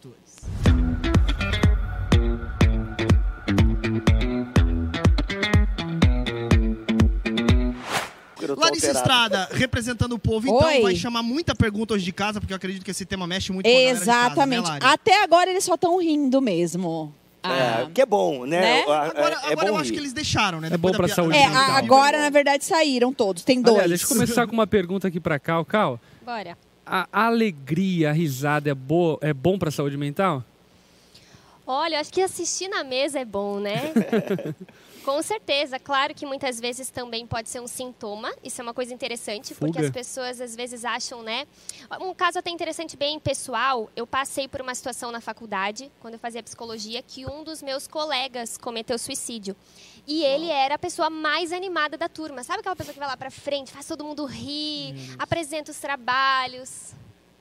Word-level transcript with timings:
Tô 0.00 0.10
Larissa 8.58 8.88
alterado. 8.88 8.98
Estrada, 8.98 9.48
representando 9.52 10.12
o 10.14 10.18
povo, 10.18 10.48
então 10.48 10.68
Oi. 10.68 10.80
vai 10.80 10.96
chamar 10.96 11.22
muita 11.22 11.54
pergunta 11.54 11.94
hoje 11.94 12.04
de 12.04 12.12
casa, 12.12 12.40
porque 12.40 12.52
eu 12.52 12.56
acredito 12.56 12.84
que 12.84 12.90
esse 12.90 13.04
tema 13.04 13.26
mexe 13.26 13.52
muito 13.52 13.66
com 13.66 13.70
a 13.70 13.74
casa, 13.90 14.02
Exatamente. 14.02 14.70
né? 14.70 14.78
Até 14.82 15.22
agora 15.22 15.50
eles 15.50 15.62
só 15.64 15.74
estão 15.74 15.98
rindo 15.98 16.40
mesmo. 16.40 17.14
É, 17.42 17.48
Ah, 17.48 17.90
que 17.92 18.00
é 18.02 18.06
bom, 18.06 18.44
né? 18.46 18.60
Né? 18.60 18.82
Agora, 18.82 19.34
é 19.44 19.52
agora 19.52 19.68
bom 19.68 19.68
eu 19.68 19.76
acho 19.76 19.84
rir. 19.90 19.92
que 19.92 19.98
eles 20.00 20.12
deixaram, 20.12 20.60
né? 20.60 20.66
É 20.68 20.70
Depois 20.70 20.92
bom 20.92 20.92
da 20.92 20.98
pra 20.98 21.06
pia- 21.06 21.14
saúde 21.14 21.36
É, 21.36 21.46
mental. 21.48 21.70
agora, 21.76 22.18
na 22.20 22.28
verdade, 22.30 22.64
saíram 22.64 23.12
todos. 23.14 23.42
Tem 23.44 23.60
dois. 23.62 23.74
Aliás, 23.76 23.90
deixa 23.90 24.04
eu 24.04 24.08
começar 24.08 24.46
com 24.46 24.52
uma 24.52 24.66
pergunta 24.66 25.08
aqui 25.08 25.20
pra 25.20 25.38
Cal. 25.38 25.64
Cal, 25.64 25.98
Bora. 26.24 26.56
A 26.86 27.26
alegria, 27.26 28.10
a 28.10 28.12
risada 28.12 28.70
é, 28.70 28.74
boa, 28.74 29.18
é 29.20 29.32
bom 29.32 29.58
pra 29.58 29.70
saúde 29.70 29.96
mental? 29.96 30.44
Olha, 31.66 32.00
acho 32.00 32.12
que 32.12 32.20
assistir 32.20 32.68
na 32.68 32.82
mesa 32.82 33.20
é 33.20 33.24
bom, 33.24 33.60
né? 33.60 33.92
Com 35.04 35.22
certeza, 35.22 35.78
claro 35.78 36.14
que 36.14 36.26
muitas 36.26 36.60
vezes 36.60 36.90
também 36.90 37.26
pode 37.26 37.48
ser 37.48 37.60
um 37.60 37.66
sintoma. 37.66 38.32
Isso 38.44 38.60
é 38.60 38.62
uma 38.62 38.74
coisa 38.74 38.92
interessante, 38.92 39.54
porque 39.54 39.78
Fuga. 39.78 39.86
as 39.86 39.90
pessoas 39.90 40.40
às 40.40 40.54
vezes 40.54 40.84
acham, 40.84 41.22
né? 41.22 41.46
Um 42.00 42.12
caso 42.12 42.38
até 42.38 42.50
interessante, 42.50 42.96
bem 42.96 43.18
pessoal, 43.18 43.90
eu 43.96 44.06
passei 44.06 44.46
por 44.46 44.60
uma 44.60 44.74
situação 44.74 45.10
na 45.10 45.20
faculdade, 45.20 45.90
quando 46.00 46.14
eu 46.14 46.20
fazia 46.20 46.42
psicologia, 46.42 47.02
que 47.02 47.24
um 47.24 47.42
dos 47.42 47.62
meus 47.62 47.86
colegas 47.86 48.58
cometeu 48.58 48.98
suicídio. 48.98 49.56
E 50.06 50.24
ele 50.24 50.48
era 50.48 50.74
a 50.74 50.78
pessoa 50.78 51.10
mais 51.10 51.52
animada 51.52 51.96
da 51.96 52.08
turma. 52.08 52.42
Sabe 52.42 52.60
aquela 52.60 52.76
pessoa 52.76 52.92
que 52.92 52.98
vai 52.98 53.08
lá 53.08 53.16
pra 53.16 53.30
frente, 53.30 53.70
faz 53.70 53.86
todo 53.86 54.04
mundo 54.04 54.24
rir, 54.24 54.94
apresenta 55.18 55.70
os 55.70 55.78
trabalhos? 55.78 56.94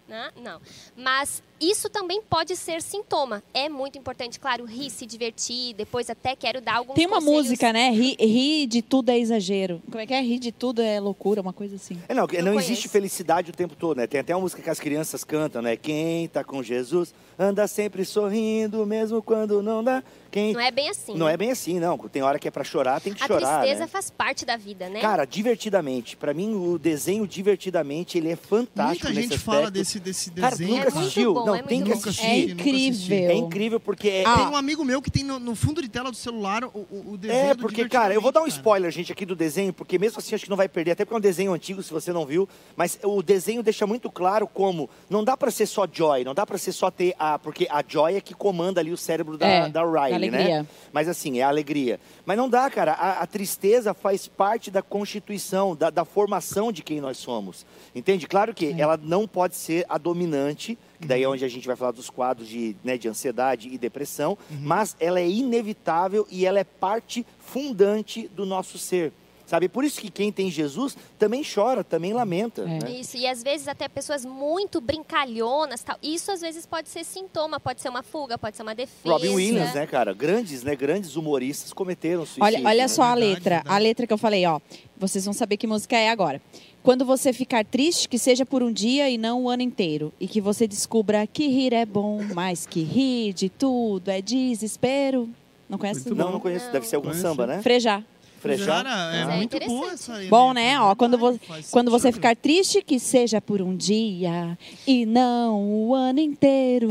né? 0.09 0.31
Não. 0.41 0.59
Mas 0.98 1.41
isso 1.62 1.88
também 1.88 2.22
pode 2.22 2.55
ser 2.55 2.81
sintoma. 2.81 3.44
É 3.53 3.70
muito 3.70 3.98
importante, 3.98 4.40
claro, 4.40 4.66
rir, 4.66 4.90
se 4.90 5.05
divertir. 5.05 5.76
Depois 5.76 6.09
até 6.09 6.36
quero 6.36 6.59
dar 6.59 6.78
alguns 6.78 6.95
Tem 6.95 7.06
uma 7.06 7.17
conselhos. 7.17 7.44
música, 7.44 7.72
né? 7.72 7.92
Ri, 7.92 8.17
ri 8.20 8.66
de 8.66 8.81
tudo 8.81 9.11
é 9.11 9.20
exagero. 9.20 9.81
Como 9.86 10.00
é 10.02 10.08
que 10.08 10.14
é? 10.14 10.22
Rir 10.22 10.39
de 10.39 10.52
tudo 10.52 10.81
é 10.81 11.00
loucura, 11.00 11.42
uma 11.42 11.53
coisa 11.53 11.76
assim. 11.76 11.98
É, 12.09 12.14
não, 12.14 12.26
não, 12.26 12.42
Não 12.53 12.59
existe 12.59 12.89
felicidade 12.89 13.52
o 13.52 13.53
tempo 13.53 13.76
todo, 13.76 13.98
né? 13.98 14.08
Tem 14.08 14.20
até 14.20 14.36
uma 14.36 14.42
música 14.42 14.61
que 14.61 14.70
as 14.70 14.80
crianças 14.80 15.23
cantam, 15.23 15.61
né? 15.61 15.78
Quem 15.78 16.28
tá 16.28 16.44
com 16.44 16.64
Jesus 16.64 17.14
anda 17.38 17.67
sempre 17.67 18.03
sorrindo, 18.03 18.86
mesmo 18.86 19.22
quando 19.22 19.61
não 19.61 19.83
dá. 19.83 20.03
Quem... 20.31 20.53
Não 20.53 20.59
é 20.59 20.72
bem 20.72 20.89
assim. 20.89 21.16
Não 21.16 21.25
né? 21.27 21.33
é 21.33 21.38
bem 21.38 21.52
assim, 21.52 21.80
não. 21.80 21.97
Tem 21.97 22.22
hora 22.22 22.38
que 22.39 22.47
é 22.47 22.52
pra 22.52 22.63
chorar, 22.63 22.99
tem 23.02 23.13
que 23.13 23.23
A 23.23 23.27
chorar, 23.27 23.59
tristeza 23.59 23.81
né? 23.81 23.88
faz 23.88 24.09
parte 24.09 24.45
da 24.45 24.55
vida, 24.58 24.88
né? 24.89 24.99
Cara, 25.02 25.25
divertidamente. 25.25 26.16
Pra 26.17 26.33
mim, 26.33 26.53
o 26.53 26.77
desenho 26.77 27.25
divertidamente, 27.27 28.17
ele 28.17 28.30
é 28.30 28.36
fantástico 28.36 29.08
Muita 29.08 29.21
gente 29.21 29.38
fala 29.38 29.58
aspecto. 29.59 29.73
desse, 29.73 29.99
desse 29.99 30.31
Cara, 30.31 30.55
tu 30.55 30.59
desenho. 30.59 30.77
nunca 30.77 30.88
É 30.88 30.99
assistiu? 30.99 31.33
bom, 31.33 31.45
não, 31.45 31.55
é 31.55 31.63
tem 31.63 31.81
muito 31.81 32.02
que 32.02 32.09
assistir. 32.09 32.25
É 32.25 32.38
incrível. 32.39 33.17
É 33.30 33.33
incrível 33.33 33.80
porque 33.80 34.09
é, 34.09 34.23
Ah, 34.25 34.38
Tem 34.38 34.47
um 34.47 34.55
amigo 34.55 34.83
meu 34.86 35.02
que 35.02 35.11
tem 35.11 35.23
no, 35.23 35.39
no 35.39 35.55
fundo 35.55 35.81
de 35.81 35.89
tela 35.89 36.09
do 36.11 36.17
celular 36.17 36.64
o, 36.64 36.69
o, 36.91 37.14
o 37.14 37.17
desenho 37.17 37.39
É, 37.52 37.53
do 37.53 37.61
porque, 37.61 37.88
cara, 37.89 38.14
eu 38.14 38.21
vou 38.21 38.31
dar 38.31 38.41
um 38.41 38.47
spoiler, 38.47 38.91
gente, 38.91 39.11
aqui 39.11 39.25
do 39.25 39.36
desenho, 39.36 39.73
porque 39.73 39.97
mesmo 39.97 40.19
assim 40.19 40.36
acho 40.36 40.43
que 40.43 40.49
não 40.49 40.58
vai 40.58 40.69
perder, 40.69 40.91
até 40.91 41.05
porque 41.05 41.16
é 41.16 41.17
um 41.17 41.21
desenho 41.21 41.53
antigo, 41.53 41.81
se 41.83 41.91
você 41.91 42.11
não 42.14 42.25
viu, 42.25 42.47
mas 42.75 42.99
o 43.03 43.21
desenho 43.23 43.64
deixa 43.64 43.86
muito 43.88 44.09
claro 44.11 44.47
como 44.47 44.89
não 45.09 45.23
dá 45.23 45.36
pra 45.36 45.52
ser 45.52 45.66
só 45.66 45.88
Joy, 45.91 46.23
não 46.23 46.33
dá 46.36 46.45
pra 46.45 46.58
ser 46.58 46.71
só 46.71 46.91
ter 46.91 47.16
a. 47.17 47.39
Porque 47.39 47.67
a 47.69 47.83
Joy 47.88 48.16
é 48.16 48.21
que 48.21 48.33
comanda 48.33 48.80
ali 48.80 48.91
o 48.91 48.97
cérebro 48.97 49.38
da, 49.38 49.47
É, 49.47 49.69
da 49.69 49.81
Riley, 49.83 50.14
né? 50.20 50.28
alegria. 50.38 50.67
Mas 50.92 51.08
assim, 51.08 51.39
é 51.39 51.44
a 51.44 51.48
alegria. 51.48 52.00
Mas 52.25 52.38
não 52.38 52.50
dá, 52.50 52.70
cara, 52.70 52.94
a, 52.94 53.22
a 53.22 53.28
tristeza 53.28 53.94
faz 53.94 54.28
parte 54.28 54.70
da 54.72 54.81
constituição, 54.81 55.76
da, 55.76 55.89
da 55.89 56.03
formação 56.06 56.72
de 56.72 56.84
quem 56.84 57.00
nós 57.00 57.17
somos. 57.17 57.66
Entende? 57.95 58.28
Claro 58.28 58.53
que 58.53 58.67
É. 58.67 58.80
ela 58.81 58.98
não 59.02 59.28
pode 59.28 59.56
ser 59.56 59.86
a 59.89 59.98
dominante, 59.98 60.78
que 61.00 61.08
daí 61.08 61.23
é 61.23 61.30
onde 61.30 61.45
a 61.45 61.48
gente 61.48 61.66
vai 61.67 61.76
falar 61.76 61.92
dos 61.92 62.09
quadros 62.09 62.48
de, 62.48 62.76
né, 62.84 62.98
de 62.98 63.08
ansiedade 63.08 63.70
e 63.70 63.78
depressão, 63.78 64.38
mas 64.61 64.95
ela 65.00 65.20
é 65.20 65.28
inevitável 65.28 66.28
e 66.30 66.45
ela 66.45 66.59
é 66.59 66.64
parte 66.64 67.26
fundante 67.39 68.28
do 68.36 68.45
nosso 68.45 68.78
ser. 68.78 69.11
Sabe? 69.50 69.67
Por 69.67 69.83
isso 69.83 70.00
que 70.00 70.11
quem 70.11 70.31
tem 70.31 70.52
Jesus 70.52 70.95
também 71.17 71.42
chora, 71.43 71.83
também 71.83 72.14
lamenta. 72.14 72.61
É. 72.61 72.65
Né? 72.65 72.99
Isso, 72.99 73.17
e 73.17 73.26
às 73.26 73.42
vezes 73.42 73.67
até 73.67 73.87
pessoas 73.87 74.23
muito 74.23 74.80
brincalhonas, 74.80 75.82
tal. 75.82 75.98
Isso 76.04 76.32
às 76.32 76.39
vezes 76.39 76.67
pode 76.67 76.87
ser 76.87 77.04
sintoma, 77.04 77.60
pode 77.60 77.82
ser 77.82 77.89
uma 77.89 78.04
fuga, 78.04 78.37
pode 78.37 78.55
ser 78.55 78.61
uma 78.61 78.76
defesa. 78.76 79.11
Robin 79.11 79.30
Williams, 79.30 79.73
né, 79.73 79.87
cara? 79.87 80.14
Grandes, 80.14 80.61
né? 80.61 80.76
Grandes 80.76 81.15
humoristas 81.15 81.73
cometeram 81.73 82.27
suicídio. 82.27 82.43
Olha, 82.43 82.60
olha 82.60 82.83
né? 82.83 82.87
só 82.87 83.02
a 83.02 83.15
letra. 83.15 83.55
verdade. 83.55 83.76
A 83.76 83.77
letra 83.80 84.05
que 84.05 84.14
eu 84.14 84.20
falei, 84.20 84.45
ó. 84.45 84.60
Vocês 84.95 85.26
vão 85.26 85.33
saber 85.33 85.58
que 85.58 85.66
música 85.66 85.98
é 85.98 86.10
agora. 86.10 86.39
Quando 86.83 87.04
você 87.04 87.33
ficar 87.33 87.66
triste, 87.66 88.08
que 88.08 88.20
seja 88.20 88.45
por 88.45 88.61
um 88.61 88.71
dia 88.71 89.10
e 89.10 89.17
não 89.17 89.45
o 89.45 89.49
ano 89.49 89.64
inteiro. 89.64 90.14
E 90.20 90.27
que 90.27 90.39
você 90.39 90.67
descubra 90.67 91.26
que 91.26 91.48
rir 91.48 91.73
é 91.73 91.87
bom, 91.87 92.21
mas 92.36 92.67
que 92.67 92.83
rir 92.83 93.33
de 93.33 93.49
tudo 93.49 94.10
é 94.10 94.21
desespero. 94.21 95.27
Não 95.67 95.80
conhece? 95.80 96.08
Não, 96.14 96.31
não 96.33 96.39
conheço. 96.39 96.71
Deve 96.71 96.86
ser 96.86 96.98
algum 96.98 97.10
Conheço. 97.10 97.27
samba, 97.27 97.48
né? 97.48 97.61
Frejar. 97.64 98.04
Frechar? 98.39 98.83
Cara, 98.83 99.16
é 99.16 99.26
Mas 99.26 99.33
é 99.33 99.38
muito 99.38 99.60
boa 99.60 99.66
interessante. 99.86 99.94
essa 99.94 100.14
aí. 100.16 100.27
Bom, 100.27 100.54
né? 100.54 100.80
Ó, 100.80 100.95
quando, 100.95 101.17
vo- 101.17 101.39
quando 101.72 101.92
você 101.92 102.11
ficar 102.11 102.36
triste, 102.36 102.82
que 102.82 103.00
seja 103.00 103.39
por 103.42 103.61
um 103.61 103.76
dia 103.76 104.58
e 104.88 105.05
não 105.05 105.61
o 105.61 105.94
ano 105.95 106.20
inteiro. 106.20 106.89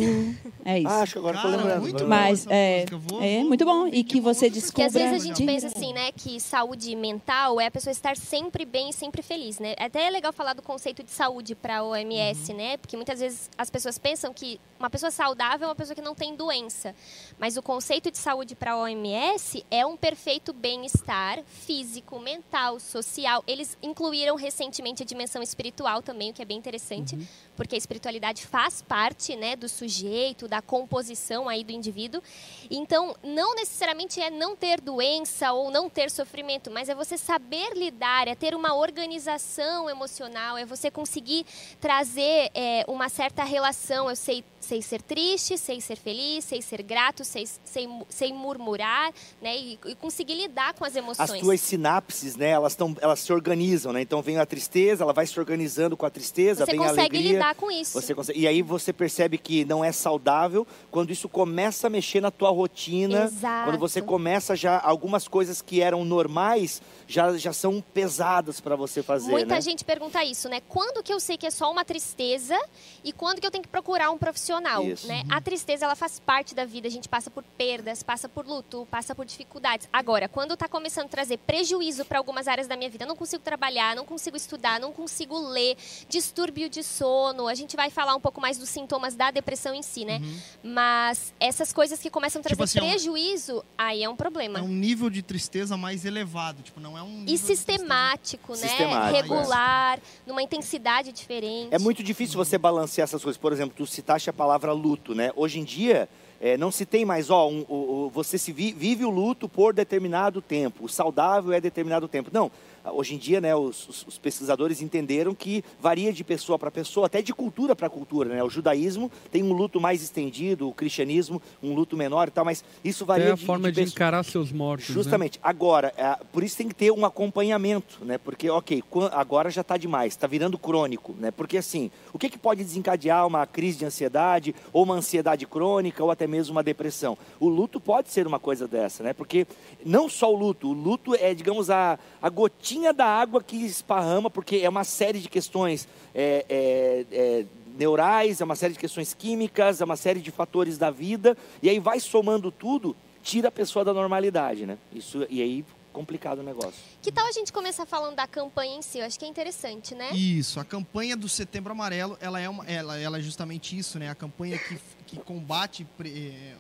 É 0.65 0.79
isso. 0.81 0.89
Ah, 0.89 1.01
acho 1.03 1.13
que 1.15 1.19
agora 1.19 1.37
eu 1.39 1.41
tô 1.43 1.49
Cara, 1.49 1.57
lembrando. 1.63 1.81
muito 1.81 1.99
bom 2.05 2.09
Mas, 2.09 2.47
é. 2.51 2.85
Vou- 2.91 3.23
é 3.23 3.39
vou- 3.39 3.49
muito 3.49 3.65
bom. 3.65 3.87
E 3.89 4.05
que 4.05 4.21
você 4.21 4.51
muito, 4.51 4.67
Porque 4.67 4.83
às 4.83 4.93
vezes 4.93 5.09
a 5.09 5.13
Descubra 5.17 5.37
gente 5.37 5.47
pensa 5.47 5.67
assim, 5.69 5.93
né, 5.93 6.13
que 6.13 6.39
saúde 6.41 6.95
mental 6.95 7.61
é 7.61 7.67
a 7.67 7.71
pessoa 7.71 7.91
estar 7.91 8.17
sempre 8.17 8.65
bem 8.65 8.91
e 8.91 8.93
sempre 8.93 9.23
feliz, 9.23 9.59
né? 9.59 9.75
Até 9.79 10.07
é 10.07 10.11
legal 10.11 10.33
falar 10.33 10.53
do 10.53 10.63
conceito 10.63 11.03
de 11.03 11.11
saúde 11.11 11.55
para 11.55 11.79
a 11.79 11.85
OMS, 11.85 12.53
né? 12.53 12.77
Porque 12.77 12.97
muitas 12.97 13.21
vezes 13.21 13.49
as 13.57 13.71
pessoas 13.71 13.99
pensam 13.99 14.33
que 14.35 14.61
uma 14.79 14.91
pessoa 14.91 15.11
saudável 15.11 15.67
é 15.67 15.69
uma 15.71 15.75
pessoa 15.75 15.95
que 15.95 16.03
não 16.03 16.15
tem 16.15 16.35
doença. 16.37 16.95
Mas 17.39 17.57
o 17.57 17.63
conceito 17.63 18.11
de 18.11 18.19
saúde 18.19 18.55
para 18.55 18.73
a 18.73 18.79
OMS 18.79 19.65
é 19.71 19.87
um 19.87 19.97
perfeito 19.97 20.53
bem-estar 20.53 21.38
físico, 21.47 22.19
mental, 22.19 22.81
social. 22.81 23.43
Eles 23.47 23.77
incluíram 23.83 24.37
recentemente 24.37 25.03
a 25.03 25.07
dimensão 25.07 25.43
espiritual 25.43 26.03
também, 26.03 26.31
o 26.31 26.35
que 26.35 26.43
é 26.43 26.45
bem 26.45 26.59
interessante, 26.59 27.17
porque 27.57 27.75
a 27.75 27.79
espiritualidade 27.79 28.47
faz 28.47 28.83
parte, 28.83 29.37
né, 29.37 29.57
do 29.57 29.69
sujeito, 29.69 30.49
da 30.49 30.63
composição 30.63 31.49
aí 31.49 31.65
do 31.65 31.73
indivíduo. 31.73 32.23
Então, 32.71 33.17
não 33.23 33.55
necessariamente 33.55 34.21
é 34.21 34.31
não 34.31 34.57
ter 34.57 34.81
doença 34.81 35.53
ou 35.53 35.71
não 35.71 35.89
ter 35.89 36.11
sofrimento, 36.11 36.71
mas 36.71 36.89
é 36.89 36.95
você 36.95 37.17
saber 37.17 37.75
lidar, 37.75 38.29
é 38.29 38.35
ter 38.35 38.55
uma 38.55 38.75
organização 38.75 39.89
emocional, 39.89 40.57
é 40.57 40.65
você 40.65 40.91
conseguir 40.91 41.45
trazer 41.81 42.51
é, 42.55 42.85
uma 42.89 43.09
certa 43.09 43.45
relação. 43.45 44.09
Eu 44.09 44.17
sei, 44.17 44.45
sei 44.69 44.83
ser 44.83 45.01
triste, 45.01 45.57
sei 45.57 45.81
ser 45.81 45.97
feliz, 45.97 46.45
sei 46.45 46.61
ser 46.61 46.83
grato, 46.83 47.25
sei, 47.25 47.49
sei, 47.65 47.87
mu- 47.87 48.07
sei 48.11 48.33
murmurar, 48.35 49.11
né? 49.41 49.57
E, 49.57 49.79
e 49.87 49.95
conseguir 49.95 50.35
lidar 50.35 50.75
com 50.75 50.85
as 50.85 50.91
As 50.93 50.97
emoções. 50.97 51.41
tuas 51.41 51.61
sinapses, 51.61 52.37
né? 52.37 52.51
Elas, 52.51 52.75
tão, 52.75 52.95
elas 53.01 53.21
se 53.21 53.33
organizam, 53.33 53.93
né? 53.95 54.03
Então 54.03 54.21
vem 54.21 54.37
a 54.37 54.45
tristeza, 54.45 55.03
ela 55.05 55.13
vai 55.15 55.27
se 55.27 55.39
organizando 55.41 55.97
com 55.97 56.05
a 56.05 56.11
tristeza, 56.11 56.67
Você 56.67 56.73
vem 56.73 56.81
a 56.81 56.89
consegue 56.89 57.17
alegria. 57.17 57.33
lidar 57.33 57.55
com 57.55 57.71
isso. 57.71 57.93
Você 58.01 58.15
consegue- 58.15 58.39
E 58.39 58.47
aí 58.47 58.61
você 58.61 58.93
percebe 58.93 59.39
que 59.39 59.65
não 59.65 59.83
é 59.83 59.91
saudável 59.91 60.67
quando 60.91 61.11
isso 61.13 61.29
começa 61.31 61.87
a 61.87 61.91
mexer 61.91 62.21
na 62.21 62.31
tua 62.31 62.51
rotina. 62.51 63.25
Exato. 63.25 63.71
Quando 63.71 63.79
você 63.79 64.03
começa 64.03 64.55
já 64.55 64.79
algumas 64.79 65.27
coisas 65.27 65.63
que 65.63 65.81
eram 65.81 66.05
normais 66.05 66.83
já, 67.07 67.37
já 67.39 67.55
são 67.55 67.81
pesadas 67.95 68.61
para 68.61 68.77
você 68.77 69.03
fazer, 69.03 69.31
Muita 69.31 69.55
né? 69.55 69.61
gente 69.63 69.83
pergunta 69.85 70.23
isso, 70.25 70.47
né? 70.49 70.61
Quando 70.69 71.03
que 71.03 71.13
eu 71.13 71.19
sei 71.21 71.39
que 71.39 71.47
é 71.47 71.51
só 71.51 71.71
uma 71.73 71.85
tristeza 71.87 72.59
e 73.03 73.13
quando 73.15 73.41
que 73.41 73.47
eu 73.47 73.51
tenho 73.51 73.63
que 73.63 73.69
procurar 73.71 74.11
um 74.11 74.19
profissional, 74.19 74.58
Isso. 74.85 75.07
né? 75.07 75.23
A 75.31 75.41
tristeza 75.41 75.85
ela 75.85 75.95
faz 75.97 76.19
parte 76.21 76.55
da 76.55 76.65
vida, 76.65 76.87
a 76.89 76.91
gente 76.91 77.09
passa 77.09 77.31
por 77.31 77.43
perdas, 77.57 78.03
passa 78.03 78.29
por 78.29 78.47
luto, 78.47 78.87
passa 78.91 79.15
por 79.15 79.25
dificuldades. 79.25 79.89
Agora, 79.93 80.29
quando 80.29 80.57
tá 80.57 80.69
começando 80.69 81.07
a 81.07 81.09
trazer 81.09 81.39
prejuízo 81.39 82.05
para 82.05 82.19
algumas 82.19 82.49
áreas 82.49 82.67
da 82.67 82.77
minha 82.77 82.91
vida, 82.91 83.05
eu 83.05 83.09
não 83.09 83.17
consigo 83.17 83.43
trabalhar, 83.43 83.95
não 83.97 84.05
consigo 84.05 84.37
estudar, 84.37 84.81
não 84.81 84.93
consigo 84.93 85.39
ler, 85.39 85.77
distúrbio 86.09 86.69
de 86.69 86.83
sono, 86.83 87.47
a 87.49 87.55
gente 87.55 87.77
vai 87.77 87.91
falar 87.91 88.15
um 88.15 88.21
pouco 88.21 88.41
mais 88.41 88.59
dos 88.59 88.69
sintomas 88.69 89.15
da 89.15 89.31
depressão 89.31 89.75
em 89.75 89.83
si, 89.83 90.05
né? 90.05 90.21
Mas 90.63 91.33
essas 91.41 91.73
coisas 91.73 91.99
que 91.99 92.11
começam 92.11 92.41
a 92.41 92.43
trazer 92.43 92.55
Tipo 92.55 92.65
assim, 92.65 92.79
é 92.79 92.83
um- 92.83 92.89
prejuízo, 92.91 93.65
aí 93.77 94.03
é 94.03 94.09
um 94.09 94.17
problema. 94.17 94.59
É 94.59 94.63
um 94.63 94.69
nível 94.69 95.09
de 95.11 95.23
tristeza 95.23 95.77
mais 95.77 96.05
elevado, 96.05 96.63
tipo, 96.63 96.81
não 96.81 96.97
é 96.97 97.03
um 97.03 97.21
nível 97.21 97.35
E 97.35 97.39
sistemático, 97.39 98.53
né? 98.53 98.59
Sistemático, 98.59 99.17
é. 99.17 99.21
Regular, 99.23 100.01
numa 100.27 100.43
intensidade 100.43 101.13
diferente. 101.13 101.69
É 101.75 101.79
muito 101.79 102.03
difícil 102.03 102.37
você 102.37 102.59
balancear 102.59 103.05
essas 103.05 103.23
coisas. 103.23 103.39
Por 103.41 103.53
exemplo, 103.53 103.75
tu 103.77 103.87
citaste 103.87 104.29
a 104.29 104.33
palavra 104.39 104.73
luto, 104.73 105.15
né? 105.15 105.33
Hoje 105.35 105.59
em 105.59 105.65
dia, 105.65 106.09
é, 106.41 106.57
não 106.57 106.71
se 106.71 106.87
tem 106.87 107.05
mais, 107.05 107.29
ó, 107.29 107.49
um- 107.49 107.65
o- 107.69 108.07
o- 108.07 108.11
você 108.15 108.39
se 108.39 108.53
vi- 108.53 108.73
vive 108.73 109.05
o 109.05 109.11
luto 109.11 109.49
por 109.49 109.75
determinado 109.75 110.41
tempo. 110.41 110.85
O 110.85 110.89
saudável 110.89 111.53
é 111.53 111.61
determinado 111.61 112.07
tempo. 112.07 112.31
Não. 112.33 112.51
Hoje 112.85 113.15
em 113.15 113.19
dia, 113.19 113.41
né, 113.41 113.55
os, 113.55 113.89
os- 113.89 114.07
os 114.07 114.19
pesquisadores 114.19 114.81
entenderam 114.83 115.35
que 115.35 115.65
varia 115.81 116.13
de 116.13 116.23
pessoa 116.25 116.59
para 116.59 116.71
pessoa, 116.71 117.07
até 117.07 117.21
de 117.23 117.33
cultura 117.35 117.75
para 117.77 117.89
cultura, 117.91 118.31
né? 118.31 118.43
O 118.43 118.51
judaísmo 118.51 119.11
tem 119.31 119.43
um 119.43 119.53
luto 119.53 119.81
mais 119.81 120.03
estendido, 120.03 120.69
o 120.69 120.73
cristianismo 120.75 121.41
um 121.63 121.75
luto 121.75 121.97
menor 121.97 122.29
e 122.29 122.31
tal, 122.31 122.45
mas 122.45 122.65
isso 122.85 123.05
varia 123.05 123.25
Até 123.27 123.33
a 123.33 123.37
de, 123.37 123.45
forma 123.47 123.71
de, 123.73 123.81
pessoa- 123.81 123.93
encarar 123.95 124.23
seus 124.25 124.53
mortos. 124.53 124.89
né? 124.89 124.95
Justamente. 124.95 125.39
Agora, 125.43 125.93
é, 125.97 126.17
por 126.33 126.43
isso 126.43 126.57
tem 126.57 126.69
que 126.69 126.75
ter 126.75 126.91
um 126.91 127.05
acompanhamento, 127.05 128.05
né? 128.05 128.19
Porque, 128.19 128.49
ok, 128.51 128.83
agora 129.13 129.51
já 129.51 129.61
está 129.61 129.77
demais, 129.77 130.13
está 130.13 130.27
virando 130.27 130.59
crônico, 130.59 131.15
né? 131.19 131.31
Porque 131.31 131.57
assim, 131.59 131.91
o 132.13 132.19
que, 132.19 132.29
que 132.31 132.39
pode 132.39 132.63
desencadear 132.65 133.27
uma 133.27 133.47
crise 133.47 133.79
de 133.79 133.85
ansiedade, 133.85 134.55
ou 134.73 134.85
uma 134.85 134.95
ansiedade 134.95 135.47
crônica, 135.47 136.03
ou 136.03 136.11
até 136.11 136.27
mesmo 136.27 136.53
uma 136.53 136.63
depressão? 136.63 137.17
O 137.41 137.49
luto 137.49 137.79
pode 137.81 138.11
ser 138.11 138.27
uma 138.27 138.39
coisa 138.39 138.67
dessa, 138.69 139.03
né? 139.03 139.13
Porque 139.13 139.47
não 139.85 140.09
só 140.09 140.33
o 140.33 140.37
luto, 140.37 140.69
o 140.69 140.73
luto 140.73 141.15
é, 141.15 141.35
digamos, 141.35 141.71
a, 141.71 141.99
a 142.23 142.29
gotinha 142.29 142.78
da 142.93 143.07
água 143.07 143.43
que 143.43 143.57
esparrama, 143.57 144.31
porque 144.31 144.57
é 144.57 144.69
uma 144.69 144.85
série 144.85 145.19
de 145.21 145.29
questões 145.29 145.87
é, 146.15 146.45
é, 146.49 147.07
é, 147.11 147.45
neurais, 147.79 148.41
é 148.41 148.45
uma 148.45 148.57
série 148.57 148.73
de 148.75 148.79
questões 148.79 149.15
químicas, 149.15 149.81
é 149.81 149.85
uma 149.85 149.97
série 149.97 150.21
de 150.21 150.31
fatores 150.31 150.79
da 150.79 150.91
vida, 150.91 151.37
e 151.63 151.69
aí 151.69 151.79
vai 151.79 152.01
somando 152.01 152.51
tudo, 152.51 152.97
tira 153.23 153.49
a 153.49 153.53
pessoa 153.53 153.85
da 153.85 153.93
normalidade, 153.93 154.65
né? 154.67 154.79
Isso, 154.93 155.27
e 155.29 155.43
aí, 155.43 155.65
complicado 155.93 156.39
o 156.39 156.43
negócio. 156.43 156.75
Que 157.03 157.11
tal 157.11 157.27
a 157.27 157.33
gente 157.33 157.53
começar 157.53 157.85
falando 157.85 158.15
da 158.17 158.27
campanha 158.27 158.77
em 158.77 158.83
si? 158.83 158.99
Eu 158.99 159.05
acho 159.07 159.19
que 159.19 159.25
é 159.25 159.29
interessante, 159.29 159.95
né? 159.95 160.11
Isso, 160.13 160.61
a 160.61 160.65
campanha 160.65 161.17
do 161.17 161.29
Setembro 161.29 161.73
Amarelo, 161.73 162.17
ela 162.21 162.41
é, 162.41 162.49
uma, 162.49 162.65
ela, 162.67 162.99
ela 162.99 163.19
é 163.19 163.21
justamente 163.21 163.77
isso, 163.77 163.99
né? 163.99 164.09
A 164.09 164.15
campanha 164.15 164.59
que, 164.59 164.79
que 165.07 165.17
combate 165.19 165.85
pre- 165.97 166.55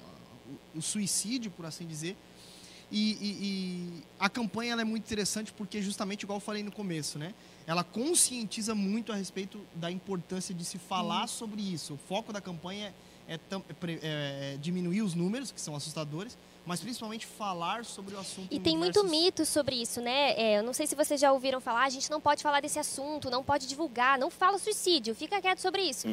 o, 0.75 0.79
o 0.79 0.82
suicídio, 0.82 1.50
por 1.50 1.64
assim 1.67 1.87
dizer. 1.87 2.17
E, 2.90 3.12
e- 3.12 3.37
e 3.43 4.02
a 4.19 4.29
campanha 4.29 4.73
ela 4.73 4.81
é 4.82 4.85
muito 4.85 5.05
interessante 5.05 5.52
porque, 5.52 5.82
justamente 5.82 6.23
igual 6.23 6.37
eu 6.38 6.40
falei 6.40 6.62
no 6.62 6.73
começo, 6.73 7.19
né? 7.19 7.35
Ela 7.67 7.85
conscientiza 7.85 8.75
muito 8.75 9.12
a 9.12 9.14
respeito 9.14 9.61
da 9.75 9.90
importância 9.90 10.55
de 10.55 10.64
se 10.64 10.79
falar 10.79 11.26
sobre 11.26 11.61
isso. 11.61 11.94
O 11.94 11.99
foco 11.99 12.32
da 12.32 12.40
campanha 12.40 12.94
é, 13.29 13.37
tam- 13.37 13.62
é 13.69 13.73
pre- 13.75 13.99
é 14.02 14.56
diminuir 14.58 15.02
os 15.02 15.14
números, 15.14 15.52
que 15.52 15.61
são 15.61 15.76
assustadores, 15.76 16.35
mas 16.64 16.81
principalmente 16.81 17.26
falar 17.26 17.85
sobre 17.85 18.14
o 18.14 18.19
assunto. 18.19 18.49
E 18.50 18.56
em 18.56 18.61
tem 18.61 18.76
muito 18.79 19.05
mito 19.05 19.44
sobre 19.44 19.76
isso, 19.76 20.00
né? 20.00 20.32
É, 20.32 20.58
eu 20.58 20.62
não 20.62 20.73
sei 20.73 20.87
se 20.87 20.94
vocês 20.94 21.20
já 21.20 21.31
ouviram 21.31 21.61
falar, 21.61 21.82
"Ah, 21.82 21.87
a 21.87 21.90
gente 21.90 22.11
não 22.11 22.23
pode 22.23 22.43
falar 22.43 22.61
desse 22.62 22.79
assunto, 22.79 23.29
não 23.31 23.44
pode 23.44 23.67
divulgar, 23.67 24.19
não 24.19 24.31
fala 24.31 24.58
suicídio, 24.58 25.14
fica 25.14 25.38
quieto 25.43 25.58
sobre 25.61 25.82
isso. 25.82 26.06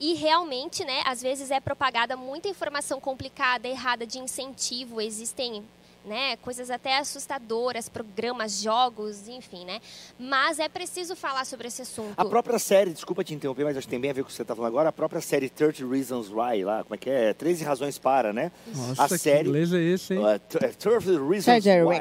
E 0.00 0.14
realmente, 0.14 0.82
né, 0.82 1.02
às 1.04 1.20
vezes 1.20 1.50
é 1.50 1.60
propagada 1.60 2.16
muita 2.16 2.48
informação 2.48 2.98
complicada, 2.98 3.68
errada, 3.68 4.06
de 4.06 4.18
incentivo, 4.18 4.98
existem. 4.98 5.62
Né, 6.04 6.36
coisas 6.38 6.68
até 6.68 6.98
assustadoras, 6.98 7.88
programas, 7.88 8.60
jogos, 8.60 9.28
enfim, 9.28 9.64
né? 9.64 9.80
Mas 10.18 10.58
é 10.58 10.68
preciso 10.68 11.14
falar 11.14 11.44
sobre 11.44 11.68
esse 11.68 11.82
assunto. 11.82 12.14
A 12.16 12.24
própria 12.24 12.58
série, 12.58 12.92
desculpa 12.92 13.22
te 13.22 13.32
interromper, 13.32 13.62
mas 13.62 13.76
acho 13.76 13.86
que 13.86 13.90
tem 13.92 14.00
bem 14.00 14.10
a 14.10 14.12
ver 14.12 14.22
com 14.22 14.26
o 14.26 14.30
que 14.30 14.34
você 14.34 14.42
está 14.42 14.52
falando 14.56 14.72
agora, 14.72 14.88
a 14.88 14.92
própria 14.92 15.20
série 15.20 15.48
30 15.48 15.86
Reasons 15.86 16.28
Why, 16.28 16.64
lá, 16.64 16.82
como 16.82 16.96
é 16.96 16.98
que 16.98 17.08
é? 17.08 17.32
13 17.32 17.62
razões 17.62 17.98
para, 17.98 18.32
né? 18.32 18.50
Nossa, 18.74 19.04
a 19.04 19.08
que 19.08 19.18
série... 19.18 19.48
inglês 19.48 19.72
é 19.72 19.80
esse, 19.80 20.14
hein? 20.14 20.20
Uh, 20.20 20.40
30 20.40 20.88
Reasons 20.88 21.64
Why. 21.64 21.96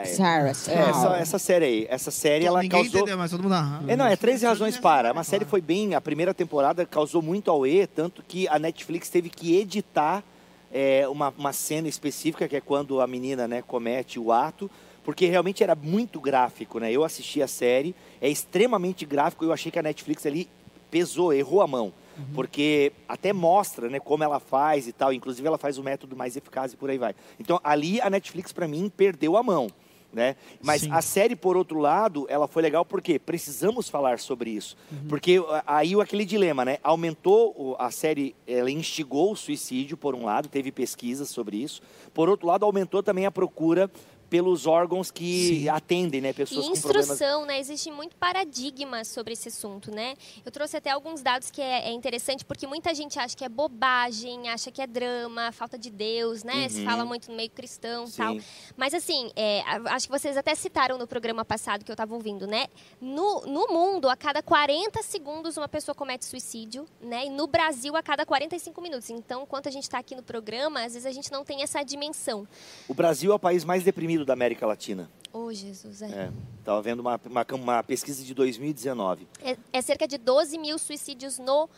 É, 0.71 0.89
essa, 0.89 1.17
essa 1.17 1.39
série 1.39 1.65
aí, 1.65 1.87
essa 1.87 2.09
série, 2.09 2.45
ela 2.45 2.61
Ninguém 2.61 2.83
causou... 2.83 3.01
entendeu, 3.01 3.17
mas 3.19 3.29
todo 3.29 3.43
mundo. 3.43 3.55
É, 3.87 3.95
não, 3.95 4.07
é 4.07 4.15
13 4.15 4.47
razões 4.47 4.77
para. 4.77 5.11
Uma 5.11 5.23
série 5.23 5.45
foi 5.45 5.61
bem, 5.61 5.93
a 5.93 6.01
primeira 6.01 6.33
temporada 6.33 6.85
causou 6.87 7.21
muito 7.21 7.51
auê, 7.51 7.85
tanto 7.85 8.23
que 8.23 8.47
a 8.47 8.57
Netflix 8.57 9.09
teve 9.09 9.29
que 9.29 9.55
editar 9.57 10.23
é, 10.71 11.07
uma, 11.07 11.33
uma 11.37 11.53
cena 11.53 11.87
específica, 11.87 12.47
que 12.47 12.55
é 12.55 12.61
quando 12.61 13.01
a 13.01 13.07
menina 13.07 13.47
né, 13.47 13.61
comete 13.61 14.19
o 14.19 14.31
ato, 14.31 14.69
porque 15.03 15.25
realmente 15.25 15.63
era 15.63 15.75
muito 15.75 16.19
gráfico, 16.19 16.79
né? 16.79 16.91
Eu 16.91 17.03
assisti 17.03 17.41
a 17.41 17.47
série, 17.47 17.95
é 18.21 18.29
extremamente 18.29 19.05
gráfico, 19.05 19.43
eu 19.43 19.51
achei 19.51 19.71
que 19.71 19.79
a 19.79 19.83
Netflix 19.83 20.25
ali 20.25 20.47
pesou, 20.89 21.33
errou 21.33 21.61
a 21.61 21.67
mão. 21.67 21.93
Porque 22.35 22.91
até 23.07 23.33
mostra 23.33 23.89
né, 23.89 23.99
como 23.99 24.23
ela 24.23 24.39
faz 24.39 24.87
e 24.87 24.91
tal, 24.91 25.11
inclusive 25.11 25.47
ela 25.47 25.57
faz 25.57 25.77
o 25.79 25.83
método 25.83 26.15
mais 26.15 26.35
eficaz 26.35 26.73
e 26.73 26.77
por 26.77 26.89
aí 26.89 26.97
vai. 26.97 27.15
Então 27.39 27.59
ali 27.63 27.99
a 27.99 28.09
Netflix, 28.09 28.51
para 28.51 28.67
mim, 28.67 28.91
perdeu 28.95 29.37
a 29.37 29.41
mão. 29.41 29.71
Né? 30.13 30.35
Mas 30.61 30.81
Sim. 30.81 30.91
a 30.91 31.01
série, 31.01 31.37
por 31.37 31.55
outro 31.55 31.79
lado, 31.79 32.25
ela 32.27 32.45
foi 32.45 32.61
legal 32.61 32.83
porque 32.83 33.17
precisamos 33.17 33.89
falar 33.89 34.19
sobre 34.19 34.49
isso. 34.49 34.75
Porque 35.07 35.41
ah, 35.49 35.63
aí 35.65 35.93
aquele 36.01 36.25
dilema, 36.25 36.65
né? 36.65 36.79
Aumentou 36.83 37.77
a 37.79 37.89
série, 37.91 38.35
ela 38.45 38.69
instigou 38.69 39.31
o 39.31 39.35
suicídio, 39.37 39.95
por 39.95 40.13
um 40.13 40.25
lado, 40.25 40.49
teve 40.49 40.69
pesquisas 40.69 41.29
sobre 41.29 41.57
isso. 41.57 41.81
Por 42.13 42.27
outro 42.27 42.45
lado, 42.45 42.65
aumentou 42.65 43.01
também 43.01 43.25
a 43.25 43.31
procura 43.31 43.89
pelos 44.31 44.65
órgãos 44.65 45.11
que 45.11 45.59
Sim. 45.59 45.67
atendem, 45.69 46.21
né? 46.21 46.29
E 46.29 46.33
Pessoas 46.33 46.65
com 46.69 46.79
problemas. 46.79 47.09
instrução, 47.09 47.45
né? 47.45 47.59
Existe 47.59 47.91
muito 47.91 48.15
paradigma 48.15 49.03
sobre 49.03 49.33
esse 49.33 49.49
assunto, 49.49 49.91
né? 49.93 50.15
Eu 50.45 50.49
trouxe 50.53 50.77
até 50.77 50.89
alguns 50.89 51.21
dados 51.21 51.51
que 51.51 51.61
é, 51.61 51.89
é 51.89 51.91
interessante, 51.91 52.45
porque 52.45 52.65
muita 52.65 52.95
gente 52.95 53.19
acha 53.19 53.35
que 53.35 53.43
é 53.43 53.49
bobagem, 53.49 54.47
acha 54.49 54.71
que 54.71 54.81
é 54.81 54.87
drama, 54.87 55.51
falta 55.51 55.77
de 55.77 55.89
Deus, 55.89 56.45
né? 56.45 56.69
Se 56.69 56.79
Uhum. 56.79 56.85
fala 56.85 57.03
muito 57.03 57.29
no 57.29 57.35
meio 57.35 57.49
cristão 57.49 58.05
e 58.07 58.11
tal. 58.13 58.37
Mas 58.77 58.93
assim, 58.93 59.29
é, 59.35 59.63
acho 59.87 60.07
que 60.07 60.11
vocês 60.17 60.37
até 60.37 60.55
citaram 60.55 60.97
no 60.97 61.05
programa 61.05 61.43
passado 61.43 61.83
que 61.83 61.91
eu 61.91 61.93
estava 61.93 62.13
ouvindo, 62.15 62.47
né? 62.47 62.67
No, 63.01 63.41
no 63.41 63.67
mundo, 63.67 64.07
a 64.07 64.15
cada 64.15 64.41
40 64.41 65.03
segundos 65.03 65.57
uma 65.57 65.67
pessoa 65.67 65.93
comete 65.93 66.23
suicídio, 66.23 66.85
né? 67.01 67.25
E 67.25 67.29
no 67.29 67.47
Brasil, 67.47 67.97
a 67.97 68.01
cada 68.01 68.25
45 68.25 68.81
minutos. 68.81 69.09
Então, 69.09 69.43
enquanto 69.43 69.67
a 69.67 69.71
gente 69.71 69.83
está 69.83 69.99
aqui 69.99 70.15
no 70.15 70.23
programa, 70.23 70.85
às 70.85 70.93
vezes 70.93 71.05
a 71.05 71.11
gente 71.11 71.29
não 71.33 71.43
tem 71.43 71.63
essa 71.63 71.83
dimensão. 71.83 72.47
O 72.87 72.93
Brasil 72.93 73.33
é 73.33 73.35
o 73.35 73.39
país 73.39 73.65
mais 73.65 73.83
deprimido 73.83 74.20
da 74.25 74.33
América 74.33 74.65
Latina. 74.65 75.09
Ô, 75.33 75.51
Jesus, 75.53 76.01
é. 76.01 76.05
É. 76.07 76.31
Estava 76.59 76.81
vendo 76.81 76.99
uma, 76.99 77.19
uma, 77.25 77.45
uma 77.53 77.83
pesquisa 77.83 78.23
de 78.23 78.33
2019. 78.33 79.27
É, 79.43 79.57
é 79.71 79.81
cerca 79.81 80.07
de 80.07 80.17
12 80.17 80.57
mil 80.57 80.77
suicídios 80.77 81.39
no 81.39 81.69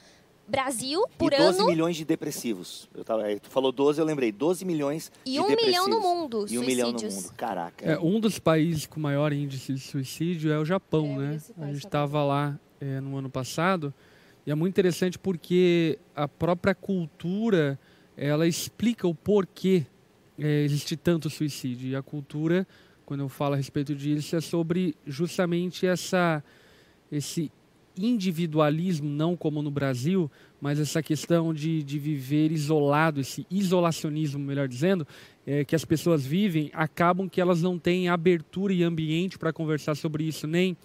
Brasil 0.47 1.05
por 1.17 1.31
e 1.31 1.37
12 1.37 1.59
ano 1.59 1.67
milhões 1.67 1.95
de 1.95 2.03
depressivos. 2.03 2.89
Eu 2.93 3.03
tava, 3.03 3.29
é, 3.29 3.39
tu 3.39 3.49
falou 3.49 3.71
12, 3.71 3.99
eu 3.99 4.05
lembrei. 4.05 4.31
12 4.31 4.65
milhões 4.65 5.11
e 5.25 5.33
de 5.33 5.39
um 5.39 5.47
depressivos. 5.47 5.87
milhão 5.87 5.87
no 5.87 6.01
mundo. 6.01 6.37
E 6.49 6.57
um 6.57 6.63
suicídios. 6.63 6.67
milhão 6.67 6.91
no 6.91 7.01
mundo. 7.01 7.33
Caraca. 7.37 7.85
É, 7.85 7.99
um 7.99 8.19
dos 8.19 8.39
países 8.39 8.85
com 8.85 8.99
maior 8.99 9.31
índice 9.31 9.73
de 9.73 9.79
suicídio 9.79 10.51
é 10.51 10.57
o 10.57 10.65
Japão, 10.65 11.05
É, 11.13 11.17
né? 11.17 11.41
A 11.59 11.67
gente 11.67 11.85
estava 11.85 12.23
lá 12.23 12.59
é, 12.81 12.99
no 12.99 13.17
ano 13.17 13.29
passado 13.29 13.93
e 14.45 14.51
é 14.51 14.55
muito 14.55 14.73
interessante 14.73 15.17
porque 15.17 15.97
a 16.15 16.27
própria 16.27 16.75
cultura 16.75 17.79
ela 18.17 18.45
explica 18.45 19.07
o 19.07 19.15
porquê 19.15 19.85
é, 20.37 20.63
existe 20.63 20.95
tanto 20.95 21.29
suicídio. 21.29 21.89
E 21.89 21.95
a 21.95 22.01
cultura, 22.01 22.67
quando 23.05 23.21
eu 23.21 23.29
falo 23.29 23.53
a 23.53 23.57
respeito 23.57 23.95
disso, 23.95 24.35
é 24.35 24.41
sobre 24.41 24.95
justamente 25.05 25.85
essa 25.85 26.43
esse 27.11 27.51
individualismo, 27.97 29.07
não 29.07 29.35
como 29.37 29.61
no 29.61 29.69
Brasil, 29.69 30.29
mas 30.59 30.79
essa 30.79 31.03
questão 31.03 31.53
de, 31.53 31.83
de 31.83 31.99
viver 31.99 32.51
isolado, 32.51 33.21
esse 33.21 33.45
isolacionismo, 33.51 34.39
melhor 34.39 34.67
dizendo, 34.67 35.05
é, 35.45 35.63
que 35.63 35.75
as 35.75 35.85
pessoas 35.85 36.25
vivem, 36.25 36.71
acabam 36.73 37.29
que 37.29 37.39
elas 37.39 37.61
não 37.61 37.77
têm 37.77 38.09
abertura 38.09 38.73
e 38.73 38.83
ambiente 38.83 39.37
para 39.37 39.53
conversar 39.53 39.95
sobre 39.95 40.23
isso, 40.23 40.47
nem 40.47 40.75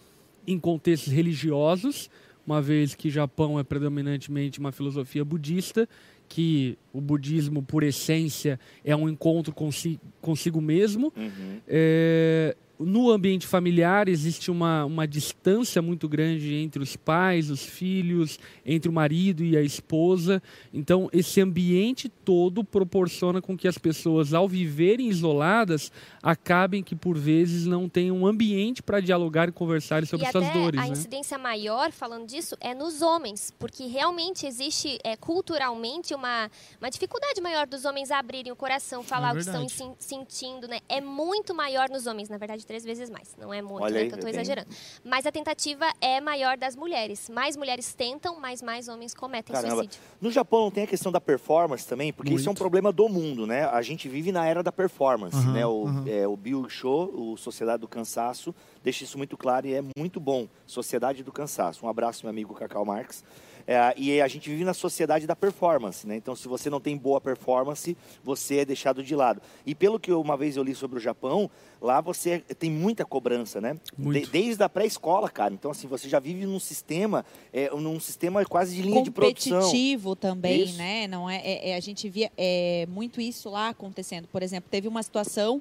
em 0.46 0.58
contextos 0.58 1.12
religiosos, 1.12 2.10
uma 2.46 2.60
vez 2.60 2.94
que 2.94 3.10
Japão 3.10 3.58
é 3.58 3.62
predominantemente 3.62 4.58
uma 4.58 4.72
filosofia 4.72 5.24
budista, 5.24 5.88
que 6.28 6.76
o 6.92 7.00
budismo, 7.00 7.62
por 7.62 7.82
essência, 7.82 8.60
é 8.84 8.94
um 8.94 9.08
encontro 9.08 9.52
consi 9.52 9.98
consigo 10.20 10.60
mesmo. 10.60 11.12
Uhum. 11.16 11.60
É, 11.66 12.56
no 12.78 13.10
ambiente 13.10 13.46
familiar 13.46 14.08
existe 14.08 14.50
uma, 14.50 14.84
uma 14.84 15.06
distância 15.06 15.82
muito 15.82 16.08
grande 16.08 16.54
entre 16.54 16.80
os 16.82 16.94
pais, 16.96 17.50
os 17.50 17.64
filhos, 17.64 18.38
entre 18.64 18.88
o 18.88 18.92
marido 18.92 19.42
e 19.42 19.56
a 19.56 19.62
esposa. 19.62 20.40
Então, 20.72 21.08
esse 21.12 21.40
ambiente 21.40 22.08
todo 22.08 22.62
proporciona 22.62 23.42
com 23.42 23.56
que 23.56 23.66
as 23.66 23.76
pessoas, 23.76 24.32
ao 24.32 24.48
viverem 24.48 25.08
isoladas, 25.08 25.90
acabem 26.28 26.82
que, 26.82 26.94
por 26.94 27.16
vezes, 27.16 27.64
não 27.64 27.88
tenham 27.88 28.14
um 28.18 28.26
ambiente 28.26 28.82
para 28.82 29.00
dialogar 29.00 29.48
e 29.48 29.52
conversar 29.52 30.04
sobre 30.06 30.26
e 30.26 30.30
suas 30.30 30.44
até 30.44 30.58
dores. 30.58 30.78
a 30.78 30.84
né? 30.84 30.88
incidência 30.90 31.38
maior, 31.38 31.90
falando 31.90 32.26
disso, 32.26 32.54
é 32.60 32.74
nos 32.74 33.00
homens, 33.00 33.50
porque 33.58 33.86
realmente 33.86 34.46
existe 34.46 34.98
é, 35.02 35.16
culturalmente 35.16 36.14
uma, 36.14 36.50
uma 36.78 36.90
dificuldade 36.90 37.40
maior 37.40 37.66
dos 37.66 37.86
homens 37.86 38.10
abrirem 38.10 38.52
o 38.52 38.56
coração, 38.56 39.02
falar 39.02 39.30
o 39.32 39.36
que 39.36 39.40
estão 39.40 39.66
sentindo, 39.98 40.68
né? 40.68 40.80
É 40.86 41.00
muito 41.00 41.54
maior 41.54 41.88
nos 41.88 42.06
homens, 42.06 42.28
na 42.28 42.36
verdade, 42.36 42.66
três 42.66 42.84
vezes 42.84 43.08
mais. 43.08 43.34
Não 43.38 43.54
é 43.54 43.62
muito, 43.62 43.84
Olha 43.84 43.94
né, 43.94 44.00
aí, 44.02 44.08
que 44.08 44.14
eu 44.14 44.16
estou 44.16 44.28
é 44.28 44.32
exagerando. 44.32 44.68
Mas 45.02 45.24
a 45.24 45.32
tentativa 45.32 45.86
é 45.98 46.20
maior 46.20 46.58
das 46.58 46.76
mulheres. 46.76 47.30
Mais 47.30 47.56
mulheres 47.56 47.94
tentam, 47.94 48.38
mas 48.38 48.60
mais 48.60 48.86
homens 48.86 49.14
cometem 49.14 49.54
Caramba. 49.54 49.76
suicídio. 49.76 50.00
No 50.20 50.30
Japão 50.30 50.64
não 50.64 50.70
tem 50.70 50.84
a 50.84 50.86
questão 50.86 51.10
da 51.10 51.22
performance 51.22 51.86
também, 51.86 52.12
porque 52.12 52.34
isso 52.34 52.46
é 52.46 52.50
um 52.50 52.52
Muito. 52.52 52.58
problema 52.58 52.92
do 52.92 53.08
mundo, 53.08 53.46
né? 53.46 53.64
A 53.64 53.80
gente 53.80 54.10
vive 54.10 54.30
na 54.30 54.44
era 54.44 54.62
da 54.62 54.70
performance, 54.70 55.36
Aham, 55.38 55.52
né? 55.52 55.66
O, 55.66 55.86
aham. 55.86 56.04
é, 56.06 56.17
o 56.26 56.36
Bill 56.36 56.68
Show, 56.68 57.12
o 57.14 57.36
Sociedade 57.36 57.80
do 57.80 57.88
Cansaço, 57.88 58.54
deixa 58.82 59.04
isso 59.04 59.18
muito 59.18 59.36
claro 59.36 59.66
e 59.66 59.74
é 59.74 59.82
muito 59.96 60.18
bom. 60.18 60.48
Sociedade 60.66 61.22
do 61.22 61.30
Cansaço. 61.32 61.84
Um 61.84 61.88
abraço, 61.88 62.24
meu 62.24 62.30
amigo 62.30 62.54
Cacau 62.54 62.84
Marx. 62.84 63.22
É, 63.70 63.92
e 63.98 64.18
a 64.22 64.26
gente 64.28 64.48
vive 64.48 64.64
na 64.64 64.72
sociedade 64.72 65.26
da 65.26 65.36
performance, 65.36 66.06
né? 66.06 66.16
Então, 66.16 66.34
se 66.34 66.48
você 66.48 66.70
não 66.70 66.80
tem 66.80 66.96
boa 66.96 67.20
performance, 67.20 67.94
você 68.24 68.60
é 68.60 68.64
deixado 68.64 69.02
de 69.04 69.14
lado. 69.14 69.42
E 69.66 69.74
pelo 69.74 70.00
que 70.00 70.10
uma 70.10 70.38
vez 70.38 70.56
eu 70.56 70.62
li 70.62 70.74
sobre 70.74 70.96
o 70.96 71.00
Japão, 71.00 71.50
lá 71.78 72.00
você 72.00 72.38
tem 72.58 72.70
muita 72.70 73.04
cobrança, 73.04 73.60
né? 73.60 73.78
De- 73.98 74.24
desde 74.24 74.62
a 74.62 74.70
pré-escola, 74.70 75.28
cara. 75.28 75.52
Então, 75.52 75.70
assim, 75.70 75.86
você 75.86 76.08
já 76.08 76.18
vive 76.18 76.46
num 76.46 76.58
sistema, 76.58 77.26
é, 77.52 77.68
num 77.76 78.00
sistema 78.00 78.42
quase 78.46 78.74
de 78.74 78.80
linha 78.80 79.02
de 79.02 79.10
produção. 79.10 79.58
competitivo 79.60 80.16
também, 80.16 80.62
Isso. 80.62 80.78
né? 80.78 81.06
Não 81.06 81.28
é, 81.28 81.36
é- 81.36 81.70
é- 81.72 81.76
a 81.76 81.80
gente 81.80 82.08
via 82.08 82.32
é, 82.38 82.86
muito 82.88 83.20
isso 83.20 83.50
lá 83.50 83.68
acontecendo. 83.68 84.26
Por 84.28 84.42
exemplo, 84.42 84.70
teve 84.70 84.88
uma 84.88 85.02
situação. 85.02 85.60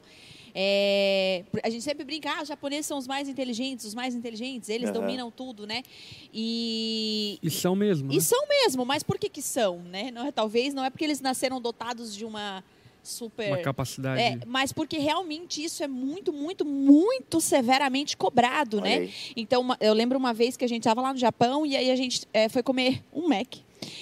É, 0.59 1.43
a 1.63 1.69
gente 1.69 1.83
sempre 1.83 2.03
brinca, 2.03 2.31
ah, 2.31 2.41
os 2.41 2.47
japoneses 2.47 2.87
são 2.87 2.97
os 2.97 3.05
mais 3.05 3.29
inteligentes, 3.29 3.85
os 3.85 3.93
mais 3.93 4.15
inteligentes, 4.15 4.69
eles 4.69 4.89
Aham. 4.89 4.99
dominam 5.01 5.29
tudo, 5.29 5.67
né? 5.67 5.83
E, 6.33 7.37
E 7.43 7.49
são 7.51 7.75
mesmo. 7.75 8.11
e 8.11 8.15
né? 8.15 8.21
são 8.21 8.47
mesmo, 8.47 8.83
mas 8.83 9.03
por 9.03 9.19
que 9.19 9.29
que 9.29 9.41
são, 9.41 9.83
né? 9.83 10.09
Não 10.09 10.25
é, 10.25 10.31
talvez 10.31 10.73
não 10.73 10.83
é 10.83 10.89
porque 10.89 11.03
eles 11.03 11.21
nasceram 11.21 11.61
dotados 11.61 12.15
de 12.15 12.25
uma 12.25 12.63
super 13.03 13.49
Uma 13.49 13.57
capacidade. 13.59 14.19
é, 14.19 14.39
mas 14.47 14.73
porque 14.73 14.97
realmente 14.97 15.63
isso 15.63 15.83
é 15.83 15.87
muito, 15.87 16.33
muito, 16.33 16.65
muito 16.65 17.39
severamente 17.39 18.17
cobrado, 18.17 18.77
Olha 18.77 18.83
né? 18.89 18.95
aí. 19.05 19.13
Então, 19.35 19.63
eu 19.79 19.93
lembro 19.93 20.17
uma 20.17 20.33
vez 20.33 20.57
que 20.57 20.65
a 20.65 20.67
gente 20.67 20.81
estava 20.81 21.01
lá 21.03 21.13
no 21.13 21.19
Japão 21.19 21.67
e 21.67 21.77
aí 21.77 21.91
a 21.91 21.95
gente 21.95 22.25
é, 22.33 22.49
foi 22.49 22.63
comer 22.63 23.03
um 23.13 23.27
Mac. 23.29 23.57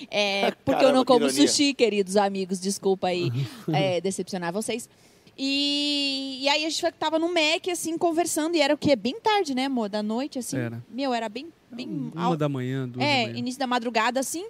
É, 0.10 0.52
porque 0.52 0.72
eu 0.72 0.76
Caramba, 0.76 0.94
não 0.94 1.02
que 1.04 1.12
como 1.12 1.26
ironia. 1.26 1.48
sushi, 1.48 1.74
queridos 1.74 2.16
amigos. 2.16 2.60
Desculpa 2.62 3.08
aí 3.08 3.30
é, 3.74 4.00
decepcionar 4.00 4.54
vocês. 4.54 4.90
E, 5.38 6.40
e 6.42 6.50
aí 6.50 6.66
a 6.66 6.70
gente 6.70 6.92
tava 6.94 7.20
no 7.20 7.28
Mac, 7.28 7.68
assim, 7.72 7.98
conversando. 7.98 8.56
E 8.56 8.62
era 8.62 8.74
o 8.74 8.78
quê? 8.78 8.96
Bem 8.96 9.20
tarde, 9.20 9.54
né, 9.54 9.66
amor? 9.66 9.90
Da 9.90 10.02
noite, 10.02 10.40
assim. 10.40 10.58
Era. 10.58 10.84
Meu, 10.90 11.14
era 11.14 11.28
bem... 11.30 11.48
bem 11.72 11.88
Uma 12.14 12.24
al- 12.24 12.38
da 12.38 12.48
manhã, 12.50 12.88
duas 12.88 13.06
é, 13.06 13.22
da 13.24 13.28
manhã. 13.28 13.40
início 13.40 13.60
da 13.60 13.68
madrugada, 13.68 14.20
assim. 14.20 14.46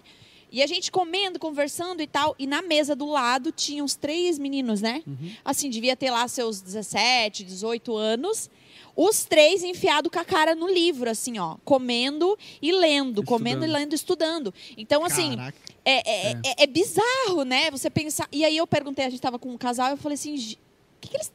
E 0.52 0.62
a 0.64 0.68
gente 0.68 0.92
comendo, 0.92 1.40
conversando 1.40 2.02
e 2.02 2.08
tal. 2.08 2.36
E 2.40 2.46
na 2.48 2.62
mesa 2.62 2.96
do 2.96 3.06
lado 3.08 3.52
tinha 3.52 3.84
uns 3.84 3.96
três 3.96 4.38
meninos, 4.40 4.82
né? 4.82 5.04
Uhum. 5.06 5.32
Assim, 5.44 5.70
devia 5.70 5.96
ter 5.96 6.12
lá 6.12 6.28
seus 6.28 6.62
17, 6.62 7.44
18 7.44 7.96
anos. 7.96 8.50
Os 8.96 9.26
três 9.26 9.62
enfiados 9.64 10.10
com 10.10 10.20
a 10.20 10.24
cara 10.24 10.56
no 10.56 10.70
livro, 10.72 11.10
assim, 11.10 11.38
ó. 11.40 11.58
Comendo 11.66 12.38
e 12.62 12.72
lendo. 12.72 13.22
Comendo 13.24 13.66
e 13.66 13.68
Estudando. 13.68 13.74
lendo 13.82 13.94
estudando. 13.96 14.54
Então, 14.78 15.04
assim, 15.04 15.36
é, 15.84 16.10
é, 16.10 16.32
É. 16.32 16.32
é- 16.46 16.64
é 16.64 16.68
bizarro, 16.68 17.44
né? 17.44 17.70
Você 17.72 17.90
pensar. 17.90 18.28
E 18.32 18.46
aí 18.46 18.56
eu 18.56 18.66
perguntei, 18.66 19.04
a 19.04 19.10
gente 19.10 19.20
tava 19.20 19.38
com 19.38 19.50
um 19.52 19.58
casal, 19.58 19.90
eu 19.90 19.98
falei 19.98 20.14
assim, 20.14 20.38
"Gi- 20.38 20.58
o 20.58 20.75
que, 21.18 21.24
que 21.24 21.32
eles. 21.32 21.34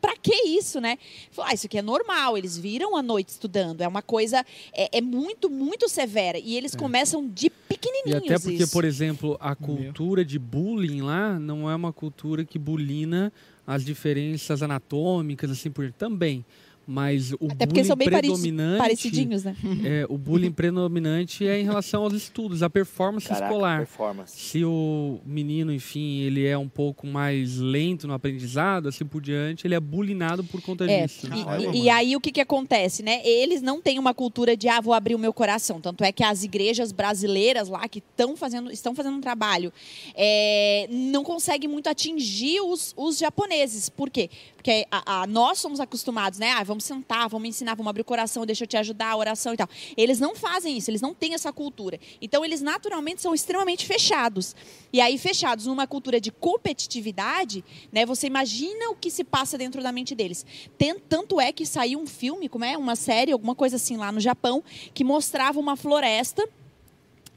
Pra 0.00 0.16
que 0.16 0.32
isso, 0.32 0.80
né? 0.80 0.96
Falou, 1.32 1.50
ah, 1.50 1.54
isso 1.54 1.66
aqui 1.66 1.76
é 1.76 1.82
normal, 1.82 2.38
eles 2.38 2.56
viram 2.56 2.96
a 2.96 3.02
noite 3.02 3.30
estudando. 3.30 3.80
É 3.80 3.88
uma 3.88 4.00
coisa. 4.00 4.46
É, 4.72 4.98
é 4.98 5.00
muito, 5.00 5.50
muito 5.50 5.88
severa. 5.88 6.38
E 6.38 6.56
eles 6.56 6.74
começam 6.76 7.28
de 7.28 7.46
É. 7.46 7.48
E 7.48 7.50
pequenininhos. 7.68 8.22
até 8.24 8.38
porque, 8.38 8.62
isso. 8.62 8.72
por 8.72 8.84
exemplo, 8.84 9.36
a 9.40 9.56
cultura 9.56 10.24
de 10.24 10.38
bullying 10.38 11.02
lá 11.02 11.38
não 11.38 11.68
é 11.68 11.74
uma 11.74 11.92
cultura 11.92 12.44
que 12.44 12.58
bulina 12.58 13.32
as 13.66 13.84
diferenças 13.84 14.62
anatômicas, 14.62 15.50
assim 15.50 15.70
por 15.70 15.90
também. 15.92 16.44
Mas 16.90 17.32
o 17.32 17.36
Até 17.50 17.66
porque 17.66 17.66
bullying 17.66 17.84
são 17.84 17.96
bem 17.96 18.08
predominante, 18.08 18.78
parecidinhos, 18.78 19.44
né? 19.44 19.54
é, 19.84 20.06
o 20.08 20.16
bullying 20.16 20.50
predominante 20.50 21.46
é 21.46 21.60
em 21.60 21.64
relação 21.64 22.02
aos 22.02 22.14
estudos, 22.14 22.62
a 22.62 22.70
performance 22.70 23.28
Caraca, 23.28 23.44
escolar. 23.52 23.78
performance. 23.80 24.34
Se 24.40 24.64
o 24.64 25.20
menino, 25.26 25.70
enfim, 25.70 26.20
ele 26.20 26.46
é 26.46 26.56
um 26.56 26.66
pouco 26.68 27.06
mais 27.06 27.58
lento 27.58 28.08
no 28.08 28.14
aprendizado, 28.14 28.88
assim 28.88 29.04
por 29.04 29.20
diante, 29.20 29.66
ele 29.66 29.74
é 29.74 29.80
bulinado 29.80 30.42
por 30.44 30.62
conta 30.62 30.90
É, 30.90 31.02
disso. 31.06 31.26
e- 31.26 31.76
e, 31.76 31.82
e 31.84 31.90
aí 31.90 32.16
o 32.16 32.20
que, 32.22 32.32
que 32.32 32.40
acontece, 32.40 33.02
né? 33.02 33.20
Eles 33.22 33.60
não 33.60 33.82
têm 33.82 33.98
uma 33.98 34.14
cultura 34.14 34.56
de 34.56 34.66
ah, 34.66 34.80
vou 34.80 34.94
abrir 34.94 35.14
o 35.14 35.18
meu 35.18 35.32
coração. 35.34 35.82
Tanto 35.82 36.02
é 36.02 36.10
que 36.10 36.24
as 36.24 36.42
igrejas 36.42 36.90
brasileiras 36.90 37.68
lá 37.68 37.86
que 37.86 37.98
estão 37.98 38.34
fazendo, 38.34 38.72
estão 38.72 38.94
fazendo 38.94 39.16
um 39.18 39.20
trabalho 39.20 39.70
é, 40.14 40.86
não 40.90 41.22
conseguem 41.22 41.68
muito 41.68 41.88
atingir 41.90 42.60
os, 42.62 42.94
os 42.96 43.18
japoneses. 43.18 43.90
Por 43.90 44.08
quê? 44.08 44.30
Porque 44.56 44.86
a- 44.90 45.22
a- 45.22 45.26
nós 45.26 45.58
somos 45.58 45.80
acostumados, 45.80 46.38
né? 46.38 46.50
Ah, 46.52 46.64
vamos 46.64 46.77
sentar, 46.82 47.28
vamos 47.28 47.48
ensinar, 47.48 47.74
vamos 47.74 47.90
abrir 47.90 48.02
o 48.02 48.04
coração, 48.04 48.44
deixa 48.46 48.64
eu 48.64 48.68
te 48.68 48.76
ajudar, 48.76 49.10
a 49.10 49.16
oração 49.16 49.54
e 49.54 49.56
tal. 49.56 49.68
Eles 49.96 50.18
não 50.18 50.34
fazem 50.34 50.76
isso, 50.76 50.90
eles 50.90 51.00
não 51.00 51.14
têm 51.14 51.34
essa 51.34 51.52
cultura. 51.52 51.98
Então, 52.20 52.44
eles 52.44 52.60
naturalmente 52.60 53.22
são 53.22 53.34
extremamente 53.34 53.86
fechados. 53.86 54.54
E 54.92 55.00
aí, 55.00 55.18
fechados 55.18 55.66
numa 55.66 55.86
cultura 55.86 56.20
de 56.20 56.30
competitividade, 56.30 57.64
né? 57.92 58.06
Você 58.06 58.26
imagina 58.26 58.90
o 58.90 58.94
que 58.94 59.10
se 59.10 59.24
passa 59.24 59.58
dentro 59.58 59.82
da 59.82 59.92
mente 59.92 60.14
deles. 60.14 60.44
Tem- 60.76 60.98
tanto 61.08 61.40
é 61.40 61.52
que 61.52 61.66
saiu 61.66 62.00
um 62.00 62.06
filme, 62.06 62.48
como 62.48 62.64
é, 62.64 62.76
uma 62.76 62.96
série, 62.96 63.32
alguma 63.32 63.54
coisa 63.54 63.76
assim 63.76 63.96
lá 63.96 64.10
no 64.10 64.20
Japão, 64.20 64.62
que 64.94 65.04
mostrava 65.04 65.58
uma 65.60 65.76
floresta 65.76 66.48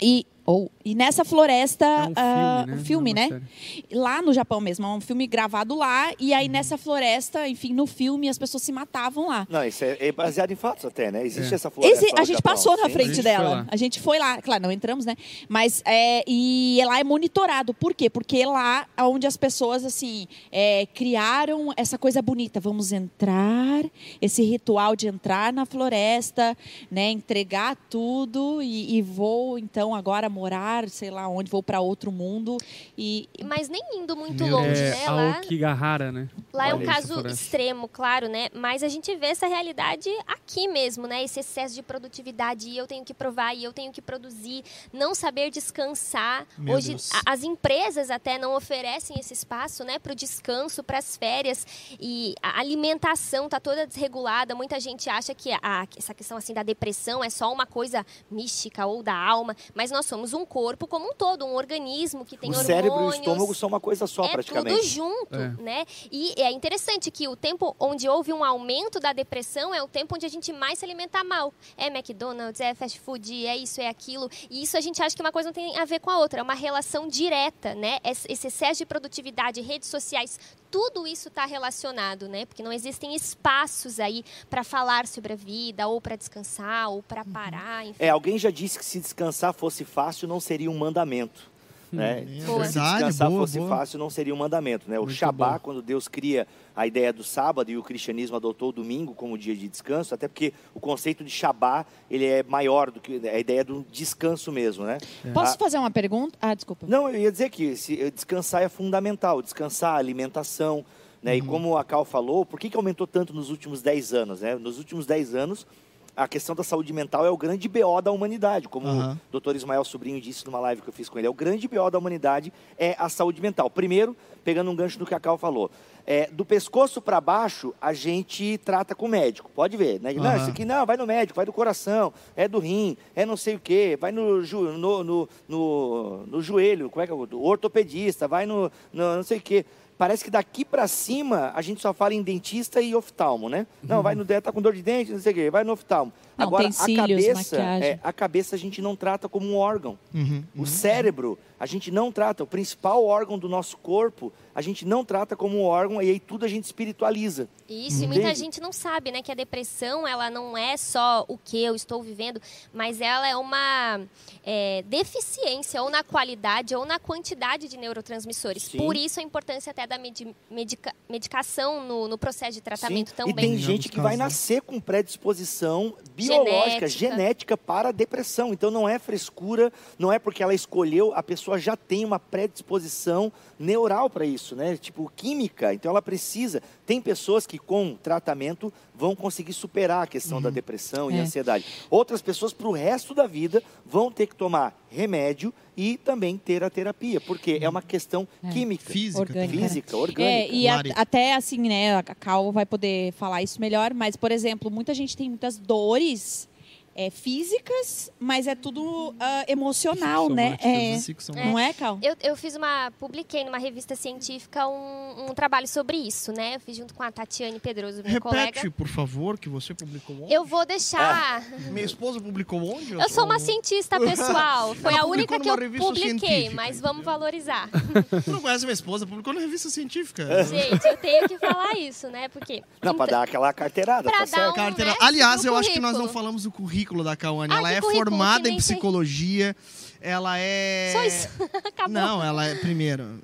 e 0.01 0.25
ou 0.51 0.71
e 0.83 0.95
nessa 0.95 1.23
floresta 1.23 1.85
É 1.85 2.07
um 2.07 2.13
ah, 2.15 2.65
filme, 2.65 2.73
né? 2.73 2.75
um 2.75 2.83
filme, 2.85 3.13
Não 3.13 3.21
é 3.21 3.29
né? 3.29 3.35
uma 3.35 3.41
série. 3.47 3.85
Lá 3.95 4.21
no 4.21 4.33
Japão 4.33 4.59
mesmo, 4.59 4.85
é 4.85 4.89
um 4.89 5.01
filme 5.01 5.27
gravado 5.27 5.75
lá 5.75 6.11
e 6.19 6.31
Uhum. 6.31 6.37
aí 6.37 6.49
nessa 6.49 6.77
floresta, 6.77 7.47
enfim, 7.47 7.73
no 7.73 7.85
filme 7.85 8.27
as 8.29 8.37
pessoas 8.37 8.63
se 8.63 8.71
matavam 8.71 9.27
lá. 9.27 9.45
Não, 9.49 9.63
isso 9.63 9.83
é, 9.83 9.97
é 9.99 10.11
baseado 10.11 10.51
em 10.51 10.55
fatos 10.55 10.85
até, 10.85 11.11
né? 11.11 11.25
Existe 11.25 11.51
É. 11.51 11.55
essa 11.55 11.69
floresta 11.69 12.05
Esse- 12.05 12.13
a 12.19 12.23
gente 12.23 12.37
Japão, 12.37 12.51
passou 12.53 12.75
na 12.77 12.87
sim. 12.87 12.93
frente 12.93 13.19
A 13.19 13.23
dela. 13.23 13.67
A 13.69 13.75
gente 13.75 13.99
foi 13.99 14.17
lá, 14.19 14.41
claro, 14.41 14.63
não 14.63 14.71
entramos, 14.71 15.05
né? 15.05 15.15
Mas 15.47 15.81
é, 15.85 16.23
e 16.27 16.81
lá 16.85 16.99
é 16.99 17.03
monitorado. 17.03 17.73
Por 17.73 17.93
quê? 17.93 18.09
Porque 18.09 18.45
lá 18.45 18.87
é 18.97 19.03
onde 19.03 19.27
as 19.27 19.37
pessoas 19.37 19.85
assim 19.85 20.27
é, 20.51 20.85
criaram 20.93 21.71
essa 21.77 21.97
coisa 21.97 22.21
bonita. 22.21 22.59
Vamos 22.59 22.91
entrar, 22.91 23.83
esse 24.21 24.43
ritual 24.43 24.95
de 24.95 25.07
entrar 25.07 25.53
na 25.53 25.65
floresta, 25.65 26.57
né? 26.89 27.11
Entregar 27.11 27.75
tudo 27.89 28.61
e, 28.61 28.97
e 28.97 29.01
vou 29.01 29.57
então 29.59 29.93
agora 29.93 30.27
morar, 30.41 30.89
sei 30.89 31.11
lá 31.11 31.27
onde, 31.27 31.51
vou 31.51 31.61
para 31.61 31.79
outro 31.79 32.11
mundo 32.11 32.57
e 32.97 33.29
Mas 33.45 33.69
nem 33.69 33.81
indo 33.93 34.15
muito 34.15 34.43
Meu, 34.43 34.57
longe, 34.57 34.81
é 34.81 34.89
né? 34.89 35.09
Lá, 35.09 35.35
Aokigahara, 35.37 36.11
né? 36.11 36.27
Lá 36.53 36.69
é 36.69 36.73
um 36.73 36.81
isso, 36.81 36.91
caso 36.91 37.27
extremo, 37.27 37.87
claro, 37.87 38.27
né? 38.27 38.49
Mas 38.53 38.83
a 38.83 38.87
gente 38.87 39.15
vê 39.15 39.27
essa 39.27 39.47
realidade 39.47 40.09
aqui 40.27 40.67
mesmo, 40.67 41.07
né? 41.07 41.23
Esse 41.23 41.39
excesso 41.39 41.73
de 41.75 41.81
produtividade, 41.81 42.69
e 42.69 42.77
eu 42.77 42.85
tenho 42.87 43.03
que 43.05 43.13
provar, 43.13 43.53
e 43.55 43.63
eu 43.63 43.71
tenho 43.73 43.91
que 43.91 44.01
produzir, 44.01 44.63
não 44.91 45.13
saber 45.15 45.49
descansar. 45.49 46.45
Meu 46.57 46.75
Hoje, 46.75 46.95
a- 47.25 47.33
as 47.33 47.43
empresas 47.43 48.09
até 48.09 48.37
não 48.37 48.55
oferecem 48.55 49.17
esse 49.19 49.33
espaço, 49.33 49.83
né? 49.83 49.99
Para 49.99 50.11
o 50.11 50.15
descanso, 50.15 50.83
para 50.83 50.97
as 50.97 51.15
férias. 51.17 51.65
E 51.99 52.33
a 52.41 52.59
alimentação 52.59 53.47
tá 53.49 53.59
toda 53.59 53.85
desregulada. 53.87 54.53
Muita 54.55 54.79
gente 54.79 55.09
acha 55.09 55.33
que 55.33 55.51
a- 55.51 55.87
essa 55.97 56.13
questão 56.13 56.37
assim 56.37 56.53
da 56.53 56.63
depressão 56.63 57.23
é 57.23 57.29
só 57.29 57.51
uma 57.51 57.65
coisa 57.65 58.05
mística 58.29 58.85
ou 58.85 59.01
da 59.03 59.15
alma. 59.15 59.55
Mas 59.73 59.91
nós 59.91 60.05
somos 60.05 60.33
um 60.33 60.45
corpo 60.45 60.87
como 60.87 61.09
um 61.09 61.13
todo, 61.13 61.45
um 61.45 61.55
organismo 61.55 62.25
que 62.25 62.37
tem 62.37 62.49
O 62.49 62.53
hormônios 62.53 62.67
cérebro 62.67 62.99
e 63.01 63.05
o 63.05 63.09
estômago 63.11 63.55
são 63.55 63.69
uma 63.69 63.79
coisa 63.79 64.07
só, 64.07 64.25
é 64.25 64.29
praticamente. 64.31 64.75
tudo 64.77 64.87
junto, 64.87 65.35
É. 65.35 65.49
né? 65.61 65.85
E 66.11 66.33
é 66.41 66.51
interessante 66.51 67.11
que 67.11 67.27
o 67.27 67.35
tempo 67.35 67.75
onde 67.79 68.07
houve 68.07 68.31
um 68.33 68.43
aumento 68.43 68.99
da 68.99 69.13
depressão 69.13 69.73
é 69.73 69.81
o 69.81 69.87
tempo 69.87 70.15
onde 70.15 70.25
a 70.25 70.29
gente 70.29 70.51
mais 70.51 70.79
se 70.79 70.85
alimenta 70.85 71.23
mal. 71.23 71.53
É 71.77 71.87
McDonald's, 71.87 72.59
é 72.59 72.73
fast 72.73 72.99
food, 72.99 73.45
é 73.45 73.55
isso, 73.57 73.81
é 73.81 73.87
aquilo. 73.87 74.29
E 74.49 74.63
isso 74.63 74.77
a 74.77 74.81
gente 74.81 75.01
acha 75.01 75.15
que 75.15 75.21
uma 75.21 75.31
coisa 75.31 75.49
não 75.49 75.53
tem 75.53 75.77
a 75.77 75.85
ver 75.85 75.99
com 75.99 76.09
a 76.09 76.17
outra. 76.17 76.39
É 76.39 76.43
uma 76.43 76.53
relação 76.53 77.07
direta, 77.07 77.75
né? 77.75 77.99
Esse 78.03 78.47
excesso 78.47 78.79
de 78.79 78.85
produtividade, 78.85 79.61
redes 79.61 79.89
sociais, 79.89 80.39
tudo 80.71 81.05
isso 81.05 81.27
está 81.27 81.45
relacionado, 81.45 82.29
né? 82.29 82.45
Porque 82.45 82.63
não 82.63 82.71
existem 82.71 83.13
espaços 83.13 83.99
aí 83.99 84.23
para 84.49 84.63
falar 84.63 85.05
sobre 85.05 85.33
a 85.33 85.35
vida, 85.35 85.87
ou 85.87 85.99
para 85.99 86.15
descansar, 86.15 86.89
ou 86.89 87.03
para 87.03 87.25
parar, 87.25 87.85
enfim. 87.85 87.97
É, 87.99 88.09
alguém 88.09 88.37
já 88.37 88.49
disse 88.49 88.79
que 88.79 88.85
se 88.85 88.99
descansar 88.99 89.53
fosse 89.53 89.83
fácil, 89.83 90.27
não 90.27 90.39
seria 90.39 90.71
um 90.71 90.77
mandamento. 90.77 91.50
Né? 91.91 92.21
É 92.21 92.43
Boa. 92.45 92.65
Se 92.65 92.79
descansar 92.79 93.29
boa, 93.29 93.41
fosse 93.41 93.57
boa. 93.59 93.69
fácil, 93.69 93.99
não 93.99 94.09
seria 94.09 94.33
um 94.33 94.37
mandamento. 94.37 94.89
Né? 94.89 94.97
O 94.97 95.03
Muito 95.03 95.15
Shabá, 95.15 95.53
bom. 95.53 95.59
quando 95.59 95.81
Deus 95.81 96.07
cria 96.07 96.47
a 96.75 96.87
ideia 96.87 97.11
do 97.11 97.23
sábado 97.23 97.69
e 97.69 97.77
o 97.77 97.83
cristianismo 97.83 98.35
adotou 98.37 98.69
o 98.69 98.71
domingo 98.71 99.13
como 99.13 99.37
dia 99.37 99.55
de 99.55 99.67
descanso, 99.67 100.13
até 100.15 100.27
porque 100.27 100.53
o 100.73 100.79
conceito 100.79 101.23
de 101.23 101.29
Shabá 101.29 101.85
ele 102.09 102.25
é 102.25 102.43
maior 102.43 102.91
do 102.91 102.99
que 103.01 103.21
a 103.27 103.37
ideia 103.37 103.63
do 103.63 103.85
descanso 103.91 104.51
mesmo. 104.51 104.85
Né? 104.85 104.99
Posso 105.33 105.55
Ah, 105.55 105.57
fazer 105.59 105.77
uma 105.77 105.91
pergunta? 105.91 106.37
Ah, 106.41 106.53
desculpa. 106.53 106.85
Não, 106.87 107.09
eu 107.09 107.19
ia 107.19 107.31
dizer 107.31 107.49
que 107.49 107.75
se, 107.75 108.09
descansar 108.11 108.61
é 108.63 108.69
fundamental. 108.69 109.41
Descansar, 109.41 109.95
alimentação. 109.97 110.85
Né? 111.21 111.33
Uhum. 111.33 111.37
E 111.37 111.41
como 111.41 111.77
a 111.77 111.83
Cal 111.83 112.05
falou, 112.05 112.45
por 112.45 112.59
que, 112.59 112.69
que 112.69 112.77
aumentou 112.77 113.05
tanto 113.05 113.33
nos 113.33 113.49
últimos 113.49 113.81
10 113.81 114.13
anos? 114.13 114.41
Né? 114.41 114.55
Nos 114.55 114.77
últimos 114.77 115.05
10 115.05 115.35
anos, 115.35 115.67
a 116.15 116.27
questão 116.27 116.55
da 116.55 116.63
saúde 116.63 116.91
mental 116.93 117.25
é 117.25 117.29
o 117.29 117.37
grande 117.37 117.67
BO 117.67 118.01
da 118.01 118.11
humanidade. 118.11 118.67
Como 118.67 118.87
Aham. 118.87 119.19
o 119.29 119.31
doutor 119.31 119.55
Ismael 119.55 119.83
Sobrinho 119.83 120.19
disse 120.19 120.45
numa 120.45 120.59
live 120.59 120.81
que 120.81 120.89
eu 120.89 120.93
fiz 120.93 121.09
com 121.09 121.17
ele, 121.17 121.27
é 121.27 121.29
o 121.29 121.33
grande 121.33 121.67
BO 121.67 121.89
da 121.89 121.97
humanidade 121.97 122.51
é 122.77 122.95
a 122.97 123.09
saúde 123.09 123.41
mental. 123.41 123.69
Primeiro, 123.69 124.15
pegando 124.43 124.69
um 124.69 124.75
gancho 124.75 124.99
no 124.99 125.05
que 125.05 125.13
a 125.13 125.19
Cal 125.19 125.37
falou. 125.37 125.71
É, 126.05 126.27
do 126.31 126.43
pescoço 126.43 126.99
para 126.99 127.21
baixo, 127.21 127.73
a 127.79 127.93
gente 127.93 128.57
trata 128.65 128.95
com 128.95 129.05
o 129.05 129.09
médico. 129.09 129.51
Pode 129.53 129.77
ver, 129.77 130.01
né? 130.01 130.11
Não, 130.13 130.25
Aham. 130.25 130.37
isso 130.37 130.49
aqui 130.49 130.65
não, 130.65 130.85
vai 130.85 130.97
no 130.97 131.05
médico, 131.05 131.35
vai 131.35 131.45
do 131.45 131.53
coração, 131.53 132.11
é 132.35 132.47
do 132.47 132.59
rim, 132.59 132.97
é 133.15 133.25
não 133.25 133.37
sei 133.37 133.55
o 133.55 133.59
quê, 133.59 133.97
vai 133.99 134.11
no, 134.11 134.41
no, 134.41 135.03
no, 135.03 135.29
no, 135.47 136.25
no 136.25 136.41
joelho, 136.41 136.89
como 136.89 137.03
é 137.03 137.05
que 137.05 137.11
é? 137.11 137.15
o 137.15 137.43
ortopedista, 137.43 138.27
vai 138.27 138.45
no, 138.45 138.71
no 138.91 139.15
não 139.15 139.23
sei 139.23 139.37
o 139.37 139.41
quê. 139.41 139.65
Parece 139.97 140.23
que 140.23 140.31
daqui 140.31 140.65
para 140.65 140.87
cima 140.87 141.51
a 141.55 141.61
gente 141.61 141.81
só 141.81 141.93
fala 141.93 142.13
em 142.13 142.21
dentista 142.23 142.81
e 142.81 142.95
oftalmo, 142.95 143.49
né? 143.49 143.67
Não, 143.83 144.01
vai 144.01 144.15
no 144.15 144.25
tá 144.25 144.51
com 144.51 144.61
dor 144.61 144.73
de 144.73 144.81
dente, 144.81 145.11
não 145.11 145.19
sei 145.19 145.31
o 145.31 145.35
quê, 145.35 145.49
vai 145.49 145.63
no 145.63 145.73
oftalmo. 145.73 146.11
Não, 146.37 146.47
Agora, 146.47 146.63
tem 146.63 146.71
cílios, 146.71 147.23
a 147.25 147.33
cabeça, 147.33 147.57
é, 147.61 147.99
a 148.03 148.13
cabeça 148.13 148.55
a 148.55 148.59
gente 148.59 148.81
não 148.81 148.95
trata 148.95 149.27
como 149.29 149.45
um 149.47 149.55
órgão. 149.55 149.97
Uhum, 150.13 150.43
O 150.57 150.65
cérebro, 150.65 151.37
a 151.59 151.65
gente 151.65 151.91
não 151.91 152.11
trata, 152.11 152.43
o 152.43 152.47
principal 152.47 153.03
órgão 153.05 153.37
do 153.37 153.47
nosso 153.47 153.77
corpo, 153.77 154.31
a 154.55 154.61
gente 154.61 154.83
não 154.85 155.05
trata 155.05 155.35
como 155.35 155.59
um 155.59 155.63
órgão 155.63 156.01
e 156.01 156.09
aí 156.09 156.19
tudo 156.19 156.43
a 156.45 156.47
gente 156.47 156.63
espiritualiza. 156.63 157.47
Isso, 157.69 158.03
e 158.03 158.07
muita 158.07 158.33
gente 158.35 158.59
não 158.59 158.73
sabe, 158.73 159.11
né, 159.11 159.21
que 159.21 159.31
a 159.31 159.35
depressão, 159.35 160.05
ela 160.07 160.29
não 160.29 160.57
é 160.57 160.75
só 160.75 161.23
o 161.27 161.37
que 161.37 161.61
eu 161.63 161.75
estou 161.75 162.01
vivendo, 162.01 162.41
mas 162.73 162.99
ela 162.99 163.27
é 163.27 163.35
uma 163.35 164.01
é, 164.43 164.83
deficiência 164.87 165.81
ou 165.81 165.89
na 165.89 166.03
qualidade 166.03 166.75
ou 166.75 166.85
na 166.85 166.97
quantidade 166.99 167.67
de 167.67 167.77
neurotransmissores. 167.77 168.63
Sim. 168.63 168.77
Por 168.79 168.95
isso 168.97 169.19
a 169.19 169.23
importância 169.23 169.71
até 169.71 169.85
da 169.85 169.97
medi- 169.97 170.35
medica- 170.49 170.93
medicação 171.07 171.85
no, 171.87 172.07
no 172.07 172.17
processo 172.17 172.53
de 172.53 172.61
tratamento 172.61 173.09
Sim, 173.11 173.15
também. 173.15 173.33
E 173.33 173.37
tem 173.37 173.53
Em 173.53 173.57
gente 173.57 173.87
que 173.89 173.99
vai 174.01 174.17
nascer 174.17 174.61
com 174.63 174.79
predisposição 174.79 175.93
biológica, 176.15 176.30
Genética. 176.31 176.87
genética 176.87 177.57
para 177.57 177.89
a 177.89 177.91
depressão. 177.91 178.53
Então 178.53 178.71
não 178.71 178.87
é 178.87 178.97
frescura, 178.99 179.71
não 179.97 180.11
é 180.11 180.17
porque 180.19 180.41
ela 180.43 180.53
escolheu, 180.53 181.13
a 181.15 181.21
pessoa 181.23 181.57
já 181.59 181.75
tem 181.75 182.03
uma 182.05 182.19
predisposição 182.19 183.31
neural 183.59 184.09
para 184.09 184.25
isso, 184.25 184.55
né? 184.55 184.77
Tipo 184.77 185.11
química. 185.15 185.73
Então 185.73 185.89
ela 185.91 186.01
precisa. 186.01 186.61
Tem 186.85 187.01
pessoas 187.01 187.45
que 187.45 187.57
com 187.57 187.95
tratamento 188.01 188.71
vão 188.93 189.15
conseguir 189.15 189.53
superar 189.53 190.03
a 190.03 190.07
questão 190.07 190.41
da 190.41 190.49
depressão 190.49 191.09
e 191.11 191.17
É. 191.17 191.21
ansiedade. 191.21 191.65
Outras 191.89 192.21
pessoas 192.21 192.53
para 192.53 192.67
o 192.67 192.71
resto 192.71 193.13
da 193.13 193.27
vida 193.27 193.61
vão 193.85 194.11
ter 194.11 194.27
que 194.27 194.35
tomar 194.35 194.80
remédio 194.91 195.53
e 195.75 195.97
também 195.97 196.37
ter 196.37 196.63
a 196.63 196.69
terapia, 196.69 197.19
porque 197.21 197.57
é 197.61 197.67
uma 197.69 197.81
questão 197.81 198.27
química, 198.51 198.83
Física. 198.91 199.19
Orgânica. 199.21 199.57
física, 199.57 199.97
orgânica. 199.97 200.23
É, 200.23 200.49
e 200.53 200.67
a- 200.67 200.83
até 200.95 201.33
assim, 201.33 201.57
né, 201.59 201.95
a 201.95 202.03
Cal 202.03 202.51
vai 202.51 202.65
poder 202.65 203.13
falar 203.13 203.41
isso 203.41 203.59
melhor, 203.59 203.93
mas, 203.93 204.15
por 204.15 204.31
exemplo, 204.31 204.69
muita 204.69 204.93
gente 204.93 205.15
tem 205.15 205.29
muitas 205.29 205.57
dores 205.57 206.47
é, 206.95 207.09
físicas, 207.09 208.11
mas 208.19 208.47
é 208.47 208.55
tudo 208.55 209.15
ah, 209.19 209.45
emocional, 209.47 210.29
né? 210.29 210.57
É, 210.61 210.97
Psicossomáticas. 210.97 211.51
não 211.51 211.57
é, 211.59 211.73
Cal? 211.73 211.97
Eu, 212.01 212.15
eu 212.21 212.35
fiz 212.35 212.55
uma. 212.55 212.91
publiquei 212.99 213.43
numa 213.45 213.57
revista 213.57 213.95
científica 213.95 214.67
um, 214.67 215.29
um 215.29 215.33
trabalho 215.33 215.67
sobre 215.67 215.95
isso, 215.97 216.31
né? 216.33 216.55
Eu 216.55 216.59
fiz 216.59 216.75
junto 216.75 216.93
com 216.93 217.01
a 217.03 217.11
Tatiane 217.11 217.59
Pedroso, 217.59 218.01
minha 218.03 218.13
Repete, 218.13 218.21
colega. 218.59 218.71
por 218.71 218.87
favor, 218.87 219.37
que 219.37 219.47
você 219.47 219.73
publicou 219.73 220.15
ontem. 220.23 220.33
Eu 220.33 220.43
vou 220.45 220.65
deixar. 220.65 221.41
Minha 221.71 221.85
esposa 221.85 222.19
publicou 222.19 222.61
onde? 222.75 222.93
Eu 222.93 223.09
sou 223.09 223.23
uma 223.23 223.39
cientista 223.39 223.97
pessoal. 223.99 224.75
Foi 224.81 224.93
Ela 224.93 225.03
a 225.03 225.05
única 225.05 225.39
que 225.39 225.49
eu 225.49 225.57
publiquei, 225.77 226.49
mas 226.49 226.79
vamos 226.81 227.05
valorizar. 227.05 227.69
Tu 228.25 228.31
não 228.31 228.41
conhece 228.41 228.65
minha 228.65 228.73
esposa? 228.73 229.07
Publicou 229.07 229.33
na 229.33 229.39
revista 229.39 229.69
científica. 229.69 230.43
Gente, 230.43 230.85
eu 230.85 230.97
tenho 230.97 231.27
que 231.27 231.37
falar 231.37 231.73
isso, 231.77 232.09
né? 232.09 232.27
Porque. 232.27 232.61
Não, 232.83 232.93
para 232.95 233.11
dar 233.11 233.23
aquela 233.23 233.51
carteirada, 233.53 234.03
Pra 234.03 234.11
tá 234.11 234.19
dar 234.19 234.27
certo? 234.27 234.51
um- 234.51 234.55
Carteira. 234.55 234.91
né, 234.91 234.97
Aliás, 234.99 235.45
eu 235.45 235.55
acho 235.55 235.71
que 235.71 235.79
nós 235.79 235.93
não 235.93 236.01
currículo. 236.01 236.13
falamos 236.13 236.43
do 236.43 236.51
currículo 236.51 236.80
da 237.03 237.15
Cauane. 237.15 237.53
Ah, 237.53 237.57
ela 237.57 237.71
é 237.71 237.81
currículo, 237.81 238.05
formada 238.09 238.47
em 238.47 238.51
nem 238.51 238.59
sei. 238.59 238.75
psicologia. 238.75 239.55
Ela 240.01 240.37
é. 240.37 240.91
Só 240.93 241.03
isso. 241.03 241.27
Acabou. 241.67 241.93
Não, 241.93 242.23
ela 242.23 242.45
é. 242.45 242.55
Primeiro, 242.55 243.21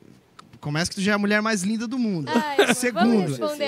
começa 0.60 0.90
que 0.92 0.96
tu 0.96 1.02
já 1.02 1.14
é 1.14 1.16
a 1.16 1.18
mulher 1.18 1.42
mais 1.42 1.64
linda 1.64 1.88
do 1.88 1.98
mundo. 1.98 2.32
Ai, 2.34 2.58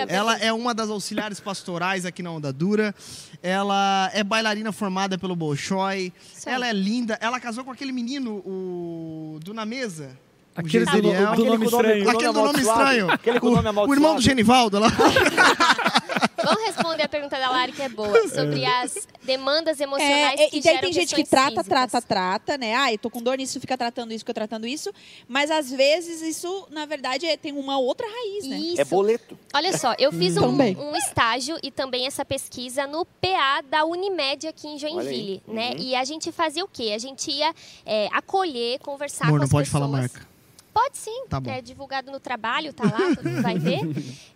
ela 0.07 0.37
é 0.37 0.53
uma 0.53 0.73
das 0.73 0.89
auxiliares 0.89 1.39
pastorais 1.39 2.05
aqui 2.05 2.21
na 2.21 2.31
Onda 2.31 2.53
Dura. 2.53 2.93
Ela 3.41 4.11
é 4.13 4.23
bailarina 4.23 4.71
formada 4.71 5.17
pelo 5.17 5.35
Bolshoi. 5.35 6.13
Ela 6.45 6.67
é 6.67 6.73
linda. 6.73 7.17
Ela 7.21 7.39
casou 7.39 7.63
com 7.63 7.71
aquele 7.71 7.91
menino, 7.91 8.35
o. 8.45 9.39
do 9.43 9.53
Na 9.53 9.65
Mesa. 9.65 10.11
O 10.55 10.59
Aquele 10.59 10.85
do, 10.85 11.01
do 11.01 11.11
Aquele 11.27 11.49
nome 11.49 11.65
estranho. 11.65 12.09
Aquele 12.09 12.33
do 12.33 12.41
nome 12.43 12.59
estranho. 12.59 13.11
Aquele 13.11 13.39
com 13.39 13.47
o, 13.47 13.61
nome 13.61 13.79
o 13.79 13.93
irmão 13.93 14.15
do 14.15 14.21
Genivaldo 14.21 14.79
lá. 14.79 14.89
Vamos 16.49 16.63
responder 16.65 17.03
a 17.03 17.07
pergunta 17.07 17.37
da 17.37 17.49
Lari, 17.49 17.71
que 17.71 17.81
é 17.81 17.89
boa, 17.89 18.27
sobre 18.29 18.65
as 18.65 19.07
demandas 19.23 19.79
emocionais 19.79 20.39
É, 20.39 20.47
que 20.49 20.57
e 20.57 20.61
daí 20.61 20.73
geram 20.73 20.79
tem 20.81 20.93
gente 20.93 21.13
que 21.15 21.23
trata, 21.23 21.49
físicas. 21.49 21.67
trata, 21.67 22.01
trata, 22.01 22.57
né? 22.57 22.75
Ah, 22.75 22.91
eu 22.91 22.97
tô 22.97 23.09
com 23.09 23.21
dor 23.21 23.37
nisso, 23.37 23.59
fica 23.59 23.77
tratando 23.77 24.11
isso, 24.11 24.21
fica 24.21 24.33
tratando 24.33 24.65
isso. 24.65 24.91
Mas 25.27 25.51
às 25.51 25.69
vezes 25.71 26.21
isso, 26.21 26.67
na 26.71 26.85
verdade, 26.85 27.25
é- 27.25 27.37
tem 27.37 27.51
uma 27.51 27.77
outra 27.77 28.07
raiz, 28.07 28.45
né? 28.47 28.57
Isso. 28.57 28.81
É 28.81 28.85
boleto. 28.85 29.37
Olha 29.53 29.77
só, 29.77 29.93
eu 29.99 30.11
fiz 30.11 30.35
um, 30.37 30.41
Também. 30.41 30.75
um 30.77 30.95
estágio 30.95 31.57
e 31.61 31.69
também 31.71 32.07
essa 32.07 32.25
pesquisa 32.25 32.87
no 32.87 33.05
PA 33.05 33.61
da 33.61 33.85
Unimed 33.85 34.47
aqui 34.47 34.67
em 34.67 34.77
Joinville, 34.79 35.41
né? 35.47 35.71
Uhum. 35.71 35.77
E 35.79 35.95
a 35.95 36.03
gente 36.03 36.31
fazia 36.31 36.63
o 36.63 36.67
quê? 36.67 36.91
A 36.95 36.97
gente 36.99 37.29
ia 37.31 37.53
é, 37.85 38.07
acolher, 38.11 38.79
conversar 38.79 39.25
Amor, 39.25 39.33
com 39.33 39.37
não 39.39 39.43
as 39.45 39.49
pode 39.51 39.67
pessoas. 39.69 39.83
falar 39.83 39.91
marca. 39.99 40.27
Pode 40.71 40.97
sim. 40.97 41.25
Tá 41.27 41.39
bom. 41.39 41.49
É 41.51 41.61
divulgado 41.61 42.11
no 42.11 42.19
trabalho, 42.19 42.71
tá 42.71 42.83
lá, 42.85 43.15
todo 43.15 43.27
mundo 43.27 43.41
vai 43.41 43.57
ver. 43.59 43.79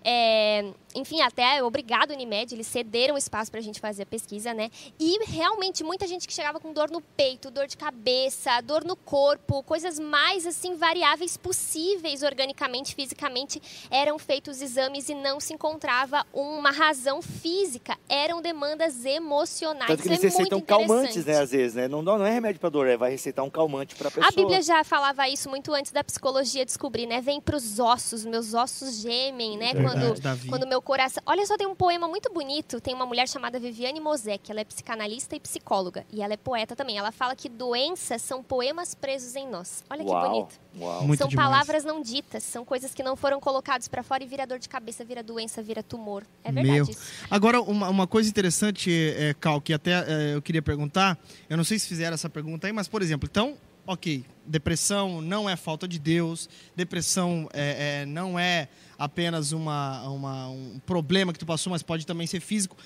É, 0.04 0.66
enfim, 0.96 1.22
até 1.22 1.64
obrigado 1.64 2.12
Unimed, 2.12 2.54
eles 2.54 2.68
cederam 2.68 3.18
espaço 3.18 3.52
pra 3.52 3.62
gente 3.62 3.80
fazer 3.80 4.04
a 4.04 4.06
pesquisa, 4.06 4.54
né? 4.54 4.70
E 5.00 5.26
realmente 5.26 5.84
muita 5.84 6.08
gente 6.08 6.28
que 6.28 6.34
chegava 6.34 6.60
com 6.60 6.74
dor 6.74 6.90
no 6.92 7.02
peito, 7.02 7.50
dor 7.50 7.68
de 7.68 7.78
cabeça, 7.78 8.62
dor 8.62 8.84
no 8.84 8.96
corpo, 8.96 9.64
coisas 9.64 10.00
mais 10.00 10.46
assim 10.46 10.76
variáveis 10.76 11.38
possíveis 11.38 12.24
organicamente, 12.24 12.96
fisicamente, 12.96 13.62
eram 13.90 14.20
feitos 14.20 14.62
exames 14.62 15.10
e 15.10 15.16
não 15.16 15.40
se 15.40 15.54
encontrava 15.54 16.26
uma 16.34 16.72
razão 16.72 17.22
física, 17.22 17.98
eram 18.08 18.42
demandas 18.42 19.06
emocionais. 19.06 19.88
Tanto 19.88 20.04
que 20.04 20.10
eles 20.10 20.24
é 20.24 20.28
receitam 20.28 20.60
muito 20.60 20.68
calmantes, 20.68 21.26
né, 21.26 21.40
às 21.40 21.52
vezes, 21.52 21.76
né? 21.76 21.88
Não, 21.88 22.02
não 22.02 22.26
é 22.26 22.32
remédio 22.32 22.60
para 22.60 22.70
dor, 22.70 22.88
é 22.88 22.98
vai 22.98 23.12
receitar 23.12 23.44
um 23.44 23.50
calmante 23.50 23.96
para 23.96 24.10
pessoa. 24.10 24.28
A 24.28 24.32
Bíblia 24.32 24.62
já 24.62 24.84
falava 24.84 25.28
isso 25.28 25.50
muito 25.50 25.74
antes 25.74 25.92
da 25.92 26.04
psicologia 26.04 26.66
descobrir, 26.66 27.06
né? 27.06 27.22
Vem 27.22 27.42
pros 27.42 27.80
ossos, 27.80 28.26
meus 28.26 28.54
ossos 28.54 28.98
gemem, 29.02 29.58
né? 29.58 29.74
Verdade. 29.74 30.22
Quando, 30.24 30.50
quando 30.50 30.68
meu 30.68 30.82
coração. 30.84 31.24
Olha 31.26 31.46
só, 31.46 31.58
tem 31.58 31.66
um 31.66 31.76
poema 31.76 32.08
muito 32.08 32.32
bonito. 32.32 32.80
Tem 32.80 32.94
uma 32.94 33.06
mulher 33.06 33.28
chamada 33.28 33.60
Viviane 33.60 34.00
Mosek, 34.00 34.52
ela 34.52 34.62
é 34.62 34.64
psicanalista 34.64 35.36
e 35.36 35.40
psicóloga. 35.40 36.06
E 36.12 36.22
ela 36.22 36.34
é 36.34 36.38
poeta 36.38 36.76
também. 36.76 36.98
Ela 36.98 37.12
fala 37.12 37.36
que 37.36 37.50
doenças 37.50 38.22
são 38.22 38.44
poemas 38.44 38.94
presos 38.94 39.36
em 39.36 39.48
nós. 39.48 39.84
Olha 39.90 40.04
que 40.04 40.10
Uau, 40.10 40.30
bonito. 40.30 40.60
Uau. 40.80 41.04
Muito 41.04 41.20
são 41.20 41.28
demais. 41.28 41.50
palavras 41.50 41.84
não 41.84 42.02
ditas, 42.02 42.44
são 42.44 42.66
coisas 42.66 42.94
que 42.94 43.02
não 43.04 43.16
foram 43.16 43.40
colocadas 43.40 43.88
pra 43.88 44.04
fora 44.04 44.24
e 44.24 44.28
vira 44.28 44.46
dor 44.46 44.60
de 44.60 44.68
cabeça, 44.68 45.04
vira 45.04 45.24
doença, 45.24 45.62
vira 45.62 45.82
tumor. 45.82 46.24
É 46.44 46.52
verdade 46.52 46.74
Meu. 46.74 46.84
isso. 46.86 47.02
Agora, 47.30 47.62
uma, 47.62 47.90
uma 47.90 48.08
coisa 48.08 48.30
interessante, 48.30 48.92
é, 48.92 49.34
Cal, 49.40 49.62
que 49.62 49.74
até 49.74 49.92
é, 49.92 50.36
eu 50.36 50.42
queria 50.42 50.62
perguntar, 50.62 51.18
eu 51.50 51.58
não 51.58 51.64
sei 51.64 51.80
se 51.80 51.88
fizeram 51.88 52.14
essa 52.14 52.30
pergunta 52.30 52.68
aí, 52.68 52.74
mas, 52.74 52.88
por 52.88 53.02
exemplo, 53.02 53.28
então, 53.32 53.56
ok, 53.86 54.26
depressão 54.46 55.22
não 55.22 55.50
é 55.50 55.56
falta 55.56 55.88
de 55.88 56.00
Deus, 56.00 56.50
depressão 56.76 57.50
é, 57.54 58.02
é, 58.02 58.06
não 58.06 58.38
é 58.38 58.68
apenas 59.04 59.52
uma, 59.52 60.08
uma- 60.10 60.48
um 60.50 60.80
problema 60.86 61.34
que 61.34 61.40
tu 61.40 61.46
passou, 61.46 61.72
mas 61.72 61.84
pode 61.84 62.06
também 62.06 62.26
ser 62.28 62.40
físico. 62.40 62.78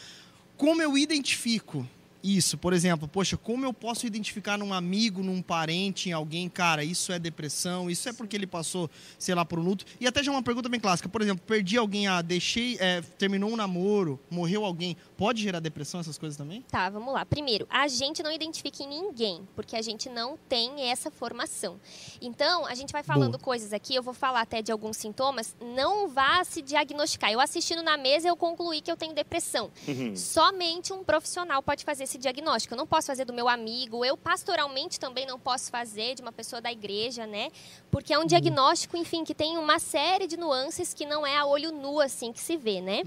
Como 0.57 0.81
eu 0.81 0.97
identifico 0.97 1.87
isso? 2.23 2.57
Por 2.57 2.73
exemplo, 2.73 3.07
poxa, 3.07 3.37
como 3.37 3.65
eu 3.65 3.73
posso 3.73 4.05
identificar 4.05 4.57
num 4.57 4.73
amigo, 4.73 5.21
num 5.21 5.41
parente, 5.41 6.09
em 6.09 6.11
alguém, 6.11 6.49
cara, 6.49 6.83
isso 6.83 7.11
é 7.11 7.19
depressão, 7.19 7.89
isso 7.89 8.09
é 8.09 8.13
porque 8.13 8.35
ele 8.35 8.47
passou, 8.47 8.89
sei 9.17 9.35
lá, 9.35 9.45
por 9.45 9.59
um 9.59 9.63
luto. 9.63 9.85
E 9.99 10.07
até 10.07 10.23
já 10.23 10.31
uma 10.31 10.43
pergunta 10.43 10.67
bem 10.67 10.79
clássica, 10.79 11.07
por 11.07 11.21
exemplo, 11.21 11.43
perdi 11.45 11.77
alguém, 11.77 12.07
ah, 12.07 12.21
deixei, 12.21 12.77
é, 12.79 13.01
terminou 13.17 13.49
um 13.49 13.55
namoro, 13.55 14.19
morreu 14.29 14.65
alguém, 14.65 14.97
pode 15.15 15.41
gerar 15.41 15.59
depressão, 15.59 15.99
essas 15.99 16.17
coisas 16.17 16.37
também? 16.37 16.61
Tá, 16.63 16.89
vamos 16.89 17.13
lá. 17.13 17.25
Primeiro, 17.25 17.67
a 17.69 17.87
gente 17.87 18.23
não 18.23 18.31
identifica 18.31 18.83
em 18.83 18.87
ninguém, 18.87 19.47
porque 19.55 19.75
a 19.75 19.81
gente 19.81 20.09
não 20.09 20.37
tem 20.49 20.89
essa 20.89 21.11
formação. 21.11 21.79
Então, 22.21 22.65
a 22.65 22.73
gente 22.73 22.91
vai 22.91 23.03
falando 23.03 23.33
Boa. 23.33 23.43
coisas 23.43 23.73
aqui, 23.73 23.95
eu 23.95 24.03
vou 24.03 24.13
falar 24.13 24.41
até 24.41 24.61
de 24.61 24.71
alguns 24.71 24.97
sintomas, 24.97 25.55
não 25.61 26.07
vá 26.07 26.43
se 26.43 26.61
diagnosticar. 26.61 27.31
Eu 27.31 27.39
assistindo 27.39 27.83
na 27.83 27.97
mesa, 27.97 28.27
eu 28.27 28.35
concluí 28.35 28.81
que 28.81 28.91
eu 28.91 28.97
tenho 28.97 29.13
depressão. 29.13 29.71
Uhum. 29.87 30.15
Somente 30.15 30.91
um 30.93 31.03
profissional 31.03 31.61
pode 31.61 31.83
fazer 31.83 32.06
esse 32.07 32.17
diagnóstico. 32.17 32.73
Eu 32.73 32.77
não 32.77 32.87
posso 32.87 33.07
fazer 33.07 33.25
do 33.25 33.33
meu 33.33 33.47
amigo, 33.47 34.03
eu 34.03 34.15
pastoralmente 34.17 34.99
também 34.99 35.25
não 35.25 35.37
posso 35.39 35.69
fazer 35.69 36.15
de 36.15 36.21
uma 36.21 36.31
pessoa 36.31 36.61
da 36.61 36.71
igreja, 36.71 37.27
né? 37.27 37.49
Porque 37.91 38.13
é 38.13 38.17
um 38.19 38.25
diagnóstico, 38.25 38.95
enfim, 38.97 39.23
que 39.23 39.33
tem 39.35 39.57
uma 39.57 39.79
série 39.79 40.27
de 40.27 40.37
nuances 40.37 40.93
que 40.93 41.05
não 41.05 41.25
é 41.27 41.37
a 41.37 41.45
olho 41.45 41.71
nu 41.71 41.99
assim 41.99 42.31
que 42.31 42.39
se 42.39 42.55
vê, 42.57 42.81
né? 42.81 43.01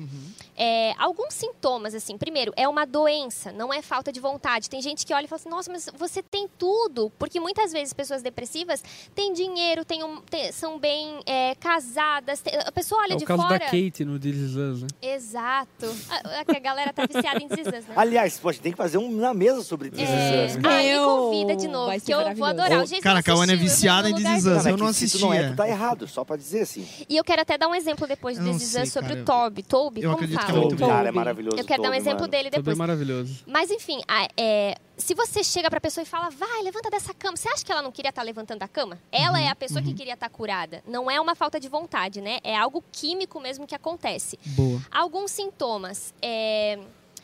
É, 0.57 0.93
alguns 0.99 1.35
sintomas, 1.35 1.95
assim, 1.95 2.17
primeiro, 2.19 2.53
é 2.57 2.69
uma 2.69 2.85
doença, 2.85 3.51
não 3.53 3.73
é 3.73 3.81
falta 3.83 4.13
de 4.13 4.21
vontade. 4.21 4.69
Tem 4.69 4.81
gente 4.83 5.07
que 5.07 5.15
olha 5.15 5.25
e 5.25 5.29
fala 5.29 5.41
assim, 5.41 5.49
nossa, 5.49 5.71
mas 5.73 5.89
você 5.97 6.23
tem 6.23 6.49
tudo. 6.59 7.11
Porque 7.19 7.41
muitas 7.41 7.73
vezes 7.73 7.93
pessoas 7.93 8.23
depressivas 8.23 8.83
têm 9.15 9.33
dinheiro, 9.33 9.85
têm 9.85 10.05
um- 10.05 10.21
têm- 10.21 10.53
são 10.53 10.79
bem 10.79 11.21
é, 11.27 11.55
casadas. 11.55 12.41
tem- 12.41 12.55
a 12.57 12.71
pessoa 12.73 13.01
olha 13.03 13.15
É 13.15 13.17
o 13.17 13.19
de 13.19 13.25
caso 13.25 13.43
fora. 13.43 13.59
da 13.59 13.65
Kate 13.67 14.05
no 14.05 14.19
This 14.19 14.37
Is 14.37 14.57
Us, 14.57 14.83
né? 14.83 14.89
Exato. 15.01 15.87
A, 16.11 16.41
a, 16.41 16.59
galera 16.61 16.93
tá 16.93 17.07
viciada 17.07 17.43
em 17.43 17.49
desas, 17.49 17.87
né? 17.87 17.95
Aliás, 17.97 18.39
poxa, 18.39 18.61
tem 18.63 18.73
que 18.73 18.79
fazer 18.79 18.90
um 18.99 19.11
na 19.11 19.33
mesa 19.35 19.63
sobre 19.63 19.91
This 19.91 20.01
É, 20.09 20.47
Is 20.47 20.57
Us. 20.57 20.65
ah, 20.65 20.69
me 20.83 20.99
convida 21.05 21.57
de 21.57 21.69
novo, 21.69 22.01
que 22.01 22.13
eu 22.13 22.35
vou 22.37 22.47
adorar. 22.47 22.79
O 22.81 22.85
Jason 22.87 23.01
cara, 23.03 23.19
a 23.21 23.23
Cauane 23.23 23.53
é 23.53 23.55
eu 23.55 23.59
viciada 23.59 24.09
em 24.11 24.15
This 24.15 24.25
Is 24.29 24.45
dele. 24.45 24.57
Us, 24.57 24.67
eu 24.67 24.75
é 24.75 24.77
não 24.77 24.93
se 24.93 25.11
tu 25.11 25.19
não 25.21 25.33
é, 25.33 25.49
tu 25.51 25.57
tá 25.57 25.69
errado, 25.69 26.07
só 26.09 26.25
pra 26.25 26.37
dizer 26.37 26.61
assim. 26.63 26.87
E 27.09 27.17
eu 27.17 27.25
quero 27.25 27.43
até 27.43 27.57
dar 27.59 27.69
um 27.69 27.75
exemplo 27.75 28.07
depois 28.07 28.37
Eu 28.39 28.45
do 28.45 28.51
não 28.51 28.59
This 28.59 28.67
Is 28.67 28.73
sei, 28.73 28.83
Us 28.83 28.93
sobre 28.93 29.11
cara. 29.11 29.23
o 29.23 29.25
Toby. 29.25 29.63
Toby, 29.63 30.01
Eu 30.03 30.11
como 30.11 30.15
acredito 30.17 30.39
que 30.41 30.47
fala? 30.47 30.57
é 30.59 30.61
muito 30.61 30.77
Toby, 30.77 30.91
cara, 30.91 31.03
é 31.03 31.05
Toby. 31.07 31.17
maravilhoso. 31.19 31.57
Eu 31.59 31.65
quero 31.65 31.83
dar 31.83 31.89
um 31.89 31.93
Toby, 31.93 32.03
exemplo 32.03 32.21
mano. 32.21 32.31
dele 32.31 32.45
Tudo 32.51 32.55
é 32.55 32.59
depois. 32.59 32.79
maravilhoso. 32.79 33.45
Mas 33.47 33.71
enfim, 33.71 34.01
a- 34.09 34.29
é, 34.37 34.77
se 34.97 35.15
você 35.15 35.43
chega 35.43 35.71
pra 35.71 35.81
pessoa 35.81 36.03
e 36.03 36.07
fala, 36.07 36.29
vai, 36.31 36.63
levanta 36.63 36.91
dessa 36.91 37.15
cama, 37.15 37.37
você 37.37 37.49
acha 37.49 37.65
que 37.65 37.73
ela 37.73 37.81
não 37.83 37.91
queria 37.93 38.11
estar 38.11 38.23
levantando 38.23 38.59
da 38.61 38.69
cama? 38.69 38.99
Ela 39.11 39.41
é 39.41 39.49
a 39.49 39.55
pessoa 39.55 39.81
que 39.83 39.95
queria 39.95 40.15
estar 40.15 40.29
curada. 40.29 40.83
Não 40.87 41.11
é 41.11 41.21
uma 41.21 41.35
falta 41.35 41.59
de 41.59 41.69
vontade, 41.69 42.21
né? 42.21 42.39
É 42.45 42.57
algo 42.57 42.83
químico 42.93 43.41
mesmo 43.41 43.67
que 43.67 43.75
acontece. 43.75 44.39
Boa. 44.45 44.81
Alguns 44.91 45.31
sintomas. 45.31 46.13
é, 46.23 46.79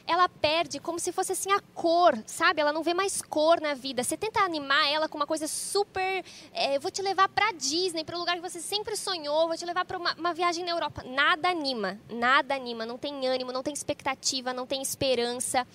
ela 0.06 0.28
perde 0.28 0.78
como 0.78 0.98
se 0.98 1.10
fosse 1.10 1.32
assim 1.32 1.50
a 1.50 1.60
cor, 1.74 2.16
sabe? 2.26 2.60
Ela 2.60 2.72
não 2.72 2.82
vê 2.82 2.94
mais 2.94 3.20
cor 3.20 3.60
na 3.60 3.74
vida. 3.74 4.04
Você 4.04 4.16
tenta 4.16 4.40
animar 4.40 4.88
ela 4.88 5.08
com 5.08 5.16
uma 5.16 5.26
coisa 5.26 5.48
super. 5.48 6.24
É, 6.52 6.78
vou 6.78 6.90
te 6.90 7.02
levar 7.02 7.28
pra 7.28 7.52
Disney, 7.52 8.04
para 8.04 8.16
o 8.16 8.18
lugar 8.18 8.36
que 8.36 8.42
você 8.42 8.60
sempre 8.60 8.96
sonhou, 8.96 9.48
vou 9.48 9.56
te 9.56 9.64
levar 9.64 9.84
para 9.84 9.98
uma, 9.98 10.14
uma 10.14 10.32
viagem 10.32 10.64
na 10.64 10.70
Europa. 10.70 11.02
Nada 11.04 11.48
anima, 11.48 12.00
nada 12.08 12.54
anima. 12.54 12.86
Não 12.86 12.96
tem 12.96 13.26
ânimo, 13.26 13.52
não 13.52 13.62
tem 13.62 13.74
expectativa, 13.74 14.52
não 14.52 14.66
tem 14.66 14.80
esperança. 14.80 15.66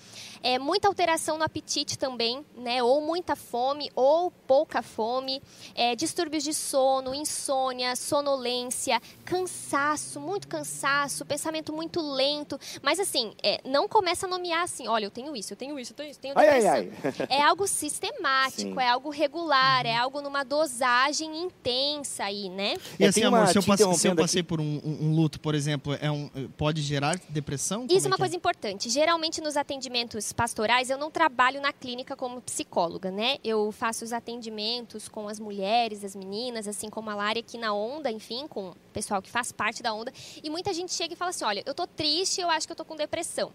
É, 0.42 0.58
muita 0.58 0.88
alteração 0.88 1.36
no 1.36 1.44
apetite 1.44 1.98
também, 1.98 2.44
né? 2.56 2.82
Ou 2.82 3.00
muita 3.00 3.36
fome, 3.36 3.90
ou 3.94 4.30
pouca 4.30 4.80
fome. 4.82 5.42
É, 5.74 5.94
distúrbios 5.94 6.42
de 6.42 6.54
sono, 6.54 7.14
insônia, 7.14 7.94
sonolência, 7.96 9.00
cansaço, 9.24 10.18
muito 10.18 10.48
cansaço, 10.48 11.26
pensamento 11.26 11.72
muito 11.72 12.00
lento. 12.00 12.58
Mas 12.82 12.98
assim, 12.98 13.34
é, 13.42 13.60
não 13.64 13.86
começa 13.86 14.21
a 14.26 14.28
nomear 14.28 14.62
assim, 14.62 14.88
olha, 14.88 15.04
eu 15.06 15.10
tenho 15.10 15.34
isso, 15.36 15.52
eu 15.52 15.56
tenho 15.56 15.78
isso, 15.78 15.92
eu 15.92 15.96
tenho 15.96 16.10
isso, 16.10 16.18
eu 16.18 16.22
tenho 16.22 16.38
Ai, 16.38 16.66
ai, 16.66 16.82
depressão. 16.84 17.26
É 17.28 17.42
algo 17.42 17.66
sistemático, 17.66 18.60
Sim. 18.74 18.80
é 18.80 18.88
algo 18.88 19.10
regular, 19.10 19.86
é 19.86 19.96
algo 19.96 20.20
numa 20.20 20.44
dosagem 20.44 21.42
intensa 21.42 22.24
aí, 22.24 22.48
né? 22.48 22.76
E 22.98 23.04
É, 23.04 23.08
assim, 23.08 23.22
amor, 23.24 23.46
se 23.48 23.58
eu, 23.58 23.62
passe- 23.62 23.94
se 23.98 24.08
eu 24.08 24.16
passei 24.16 24.40
aqui. 24.40 24.48
por 24.48 24.60
um, 24.60 24.80
um- 24.84 25.14
luto, 25.14 25.38
por 25.40 25.54
exemplo, 25.54 25.96
é 26.00 26.10
um, 26.10 26.28
pode 26.56 26.80
gerar 26.82 27.18
depressão? 27.28 27.84
Isso 27.84 27.94
Como 27.94 28.06
é 28.06 28.08
uma 28.08 28.16
que 28.16 28.20
coisa 28.22 28.36
importante. 28.36 28.88
Geralmente 28.90 29.40
nos 29.40 29.56
atendimentos 29.56 30.32
pastorais 30.32 30.90
eu 30.90 30.98
não 30.98 31.10
trabalho 31.10 31.60
na 31.60 31.72
clínica 31.72 32.16
como 32.16 32.40
psicóloga, 32.40 33.10
né? 33.10 33.38
Eu 33.44 33.70
faço 33.72 34.04
os 34.04 34.12
atendimentos 34.12 35.08
com 35.08 35.28
as 35.28 35.38
mulheres, 35.38 36.04
as 36.04 36.14
meninas, 36.14 36.66
assim 36.68 36.88
como 36.90 37.10
a 37.10 37.14
Lari 37.14 37.40
aqui 37.40 37.58
na 37.58 37.72
Onda, 37.72 38.10
enfim, 38.10 38.46
com 38.48 38.70
o 38.70 38.76
pessoal 38.92 39.20
que 39.22 39.30
faz 39.30 39.52
parte 39.52 39.82
da 39.82 39.92
Onda. 39.92 40.12
E 40.42 40.48
muita 40.50 40.72
gente 40.72 40.92
chega 40.92 41.14
e 41.14 41.16
fala 41.16 41.30
assim: 41.30 41.44
olha, 41.44 41.62
eu 41.66 41.74
tô 41.74 41.86
triste, 41.86 42.40
eu 42.40 42.50
acho 42.50 42.66
que 42.66 42.72
eu 42.72 42.76
tô 42.76 42.84
com 42.84 42.96
depressão. 42.96 43.52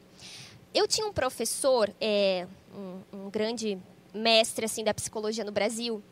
Eu 0.77 0.87
tinha 0.87 1.07
um 1.07 1.11
professor, 1.11 1.91
é, 1.99 2.45
um, 2.71 3.01
um 3.11 3.29
grande 3.31 3.79
mestre 4.13 4.63
assim 4.63 4.83
da 4.83 4.93
psicologia 4.93 5.43
no 5.43 5.51
Brasil, 5.51 6.03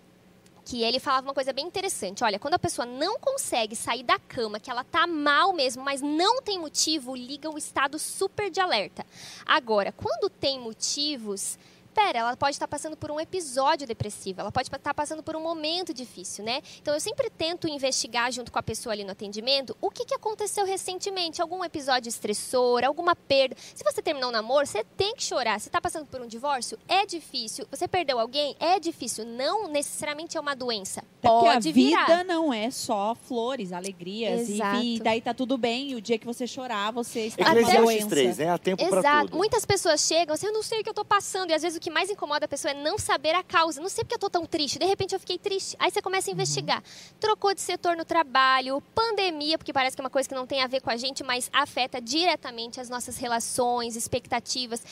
que 0.65 0.81
ele 0.81 0.99
falava 0.99 1.27
uma 1.27 1.35
coisa 1.35 1.53
bem 1.53 1.67
interessante. 1.67 2.23
Olha, 2.23 2.39
quando 2.39 2.55
a 2.55 2.59
pessoa 2.59 2.83
não 2.83 3.19
consegue 3.19 3.75
sair 3.75 4.01
da 4.01 4.17
cama, 4.17 4.59
que 4.59 4.71
ela 4.71 4.83
tá 4.83 5.05
mal 5.05 5.53
mesmo, 5.53 5.83
mas 5.83 6.01
não 6.01 6.41
tem 6.41 6.57
motivo, 6.57 7.15
liga 7.15 7.47
o 7.47 7.59
estado 7.59 7.99
super 7.99 8.49
de 8.49 8.59
alerta. 8.59 9.05
Agora, 9.45 9.91
quando 9.91 10.31
tem 10.31 10.59
motivos, 10.59 11.59
pera, 11.95 12.19
ela 12.19 12.35
pode 12.35 12.55
estar 12.55 12.67
passando 12.67 12.97
por 12.97 13.09
um 13.09 13.19
episódio 13.19 13.87
depressivo, 13.87 14.41
ela 14.41 14.51
pode 14.51 14.67
estar 14.67 14.93
passando 14.93 15.23
por 15.23 15.33
um 15.35 15.39
momento 15.39 15.93
difícil, 15.93 16.43
né? 16.43 16.61
Então 16.81 16.93
eu 16.93 16.99
sempre 16.99 17.29
tento 17.29 17.69
investigar 17.69 18.29
junto 18.33 18.51
com 18.51 18.59
a 18.59 18.63
pessoa 18.63 18.91
ali 18.91 19.05
no 19.05 19.11
atendimento 19.11 19.75
o 19.81 19.89
que, 19.89 20.03
que 20.03 20.13
aconteceu 20.13 20.65
recentemente, 20.65 21.41
algum 21.41 21.63
episódio 21.63 22.09
estressor, 22.09 22.83
alguma 22.83 23.15
perda. 23.15 23.55
Se 23.73 23.83
você 23.83 24.01
terminou 24.01 24.29
um 24.29 24.33
namoro, 24.33 24.67
você 24.67 24.83
tem 24.97 25.15
que 25.15 25.23
chorar. 25.23 25.59
Se 25.61 25.69
está 25.69 25.79
passando 25.79 26.05
por 26.05 26.19
um 26.21 26.27
divórcio, 26.27 26.77
é 26.87 27.05
difícil. 27.05 27.65
Você 27.71 27.87
perdeu 27.87 28.19
alguém, 28.19 28.55
é 28.59 28.77
difícil. 28.77 29.25
Não 29.25 29.69
necessariamente 29.69 30.37
é 30.37 30.39
uma 30.41 30.55
doença. 30.55 31.01
Porque 31.21 31.45
Pode 31.45 31.69
a 31.69 31.71
virar. 31.71 32.05
vida 32.05 32.23
não 32.23 32.53
é 32.53 32.69
só 32.69 33.15
flores, 33.15 33.71
alegrias. 33.71 34.49
Exato. 34.49 34.83
E, 34.83 34.97
e 34.97 34.99
daí 34.99 35.21
tá 35.21 35.33
tudo 35.33 35.57
bem. 35.57 35.91
E 35.91 35.95
o 35.95 36.01
dia 36.01 36.17
que 36.17 36.25
você 36.25 36.45
chorar, 36.45 36.91
você 36.91 37.27
está 37.27 37.53
com 37.53 37.59
uma 37.59 37.73
doença. 37.81 38.09
3, 38.09 38.37
né? 38.37 38.49
Há 38.49 38.57
tempo 38.57 38.85
para 38.87 38.99
Exato. 38.99 39.25
tudo. 39.27 39.37
Muitas 39.37 39.65
pessoas 39.65 40.01
chegam 40.01 40.33
assim, 40.33 40.47
eu 40.47 40.53
não 40.53 40.63
sei 40.63 40.81
o 40.81 40.83
que 40.83 40.89
eu 40.89 40.93
tô 40.93 41.05
passando. 41.05 41.51
E 41.51 41.53
às 41.53 41.61
vezes 41.61 41.77
o 41.77 41.81
que 41.81 41.84
mais 41.89 42.09
incomoda 42.09 42.45
a 42.45 42.47
pessoa 42.47 42.71
é 42.71 42.73
não 42.73 42.97
saber 42.97 43.35
a 43.35 43.43
causa. 43.43 43.81
Não 43.81 43.89
sei 43.89 44.03
porque 44.03 44.15
eu 44.15 44.19
tô 44.19 44.29
tão 44.29 44.45
triste. 44.45 44.79
De 44.79 44.85
repente 44.85 45.13
eu 45.13 45.19
fiquei 45.19 45.37
triste. 45.37 45.75
Aí 45.79 45.91
você 45.91 46.01
começa 46.01 46.29
a 46.29 46.33
investigar. 46.33 46.83
Trocou 47.19 47.53
de 47.53 47.61
setor 47.61 47.95
no 47.95 48.05
trabalho, 48.05 48.81
pandemia, 48.93 49.57
porque 49.57 49.73
parece 49.73 49.95
que 49.95 50.01
é 50.01 50.03
uma 50.03 50.09
coisa 50.09 50.27
que 50.27 50.35
não 50.35 50.45
tem 50.45 50.61
a 50.61 50.67
ver 50.67 50.81
com 50.81 50.89
a 50.89 50.97
gente, 50.97 51.23
mas 51.23 51.49
afeta 51.51 52.01
diretamente 52.01 52.79
as 52.79 52.89
nossas 52.89 53.17
relações, 53.17 53.95
expectativas. 53.95 54.83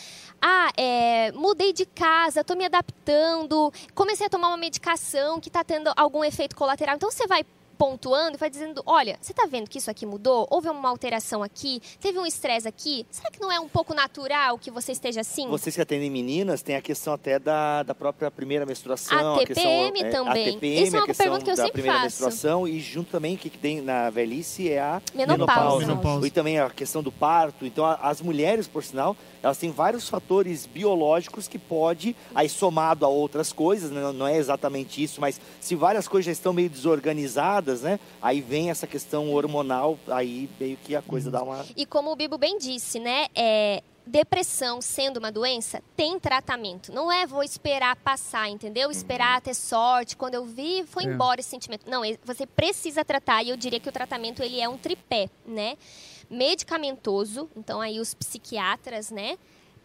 Ah, 0.42 0.72
é, 0.78 1.32
mudei 1.32 1.74
de 1.74 1.86
casa, 1.86 2.44
tô 2.44 2.56
me 2.56 2.66
adaptando, 2.66 3.72
comecei 3.94 4.28
a 4.28 4.30
tomar 4.30 4.50
uma 4.50 4.58
medicação 4.58 5.40
que 5.40 5.50
tá 5.50 5.64
tendo 5.64 5.92
algum 5.96 6.24
efeito 6.24 6.56
colateral. 6.56 6.96
Então 6.96 7.12
você 7.12 7.28
vai 7.28 7.46
pontuando 7.88 8.38
e 8.38 8.40
vai 8.40 8.50
dizendo, 8.50 8.82
olha, 8.86 9.18
você 9.20 9.34
está 9.34 9.46
vendo 9.46 9.70
que 9.70 9.78
isso 9.78 9.92
aqui 9.92 10.06
mudou? 10.06 10.48
Houve 10.50 10.70
uma 10.70 10.88
alteração 10.88 11.44
aqui? 11.44 11.82
Teve 12.00 12.18
um 12.18 12.26
estresse 12.26 12.66
aqui? 12.66 13.06
Será 13.12 13.30
que 13.30 13.42
não 13.42 13.52
é 13.52 13.60
um 13.60 13.68
pouco 13.68 13.94
natural 13.94 14.58
que 14.58 14.72
você 14.72 14.94
esteja 14.94 15.20
assim? 15.20 15.50
Vocês 15.50 15.76
que 15.76 15.82
atendem 15.82 16.10
meninas, 16.10 16.62
tem 16.62 16.78
a 16.78 16.82
questão 16.82 17.12
até 17.14 17.38
da, 17.38 17.84
da 17.84 17.94
própria 17.94 18.32
primeira 18.32 18.66
menstruação. 18.66 19.36
A 19.36 19.46
questão, 19.46 19.64
TPM 19.64 20.00
é, 20.02 20.10
também. 20.10 20.50
A 20.50 20.54
TPM, 20.54 20.82
Isso 20.82 20.96
é 20.96 21.00
a 21.00 21.02
uma 21.02 21.08
questão 21.08 21.26
pergunta 21.26 21.44
que 21.44 21.52
eu 21.52 21.56
da 21.58 21.64
sempre 21.64 21.82
primeira 21.82 22.00
faço. 22.00 22.24
menstruação 22.24 22.66
e 22.66 22.80
junto 22.80 23.12
também 23.12 23.36
o 23.36 23.38
que, 23.38 23.50
tem 23.50 23.82
na 23.82 24.10
velhice 24.10 24.70
é 24.70 24.80
a 24.80 25.02
Menopausa. 25.14 25.86
Menopausa. 25.86 26.26
E 26.26 26.32
também 26.32 26.60
a 26.60 26.70
questão 26.70 27.04
do 27.04 27.12
parto. 27.12 27.66
Então, 27.66 27.84
a- 27.86 27.96
as 27.96 28.22
mulheres, 28.22 28.66
por 28.66 28.82
sinal, 28.82 29.14
elas 29.42 29.58
têm 29.58 29.72
vários 29.72 30.08
fatores 30.08 30.66
biológicos 30.66 31.50
que 31.50 31.60
pode, 31.60 32.16
aí 32.34 32.48
somado 32.48 33.06
a 33.06 33.10
outras 33.10 33.52
coisas, 33.52 33.92
né, 33.92 34.10
não 34.14 34.26
é 34.26 34.38
exatamente 34.38 35.04
isso, 35.04 35.20
mas 35.20 35.40
se 35.60 35.76
várias 35.76 36.08
coisas 36.08 36.28
já 36.28 36.32
estão 36.32 36.54
meio 36.54 36.70
desorganizadas, 36.70 37.73
né? 37.82 38.00
Aí 38.22 38.42
vem 38.42 38.70
essa 38.70 38.86
questão 38.88 39.32
hormonal, 39.34 39.98
aí 40.08 40.50
meio 40.60 40.78
que 40.78 40.96
a 40.96 41.02
coisa 41.02 41.32
dá 41.32 41.42
uma. 41.42 41.66
E 41.76 41.86
como 41.86 42.12
o 42.12 42.16
Bibo 42.16 42.38
bem 42.38 42.58
disse, 42.58 43.00
né? 43.00 43.28
É, 43.36 43.82
depressão 44.06 44.82
sendo 44.82 45.18
uma 45.18 45.32
doença 45.32 45.82
tem 45.96 46.20
tratamento. 46.20 46.92
Não 46.92 47.12
é 47.12 47.26
vou 47.26 47.42
esperar 47.42 47.96
passar, 47.96 48.50
entendeu? 48.50 48.92
Esperar 48.92 49.40
ter 49.42 49.54
sorte. 49.54 50.18
Quando 50.18 50.36
eu 50.36 50.46
vi, 50.46 50.84
foi 50.86 51.04
É. 51.04 51.08
embora 51.08 51.40
esse 51.40 51.50
sentimento. 51.50 51.90
Não, 51.90 52.02
você 52.24 52.46
precisa 52.46 53.04
tratar 53.06 53.44
e 53.44 53.50
eu 53.50 53.58
diria 53.58 53.80
que 53.80 53.88
o 53.90 53.92
tratamento 53.94 54.44
ele 54.44 54.60
é 54.60 54.68
um 54.68 54.78
tripé, 54.78 55.30
né? 55.46 55.78
Medicamentoso, 56.30 57.50
então 57.56 57.80
aí 57.80 58.00
os 58.00 58.14
psiquiatras, 58.14 59.10
né? 59.12 59.38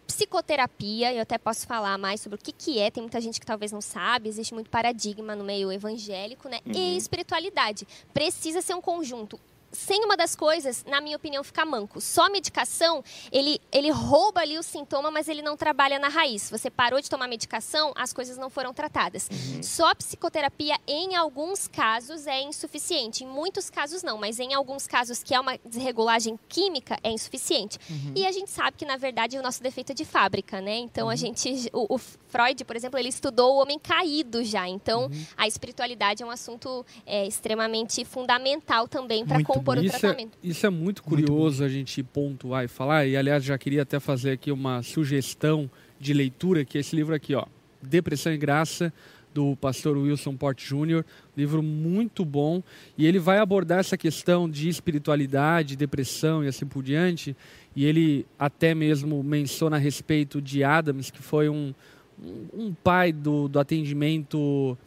Psicoterapia, 0.09 1.13
eu 1.13 1.21
até 1.21 1.37
posso 1.37 1.67
falar 1.67 1.95
mais 1.99 2.19
sobre 2.19 2.39
o 2.39 2.41
que, 2.41 2.51
que 2.51 2.79
é, 2.79 2.89
tem 2.89 3.03
muita 3.03 3.21
gente 3.21 3.39
que 3.39 3.45
talvez 3.45 3.71
não 3.71 3.79
sabe, 3.79 4.27
existe 4.27 4.55
muito 4.55 4.67
paradigma 4.67 5.35
no 5.35 5.43
meio 5.43 5.71
evangélico, 5.71 6.49
né? 6.49 6.59
E 6.65 6.97
espiritualidade. 6.97 7.87
Precisa 8.11 8.59
ser 8.59 8.73
um 8.73 8.81
conjunto. 8.81 9.39
Sem 9.71 10.03
uma 10.03 10.17
das 10.17 10.35
coisas, 10.35 10.83
na 10.85 10.99
minha 10.99 11.15
opinião, 11.15 11.43
fica 11.43 11.65
manco. 11.65 12.01
Só 12.01 12.25
a 12.25 12.29
medicação, 12.29 13.03
ele, 13.31 13.61
ele 13.71 13.91
rouba 13.91 14.41
ali 14.41 14.57
o 14.57 14.63
sintoma, 14.63 15.11
mas 15.11 15.27
ele 15.27 15.41
não 15.41 15.55
trabalha 15.55 15.99
na 15.99 16.07
raiz. 16.07 16.49
Você 16.49 16.69
parou 16.69 16.99
de 16.99 17.09
tomar 17.09 17.27
medicação, 17.27 17.93
as 17.95 18.11
coisas 18.11 18.37
não 18.37 18.49
foram 18.49 18.73
tratadas. 18.73 19.29
Só 19.61 19.89
a 19.89 19.95
psicoterapia, 19.95 20.77
em 20.87 21.15
alguns 21.15 21.67
casos, 21.67 22.27
é 22.27 22.41
insuficiente. 22.41 23.23
Em 23.23 23.27
muitos 23.27 23.69
casos, 23.69 24.03
não. 24.03 24.17
Mas 24.17 24.39
em 24.39 24.53
alguns 24.53 24.87
casos, 24.87 25.21
que 25.21 25.33
é 25.35 25.39
uma 25.39 25.57
desregulagem 25.65 26.39
química, 26.47 26.97
é 27.03 27.11
insuficiente. 27.11 27.77
E 28.15 28.25
a 28.25 28.31
gente 28.31 28.49
sabe 28.49 28.77
que, 28.77 28.85
na 28.85 28.97
verdade, 28.97 29.37
o 29.37 29.41
nosso 29.41 29.61
defeito 29.61 29.91
é 29.91 29.95
de 29.95 30.05
fábrica, 30.05 30.61
né? 30.61 30.77
Então, 30.77 31.09
a 31.09 31.15
gente... 31.15 31.69
O, 31.73 31.95
o 31.95 31.97
Freud, 31.97 32.63
por 32.65 32.75
exemplo, 32.75 32.99
ele 32.99 33.09
estudou 33.09 33.55
o 33.55 33.61
homem 33.61 33.79
caído 33.79 34.43
já. 34.43 34.67
Então, 34.67 35.09
a 35.35 35.47
espiritualidade 35.47 36.23
é 36.23 36.25
um 36.25 36.31
assunto 36.31 36.85
é, 37.05 37.25
extremamente 37.25 38.05
fundamental 38.05 38.87
também 38.87 39.25
para 39.25 39.43
Muito 39.61 39.81
o 39.81 39.85
isso, 39.85 40.05
é, 40.05 40.27
isso 40.43 40.65
é 40.65 40.69
muito 40.69 41.03
curioso 41.03 41.63
a 41.63 41.69
gente 41.69 42.01
pontuar 42.03 42.65
e 42.65 42.67
falar. 42.67 43.05
E, 43.05 43.15
aliás, 43.15 43.43
já 43.43 43.57
queria 43.57 43.83
até 43.83 43.99
fazer 43.99 44.31
aqui 44.31 44.51
uma 44.51 44.81
sugestão 44.83 45.69
de 45.99 46.13
leitura, 46.13 46.63
que 46.65 46.77
é 46.77 46.81
esse 46.81 46.95
livro 46.95 47.13
aqui, 47.13 47.35
ó. 47.35 47.45
Depressão 47.81 48.33
e 48.33 48.37
Graça, 48.37 48.91
do 49.33 49.55
pastor 49.55 49.97
Wilson 49.97 50.35
Port 50.35 50.59
Jr. 50.61 51.03
Livro 51.35 51.61
muito 51.61 52.25
bom. 52.25 52.61
E 52.97 53.05
ele 53.05 53.19
vai 53.19 53.39
abordar 53.39 53.79
essa 53.79 53.97
questão 53.97 54.49
de 54.49 54.67
espiritualidade, 54.67 55.75
depressão 55.75 56.43
e 56.43 56.47
assim 56.47 56.65
por 56.65 56.83
diante. 56.83 57.35
E 57.75 57.85
ele 57.85 58.25
até 58.37 58.73
mesmo 58.73 59.23
menciona 59.23 59.75
a 59.75 59.79
respeito 59.79 60.41
de 60.41 60.63
Adams, 60.63 61.11
que 61.11 61.21
foi 61.21 61.47
um, 61.47 61.73
um, 62.21 62.65
um 62.65 62.73
pai 62.73 63.11
do, 63.11 63.47
do 63.47 63.59
atendimento 63.59 64.77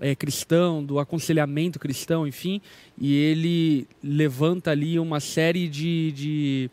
é, 0.00 0.14
cristão, 0.14 0.84
do 0.84 0.98
aconselhamento 0.98 1.78
cristão, 1.78 2.26
enfim, 2.26 2.60
e 2.98 3.14
ele 3.14 3.86
levanta 4.02 4.70
ali 4.70 4.98
uma 4.98 5.20
série 5.20 5.68
de, 5.68 6.12
de, 6.12 6.70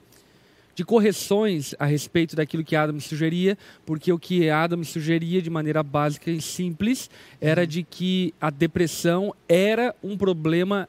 de 0.75 0.85
correções 0.85 1.73
a 1.79 1.85
respeito 1.85 2.35
daquilo 2.35 2.63
que 2.63 2.75
Adams 2.75 3.05
sugeria, 3.05 3.57
porque 3.85 4.11
o 4.11 4.19
que 4.19 4.49
Adams 4.49 4.89
sugeria 4.89 5.41
de 5.41 5.49
maneira 5.49 5.81
básica 5.81 6.29
e 6.29 6.41
simples 6.41 7.09
era 7.39 7.65
de 7.65 7.83
que 7.83 8.33
a 8.39 8.49
depressão 8.49 9.33
era 9.47 9.95
um 10.03 10.17
problema 10.17 10.87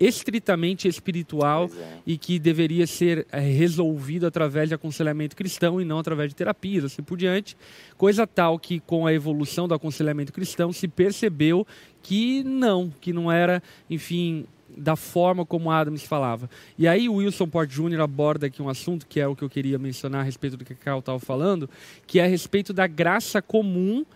estritamente 0.00 0.88
espiritual 0.88 1.70
é. 1.78 1.98
e 2.06 2.16
que 2.16 2.38
deveria 2.38 2.86
ser 2.86 3.26
eh, 3.30 3.38
resolvido 3.38 4.26
através 4.26 4.70
de 4.70 4.74
aconselhamento 4.74 5.36
cristão 5.36 5.78
e 5.78 5.84
não 5.84 5.98
através 5.98 6.30
de 6.30 6.34
terapias, 6.34 6.84
assim 6.84 7.02
por 7.02 7.18
diante. 7.18 7.54
Coisa 7.98 8.26
tal 8.26 8.58
que 8.58 8.80
com 8.80 9.06
a 9.06 9.12
evolução 9.12 9.68
do 9.68 9.74
aconselhamento 9.74 10.32
cristão 10.32 10.72
se 10.72 10.88
percebeu 10.88 11.66
que 12.02 12.42
não, 12.42 12.90
que 12.98 13.12
não 13.12 13.30
era, 13.30 13.62
enfim, 13.90 14.46
da 14.74 14.96
forma 14.96 15.44
como 15.44 15.70
Adams 15.70 16.04
falava. 16.04 16.48
E 16.78 16.88
aí 16.88 17.06
o 17.06 17.16
Wilson 17.16 17.46
Port 17.46 17.68
Jr. 17.68 18.00
aborda 18.00 18.46
aqui 18.46 18.62
um 18.62 18.68
assunto 18.70 19.06
que 19.06 19.20
é 19.20 19.28
o 19.28 19.36
que 19.36 19.42
eu 19.42 19.50
queria 19.50 19.78
mencionar 19.78 20.22
a 20.22 20.24
respeito 20.24 20.56
do 20.56 20.64
que 20.64 20.72
a 20.72 20.76
Carol 20.76 21.00
estava 21.00 21.18
falando, 21.18 21.68
que 22.06 22.18
é 22.18 22.24
a 22.24 22.28
respeito 22.28 22.72
da 22.72 22.86
graça 22.86 23.42
comum 23.42 24.06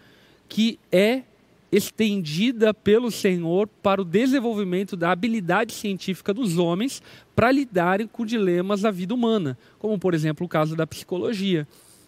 que 0.49 0.79
é 0.91 1.23
estendida 1.75 2.73
pelo 2.73 3.11
Senhor 3.11 3.67
para 3.83 4.01
o 4.01 4.05
desenvolvimento 4.05 4.97
da 4.97 5.11
habilidade 5.11 5.73
científica 5.73 6.33
dos 6.33 6.57
homens 6.57 7.03
para 7.35 7.51
lidarem 7.51 8.07
com 8.07 8.25
dilemas 8.25 8.83
da 8.83 8.91
vida 8.91 9.13
humana, 9.13 9.59
como 9.79 9.99
por 9.99 10.15
exemplo 10.15 10.47
o 10.47 10.49
caso 10.49 10.77
da 10.77 10.87
psicologia. 10.87 11.67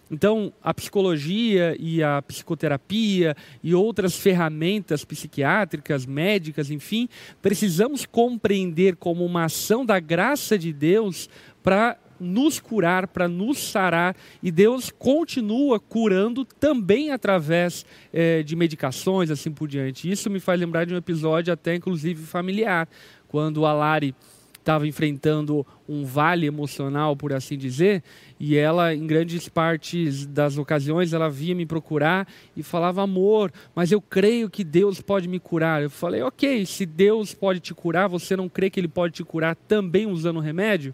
Então, 0.09 0.53
a 0.63 0.73
psicologia 0.73 1.75
e 1.77 2.01
a 2.01 2.21
psicoterapia 2.21 3.35
e 3.61 3.75
outras 3.75 4.15
ferramentas 4.15 5.03
psiquiátricas, 5.03 6.05
médicas, 6.05 6.71
enfim, 6.71 7.09
precisamos 7.41 8.05
compreender 8.05 8.95
como 8.95 9.25
uma 9.25 9.43
ação 9.43 9.85
da 9.85 9.99
graça 9.99 10.57
de 10.57 10.71
Deus 10.71 11.29
para 11.61 11.97
nos 12.19 12.59
curar, 12.59 13.07
para 13.07 13.27
nos 13.27 13.57
sarar, 13.57 14.15
e 14.41 14.51
Deus 14.51 14.91
continua 14.91 15.79
curando 15.79 16.45
também 16.45 17.11
através 17.11 17.85
é, 18.13 18.43
de 18.43 18.55
medicações, 18.55 19.31
assim 19.31 19.51
por 19.51 19.67
diante. 19.67 20.09
Isso 20.09 20.29
me 20.29 20.39
faz 20.39 20.59
lembrar 20.59 20.85
de 20.85 20.93
um 20.93 20.97
episódio 20.97 21.53
até 21.53 21.75
inclusive 21.75 22.23
familiar, 22.23 22.87
quando 23.27 23.65
a 23.65 23.73
Lari 23.73 24.15
estava 24.67 24.85
enfrentando 24.85 25.65
um 25.87 26.03
vale 26.03 26.45
emocional, 26.45 27.15
por 27.15 27.31
assim 27.31 27.57
dizer, 27.57 28.03
e 28.37 28.57
ela, 28.57 28.93
em 28.93 29.07
grandes 29.07 29.47
partes 29.47 30.25
das 30.25 30.57
ocasiões, 30.57 31.13
ela 31.13 31.29
via 31.29 31.55
me 31.55 31.65
procurar 31.65 32.27
e 32.55 32.61
falava: 32.61 33.01
Amor, 33.01 33.51
mas 33.73 33.93
eu 33.93 34.01
creio 34.01 34.49
que 34.49 34.65
Deus 34.65 34.99
pode 34.99 35.27
me 35.27 35.39
curar. 35.39 35.81
Eu 35.81 35.89
falei: 35.89 36.21
Ok, 36.21 36.65
se 36.65 36.85
Deus 36.85 37.33
pode 37.33 37.61
te 37.61 37.73
curar, 37.73 38.09
você 38.09 38.35
não 38.35 38.49
crê 38.49 38.69
que 38.69 38.77
Ele 38.77 38.89
pode 38.89 39.13
te 39.13 39.23
curar 39.23 39.55
também 39.55 40.05
usando 40.05 40.41
remédio? 40.41 40.93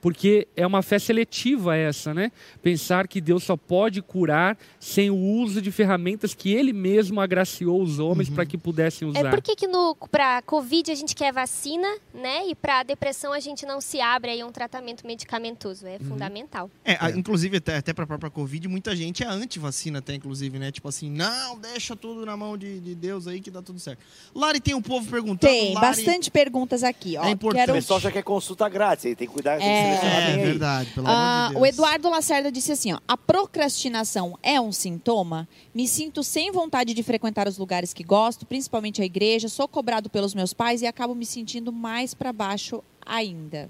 Porque 0.00 0.48
é 0.56 0.66
uma 0.66 0.82
fé 0.82 0.98
seletiva 0.98 1.76
essa, 1.76 2.14
né? 2.14 2.30
Pensar 2.62 3.08
que 3.08 3.20
Deus 3.20 3.44
só 3.44 3.56
pode 3.56 4.00
curar 4.02 4.56
sem 4.78 5.10
o 5.10 5.16
uso 5.16 5.60
de 5.60 5.70
ferramentas 5.70 6.34
que 6.34 6.52
Ele 6.52 6.72
mesmo 6.72 7.20
agraciou 7.20 7.82
os 7.82 7.98
homens 7.98 8.28
uhum. 8.28 8.34
para 8.34 8.46
que 8.46 8.56
pudessem 8.56 9.08
usar. 9.08 9.26
É 9.26 9.30
por 9.30 9.42
que, 9.42 9.56
que 9.56 9.66
para 10.10 10.42
Covid 10.42 10.90
a 10.90 10.94
gente 10.94 11.14
quer 11.14 11.32
vacina, 11.32 11.88
né? 12.14 12.46
E 12.48 12.54
para 12.54 12.82
depressão 12.82 13.32
a 13.32 13.40
gente 13.40 13.66
não 13.66 13.80
se 13.80 14.00
abre 14.00 14.30
aí 14.30 14.44
um 14.44 14.52
tratamento 14.52 15.06
medicamentoso. 15.06 15.86
É 15.86 15.98
uhum. 16.00 16.08
fundamental. 16.08 16.70
É, 16.84 16.92
é. 16.92 17.10
inclusive 17.16 17.56
até, 17.58 17.76
até 17.76 17.92
para 17.92 18.04
a 18.04 18.06
própria 18.06 18.30
Covid, 18.30 18.68
muita 18.68 18.94
gente 18.94 19.22
é 19.22 19.26
anti-vacina 19.26 19.98
até, 19.98 20.14
inclusive, 20.14 20.58
né? 20.58 20.70
Tipo 20.70 20.88
assim, 20.88 21.10
não, 21.10 21.58
deixa 21.58 21.96
tudo 21.96 22.24
na 22.24 22.36
mão 22.36 22.56
de, 22.56 22.80
de 22.80 22.94
Deus 22.94 23.26
aí 23.26 23.40
que 23.40 23.50
dá 23.50 23.62
tudo 23.62 23.78
certo. 23.78 24.00
Lari, 24.34 24.60
tem 24.60 24.74
um 24.74 24.82
povo 24.82 25.08
perguntando. 25.10 25.52
Tem, 25.52 25.74
Lari... 25.74 25.86
bastante 25.86 26.30
perguntas 26.30 26.82
aqui. 26.82 27.16
Ó, 27.16 27.24
é 27.24 27.30
importante. 27.30 27.66
Quero... 27.66 27.72
O 27.72 27.76
pessoal 27.76 28.00
já 28.00 28.10
quer 28.10 28.22
consulta 28.22 28.68
grátis, 28.68 29.06
aí 29.06 29.16
tem 29.16 29.26
que 29.26 29.32
cuidar. 29.32 29.60
É, 29.60 29.87
é, 29.88 30.34
é 30.34 30.36
verdade, 30.36 30.90
pelo 30.92 31.06
amor 31.06 31.16
de 31.16 31.22
ah, 31.22 31.48
Deus. 31.50 31.62
O 31.62 31.66
Eduardo 31.66 32.10
Lacerda 32.10 32.52
disse 32.52 32.72
assim: 32.72 32.92
ó, 32.92 32.98
a 33.06 33.16
procrastinação 33.16 34.38
é 34.42 34.60
um 34.60 34.72
sintoma? 34.72 35.48
Me 35.74 35.86
sinto 35.86 36.22
sem 36.22 36.50
vontade 36.50 36.94
de 36.94 37.02
frequentar 37.02 37.48
os 37.48 37.58
lugares 37.58 37.92
que 37.92 38.04
gosto, 38.04 38.46
principalmente 38.46 39.02
a 39.02 39.04
igreja, 39.04 39.48
sou 39.48 39.68
cobrado 39.68 40.10
pelos 40.10 40.34
meus 40.34 40.52
pais 40.52 40.82
e 40.82 40.86
acabo 40.86 41.14
me 41.14 41.26
sentindo 41.26 41.72
mais 41.72 42.14
para 42.14 42.32
baixo 42.32 42.82
ainda. 43.04 43.68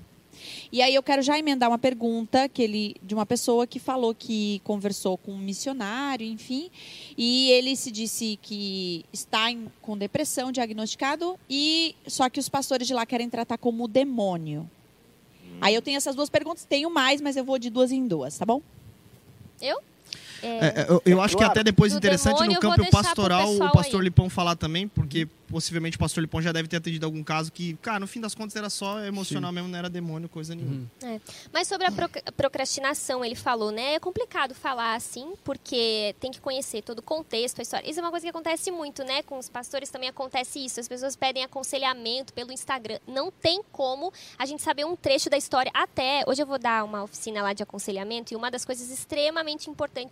E 0.70 0.82
aí 0.82 0.94
eu 0.94 1.02
quero 1.02 1.22
já 1.22 1.38
emendar 1.38 1.68
uma 1.68 1.78
pergunta 1.78 2.48
que 2.48 2.62
ele 2.62 2.96
de 3.02 3.14
uma 3.14 3.26
pessoa 3.26 3.66
que 3.66 3.78
falou 3.78 4.14
que 4.14 4.60
conversou 4.64 5.16
com 5.16 5.32
um 5.32 5.38
missionário, 5.38 6.26
enfim, 6.26 6.70
e 7.16 7.50
ele 7.50 7.74
se 7.76 7.90
disse 7.90 8.38
que 8.40 9.04
está 9.12 9.50
em, 9.50 9.66
com 9.80 9.96
depressão 9.96 10.52
diagnosticado 10.52 11.38
e 11.48 11.94
só 12.06 12.28
que 12.28 12.40
os 12.40 12.48
pastores 12.48 12.86
de 12.86 12.94
lá 12.94 13.06
querem 13.06 13.28
tratar 13.28 13.58
como 13.58 13.88
demônio. 13.88 14.68
Aí 15.60 15.74
eu 15.74 15.82
tenho 15.82 15.96
essas 15.96 16.14
duas 16.14 16.30
perguntas, 16.30 16.64
tenho 16.64 16.90
mais, 16.90 17.20
mas 17.20 17.36
eu 17.36 17.44
vou 17.44 17.58
de 17.58 17.70
duas 17.70 17.90
em 17.90 18.06
duas, 18.06 18.38
tá 18.38 18.44
bom? 18.44 18.62
Eu? 19.60 19.80
É, 20.42 20.48
é 20.48 20.86
eu, 20.88 21.02
eu 21.04 21.20
acho 21.20 21.36
que 21.36 21.44
até 21.44 21.62
depois 21.62 21.92
interessante 21.92 22.46
no 22.46 22.60
campo 22.60 22.88
pastoral 22.90 23.54
o 23.54 23.72
pastor 23.72 24.00
aí. 24.00 24.04
Lipão 24.04 24.30
falar 24.30 24.56
também, 24.56 24.86
porque 24.88 25.28
possivelmente 25.48 25.96
o 25.96 26.00
pastor 26.00 26.20
Lipão 26.20 26.40
já 26.40 26.52
deve 26.52 26.68
ter 26.68 26.76
atendido 26.76 27.06
algum 27.06 27.24
caso 27.24 27.50
que, 27.50 27.74
cara, 27.76 27.98
no 27.98 28.06
fim 28.06 28.20
das 28.20 28.34
contas 28.34 28.54
era 28.54 28.70
só 28.70 29.00
emocional 29.04 29.50
Sim. 29.50 29.54
mesmo, 29.54 29.68
não 29.68 29.78
era 29.78 29.88
demônio, 29.88 30.28
coisa 30.28 30.54
nenhuma. 30.54 30.86
Uhum. 31.02 31.14
É. 31.14 31.20
Mas 31.52 31.66
sobre 31.66 31.86
a 31.86 31.92
procrastinação, 32.36 33.24
ele 33.24 33.34
falou, 33.34 33.70
né? 33.70 33.94
É 33.94 34.00
complicado 34.00 34.54
falar 34.54 34.94
assim, 34.94 35.32
porque 35.42 36.14
tem 36.20 36.30
que 36.30 36.40
conhecer 36.40 36.82
todo 36.82 36.98
o 36.98 37.02
contexto, 37.02 37.58
a 37.58 37.62
história. 37.62 37.88
Isso 37.88 37.98
é 37.98 38.02
uma 38.02 38.10
coisa 38.10 38.24
que 38.24 38.30
acontece 38.30 38.70
muito, 38.70 39.02
né? 39.02 39.22
Com 39.22 39.38
os 39.38 39.48
pastores 39.48 39.88
também 39.88 40.08
acontece 40.08 40.64
isso. 40.64 40.78
As 40.78 40.88
pessoas 40.88 41.16
pedem 41.16 41.42
aconselhamento 41.42 42.32
pelo 42.32 42.52
Instagram. 42.52 42.98
Não 43.06 43.30
tem 43.30 43.62
como 43.72 44.12
a 44.38 44.44
gente 44.44 44.62
saber 44.62 44.84
um 44.84 44.94
trecho 44.94 45.30
da 45.30 45.36
história. 45.36 45.70
Até 45.74 46.22
hoje 46.26 46.42
eu 46.42 46.46
vou 46.46 46.58
dar 46.58 46.84
uma 46.84 47.02
oficina 47.02 47.42
lá 47.42 47.52
de 47.52 47.62
aconselhamento 47.62 48.32
e 48.32 48.36
uma 48.36 48.50
das 48.50 48.64
coisas 48.64 48.90
extremamente 48.90 49.70
importantes 49.70 50.07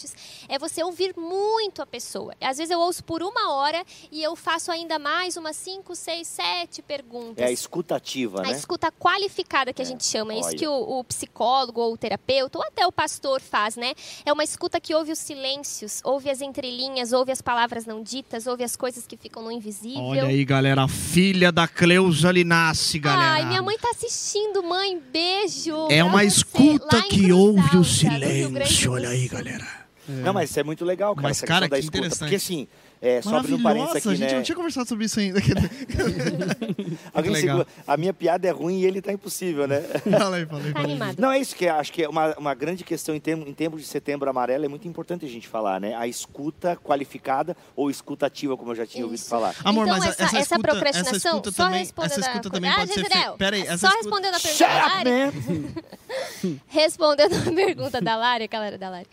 é 0.48 0.58
você 0.58 0.82
ouvir 0.82 1.14
muito 1.16 1.82
a 1.82 1.86
pessoa. 1.86 2.34
Às 2.40 2.58
vezes 2.58 2.70
eu 2.70 2.80
ouço 2.80 3.02
por 3.04 3.22
uma 3.22 3.54
hora 3.54 3.84
e 4.10 4.22
eu 4.22 4.36
faço 4.36 4.70
ainda 4.70 4.98
mais 4.98 5.36
umas 5.36 5.56
5, 5.56 5.94
6, 5.94 6.26
7 6.26 6.82
perguntas. 6.82 7.38
É 7.38 7.46
a 7.46 7.52
escutativa, 7.52 8.42
né? 8.42 8.48
A 8.48 8.52
escuta 8.52 8.90
qualificada 8.92 9.72
que 9.72 9.82
é. 9.82 9.84
a 9.84 9.88
gente 9.88 10.04
chama. 10.04 10.34
É 10.34 10.40
isso 10.40 10.56
que 10.56 10.66
o, 10.66 10.98
o, 10.98 11.04
psicólogo 11.04 11.80
ou 11.80 11.94
o 11.94 11.96
terapeuta 11.96 12.58
ou 12.58 12.64
até 12.64 12.86
o 12.86 12.92
pastor 12.92 13.40
faz, 13.40 13.76
né? 13.76 13.94
É 14.24 14.32
uma 14.32 14.44
escuta 14.44 14.80
que 14.80 14.94
ouve 14.94 15.12
os 15.12 15.18
silêncios, 15.18 16.00
ouve 16.04 16.30
as 16.30 16.40
entrelinhas, 16.40 17.12
ouve 17.12 17.32
as 17.32 17.40
palavras 17.40 17.86
não 17.86 18.02
ditas, 18.02 18.46
ouve 18.46 18.64
as 18.64 18.76
coisas 18.76 19.06
que 19.06 19.16
ficam 19.16 19.42
no 19.42 19.50
invisível. 19.50 20.02
Olha 20.02 20.24
aí, 20.24 20.44
galera, 20.44 20.84
a 20.84 20.88
filha 20.88 21.50
da 21.50 21.66
Cleusa 21.68 22.30
Linassi, 22.30 22.98
galera. 22.98 23.32
Ai, 23.32 23.44
minha 23.46 23.62
mãe 23.62 23.78
tá 23.78 23.90
assistindo, 23.90 24.62
mãe, 24.62 24.98
beijo. 24.98 25.88
É 25.90 26.02
uma 26.02 26.24
escuta 26.24 27.02
que 27.02 27.32
ouve 27.32 27.76
o 27.76 27.84
silêncio, 27.84 28.92
olha 28.92 29.08
aí, 29.08 29.28
galera. 29.28 29.85
É. 30.08 30.12
Não, 30.22 30.32
mas 30.32 30.50
isso 30.50 30.60
é 30.60 30.62
muito 30.62 30.84
legal, 30.84 31.14
cara. 31.14 31.28
Mas, 31.28 31.40
cara, 31.40 31.68
que 31.68 31.78
interessante. 31.78 32.18
Porque 32.18 32.36
assim, 32.36 32.68
é, 33.00 33.20
só 33.20 33.36
abrindo 33.36 33.58
um 33.58 33.62
parênteses 33.62 33.96
aqui, 33.96 34.08
a 34.08 34.14
gente 34.14 34.30
né? 34.30 34.36
não 34.36 34.42
tinha 34.42 34.56
conversado 34.56 34.88
sobre 34.88 35.04
isso 35.04 35.20
ainda. 35.20 35.38
Alguém 37.12 37.34
segura. 37.34 37.66
A 37.86 37.96
minha 37.96 38.12
piada 38.14 38.48
é 38.48 38.50
ruim 38.50 38.80
e 38.80 38.86
ele 38.86 39.02
tá 39.02 39.12
impossível, 39.12 39.66
né? 39.66 39.82
Fala 40.18 40.36
aí, 40.36 40.46
fala 40.46 40.64
aí. 40.64 40.72
Tá 40.72 40.80
animado. 40.80 41.20
Não, 41.20 41.30
é 41.30 41.38
isso 41.38 41.54
que 41.54 41.68
acho 41.68 41.92
que 41.92 42.02
é 42.02 42.08
uma, 42.08 42.34
uma 42.38 42.54
grande 42.54 42.84
questão 42.84 43.14
em, 43.14 43.20
termos, 43.20 43.46
em 43.46 43.52
tempos 43.52 43.82
de 43.82 43.86
setembro 43.86 44.28
amarelo, 44.30 44.64
é 44.64 44.68
muito 44.68 44.88
importante 44.88 45.26
a 45.26 45.28
gente 45.28 45.46
falar, 45.46 45.80
né? 45.80 45.94
A 45.94 46.06
escuta 46.06 46.76
qualificada 46.76 47.56
ou 47.74 47.90
escutativa, 47.90 48.56
como 48.56 48.72
eu 48.72 48.76
já 48.76 48.86
tinha 48.86 49.02
isso. 49.04 49.12
ouvido 49.12 49.28
falar. 49.28 49.54
Amor, 49.62 49.86
então, 49.86 49.98
mas 49.98 50.08
essa, 50.08 50.22
essa, 50.24 50.38
essa 50.38 50.58
procrastinação, 50.58 51.16
essa 51.16 51.28
escuta 51.28 51.52
só 51.52 51.64
também, 51.64 51.80
respondendo 51.80 52.12
essa 52.12 52.20
escuta 52.20 52.48
a... 52.48 52.50
também 52.50 52.70
ah, 52.70 52.76
pode 52.76 52.92
ser. 52.94 53.32
Peraí, 53.36 53.62
essa 53.62 53.88
só 53.88 54.00
escuta... 54.00 54.30
respondendo 54.32 54.34
a 54.34 54.40
pergunta 54.40 54.70
da 54.70 54.86
Lari. 54.86 56.60
respondendo 56.66 57.34
a 57.34 57.52
pergunta 57.52 58.00
da 58.00 58.16
Lari, 58.16 58.44
a 58.44 58.48
galera 58.48 58.78
da 58.78 58.88
Lari 58.88 59.06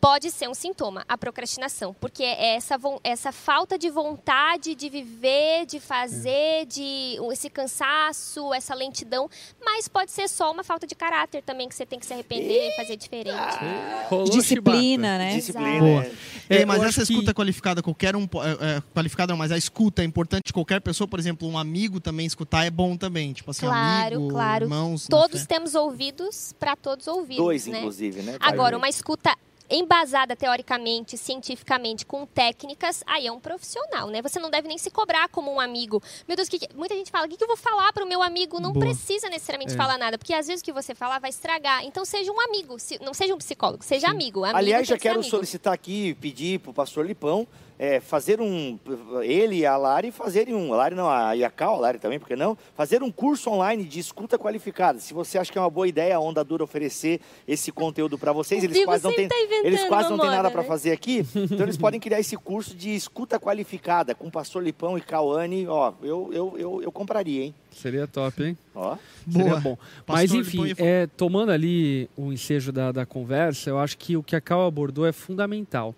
pode 0.00 0.30
ser 0.30 0.48
um 0.48 0.54
sintoma, 0.54 1.04
a 1.06 1.18
procrastinação, 1.18 1.94
porque 2.00 2.22
é 2.22 2.56
essa, 2.56 2.76
essa 3.04 3.30
falta 3.30 3.78
de 3.78 3.90
vontade 3.90 4.74
de 4.74 4.88
viver, 4.88 5.66
de 5.66 5.78
fazer, 5.78 6.64
de 6.66 7.18
esse 7.30 7.50
cansaço, 7.50 8.52
essa 8.54 8.74
lentidão, 8.74 9.28
mas 9.62 9.88
pode 9.88 10.10
ser 10.10 10.28
só 10.28 10.50
uma 10.50 10.64
falta 10.64 10.86
de 10.86 10.94
caráter 10.94 11.42
também, 11.42 11.68
que 11.68 11.74
você 11.74 11.84
tem 11.84 11.98
que 11.98 12.06
se 12.06 12.14
arrepender 12.14 12.70
e 12.70 12.76
fazer 12.76 12.96
diferente. 12.96 13.36
Ah, 13.36 14.08
Disciplina, 14.32 15.18
né? 15.18 15.34
Disciplina. 15.34 16.10
É, 16.48 16.64
mas 16.64 16.82
essa 16.82 17.02
escuta 17.02 17.32
que... 17.32 17.34
qualificada, 17.34 17.82
qualquer 17.82 18.16
um. 18.16 18.22
É, 18.24 18.76
é, 18.76 18.82
qualificada 18.94 19.32
não, 19.32 19.38
mas 19.38 19.52
a 19.52 19.58
escuta 19.58 20.02
é 20.02 20.04
importante, 20.04 20.52
qualquer 20.52 20.80
pessoa, 20.80 21.06
por 21.06 21.18
exemplo, 21.18 21.46
um 21.46 21.58
amigo 21.58 22.00
também 22.00 22.26
escutar 22.26 22.64
é 22.64 22.70
bom 22.70 22.96
também. 22.96 23.32
Tipo 23.32 23.50
assim, 23.50 23.66
claro, 23.66 24.16
amigo, 24.16 24.30
claro. 24.30 24.64
irmãos. 24.64 25.06
Todos 25.08 25.46
temos 25.46 25.74
ouvidos 25.74 26.54
para 26.58 26.74
todos 26.74 27.06
ouvidos. 27.06 27.44
Dois, 27.44 27.66
né? 27.66 27.78
inclusive, 27.78 28.22
né? 28.22 28.36
Agora, 28.40 28.76
uma 28.76 28.88
escuta 28.88 29.36
embasada 29.70 30.34
teoricamente, 30.34 31.16
cientificamente, 31.16 32.04
com 32.04 32.26
técnicas, 32.26 33.02
aí 33.06 33.26
é 33.26 33.32
um 33.32 33.40
profissional, 33.40 34.08
né? 34.08 34.20
Você 34.22 34.38
não 34.38 34.50
deve 34.50 34.68
nem 34.68 34.76
se 34.76 34.90
cobrar 34.90 35.28
como 35.28 35.52
um 35.52 35.60
amigo. 35.60 36.02
Meu 36.26 36.36
Deus, 36.36 36.48
que, 36.48 36.58
que... 36.58 36.74
muita 36.74 36.94
gente 36.94 37.10
fala, 37.10 37.26
o 37.26 37.28
que, 37.28 37.36
que 37.36 37.44
eu 37.44 37.48
vou 37.48 37.56
falar 37.56 37.92
para 37.92 38.04
o 38.04 38.08
meu 38.08 38.22
amigo? 38.22 38.60
Não 38.60 38.72
Boa. 38.72 38.86
precisa 38.86 39.28
necessariamente 39.28 39.74
é. 39.74 39.76
falar 39.76 39.96
nada, 39.96 40.18
porque 40.18 40.34
às 40.34 40.46
vezes 40.46 40.62
o 40.62 40.64
que 40.64 40.72
você 40.72 40.94
falar 40.94 41.18
vai 41.18 41.30
estragar. 41.30 41.84
Então 41.84 42.04
seja 42.04 42.30
um 42.32 42.40
amigo, 42.40 42.76
não 43.00 43.14
seja 43.14 43.34
um 43.34 43.38
psicólogo, 43.38 43.84
seja 43.84 44.08
amigo. 44.08 44.44
amigo. 44.44 44.58
Aliás, 44.58 44.86
já 44.88 44.98
quero 44.98 45.22
solicitar 45.22 45.72
aqui, 45.72 46.14
pedir 46.14 46.58
para 46.58 46.70
o 46.70 46.74
pastor 46.74 47.06
Lipão 47.06 47.46
é, 47.80 47.98
fazer 47.98 48.42
um. 48.42 48.78
Ele 49.22 49.60
e 49.60 49.66
a 49.66 49.74
Lari 49.74 50.12
fazerem 50.12 50.54
um. 50.54 50.74
A 50.74 50.76
Lari 50.76 50.94
não, 50.94 51.08
a 51.08 51.32
Iacal, 51.32 51.76
a 51.76 51.78
Lari 51.78 51.98
também, 51.98 52.18
porque 52.18 52.36
não? 52.36 52.54
Fazer 52.74 53.02
um 53.02 53.10
curso 53.10 53.48
online 53.48 53.84
de 53.84 53.98
escuta 53.98 54.38
qualificada. 54.38 54.98
Se 55.00 55.14
você 55.14 55.38
acha 55.38 55.50
que 55.50 55.56
é 55.56 55.60
uma 55.62 55.70
boa 55.70 55.88
ideia 55.88 56.14
a 56.14 56.20
Onda 56.20 56.44
Dura 56.44 56.62
oferecer 56.62 57.22
esse 57.48 57.72
conteúdo 57.72 58.18
para 58.18 58.34
vocês, 58.34 58.62
eles 58.62 58.84
quase 58.84 59.02
não 59.02 59.14
têm. 59.14 59.28
Tá 59.28 59.34
eles 59.64 59.82
quase 59.84 60.10
não 60.10 60.18
têm 60.18 60.28
nada 60.28 60.50
para 60.50 60.60
né? 60.60 60.68
fazer 60.68 60.92
aqui. 60.92 61.26
Então 61.34 61.62
eles 61.62 61.78
podem 61.78 61.98
criar 61.98 62.20
esse 62.20 62.36
curso 62.36 62.76
de 62.76 62.94
escuta 62.94 63.40
qualificada 63.40 64.14
com 64.14 64.28
o 64.28 64.30
pastor 64.30 64.62
Lipão 64.62 64.98
e 64.98 65.00
Cauane. 65.00 65.66
Ó, 65.66 65.94
eu, 66.02 66.28
eu, 66.34 66.54
eu, 66.58 66.82
eu 66.82 66.92
compraria, 66.92 67.44
hein? 67.44 67.54
Seria 67.70 68.06
top, 68.06 68.42
hein? 68.42 68.58
Ó. 68.74 68.98
Seria 69.32 69.56
bom. 69.56 69.78
Mas, 70.06 70.34
enfim, 70.34 70.74
é, 70.76 71.06
tomando 71.06 71.50
ali 71.50 72.10
o 72.14 72.30
ensejo 72.30 72.72
da, 72.72 72.92
da 72.92 73.06
conversa, 73.06 73.70
eu 73.70 73.78
acho 73.78 73.96
que 73.96 74.18
o 74.18 74.22
que 74.22 74.36
a 74.36 74.40
Cal 74.40 74.66
abordou 74.66 75.06
é 75.06 75.12
fundamental. 75.12 75.94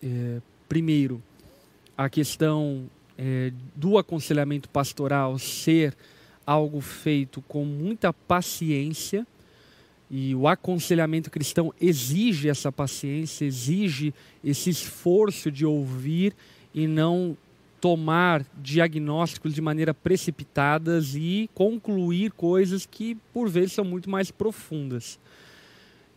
É, 0.00 0.38
primeiro, 0.74 1.22
a 1.96 2.08
questão 2.08 2.90
é, 3.16 3.52
do 3.76 3.96
aconselhamento 3.96 4.68
pastoral 4.68 5.38
ser 5.38 5.94
algo 6.44 6.80
feito 6.80 7.40
com 7.42 7.64
muita 7.64 8.12
paciência 8.12 9.24
e 10.10 10.34
o 10.34 10.48
aconselhamento 10.48 11.30
cristão 11.30 11.72
exige 11.80 12.48
essa 12.48 12.72
paciência, 12.72 13.44
exige 13.44 14.12
esse 14.42 14.68
esforço 14.68 15.48
de 15.48 15.64
ouvir 15.64 16.34
e 16.74 16.88
não 16.88 17.36
tomar 17.80 18.44
diagnósticos 18.60 19.54
de 19.54 19.60
maneira 19.60 19.94
precipitadas 19.94 21.14
e 21.14 21.48
concluir 21.54 22.32
coisas 22.32 22.84
que 22.84 23.16
por 23.32 23.48
vezes 23.48 23.74
são 23.74 23.84
muito 23.84 24.10
mais 24.10 24.32
profundas. 24.32 25.20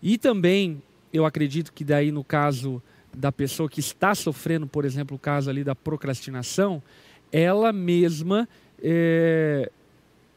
E 0.01 0.17
também 0.17 0.81
eu 1.13 1.27
acredito 1.27 1.71
que 1.71 1.83
daí 1.83 2.11
no 2.11 2.23
caso 2.23 2.81
da 3.17 3.31
pessoa 3.31 3.67
que 3.67 3.79
está 3.79 4.13
sofrendo, 4.13 4.67
por 4.67 4.85
exemplo, 4.85 5.15
o 5.15 5.19
caso 5.19 5.49
ali 5.49 5.63
da 5.63 5.75
procrastinação, 5.75 6.81
ela 7.31 7.73
mesma 7.73 8.47
é, 8.81 9.71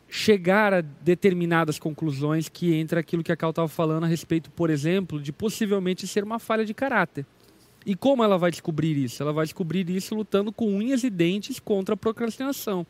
chegar 0.08 0.72
a 0.72 0.80
determinadas 0.80 1.78
conclusões 1.78 2.48
que 2.48 2.74
entra 2.74 3.00
aquilo 3.00 3.22
que 3.22 3.30
a 3.30 3.36
Cal 3.36 3.50
estava 3.50 3.68
falando 3.68 4.04
a 4.04 4.06
respeito, 4.06 4.50
por 4.50 4.70
exemplo, 4.70 5.20
de 5.20 5.30
possivelmente 5.30 6.06
ser 6.06 6.24
uma 6.24 6.38
falha 6.38 6.64
de 6.64 6.72
caráter. 6.72 7.26
E 7.84 7.94
como 7.94 8.24
ela 8.24 8.38
vai 8.38 8.50
descobrir 8.50 8.96
isso? 8.96 9.22
Ela 9.22 9.32
vai 9.32 9.44
descobrir 9.44 9.88
isso 9.90 10.14
lutando 10.14 10.52
com 10.52 10.74
unhas 10.74 11.04
e 11.04 11.10
dentes 11.10 11.58
contra 11.60 11.94
a 11.94 11.98
procrastinação. 11.98 12.86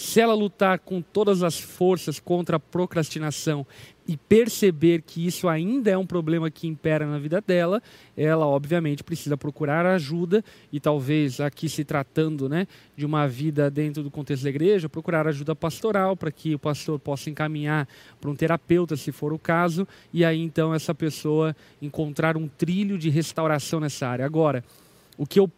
Se 0.00 0.20
ela 0.20 0.32
lutar 0.32 0.78
com 0.78 1.02
todas 1.02 1.42
as 1.42 1.58
forças 1.58 2.20
contra 2.20 2.56
a 2.56 2.60
procrastinação 2.60 3.66
e 4.06 4.16
perceber 4.16 5.02
que 5.02 5.26
isso 5.26 5.48
ainda 5.48 5.90
é 5.90 5.98
um 5.98 6.06
problema 6.06 6.48
que 6.52 6.68
impera 6.68 7.04
na 7.04 7.18
vida 7.18 7.42
dela, 7.44 7.82
ela 8.16 8.46
obviamente 8.46 9.02
precisa 9.02 9.36
procurar 9.36 9.84
ajuda 9.84 10.44
e 10.72 10.78
talvez 10.78 11.40
aqui 11.40 11.68
se 11.68 11.84
tratando, 11.84 12.48
né, 12.48 12.68
de 12.96 13.04
uma 13.04 13.26
vida 13.26 13.68
dentro 13.68 14.04
do 14.04 14.08
contexto 14.08 14.44
da 14.44 14.50
igreja, 14.50 14.88
procurar 14.88 15.26
ajuda 15.26 15.52
pastoral 15.56 16.16
para 16.16 16.30
que 16.30 16.54
o 16.54 16.60
pastor 16.60 17.00
possa 17.00 17.28
encaminhar 17.28 17.88
para 18.20 18.30
um 18.30 18.36
terapeuta, 18.36 18.96
se 18.96 19.10
for 19.10 19.32
o 19.32 19.38
caso, 19.38 19.86
e 20.14 20.24
aí 20.24 20.40
então 20.40 20.72
essa 20.72 20.94
pessoa 20.94 21.56
encontrar 21.82 22.36
um 22.36 22.46
trilho 22.46 22.96
de 22.96 23.10
restauração 23.10 23.80
nessa 23.80 24.06
área. 24.06 24.24
Agora, 24.24 24.62
o 25.16 25.26
que 25.26 25.40
eu 25.40 25.50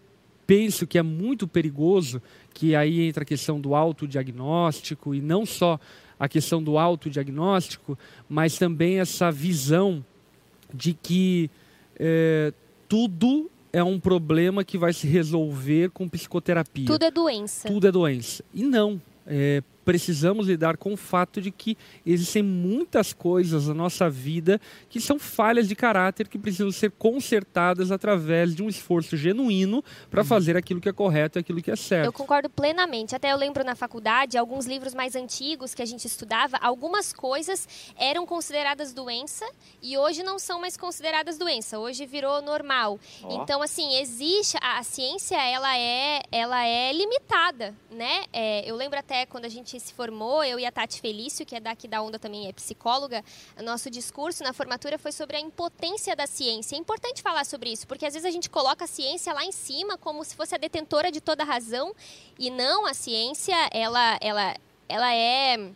penso 0.51 0.85
que 0.85 0.99
é 0.99 1.03
muito 1.03 1.47
perigoso, 1.47 2.21
que 2.53 2.75
aí 2.75 3.03
entra 3.03 3.23
a 3.23 3.25
questão 3.25 3.61
do 3.61 3.73
autodiagnóstico 3.73 5.15
e 5.15 5.21
não 5.21 5.47
só 5.47 5.79
a 6.19 6.29
questão 6.29 6.61
do 6.61 6.77
autodiagnóstico, 6.77 7.97
mas 8.29 8.59
também 8.59 8.99
essa 8.99 9.31
visão 9.31 10.05
de 10.75 10.93
que 10.93 11.49
é, 11.97 12.53
tudo 12.89 13.49
é 13.73 13.81
um 13.85 14.01
problema 14.01 14.65
que 14.65 14.77
vai 14.77 14.93
se 14.93 15.07
resolver 15.07 15.91
com 15.91 16.09
psicoterapia. 16.09 16.87
Tudo 16.87 17.05
é 17.05 17.13
doença. 17.13 17.69
Tudo 17.69 17.87
é 17.87 17.93
doença. 17.93 18.45
E 18.53 18.65
não. 18.65 19.01
É, 19.25 19.63
precisamos 19.91 20.47
lidar 20.47 20.77
com 20.77 20.93
o 20.93 20.97
fato 20.97 21.41
de 21.41 21.51
que 21.51 21.77
existem 22.07 22.45
muitas 22.45 23.13
coisas 23.13 23.67
na 23.67 23.75
nossa 23.75 24.09
vida 24.09 24.61
que 24.89 25.01
são 25.01 25.19
falhas 25.19 25.67
de 25.67 25.75
caráter 25.75 26.29
que 26.29 26.39
precisam 26.39 26.71
ser 26.71 26.93
consertadas 26.93 27.91
através 27.91 28.55
de 28.55 28.63
um 28.63 28.69
esforço 28.69 29.17
genuíno 29.17 29.83
para 30.09 30.23
fazer 30.23 30.57
aquilo 30.57 30.81
que 30.81 30.89
é 30.89 30.93
correto 30.93 31.37
e 31.37 31.41
aquilo 31.41 31.61
que 31.61 31.73
é 31.73 31.75
certo. 31.75 32.07
Eu 32.07 32.13
concordo 32.13 32.49
plenamente. 32.49 33.17
Até 33.17 33.33
eu 33.33 33.37
lembro 33.37 33.65
na 33.65 33.75
faculdade, 33.75 34.39
alguns 34.39 34.65
livros 34.65 34.95
mais 34.95 35.17
antigos 35.17 35.75
que 35.75 35.83
a 35.83 35.85
gente 35.85 36.05
estudava, 36.05 36.57
algumas 36.59 37.13
coisas 37.13 37.67
eram 37.97 38.25
consideradas 38.25 38.93
doença 38.93 39.45
e 39.83 39.99
hoje 39.99 40.23
não 40.23 40.39
são 40.39 40.61
mais 40.61 40.77
consideradas 40.77 41.37
doença. 41.37 41.81
Hoje 41.81 42.07
virou 42.07 42.41
normal. 42.41 42.97
Oh. 43.25 43.43
Então, 43.43 43.61
assim, 43.61 43.97
existe 43.97 44.57
a, 44.63 44.79
a, 44.79 44.85
ciência, 44.85 45.35
ela 45.35 45.77
é, 45.77 46.23
ela 46.31 46.65
é 46.65 46.93
limitada, 46.93 47.75
né? 47.91 48.23
É, 48.33 48.71
eu 48.71 48.77
lembro 48.77 48.97
até 48.97 49.27
quando 49.27 49.47
a 49.47 49.49
gente 49.49 49.80
se 49.81 49.93
formou, 49.93 50.45
eu 50.45 50.59
e 50.59 50.67
a 50.67 50.71
Tati 50.71 51.01
Felício, 51.01 51.45
que 51.45 51.57
é 51.57 51.61
daqui 51.61 51.89
da 51.89 52.03
Onda 52.03 52.19
também 52.19 52.49
é 52.49 52.53
psicóloga, 52.53 53.25
nosso 53.63 53.91
discurso 53.91 54.45
na 54.45 54.53
formatura 54.53 54.99
foi 54.99 55.13
sobre 55.13 55.37
a 55.37 55.41
impotência 55.41 56.15
da 56.15 56.27
ciência. 56.27 56.77
É 56.77 56.79
importante 56.79 57.23
falar 57.23 57.45
sobre 57.45 57.71
isso, 57.73 57.87
porque 57.87 58.07
às 58.07 58.15
vezes 58.15 58.27
a 58.27 58.31
gente 58.31 58.49
coloca 58.49 58.85
a 58.85 58.89
ciência 58.89 59.33
lá 59.33 59.45
em 59.45 59.53
cima 59.53 59.99
como 59.99 60.25
se 60.25 60.37
fosse 60.37 60.55
a 60.55 60.59
detentora 60.59 61.11
de 61.11 61.21
toda 61.21 61.43
a 61.43 61.47
razão, 61.47 61.95
e 62.39 62.51
não, 62.51 62.87
a 62.87 62.95
ciência, 62.95 63.57
ela, 63.73 64.19
ela, 64.21 64.55
ela 64.89 65.15
é... 65.15 65.73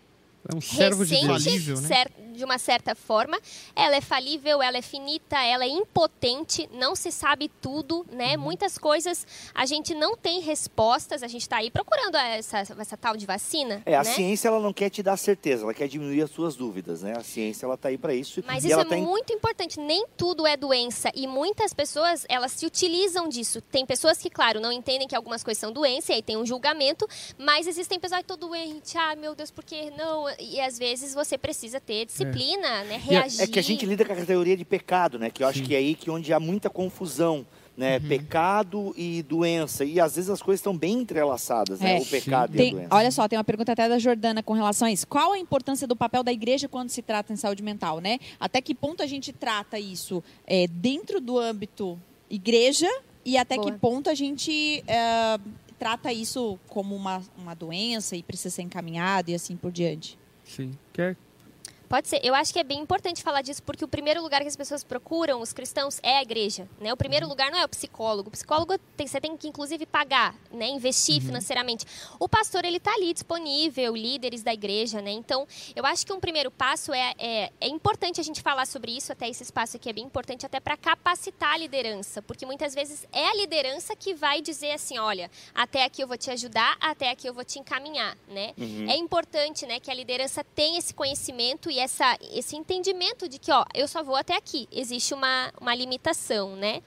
É 0.53 0.55
um 0.55 0.61
servo 0.61 1.05
recente, 1.05 1.43
de 1.43 1.61
Deus. 1.61 1.81
Né? 1.81 2.05
de 2.35 2.45
uma 2.45 2.59
certa 2.59 2.95
forma. 2.95 3.39
Ela 3.75 3.97
é 3.97 4.01
falível, 4.01 4.61
ela 4.63 4.77
é 4.77 4.83
finita, 4.83 5.41
ela 5.43 5.65
é 5.65 5.69
impotente, 5.69 6.69
não 6.73 6.95
se 6.95 7.11
sabe 7.11 7.51
tudo, 7.61 8.05
né? 8.11 8.37
Uhum. 8.37 8.43
Muitas 8.43 8.77
coisas 8.77 9.27
a 9.55 9.65
gente 9.65 9.95
não 9.95 10.17
tem 10.17 10.41
respostas, 10.41 11.23
a 11.23 11.29
gente 11.29 11.43
está 11.43 11.59
aí 11.59 11.71
procurando 11.71 12.17
essa, 12.17 12.59
essa 12.59 12.97
tal 12.97 13.17
de 13.17 13.25
vacina. 13.25 13.83
É, 13.87 13.95
a 13.95 14.03
né? 14.03 14.13
ciência 14.13 14.49
ela 14.49 14.61
não 14.61 14.73
quer 14.73 14.91
te 14.91 15.03
dar 15.03 15.17
certeza, 15.17 15.63
ela 15.63 15.73
quer 15.73 15.89
diminuir 15.89 16.23
as 16.23 16.31
suas 16.31 16.57
dúvidas, 16.57 17.03
né? 17.03 17.15
A 17.17 17.23
ciência 17.23 17.65
ela 17.65 17.75
está 17.75 17.89
aí 17.89 17.97
para 17.97 18.15
isso. 18.15 18.43
Mas 18.47 18.65
isso 18.65 18.79
é 18.79 18.85
tá 18.85 18.97
muito 18.97 19.33
em... 19.33 19.37
importante, 19.37 19.79
nem 19.79 20.07
tudo 20.17 20.47
é 20.47 20.57
doença 20.57 21.11
e 21.15 21.27
muitas 21.27 21.73
pessoas, 21.73 22.27
elas 22.29 22.53
se 22.53 22.67
utilizam 22.67 23.29
disso. 23.29 23.61
Tem 23.61 23.87
pessoas 23.87 24.19
que, 24.19 24.29
claro, 24.29 24.61
não 24.61 24.73
entendem 24.73 25.07
que 25.07 25.15
algumas 25.15 25.45
coisas 25.45 25.61
são 25.61 25.73
doença 25.73 26.13
e 26.13 26.17
aí 26.17 26.23
tem 26.23 26.37
um 26.37 26.45
julgamento, 26.45 27.07
mas 27.39 27.67
existem 27.67 28.01
pessoas 28.01 28.19
que 28.19 28.33
estão 28.33 28.49
doente, 28.49 28.99
ah, 28.99 29.15
meu 29.15 29.35
Deus, 29.35 29.51
por 29.51 29.65
que 29.65 29.91
não? 29.91 30.25
E 30.41 30.61
às 30.61 30.79
vezes 30.79 31.15
você 31.15 31.39
precisa 31.39 31.81
ter 31.81 32.07
disciplina 32.07 32.25
disciplina, 32.35 32.69
é. 32.69 32.85
né? 32.85 32.97
Reagir. 32.97 33.43
É 33.43 33.47
que 33.47 33.59
a 33.59 33.63
gente 33.63 33.87
lida 33.87 34.05
com 34.05 34.13
a 34.13 34.17
categoria 34.17 34.57
de 34.57 34.65
pecado, 34.65 35.19
né? 35.19 35.31
Que 35.31 35.43
eu 35.43 35.49
acho 35.49 35.59
Sim. 35.59 35.65
que 35.65 35.75
é 35.75 35.79
aí 35.79 35.95
que 35.95 36.11
onde 36.11 36.33
há 36.33 36.41
muita 36.41 36.69
confusão. 36.69 37.47
Né, 37.77 37.99
uhum. 37.99 38.07
pecado 38.07 38.95
e 38.97 39.21
doença. 39.25 39.85
E 39.85 39.99
às 39.99 40.15
vezes 40.15 40.31
as 40.31 40.41
coisas 40.41 40.61
estão 40.61 40.79
bem 40.79 41.01
entrelaçadas, 41.01 41.81
né? 41.81 41.97
É. 41.97 42.01
O 42.01 42.07
pecado 42.07 42.57
tem, 42.57 42.67
e 42.67 42.69
a 42.69 42.73
doença. 42.73 42.89
Olha 42.95 43.11
só, 43.11 43.27
tem 43.27 43.37
uma 43.37 43.43
pergunta 43.43 43.73
até 43.73 43.89
da 43.89 43.99
Jordana 43.99 44.45
com 44.45 44.53
relação 44.53 44.87
a 44.87 44.93
isso. 44.93 45.05
Qual 45.09 45.33
a 45.33 45.39
importância 45.41 45.85
do 45.85 45.97
papel 45.97 46.23
da 46.23 46.33
igreja 46.33 46.69
quando 46.69 46.91
se 46.91 47.03
trata 47.03 47.33
em 47.33 47.37
saúde 47.37 47.65
mental, 47.65 47.99
né? 47.99 48.21
Até 48.39 48.61
que 48.61 48.77
ponto 48.77 49.03
a 49.03 49.09
gente 49.09 49.33
trata 49.33 49.77
isso 49.77 50.23
é, 50.47 50.69
dentro 50.69 51.21
do 51.21 51.37
âmbito 51.37 52.01
igreja 52.31 52.89
e 53.25 53.37
até 53.37 53.57
Boa. 53.57 53.73
que 53.73 53.77
ponto 53.77 54.09
a 54.09 54.15
gente 54.15 54.85
é, 54.87 55.37
trata 55.77 56.13
isso 56.13 56.57
como 56.69 56.95
uma, 56.95 57.21
uma 57.37 57.55
doença 57.55 58.15
e 58.15 58.23
precisa 58.23 58.55
ser 58.55 58.63
encaminhado 58.63 59.33
e 59.33 59.35
assim 59.35 59.57
por 59.57 59.73
diante? 59.73 60.17
Sim. 60.45 60.73
Quer 60.93 61.17
Pode 61.95 62.09
ser. 62.09 62.19
Eu 62.25 62.35
acho 62.35 62.53
que 62.53 62.59
é 62.59 62.65
bem 62.65 62.81
importante 62.81 63.23
falar 63.23 63.41
disso, 63.41 63.63
porque 63.63 63.85
o 63.85 63.87
primeiro 63.87 64.21
lugar 64.21 64.41
que 64.41 64.49
as 64.49 64.57
pessoas 64.57 64.83
procuram, 64.83 65.41
os 65.41 65.53
cristãos, 65.53 66.01
é 66.03 66.19
a 66.19 66.23
igreja. 66.23 66.69
Né? 66.81 66.93
O 66.93 66.97
primeiro 66.97 67.29
lugar 67.29 67.53
não 67.53 67.59
é 67.61 67.65
o 67.65 67.69
psicólogo. 67.69 68.31
O 68.31 68.33
psicólogo 68.33 68.77
tem, 68.97 69.07
você 69.07 69.21
tem 69.21 69.37
que, 69.37 69.47
inclusive, 69.47 69.87
pagar, 69.87 70.35
né? 70.51 70.67
investir 70.67 71.21
uhum. 71.21 71.27
financeiramente. 71.27 71.87
O 72.19 72.29
pastor, 72.29 72.65
ele 72.65 72.79
está 72.79 72.93
ali 72.95 73.15
disponível, 73.15 73.95
líderes 73.95 74.43
da 74.43 74.53
igreja. 74.53 75.01
Né? 75.01 75.13
Então, 75.13 75.47
eu 75.77 75.87
acho 75.87 76.05
que 76.05 76.13
um 76.13 76.19
primeiro 76.19 76.51
passo 76.51 76.93
é, 76.93 77.15
é, 77.17 77.53
é 77.61 77.69
importante 77.69 78.21
a 78.21 78.25
gente 78.25 78.43
falar 78.43 78.67
sobre 78.67 78.91
isso, 78.91 79.13
até 79.13 79.29
esse 79.29 79.45
espaço 79.45 79.77
aqui 79.77 79.89
é 79.89 79.93
bem 79.93 80.05
importante, 80.05 80.45
até 80.45 80.59
para 80.59 80.77
capacitar 80.77 81.53
a 81.53 81.59
liderança. 81.59 82.21
Porque 82.21 82.45
muitas 82.45 82.75
vezes 82.75 83.07
é 83.13 83.29
a 83.29 83.35
liderança 83.37 83.95
que 83.95 84.15
vai 84.15 84.43
dizer 84.43 84.73
assim, 84.73 84.99
olha, 84.99 85.31
até 85.55 85.85
aqui 85.85 86.03
eu 86.03 86.09
vou 86.09 86.19
te 86.19 86.29
ajudar, 86.33 86.77
até 86.81 87.11
aqui 87.11 87.29
eu 87.29 87.33
vou 87.33 87.45
te 87.45 87.61
encaminhar. 87.61 88.19
Né? 88.27 88.53
Uhum. 88.59 88.91
É 88.91 88.97
importante 88.97 89.65
né, 89.65 89.79
que 89.79 89.93
a 89.93 89.95
liderança 89.95 90.43
tenha 90.43 90.81
esse 90.81 90.93
conhecimento 90.93 91.71
e 91.71 91.84
essa, 91.85 92.19
esse 92.33 92.57
entendimento 92.57 93.29
de 93.29 93.39
que, 93.39 93.53
ó, 93.53 93.65
eu 93.75 93.87
só 93.87 94.03
vou 94.03 94.17
até 94.17 94.37
aqui. 94.37 94.67
Existe 94.73 95.15
uma, 95.15 95.53
uma 95.61 95.75
limitação, 95.75 96.57
né? 96.57 96.83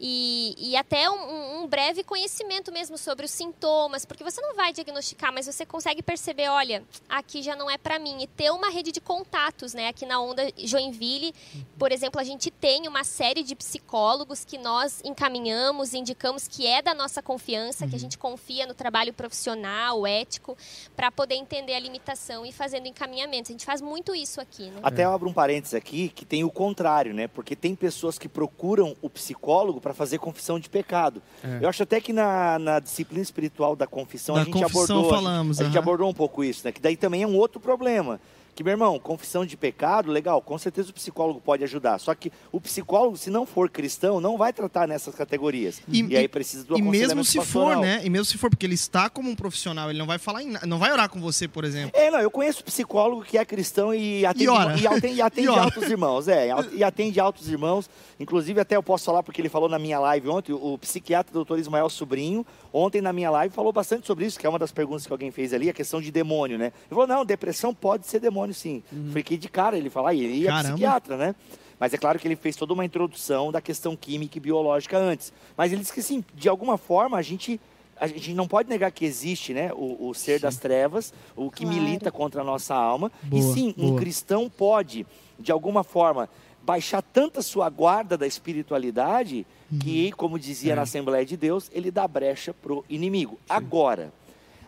E, 0.00 0.54
e 0.58 0.76
até 0.76 1.08
um, 1.10 1.62
um, 1.62 1.66
breve 1.66 2.04
conhecimento 2.04 2.70
mesmo 2.70 2.98
sobre 2.98 3.24
os 3.26 3.30
sintomas, 3.30 4.04
porque 4.04 4.22
você 4.22 4.40
não 4.40 4.54
vai 4.54 4.72
diagnosticar, 4.72 5.32
mas 5.32 5.46
você 5.46 5.64
consegue 5.64 6.02
perceber, 6.02 6.48
olha, 6.48 6.82
aqui 7.08 7.42
já 7.42 7.56
não 7.56 7.70
é 7.70 7.78
para 7.78 7.98
mim. 7.98 8.22
E 8.22 8.26
ter 8.26 8.50
uma 8.50 8.70
rede 8.70 8.92
de 8.92 9.00
contatos, 9.00 9.74
né? 9.74 9.88
Aqui 9.88 10.04
na 10.06 10.20
Onda 10.20 10.50
Joinville, 10.56 11.34
por 11.78 11.92
exemplo, 11.92 12.20
a 12.20 12.24
gente 12.24 12.50
tem 12.50 12.86
uma 12.86 13.04
série 13.04 13.42
de 13.42 13.54
psicólogos 13.54 14.44
que 14.44 14.58
nós 14.58 15.00
encaminhamos, 15.04 15.94
indicamos 15.94 16.46
que 16.46 16.66
é 16.66 16.82
da 16.82 16.94
nossa 16.94 17.22
confiança, 17.22 17.84
uhum. 17.84 17.90
que 17.90 17.94
a 17.94 17.96
uhum. 17.96 18.00
gente 18.00 18.18
confia 18.18 18.66
no 18.66 18.74
trabalho 18.74 19.12
profissional, 19.12 20.06
ético, 20.06 20.56
para 20.94 21.10
poder 21.10 21.34
entender 21.34 21.74
a 21.74 21.80
limitação 21.80 22.44
e 22.44 22.52
fazendo 22.52 22.86
encaminhamentos. 22.86 23.50
A 23.50 23.52
gente 23.52 23.64
faz 23.64 23.80
muito 23.80 24.14
isso 24.14 24.40
aqui, 24.40 24.70
né? 24.70 24.80
Até 24.82 25.04
eu 25.04 25.12
abro 25.12 25.28
um 25.28 25.32
parênteses 25.32 25.74
aqui, 25.74 26.08
que 26.08 26.24
tem 26.24 26.44
o 26.44 26.50
contrário, 26.50 27.14
né? 27.14 27.28
Porque 27.28 27.56
tem 27.56 27.74
pessoas 27.74 28.18
que 28.18 28.28
procuram 28.28 28.96
o 29.00 29.08
psicólogo 29.08 29.80
para 29.86 29.94
fazer 29.94 30.18
confissão 30.18 30.58
de 30.58 30.68
pecado. 30.68 31.22
É. 31.44 31.60
Eu 31.62 31.68
acho 31.68 31.80
até 31.80 32.00
que 32.00 32.12
na, 32.12 32.58
na, 32.58 32.80
disciplina 32.80 33.22
espiritual 33.22 33.76
da 33.76 33.86
confissão 33.86 34.34
da 34.34 34.40
a 34.40 34.44
gente 34.44 34.54
confissão 34.54 34.98
abordou, 34.98 35.10
falamos, 35.10 35.60
a 35.60 35.62
gente, 35.62 35.62
a 35.62 35.64
gente 35.74 35.78
abordou 35.78 36.10
um 36.10 36.12
pouco 36.12 36.42
isso, 36.42 36.62
né? 36.64 36.72
Que 36.72 36.80
daí 36.80 36.96
também 36.96 37.22
é 37.22 37.26
um 37.26 37.36
outro 37.36 37.60
problema 37.60 38.18
que, 38.56 38.64
meu 38.64 38.72
irmão, 38.72 38.98
confissão 38.98 39.44
de 39.44 39.54
pecado, 39.54 40.10
legal, 40.10 40.40
com 40.40 40.56
certeza 40.56 40.88
o 40.90 40.94
psicólogo 40.94 41.42
pode 41.42 41.62
ajudar. 41.62 41.98
Só 41.98 42.14
que 42.14 42.32
o 42.50 42.58
psicólogo, 42.58 43.14
se 43.14 43.28
não 43.28 43.44
for 43.44 43.68
cristão, 43.68 44.18
não 44.18 44.38
vai 44.38 44.50
tratar 44.50 44.88
nessas 44.88 45.14
categorias. 45.14 45.82
E, 45.86 46.02
e 46.02 46.16
aí 46.16 46.26
precisa 46.26 46.64
do 46.64 46.78
E 46.78 46.80
mesmo 46.80 47.22
se 47.22 47.38
for, 47.42 47.76
né? 47.76 48.00
E 48.02 48.08
mesmo 48.08 48.24
se 48.24 48.38
for, 48.38 48.48
porque 48.48 48.64
ele 48.64 48.74
está 48.74 49.10
como 49.10 49.28
um 49.28 49.36
profissional, 49.36 49.90
ele 49.90 49.98
não 49.98 50.06
vai 50.06 50.18
falar, 50.18 50.42
em, 50.42 50.54
não 50.66 50.78
vai 50.78 50.90
orar 50.90 51.10
com 51.10 51.20
você, 51.20 51.46
por 51.46 51.64
exemplo. 51.64 51.90
É, 51.94 52.10
não, 52.10 52.18
eu 52.18 52.30
conheço 52.30 52.64
psicólogo 52.64 53.22
que 53.22 53.36
é 53.36 53.44
cristão 53.44 53.94
e 53.94 54.24
atende, 54.24 54.44
e, 54.44 54.48
ora. 54.48 54.78
e 54.78 54.86
atende, 54.88 55.14
e 55.16 55.20
atende 55.20 55.48
altos 55.48 55.82
irmãos, 55.90 56.26
é, 56.26 56.48
e 56.72 56.82
atende 56.82 57.20
altos 57.20 57.48
irmãos. 57.50 57.90
Inclusive, 58.18 58.58
até 58.58 58.74
eu 58.74 58.82
posso 58.82 59.04
falar, 59.04 59.22
porque 59.22 59.38
ele 59.42 59.50
falou 59.50 59.68
na 59.68 59.78
minha 59.78 59.98
live 59.98 60.30
ontem, 60.30 60.54
o 60.54 60.78
psiquiatra 60.78 61.30
doutor 61.30 61.58
Ismael 61.58 61.90
Sobrinho, 61.90 62.46
ontem 62.76 63.00
na 63.00 63.12
minha 63.12 63.30
live 63.30 63.54
falou 63.54 63.72
bastante 63.72 64.06
sobre 64.06 64.26
isso, 64.26 64.38
que 64.38 64.46
é 64.46 64.48
uma 64.48 64.58
das 64.58 64.70
perguntas 64.72 65.06
que 65.06 65.12
alguém 65.12 65.30
fez 65.30 65.52
ali, 65.54 65.70
a 65.70 65.72
questão 65.72 66.00
de 66.00 66.10
demônio, 66.10 66.58
né? 66.58 66.66
Ele 66.66 66.90
falou, 66.90 67.06
não, 67.06 67.24
depressão 67.24 67.74
pode 67.74 68.06
ser 68.06 68.20
demônio 68.20 68.54
sim. 68.54 68.82
Uhum. 68.92 69.10
Fiquei 69.12 69.36
de 69.38 69.48
cara 69.48 69.76
ele 69.78 69.88
falar, 69.88 70.12
e 70.14 70.24
ele 70.24 70.44
é 70.44 70.46
Caramba. 70.48 70.68
psiquiatra, 70.74 71.16
né? 71.16 71.34
Mas 71.78 71.92
é 71.94 71.98
claro 71.98 72.18
que 72.18 72.26
ele 72.26 72.36
fez 72.36 72.56
toda 72.56 72.72
uma 72.72 72.84
introdução 72.84 73.52
da 73.52 73.60
questão 73.60 73.94
química 73.96 74.38
e 74.38 74.40
biológica 74.40 74.96
antes. 74.98 75.32
Mas 75.56 75.72
ele 75.72 75.80
disse 75.82 75.92
que 75.92 76.02
sim, 76.02 76.24
de 76.34 76.48
alguma 76.48 76.76
forma 76.78 77.16
a 77.16 77.22
gente 77.22 77.60
a 77.98 78.06
gente 78.06 78.34
não 78.34 78.46
pode 78.46 78.68
negar 78.68 78.90
que 78.92 79.06
existe, 79.06 79.54
né, 79.54 79.70
o, 79.72 80.08
o 80.08 80.12
ser 80.14 80.38
das 80.38 80.58
trevas, 80.58 81.14
o 81.34 81.50
que 81.50 81.64
Claro. 81.64 81.80
milita 81.80 82.10
contra 82.12 82.42
a 82.42 82.44
nossa 82.44 82.74
alma. 82.74 83.10
e 83.24 83.28
Boa, 83.40 83.54
sim, 83.54 83.74
um 83.78 83.88
boa. 83.88 83.98
cristão 84.00 84.50
pode, 84.50 85.06
de 85.40 85.50
alguma 85.50 85.82
forma, 85.82 86.28
baixar 86.62 87.00
tanta 87.00 87.40
sua 87.40 87.70
guarda 87.70 88.18
da 88.18 88.26
espiritualidade 88.26 89.46
que, 89.80 90.12
como 90.12 90.38
dizia 90.38 90.72
É. 90.72 90.76
na 90.76 90.82
Assembleia 90.82 91.24
de 91.24 91.36
Deus, 91.36 91.70
ele 91.72 91.90
dá 91.90 92.06
brecha 92.06 92.54
pro 92.54 92.84
inimigo. 92.88 93.38
Agora, 93.48 94.12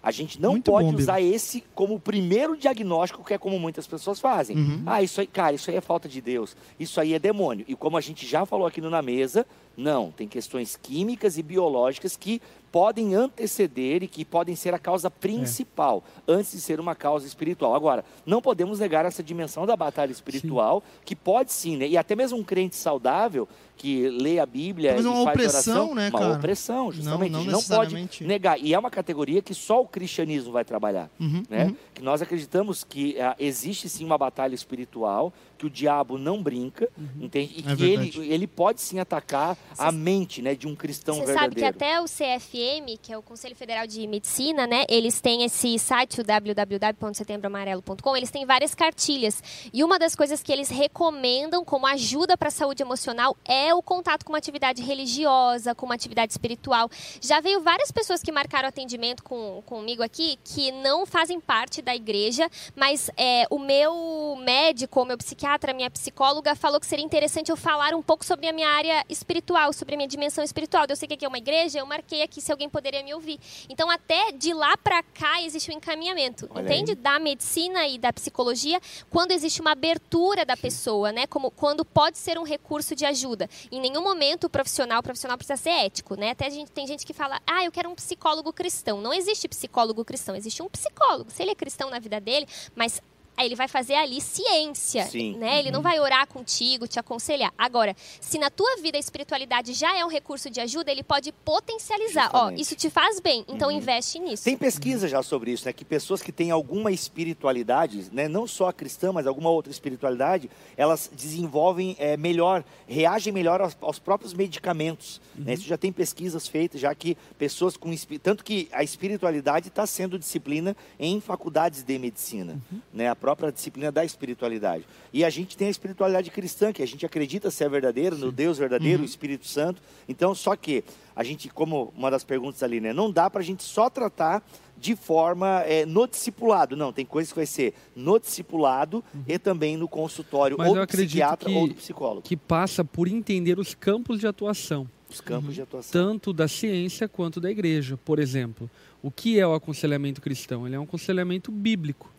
a 0.02 0.10
gente 0.10 0.40
não 0.40 0.52
Muito 0.52 0.70
pode 0.70 0.90
bom, 0.90 0.96
usar 0.96 1.20
esse 1.20 1.62
como 1.74 1.94
o 1.96 2.00
primeiro 2.00 2.56
diagnóstico, 2.56 3.24
que 3.24 3.34
é 3.34 3.38
como 3.38 3.58
muitas 3.58 3.86
pessoas 3.86 4.20
fazem. 4.20 4.56
Uhum. 4.56 4.82
Ah, 4.86 5.02
isso 5.02 5.20
aí, 5.20 5.26
cara, 5.26 5.54
isso 5.54 5.70
aí 5.70 5.76
é 5.76 5.80
falta 5.80 6.08
de 6.08 6.20
Deus. 6.20 6.56
Isso 6.78 7.00
aí 7.00 7.14
é 7.14 7.18
demônio. 7.18 7.64
E 7.68 7.74
como 7.74 7.96
a 7.96 8.00
gente 8.00 8.26
já 8.26 8.46
falou 8.46 8.66
aqui 8.66 8.80
no 8.80 8.88
Na 8.90 9.02
Mesa, 9.02 9.44
não, 9.76 10.10
tem 10.10 10.26
questões 10.28 10.76
químicas 10.80 11.36
e 11.36 11.42
biológicas 11.42 12.16
que 12.16 12.40
podem 12.70 13.14
anteceder 13.14 14.02
e 14.02 14.08
que 14.08 14.24
podem 14.24 14.54
ser 14.54 14.74
a 14.74 14.78
causa 14.78 15.10
principal, 15.10 16.04
antes 16.26 16.52
de 16.52 16.60
ser 16.60 16.80
uma 16.80 16.94
causa 16.94 17.26
espiritual. 17.26 17.74
Agora, 17.74 18.04
não 18.26 18.40
podemos 18.42 18.78
negar 18.78 19.04
essa 19.04 19.22
dimensão 19.22 19.66
da 19.66 19.76
batalha 19.76 20.12
espiritual, 20.12 20.82
que 21.04 21.16
pode 21.16 21.52
sim, 21.52 21.76
né? 21.76 21.88
E 21.88 21.96
até 21.96 22.14
mesmo 22.14 22.38
um 22.38 22.44
crente 22.44 22.76
saudável 22.76 23.48
que 23.76 24.08
lê 24.08 24.40
a 24.40 24.46
Bíblia 24.46 24.94
Talvez 24.94 25.06
e 25.06 25.08
uma 25.08 25.24
faz 25.24 25.36
opressão, 25.36 25.74
oração, 25.76 25.94
né, 25.94 26.08
uma 26.10 26.18
cara? 26.18 26.34
opressão, 26.34 26.92
justamente. 26.92 27.30
não 27.30 27.42
gente 27.42 27.52
não 27.52 27.62
pode 27.62 28.24
negar. 28.24 28.58
E 28.58 28.74
é 28.74 28.78
uma 28.78 28.90
categoria 28.90 29.40
que 29.40 29.54
só 29.54 29.80
o 29.80 29.86
cristianismo 29.86 30.52
vai 30.52 30.64
trabalhar 30.64 31.08
Uhum, 31.20 31.42
né? 31.48 31.66
uhum. 31.66 31.76
Que 31.94 32.02
nós 32.02 32.20
acreditamos 32.20 32.82
que 32.82 33.20
ah, 33.20 33.36
existe 33.38 33.88
sim 33.88 34.04
uma 34.04 34.18
batalha 34.18 34.54
espiritual, 34.54 35.32
que 35.58 35.66
o 35.66 35.70
diabo 35.70 36.16
não 36.16 36.40
brinca, 36.42 36.88
entende? 37.20 37.54
E 37.56 37.60
É 37.72 37.76
que 37.76 37.82
ele, 37.82 37.96
verdade. 38.10 38.32
ele 38.32 38.46
pode 38.46 38.80
sim 38.80 38.98
atacar 39.00 39.56
a 39.76 39.90
mente, 39.90 40.40
né, 40.40 40.54
de 40.54 40.68
um 40.68 40.76
cristão 40.76 41.16
Você 41.16 41.34
sabe 41.34 41.54
que 41.56 41.60
verdadeiro. 41.60 41.76
até 41.76 42.00
o 42.00 42.04
CFM, 42.04 42.96
que 43.02 43.12
é 43.12 43.18
o 43.18 43.22
Conselho 43.22 43.56
Federal 43.56 43.86
de 43.86 44.06
Medicina, 44.06 44.66
né? 44.66 44.84
Eles 44.88 45.20
têm 45.20 45.42
esse 45.44 45.76
site, 45.78 46.20
o 46.20 46.24
www.setembroamarelo.com, 46.24 48.16
eles 48.16 48.30
têm 48.30 48.46
várias 48.46 48.74
cartilhas. 48.74 49.42
E 49.72 49.82
uma 49.82 49.98
das 49.98 50.14
coisas 50.14 50.42
que 50.42 50.52
eles 50.52 50.68
recomendam 50.68 51.64
como 51.64 51.86
ajuda 51.86 52.36
para 52.36 52.48
a 52.48 52.52
saúde 52.52 52.82
emocional 52.82 53.36
é 53.44 53.74
o 53.74 53.82
contato 53.82 54.24
com 54.24 54.32
uma 54.32 54.38
atividade 54.38 54.82
religiosa, 54.82 55.74
com 55.74 55.86
uma 55.86 55.94
atividade 55.94 56.32
espiritual. 56.32 56.88
Já 57.20 57.40
veio 57.40 57.60
várias 57.62 57.90
pessoas 57.90 58.22
que 58.22 58.30
marcaram 58.30 58.68
atendimento 58.68 59.22
com, 59.24 59.62
comigo 59.66 60.02
aqui 60.02 60.38
que 60.44 60.70
não 60.70 61.04
fazem 61.06 61.40
parte 61.40 61.82
da 61.82 61.94
igreja, 61.96 62.48
mas 62.76 63.10
é, 63.16 63.44
o 63.50 63.58
meu 63.58 64.36
médico, 64.44 65.02
o 65.02 65.04
meu 65.04 65.16
psiquiatra, 65.18 65.47
a 65.48 65.74
minha 65.74 65.90
psicóloga 65.90 66.54
falou 66.54 66.78
que 66.78 66.86
seria 66.86 67.04
interessante 67.04 67.50
eu 67.50 67.56
falar 67.56 67.94
um 67.94 68.02
pouco 68.02 68.24
sobre 68.24 68.46
a 68.46 68.52
minha 68.52 68.68
área 68.68 69.04
espiritual, 69.08 69.72
sobre 69.72 69.94
a 69.94 69.96
minha 69.96 70.08
dimensão 70.08 70.44
espiritual. 70.44 70.84
Eu 70.88 70.96
sei 70.96 71.08
que 71.08 71.14
aqui 71.14 71.24
é 71.24 71.28
uma 71.28 71.38
igreja, 71.38 71.78
eu 71.78 71.86
marquei 71.86 72.22
aqui 72.22 72.40
se 72.40 72.52
alguém 72.52 72.68
poderia 72.68 73.02
me 73.02 73.14
ouvir. 73.14 73.40
Então, 73.68 73.90
até 73.90 74.32
de 74.32 74.52
lá 74.52 74.76
para 74.76 75.02
cá 75.02 75.42
existe 75.42 75.70
um 75.70 75.74
encaminhamento, 75.74 76.48
Olha 76.50 76.62
entende? 76.62 76.92
aí. 76.92 76.96
Da 76.96 77.18
medicina 77.18 77.86
e 77.86 77.98
da 77.98 78.12
psicologia, 78.12 78.80
quando 79.10 79.32
existe 79.32 79.60
uma 79.60 79.72
abertura 79.72 80.44
da 80.44 80.56
pessoa, 80.56 81.12
né? 81.12 81.26
Como 81.26 81.50
quando 81.50 81.84
pode 81.84 82.18
ser 82.18 82.38
um 82.38 82.44
recurso 82.44 82.94
de 82.94 83.04
ajuda. 83.06 83.48
Em 83.72 83.80
nenhum 83.80 84.02
momento 84.02 84.44
o 84.44 84.50
profissional, 84.50 85.00
o 85.00 85.02
profissional 85.02 85.36
precisa 85.36 85.56
ser 85.56 85.70
ético, 85.70 86.14
né? 86.14 86.30
Até 86.30 86.46
a 86.46 86.50
gente, 86.50 86.70
tem 86.70 86.86
gente 86.86 87.06
que 87.06 87.12
fala, 87.12 87.40
ah, 87.46 87.64
eu 87.64 87.72
quero 87.72 87.88
um 87.88 87.94
psicólogo 87.94 88.52
cristão. 88.52 89.00
Não 89.00 89.12
existe 89.12 89.48
psicólogo 89.48 90.04
cristão, 90.04 90.34
existe 90.34 90.62
um 90.62 90.68
psicólogo. 90.68 91.30
Se 91.30 91.42
ele 91.42 91.52
é 91.52 91.54
cristão 91.54 91.90
na 91.90 91.98
vida 91.98 92.20
dele, 92.20 92.46
mas 92.74 93.00
ele 93.44 93.54
vai 93.54 93.68
fazer 93.68 93.94
ali 93.94 94.20
ciência, 94.20 95.04
Sim. 95.06 95.36
né? 95.36 95.58
Ele 95.58 95.70
não 95.70 95.82
vai 95.82 96.00
orar 96.00 96.26
contigo, 96.26 96.86
te 96.86 96.98
aconselhar. 96.98 97.52
Agora, 97.56 97.94
se 98.20 98.38
na 98.38 98.50
tua 98.50 98.76
vida 98.76 98.96
a 98.96 99.00
espiritualidade 99.00 99.72
já 99.72 99.96
é 99.96 100.04
um 100.04 100.08
recurso 100.08 100.50
de 100.50 100.60
ajuda, 100.60 100.90
ele 100.90 101.02
pode 101.02 101.32
potencializar. 101.32 102.30
Ó, 102.32 102.38
Justamente. 102.38 102.60
isso 102.60 102.74
te 102.76 102.90
faz 102.90 103.20
bem, 103.20 103.44
então 103.48 103.70
investe 103.70 104.18
nisso. 104.18 104.44
Tem 104.44 104.56
pesquisa 104.56 105.08
já 105.08 105.22
sobre 105.22 105.52
isso, 105.52 105.64
né? 105.66 105.72
Que 105.72 105.84
pessoas 105.84 106.22
que 106.22 106.32
têm 106.32 106.50
alguma 106.50 106.90
espiritualidade, 106.90 108.08
né? 108.12 108.28
Não 108.28 108.46
só 108.46 108.68
a 108.68 108.72
cristã, 108.72 109.12
mas 109.12 109.26
alguma 109.26 109.50
outra 109.50 109.70
espiritualidade, 109.70 110.50
elas 110.76 111.10
desenvolvem 111.12 111.96
é, 111.98 112.16
melhor, 112.16 112.64
reagem 112.86 113.32
melhor 113.32 113.60
aos, 113.60 113.76
aos 113.80 113.98
próprios 113.98 114.32
medicamentos. 114.34 115.20
né? 115.34 115.54
Isso 115.54 115.66
já 115.66 115.76
tem 115.76 115.92
pesquisas 115.92 116.46
feitas, 116.48 116.80
já 116.80 116.94
que 116.94 117.16
pessoas 117.38 117.76
com 117.76 117.94
tanto 118.22 118.44
que 118.44 118.68
a 118.72 118.82
espiritualidade 118.82 119.68
está 119.68 119.86
sendo 119.86 120.18
disciplina 120.18 120.76
em 120.98 121.20
faculdades 121.20 121.82
de 121.82 121.98
medicina, 121.98 122.60
né? 122.92 123.08
A 123.08 123.16
própria 123.28 123.52
disciplina 123.52 123.92
da 123.92 124.04
espiritualidade. 124.04 124.84
E 125.12 125.22
a 125.24 125.28
gente 125.28 125.54
tem 125.56 125.68
a 125.68 125.70
espiritualidade 125.70 126.30
cristã, 126.30 126.72
que 126.72 126.82
a 126.82 126.86
gente 126.86 127.04
acredita 127.04 127.50
ser 127.50 127.68
verdadeiro, 127.68 128.16
no 128.16 128.32
Deus 128.32 128.56
verdadeiro, 128.56 129.02
o 129.02 129.04
Espírito 129.04 129.46
Santo. 129.46 129.82
Então, 130.08 130.34
só 130.34 130.56
que 130.56 130.82
a 131.14 131.22
gente, 131.22 131.48
como 131.50 131.92
uma 131.96 132.10
das 132.10 132.24
perguntas 132.24 132.62
ali, 132.62 132.80
né? 132.80 132.92
Não 132.94 133.10
dá 133.10 133.28
para 133.28 133.40
a 133.40 133.44
gente 133.44 133.62
só 133.62 133.90
tratar 133.90 134.42
de 134.78 134.96
forma 134.96 135.60
é, 135.66 135.84
no 135.84 136.06
discipulado. 136.06 136.74
Não, 136.76 136.90
tem 136.92 137.04
coisas 137.04 137.32
que 137.32 137.38
vai 137.38 137.46
ser 137.46 137.74
no 137.94 138.18
discipulado 138.18 139.04
e 139.26 139.38
também 139.38 139.76
no 139.76 139.88
consultório, 139.88 140.56
Mas 140.56 140.68
ou 140.68 140.74
do 140.76 140.86
psiquiatra 140.86 141.50
que- 141.50 141.54
ou 141.56 141.68
do 141.68 141.74
psicólogo. 141.74 142.22
que 142.22 142.36
passa 142.36 142.82
por 142.84 143.08
entender 143.08 143.58
os 143.58 143.74
campos 143.74 144.20
de 144.20 144.26
atuação, 144.26 144.88
Os 145.10 145.20
campos 145.20 145.54
de 145.54 145.60
atuação. 145.62 145.90
tanto 145.92 146.32
da 146.32 146.48
ciência 146.48 147.06
quanto 147.08 147.40
da 147.40 147.50
igreja. 147.50 147.98
Por 148.04 148.18
exemplo, 148.20 148.70
o 149.02 149.10
que 149.10 149.38
é 149.38 149.46
o 149.46 149.52
aconselhamento 149.52 150.20
cristão? 150.22 150.64
Ele 150.66 150.76
é 150.76 150.80
um 150.80 150.84
aconselhamento 150.84 151.50
bíblico. 151.50 152.10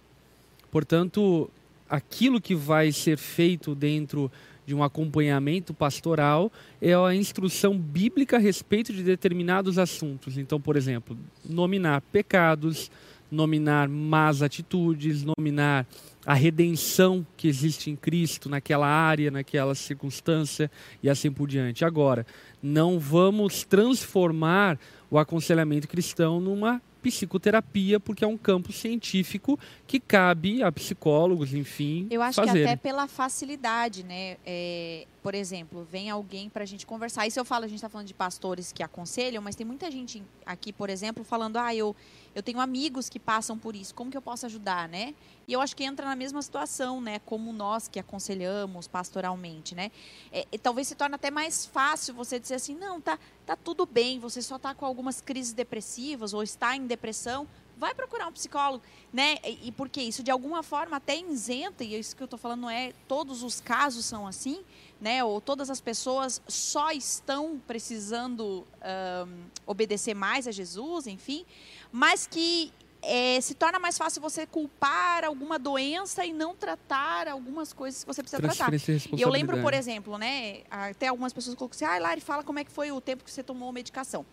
Portanto, 0.72 1.50
aquilo 1.90 2.40
que 2.40 2.56
vai 2.56 2.92
ser 2.92 3.18
feito 3.18 3.74
dentro 3.74 4.32
de 4.66 4.76
um 4.76 4.84
acompanhamento 4.84 5.74
pastoral 5.74 6.52
é 6.80 6.94
a 6.94 7.16
instrução 7.16 7.76
bíblica 7.76 8.38
a 8.38 8.40
respeito 8.40 8.94
de 8.94 9.02
determinados 9.02 9.80
assuntos. 9.80 10.38
Então, 10.38 10.62
por 10.62 10.76
exemplo, 10.78 11.18
nominar 11.44 12.02
pecados, 12.02 12.92
nominar 13.32 13.90
más 13.90 14.44
atitudes, 14.44 15.24
nominar 15.24 15.88
a 16.24 16.36
redenção 16.36 17.26
que 17.36 17.48
existe 17.48 17.90
em 17.90 17.96
Cristo 17.96 18.48
naquela 18.48 18.88
área, 18.88 19.32
naquela 19.32 19.74
circunstância 19.74 20.70
e 21.02 21.10
assim 21.10 21.32
por 21.32 21.48
diante. 21.48 21.84
Agora, 21.84 22.26
não 22.62 23.00
vamos 23.00 23.64
transformar 23.64 24.78
o 25.10 25.18
aconselhamento 25.18 25.88
cristão 25.88 26.40
numa 26.40 26.80
psicoterapia, 27.02 28.00
porque 28.00 28.24
é 28.24 28.28
um 28.28 28.38
campo 28.38 28.72
científico 28.72 29.60
que 29.88 30.00
cabe 30.00 30.62
a 30.62 30.72
psicólogos, 30.72 31.54
enfim, 31.54 32.08
Eu 32.10 32.22
acho 32.22 32.36
fazerem. 32.36 32.64
que 32.64 32.68
até 32.70 32.76
pela 32.76 33.08
facilidade, 33.08 34.04
né? 34.04 34.38
É, 34.46 35.06
por 35.22 35.36
exemplo, 35.36 35.88
vem 35.92 36.10
alguém 36.10 36.50
para 36.50 36.64
a 36.64 36.66
gente 36.66 36.86
conversar. 36.86 37.28
Isso 37.28 37.40
eu 37.40 37.46
falo, 37.46 37.66
a 37.66 37.68
gente 37.68 37.78
está 37.78 37.90
falando 37.90 38.08
de 38.08 38.14
pastores 38.14 38.72
que 38.72 38.84
aconselham, 38.84 39.42
mas 39.42 39.56
tem 39.56 39.66
muita 39.66 39.90
gente 39.92 40.24
aqui, 40.46 40.72
por 40.72 40.90
exemplo, 40.90 41.24
falando, 41.24 41.58
ah, 41.58 41.74
eu, 41.74 41.96
eu 42.36 42.44
tenho 42.44 42.60
amigos 42.60 43.10
que 43.10 43.20
passam 43.20 43.58
por 43.58 43.76
isso, 43.76 43.94
como 43.94 44.12
que 44.12 44.18
eu 44.18 44.22
posso 44.22 44.46
ajudar, 44.46 44.88
né? 44.88 45.14
E 45.50 45.54
eu 45.54 45.62
acho 45.62 45.76
que 45.76 45.84
entra 45.84 46.06
na 46.06 46.16
mesma 46.16 46.44
situação, 46.44 47.02
né? 47.02 47.18
Como 47.26 47.52
nós 47.52 47.88
que 47.88 48.00
aconselhamos 48.00 48.88
pastoralmente, 48.88 49.74
né? 49.74 49.90
É, 50.32 50.46
talvez 50.62 50.88
se 50.88 50.94
torne 50.94 51.16
até 51.16 51.32
mais 51.32 51.66
fácil 51.66 52.14
você 52.14 52.40
dizer 52.40 52.54
assim, 52.54 52.76
não, 52.76 53.02
tá, 53.02 53.18
tá 53.48 53.56
tudo 53.56 53.84
bem, 53.84 54.20
você 54.20 54.44
só 54.44 54.58
está 54.58 54.76
com 54.76 54.86
algumas 54.86 55.22
crises 55.22 55.52
depressivas 55.52 56.36
ou 56.36 56.44
está 56.44 56.76
em 56.76 56.86
depressão, 56.86 57.48
vai 57.80 57.96
procurar 57.96 58.28
um 58.28 58.32
psicólogo, 58.32 58.84
né? 59.12 59.38
E, 59.44 59.70
e 59.70 59.72
porque 59.72 60.00
isso 60.00 60.22
de 60.22 60.30
alguma 60.30 60.62
forma 60.62 60.98
até 60.98 61.18
isenta, 61.18 61.84
e 61.84 61.98
isso 61.98 62.16
que 62.16 62.22
eu 62.22 62.26
estou 62.26 62.38
falando 62.38 62.62
não 62.62 62.70
é 62.70 62.94
todos 63.08 63.42
os 63.42 63.60
casos 63.60 64.06
são 64.06 64.28
assim, 64.28 64.64
né? 65.02 65.24
Ou 65.24 65.42
todas 65.42 65.72
as 65.72 65.82
pessoas 65.82 66.40
só 66.48 66.92
estão 66.92 67.60
precisando 67.66 68.68
ahn, 68.84 69.28
obedecer 69.66 70.14
mais 70.14 70.48
a 70.48 70.52
Jesus, 70.52 71.08
enfim, 71.08 71.44
mas 71.92 72.28
que 72.28 72.72
é, 73.02 73.40
se 73.42 73.54
torna 73.54 73.80
mais 73.80 73.98
fácil 73.98 74.22
você 74.22 74.46
culpar 74.46 75.24
alguma 75.24 75.58
doença 75.58 76.26
e 76.26 76.34
não 76.34 76.56
tratar 76.56 77.28
algumas 77.28 77.72
coisas 77.72 78.04
que 78.04 78.08
você 78.08 78.22
precisa 78.22 78.42
tratar. 78.42 78.72
E 79.18 79.22
eu 79.22 79.30
lembro, 79.30 79.62
por 79.62 79.74
exemplo, 79.74 80.18
né? 80.18 80.62
Até 80.70 81.08
algumas 81.08 81.32
pessoas 81.32 81.56
colocam 81.56 81.76
assim, 81.76 81.86
ah, 81.86 82.00
Lari, 82.00 82.22
fala 82.22 82.44
como 82.44 82.60
é 82.60 82.64
que 82.64 82.72
foi 82.72 82.92
o 82.92 83.00
tempo 83.00 83.24
que 83.24 83.32
você 83.32 83.42
tomou 83.42 83.72
medicação. 83.72 84.26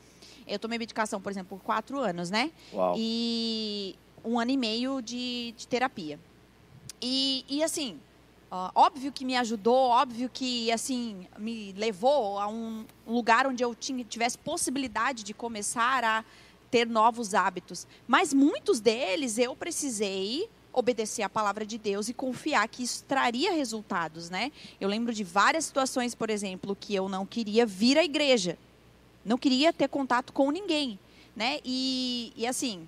Eu 0.46 0.58
tomei 0.58 0.78
medicação, 0.78 1.20
por 1.20 1.30
exemplo, 1.30 1.56
por 1.58 1.64
quatro 1.64 1.98
anos, 1.98 2.30
né? 2.30 2.50
Uau. 2.72 2.94
E 2.96 3.96
um 4.24 4.38
ano 4.38 4.50
e 4.50 4.56
meio 4.56 5.00
de, 5.00 5.54
de 5.56 5.68
terapia. 5.68 6.18
E, 7.00 7.44
e 7.48 7.62
assim, 7.62 8.00
ó, 8.50 8.70
óbvio 8.74 9.12
que 9.12 9.24
me 9.24 9.36
ajudou, 9.36 9.90
óbvio 9.90 10.28
que 10.32 10.72
assim 10.72 11.26
me 11.38 11.72
levou 11.72 12.38
a 12.38 12.48
um 12.48 12.84
lugar 13.06 13.46
onde 13.46 13.62
eu 13.62 13.74
tinha, 13.74 14.04
tivesse 14.04 14.36
possibilidade 14.38 15.22
de 15.22 15.32
começar 15.32 16.02
a 16.02 16.24
ter 16.70 16.86
novos 16.86 17.34
hábitos. 17.34 17.86
Mas 18.06 18.32
muitos 18.32 18.80
deles 18.80 19.38
eu 19.38 19.54
precisei 19.56 20.48
obedecer 20.76 21.22
a 21.22 21.28
palavra 21.28 21.64
de 21.64 21.78
Deus 21.78 22.10
e 22.10 22.12
confiar 22.12 22.68
que 22.68 22.82
isso 22.82 23.02
traria 23.04 23.50
resultados, 23.52 24.28
né? 24.28 24.52
Eu 24.78 24.90
lembro 24.90 25.14
de 25.14 25.24
várias 25.24 25.64
situações, 25.64 26.14
por 26.14 26.28
exemplo, 26.28 26.76
que 26.78 26.94
eu 26.94 27.08
não 27.08 27.24
queria 27.24 27.64
vir 27.64 27.96
à 27.96 28.04
igreja, 28.04 28.58
não 29.24 29.38
queria 29.38 29.72
ter 29.72 29.88
contato 29.88 30.34
com 30.34 30.50
ninguém, 30.50 30.98
né? 31.34 31.60
E, 31.64 32.30
e 32.36 32.46
assim, 32.46 32.86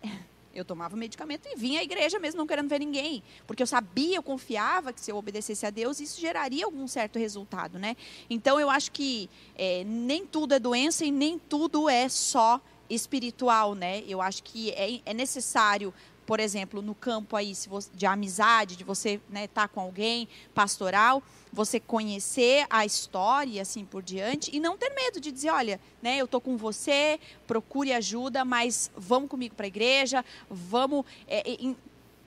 eu 0.54 0.64
tomava 0.64 0.96
medicamento 0.96 1.48
e 1.48 1.56
vinha 1.56 1.80
à 1.80 1.82
igreja 1.82 2.20
mesmo 2.20 2.38
não 2.38 2.46
querendo 2.46 2.68
ver 2.68 2.78
ninguém, 2.78 3.24
porque 3.44 3.64
eu 3.64 3.66
sabia, 3.66 4.18
eu 4.18 4.22
confiava 4.22 4.92
que 4.92 5.00
se 5.00 5.10
eu 5.10 5.16
obedecesse 5.16 5.66
a 5.66 5.70
Deus 5.70 5.98
isso 5.98 6.20
geraria 6.20 6.64
algum 6.64 6.86
certo 6.86 7.18
resultado, 7.18 7.76
né? 7.76 7.96
Então 8.30 8.60
eu 8.60 8.70
acho 8.70 8.92
que 8.92 9.28
é, 9.56 9.82
nem 9.82 10.24
tudo 10.24 10.54
é 10.54 10.60
doença 10.60 11.04
e 11.04 11.10
nem 11.10 11.40
tudo 11.40 11.88
é 11.88 12.08
só 12.08 12.60
espiritual, 12.90 13.74
né? 13.74 14.02
Eu 14.06 14.20
acho 14.20 14.42
que 14.42 14.70
é, 14.72 15.00
é 15.06 15.14
necessário, 15.14 15.94
por 16.26 16.40
exemplo, 16.40 16.82
no 16.82 16.94
campo 16.94 17.36
aí 17.36 17.54
você, 17.54 17.88
de 17.94 18.04
amizade, 18.04 18.76
de 18.76 18.84
você 18.84 19.14
estar 19.14 19.30
né, 19.30 19.46
tá 19.46 19.66
com 19.68 19.80
alguém, 19.80 20.28
pastoral, 20.52 21.22
você 21.52 21.80
conhecer 21.80 22.66
a 22.68 22.84
história 22.84 23.52
e 23.52 23.60
assim 23.60 23.84
por 23.84 24.02
diante 24.02 24.54
e 24.54 24.60
não 24.60 24.76
ter 24.76 24.90
medo 24.90 25.20
de 25.20 25.32
dizer, 25.32 25.50
olha, 25.50 25.80
né, 26.02 26.16
eu 26.16 26.28
tô 26.28 26.40
com 26.40 26.56
você, 26.56 27.18
procure 27.46 27.92
ajuda, 27.92 28.44
mas 28.44 28.90
vamos 28.96 29.28
comigo 29.28 29.54
para 29.54 29.66
a 29.66 29.68
igreja, 29.68 30.24
vamos 30.48 31.04
é, 31.26 31.42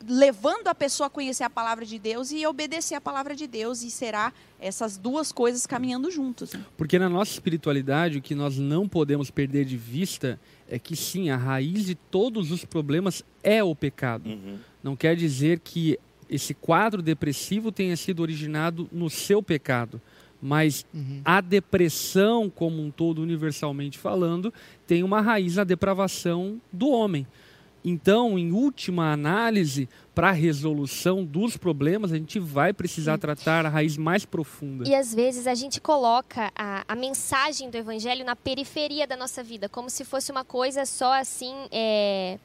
levando 0.08 0.68
a 0.68 0.76
pessoa 0.76 1.08
a 1.08 1.10
conhecer 1.10 1.44
a 1.44 1.50
palavra 1.50 1.86
de 1.86 1.98
Deus 1.98 2.32
e 2.32 2.46
obedecer 2.46 2.96
a 2.96 3.02
palavra 3.02 3.36
de 3.36 3.48
Deus 3.48 3.84
e 3.84 3.90
será 3.92 4.34
essas 4.60 4.98
duas 4.98 5.32
coisas 5.32 5.66
caminhando 5.66 6.10
juntos. 6.12 6.54
Né? 6.54 6.64
Porque 6.78 6.98
na 7.00 7.10
nossa 7.10 7.32
espiritualidade 7.32 8.18
o 8.18 8.22
que 8.22 8.36
nós 8.36 8.58
não 8.58 8.88
podemos 8.88 9.30
perder 9.30 9.66
de 9.66 9.78
vista 9.78 10.40
é 10.68 10.80
que 10.80 10.96
sim, 10.96 11.30
a 11.30 11.38
raiz 11.38 11.86
de 11.86 11.96
todos 11.96 12.52
os 12.52 12.66
problemas 12.66 13.24
é 13.44 13.64
o 13.64 13.76
pecado. 13.76 14.30
Uhum. 14.30 14.58
Não 14.82 14.96
quer 14.96 15.16
dizer 15.16 15.60
que 15.60 16.00
esse 16.30 16.54
quadro 16.54 17.02
depressivo 17.02 17.72
tenha 17.72 17.96
sido 17.96 18.22
originado 18.22 18.90
no 18.92 19.10
seu 19.10 19.42
pecado. 19.42 20.02
Mas 20.42 20.86
uhum. 20.94 21.22
a 21.24 21.40
depressão, 21.40 22.50
como 22.50 22.82
um 22.82 22.92
todo, 22.92 23.22
universalmente 23.22 23.98
falando, 23.98 24.54
tem 24.86 25.02
uma 25.02 25.22
raiz 25.22 25.56
na 25.56 25.64
depravação 25.64 26.60
do 26.72 26.90
homem. 26.90 27.26
Então, 27.84 28.40
em 28.40 28.52
última 28.52 29.12
análise, 29.12 29.90
para 30.16 30.30
a 30.30 30.32
resolução 30.32 31.24
dos 31.24 31.58
problemas, 31.58 32.14
a 32.14 32.18
gente 32.18 32.40
vai 32.40 32.72
precisar 32.72 33.18
tratar 33.18 33.66
a 33.66 33.70
raiz 33.70 33.98
mais 33.98 34.26
profunda. 34.26 34.88
E 34.88 34.96
às 34.96 35.14
vezes 35.14 35.48
a 35.48 35.56
gente 35.56 35.82
coloca 35.82 36.52
a, 36.56 36.84
a 36.88 36.96
mensagem 36.96 37.70
do 37.70 37.76
evangelho 37.76 38.24
na 38.24 38.36
periferia 38.36 39.06
da 39.06 39.18
nossa 39.18 39.44
vida, 39.44 39.68
como 39.68 39.90
se 39.90 40.06
fosse 40.06 40.32
uma 40.32 40.46
coisa 40.46 40.86
só 40.86 41.14
assim. 41.14 41.54
É 41.72 42.38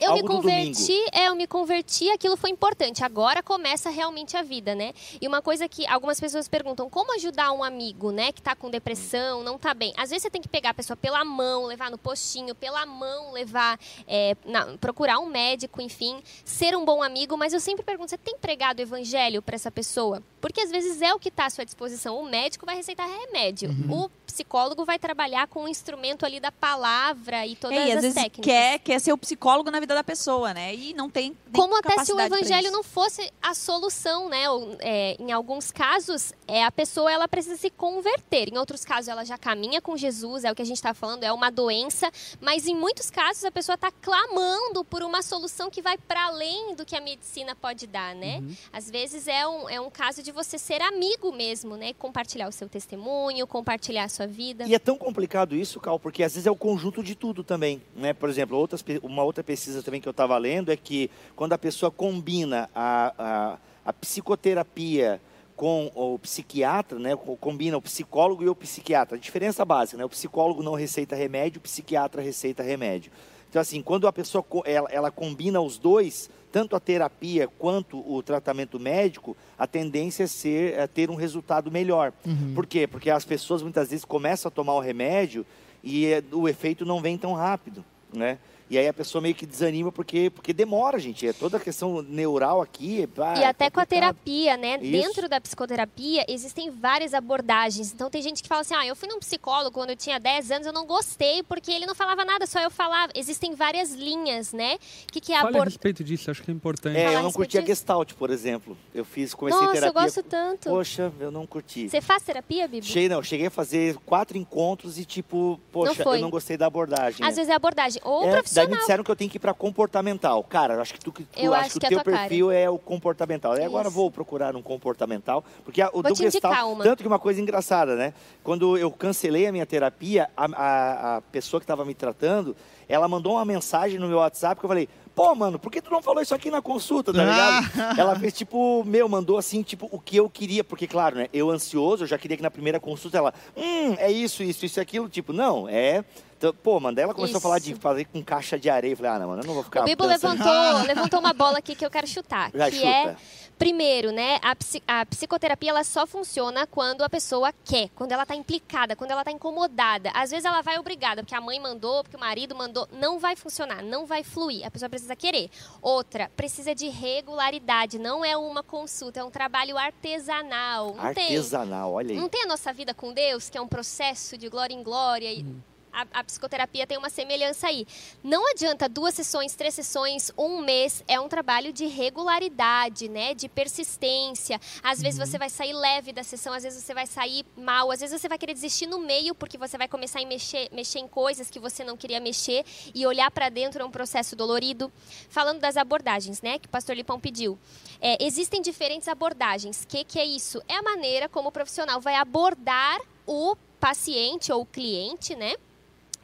eu 0.00 0.14
me 0.14 0.22
converti, 0.22 0.98
é, 1.12 1.28
eu 1.28 1.34
me 1.34 1.46
converti, 1.46 2.10
aquilo 2.10 2.36
foi 2.36 2.50
importante. 2.50 3.04
Agora 3.04 3.42
começa 3.42 3.90
realmente 3.90 4.36
a 4.36 4.42
vida, 4.42 4.74
né? 4.74 4.92
E 5.20 5.26
uma 5.26 5.42
coisa 5.42 5.68
que 5.68 5.86
algumas 5.86 6.20
pessoas 6.20 6.48
perguntam, 6.48 6.88
como 6.88 7.14
ajudar 7.14 7.52
um 7.52 7.62
amigo, 7.62 8.10
né, 8.10 8.32
que 8.32 8.40
tá 8.40 8.54
com 8.54 8.70
depressão, 8.70 9.42
não 9.42 9.58
tá 9.58 9.74
bem? 9.74 9.92
Às 9.96 10.10
vezes 10.10 10.22
você 10.22 10.30
tem 10.30 10.40
que 10.40 10.48
pegar 10.48 10.70
a 10.70 10.74
pessoa 10.74 10.96
pela 10.96 11.24
mão, 11.24 11.66
levar 11.66 11.90
no 11.90 11.98
postinho, 11.98 12.54
pela 12.54 12.84
mão, 12.86 13.32
levar, 13.32 13.78
é, 14.06 14.36
na, 14.44 14.76
procurar 14.78 15.18
um 15.18 15.26
médico, 15.26 15.80
enfim, 15.80 16.22
ser 16.44 16.76
um 16.76 16.84
bom 16.84 17.02
amigo. 17.02 17.36
Mas 17.36 17.52
eu 17.52 17.60
sempre 17.60 17.84
pergunto, 17.84 18.10
você 18.10 18.18
tem 18.18 18.36
pregado 18.38 18.80
o 18.80 18.82
evangelho 18.82 19.42
para 19.42 19.54
essa 19.54 19.70
pessoa? 19.70 20.22
Porque 20.40 20.60
às 20.60 20.70
vezes 20.70 21.02
é 21.02 21.12
o 21.12 21.18
que 21.18 21.28
está 21.28 21.46
à 21.46 21.50
sua 21.50 21.64
disposição. 21.64 22.18
O 22.18 22.24
médico 22.24 22.64
vai 22.64 22.76
receitar 22.76 23.08
remédio. 23.08 23.70
Uhum. 23.70 24.04
O 24.04 24.10
psicólogo 24.38 24.84
vai 24.84 24.98
trabalhar 24.98 25.48
com 25.48 25.64
o 25.64 25.68
instrumento 25.68 26.24
ali 26.24 26.38
da 26.38 26.52
palavra 26.52 27.44
e 27.44 27.56
todas 27.56 27.76
é, 27.76 27.88
e 27.88 27.90
as 27.90 27.96
às 27.96 28.02
vezes 28.02 28.14
técnicas. 28.14 28.44
Quer, 28.44 28.78
quer 28.78 29.00
ser 29.00 29.12
o 29.12 29.18
psicólogo 29.18 29.70
na 29.70 29.80
vida 29.80 29.94
da 29.94 30.04
pessoa, 30.04 30.54
né? 30.54 30.74
E 30.74 30.94
não 30.94 31.10
tem. 31.10 31.36
Como 31.52 31.76
até 31.76 32.04
se 32.04 32.12
o 32.12 32.20
evangelho 32.20 32.70
não 32.70 32.84
fosse 32.84 33.32
a 33.42 33.52
solução, 33.52 34.28
né? 34.28 34.48
Ou, 34.48 34.76
é, 34.78 35.16
em 35.18 35.32
alguns 35.32 35.72
casos, 35.72 36.32
é, 36.46 36.64
a 36.64 36.70
pessoa 36.70 37.10
ela 37.10 37.26
precisa 37.26 37.56
se 37.56 37.68
converter. 37.68 38.52
Em 38.52 38.58
outros 38.58 38.84
casos, 38.84 39.08
ela 39.08 39.24
já 39.24 39.36
caminha 39.36 39.80
com 39.80 39.96
Jesus, 39.96 40.44
é 40.44 40.52
o 40.52 40.54
que 40.54 40.62
a 40.62 40.64
gente 40.64 40.76
está 40.76 40.94
falando, 40.94 41.24
é 41.24 41.32
uma 41.32 41.50
doença. 41.50 42.10
Mas 42.40 42.66
em 42.66 42.76
muitos 42.76 43.10
casos, 43.10 43.44
a 43.44 43.50
pessoa 43.50 43.74
está 43.74 43.90
clamando 43.90 44.84
por 44.84 45.02
uma 45.02 45.20
solução 45.20 45.68
que 45.68 45.82
vai 45.82 45.98
para 45.98 46.26
além 46.26 46.76
do 46.76 46.84
que 46.84 46.94
a 46.94 47.00
medicina 47.00 47.56
pode 47.56 47.88
dar, 47.88 48.14
né? 48.14 48.38
Uhum. 48.38 48.56
Às 48.72 48.88
vezes 48.88 49.26
é 49.26 49.46
um, 49.48 49.68
é 49.68 49.80
um 49.80 49.90
caso 49.90 50.22
de 50.22 50.30
você 50.30 50.58
ser 50.58 50.80
amigo 50.80 51.32
mesmo, 51.32 51.76
né? 51.76 51.92
Compartilhar 51.94 52.48
o 52.48 52.52
seu 52.52 52.68
testemunho, 52.68 53.44
compartilhar 53.48 54.04
a 54.04 54.08
sua 54.08 54.27
vida. 54.28 54.64
E 54.66 54.74
é 54.74 54.78
tão 54.78 54.96
complicado 54.96 55.56
isso, 55.56 55.80
Cal, 55.80 55.98
porque 55.98 56.22
às 56.22 56.34
vezes 56.34 56.46
é 56.46 56.50
o 56.50 56.56
conjunto 56.56 57.02
de 57.02 57.14
tudo 57.14 57.42
também, 57.42 57.82
né? 57.96 58.12
Por 58.12 58.28
exemplo, 58.28 58.56
outras, 58.56 58.84
uma 59.02 59.22
outra 59.22 59.42
pesquisa 59.42 59.82
também 59.82 60.00
que 60.00 60.08
eu 60.08 60.12
estava 60.12 60.36
lendo 60.38 60.70
é 60.70 60.76
que 60.76 61.10
quando 61.34 61.52
a 61.52 61.58
pessoa 61.58 61.90
combina 61.90 62.68
a, 62.74 63.14
a, 63.18 63.58
a 63.84 63.92
psicoterapia 63.92 65.20
com 65.58 65.90
o 65.92 66.16
psiquiatra, 66.20 67.00
né, 67.00 67.16
combina 67.40 67.76
o 67.76 67.82
psicólogo 67.82 68.44
e 68.44 68.48
o 68.48 68.54
psiquiatra. 68.54 69.16
A 69.16 69.20
diferença 69.20 69.64
básica, 69.64 69.98
né, 69.98 70.04
o 70.04 70.08
psicólogo 70.08 70.62
não 70.62 70.74
receita 70.74 71.16
remédio, 71.16 71.58
o 71.58 71.62
psiquiatra 71.62 72.22
receita 72.22 72.62
remédio. 72.62 73.10
Então, 73.48 73.60
assim, 73.60 73.80
quando 73.82 74.06
a 74.06 74.12
pessoa 74.12 74.44
ela, 74.64 74.88
ela 74.90 75.10
combina 75.10 75.60
os 75.60 75.78
dois, 75.78 76.28
tanto 76.52 76.76
a 76.76 76.80
terapia 76.80 77.48
quanto 77.58 77.98
o 77.98 78.22
tratamento 78.22 78.78
médico, 78.78 79.36
a 79.58 79.66
tendência 79.66 80.24
é, 80.24 80.26
ser, 80.26 80.78
é 80.78 80.86
ter 80.86 81.10
um 81.10 81.14
resultado 81.14 81.70
melhor. 81.70 82.12
Uhum. 82.26 82.52
Por 82.54 82.66
quê? 82.66 82.86
Porque 82.86 83.10
as 83.10 83.24
pessoas 83.24 83.62
muitas 83.62 83.90
vezes 83.90 84.04
começam 84.04 84.48
a 84.48 84.52
tomar 84.52 84.74
o 84.74 84.80
remédio 84.80 85.46
e 85.82 86.06
é, 86.06 86.22
o 86.32 86.48
efeito 86.48 86.84
não 86.84 87.00
vem 87.00 87.16
tão 87.16 87.32
rápido, 87.32 87.84
né? 88.12 88.38
E 88.70 88.76
aí 88.76 88.86
a 88.86 88.92
pessoa 88.92 89.22
meio 89.22 89.34
que 89.34 89.46
desanima 89.46 89.90
porque, 89.90 90.30
porque 90.30 90.52
demora, 90.52 90.98
gente. 90.98 91.26
É 91.26 91.32
toda 91.32 91.56
a 91.56 91.60
questão 91.60 92.02
neural 92.02 92.60
aqui. 92.60 93.08
Ah, 93.18 93.38
e 93.38 93.42
é 93.42 93.46
até 93.46 93.70
complicado. 93.70 93.72
com 93.72 93.80
a 93.80 93.86
terapia, 93.86 94.56
né? 94.56 94.78
Isso. 94.80 94.90
Dentro 94.90 95.28
da 95.28 95.40
psicoterapia 95.40 96.24
existem 96.28 96.70
várias 96.70 97.14
abordagens. 97.14 97.92
Então 97.92 98.10
tem 98.10 98.20
gente 98.20 98.42
que 98.42 98.48
fala 98.48 98.60
assim: 98.60 98.74
ah, 98.74 98.86
eu 98.86 98.94
fui 98.94 99.08
num 99.08 99.18
psicólogo 99.18 99.72
quando 99.72 99.90
eu 99.90 99.96
tinha 99.96 100.20
10 100.20 100.50
anos, 100.50 100.66
eu 100.66 100.72
não 100.72 100.86
gostei 100.86 101.42
porque 101.42 101.70
ele 101.70 101.86
não 101.86 101.94
falava 101.94 102.24
nada, 102.24 102.46
só 102.46 102.60
eu 102.60 102.70
falava. 102.70 103.12
Existem 103.14 103.54
várias 103.54 103.92
linhas, 103.92 104.52
né? 104.52 104.74
O 105.08 105.12
que, 105.12 105.20
que 105.20 105.32
é 105.32 105.38
abord... 105.38 105.58
a 105.58 105.64
respeito 105.64 106.04
disso, 106.04 106.30
acho 106.30 106.42
que 106.42 106.50
é 106.50 106.54
importante. 106.54 106.96
É, 106.98 107.14
eu 107.14 107.22
não 107.22 107.32
curti 107.32 107.58
a 107.58 107.62
Gestalt, 107.62 108.12
por 108.14 108.30
exemplo. 108.30 108.76
Eu 108.94 109.04
fiz, 109.04 109.32
comecei 109.32 109.60
Nossa, 109.60 109.72
terapia. 109.72 110.00
eu 110.00 110.04
gosto 110.04 110.22
tanto. 110.22 110.68
Poxa, 110.68 111.12
eu 111.18 111.30
não 111.30 111.46
curti. 111.46 111.88
Você 111.88 112.00
faz 112.00 112.22
terapia, 112.22 112.68
Bibi? 112.68 112.86
Cheguei, 112.86 113.08
não, 113.08 113.22
cheguei 113.22 113.46
a 113.46 113.50
fazer 113.50 113.96
quatro 114.04 114.36
encontros 114.36 114.98
e 114.98 115.04
tipo, 115.04 115.58
poxa, 115.72 116.04
não 116.04 116.14
eu 116.14 116.20
não 116.20 116.30
gostei 116.30 116.56
da 116.56 116.66
abordagem. 116.66 117.24
Às 117.24 117.30
né? 117.30 117.36
vezes 117.36 117.48
é 117.48 117.54
abordagem. 117.54 118.00
Ou 118.04 118.28
é, 118.28 118.32
profissional. 118.32 118.57
Daí 118.58 118.68
me 118.68 118.76
disseram 118.76 119.04
que 119.04 119.10
eu 119.10 119.16
tenho 119.16 119.30
que 119.30 119.36
ir 119.36 119.40
para 119.40 119.54
comportamental. 119.54 120.42
Cara, 120.44 120.80
acho 120.80 120.94
que 120.94 121.00
tu, 121.00 121.12
tu 121.12 121.24
eu 121.36 121.54
acho, 121.54 121.66
acho 121.66 121.74
que, 121.74 121.80
que 121.80 121.86
o 121.86 121.88
teu 121.88 122.04
perfil 122.04 122.46
cara. 122.48 122.58
é 122.58 122.70
o 122.70 122.78
comportamental. 122.78 123.52
Agora 123.52 123.88
vou 123.88 124.10
procurar 124.10 124.54
um 124.56 124.62
comportamental, 124.62 125.44
porque 125.64 125.80
a, 125.80 125.88
o 125.88 126.02
vou 126.02 126.02
do 126.02 126.14
Gestalt, 126.14 126.82
tanto 126.82 127.02
que 127.02 127.08
uma 127.08 127.18
coisa 127.18 127.40
engraçada, 127.40 127.94
né? 127.96 128.12
Quando 128.42 128.76
eu 128.76 128.90
cancelei 128.90 129.46
a 129.46 129.52
minha 129.52 129.66
terapia, 129.66 130.28
a, 130.36 130.44
a, 130.44 131.16
a 131.16 131.20
pessoa 131.20 131.60
que 131.60 131.64
estava 131.64 131.84
me 131.84 131.94
tratando, 131.94 132.56
ela 132.88 133.06
mandou 133.06 133.34
uma 133.34 133.44
mensagem 133.44 133.98
no 133.98 134.08
meu 134.08 134.18
WhatsApp 134.18 134.58
que 134.58 134.64
eu 134.64 134.68
falei: 134.68 134.88
pô, 135.18 135.34
mano, 135.34 135.58
por 135.58 135.72
que 135.72 135.82
tu 135.82 135.90
não 135.90 136.00
falou 136.00 136.22
isso 136.22 136.32
aqui 136.32 136.48
na 136.48 136.62
consulta, 136.62 137.12
tá 137.12 137.24
ligado? 137.24 137.98
ela 137.98 138.16
fez 138.16 138.32
tipo, 138.32 138.84
meu, 138.84 139.08
mandou 139.08 139.36
assim, 139.36 139.64
tipo, 139.64 139.88
o 139.90 139.98
que 139.98 140.16
eu 140.16 140.30
queria, 140.30 140.62
porque, 140.62 140.86
claro, 140.86 141.16
né, 141.16 141.26
eu 141.32 141.50
ansioso, 141.50 142.04
eu 142.04 142.06
já 142.06 142.16
queria 142.16 142.36
que 142.36 142.42
na 142.42 142.52
primeira 142.52 142.78
consulta 142.78 143.18
ela, 143.18 143.34
hum, 143.56 143.94
é 143.98 144.12
isso, 144.12 144.44
isso, 144.44 144.64
isso, 144.64 144.80
aquilo, 144.80 145.08
tipo, 145.08 145.32
não, 145.32 145.68
é. 145.68 146.04
Então, 146.36 146.54
pô, 146.62 146.78
mano, 146.78 146.94
daí 146.94 147.02
ela 147.02 147.14
começou 147.14 147.36
Isso. 147.36 147.38
a 147.38 147.40
falar 147.40 147.58
de 147.58 147.74
fazer 147.74 148.04
com 148.04 148.22
caixa 148.22 148.56
de 148.56 148.70
areia. 148.70 148.92
Eu 148.92 148.96
falei, 148.96 149.10
ah, 149.10 149.18
não, 149.18 149.26
mano, 149.26 149.42
eu 149.42 149.46
não 149.48 149.54
vou 149.54 149.64
ficar. 149.64 149.82
O 149.82 149.84
Bibo 149.86 150.06
levantou, 150.06 150.82
levantou 150.86 151.18
uma 151.18 151.32
bola 151.32 151.58
aqui 151.58 151.74
que 151.74 151.84
eu 151.84 151.90
quero 151.90 152.06
chutar. 152.06 152.52
Já 152.54 152.70
que 152.70 152.76
chuta. 152.76 152.86
é 152.86 153.16
Primeiro, 153.58 154.12
né, 154.12 154.38
a, 154.40 155.00
a, 155.00 155.06
psicoterapia 155.06 155.70
ela 155.70 155.82
só 155.82 156.06
funciona 156.06 156.64
quando 156.64 157.02
a 157.02 157.08
pessoa 157.08 157.52
quer, 157.64 157.88
quando 157.96 158.12
ela 158.12 158.22
está 158.22 158.36
implicada, 158.36 158.94
quando 158.94 159.10
ela 159.10 159.22
está 159.22 159.32
incomodada. 159.32 160.10
Às 160.14 160.30
vezes 160.30 160.44
ela 160.44 160.62
vai 160.62 160.78
obrigada, 160.78 161.22
porque 161.22 161.34
a 161.34 161.40
mãe 161.40 161.58
mandou, 161.58 162.04
porque 162.04 162.16
o 162.16 162.20
marido 162.20 162.54
mandou. 162.54 162.88
Não 162.92 163.18
vai 163.18 163.34
funcionar, 163.34 163.82
não 163.82 164.06
vai 164.06 164.22
fluir. 164.22 164.64
A 164.64 164.70
pessoa 164.70 164.88
precisa 164.88 165.16
querer. 165.16 165.50
Outra, 165.82 166.30
precisa 166.36 166.72
de 166.72 166.88
regularidade. 166.88 167.98
Não 167.98 168.24
é 168.24 168.36
uma 168.36 168.62
consulta, 168.62 169.18
é 169.18 169.24
um 169.24 169.30
trabalho 169.30 169.76
artesanal. 169.76 170.94
Não 170.94 171.04
artesanal, 171.04 171.88
tem, 171.88 171.96
olha 171.96 172.10
aí. 172.12 172.16
Não 172.16 172.28
tem 172.28 172.44
a 172.44 172.46
nossa 172.46 172.72
vida 172.72 172.94
com 172.94 173.12
Deus, 173.12 173.50
que 173.50 173.58
é 173.58 173.60
um 173.60 173.68
processo 173.68 174.38
de 174.38 174.48
glória 174.48 174.72
em 174.74 174.84
glória. 174.84 175.30
Hum 175.40 175.60
a, 175.98 176.20
a, 176.20 176.24
psicoterapia 176.24 176.86
tem 176.86 176.96
uma 176.96 177.10
semelhança 177.10 177.66
aí. 177.66 177.86
Não 178.22 178.48
adianta 178.50 178.88
duas 178.88 179.14
sessões, 179.14 179.54
três 179.56 179.74
sessões, 179.74 180.30
um 180.38 180.60
mês. 180.60 181.02
É 181.08 181.18
um 181.18 181.28
trabalho 181.28 181.72
de 181.72 181.86
regularidade, 181.86 183.08
né? 183.08 183.34
De 183.34 183.48
persistência. 183.48 184.60
Às 184.82 184.98
uhum. 184.98 185.04
vezes 185.04 185.18
você 185.18 185.38
vai 185.38 185.50
sair 185.50 185.72
leve 185.72 186.12
da 186.12 186.22
sessão, 186.22 186.52
às 186.52 186.62
vezes 186.62 186.82
você 186.84 186.94
vai 186.94 187.06
sair 187.06 187.44
mal, 187.56 187.90
às 187.90 188.00
vezes 188.00 188.20
você 188.20 188.28
vai 188.28 188.38
querer 188.38 188.54
desistir 188.54 188.86
no 188.86 189.00
meio 189.00 189.34
porque 189.34 189.58
você 189.58 189.76
vai 189.76 189.88
começar 189.88 190.20
a 190.20 190.26
mexer, 190.26 190.68
mexer 190.72 191.00
em 191.00 191.08
coisas 191.08 191.50
que 191.50 191.58
você 191.58 191.82
não 191.82 191.96
queria 191.96 192.20
mexer 192.20 192.64
e 192.94 193.06
olhar 193.06 193.30
para 193.30 193.48
dentro 193.48 193.82
é 193.82 193.84
um 193.84 193.90
processo 193.90 194.36
dolorido. 194.36 194.92
Falando 195.28 195.58
das 195.58 195.76
abordagens, 195.76 196.40
né? 196.42 196.58
Que 196.58 196.66
o 196.66 196.70
pastor 196.70 196.94
Lipão 196.94 197.18
pediu. 197.18 197.58
É, 198.00 198.22
existem 198.24 198.62
diferentes 198.62 199.08
abordagens. 199.08 199.82
O 199.82 199.86
que, 199.88 200.04
que 200.04 200.18
é 200.18 200.24
isso? 200.24 200.62
É 200.68 200.76
a 200.76 200.82
maneira 200.82 201.28
como 201.28 201.48
o 201.48 201.52
profissional 201.52 202.00
vai 202.00 202.14
abordar 202.14 203.00
o 203.26 203.56
paciente 203.78 204.52
ou 204.52 204.62
o 204.62 204.66
cliente, 204.66 205.34
né? 205.34 205.54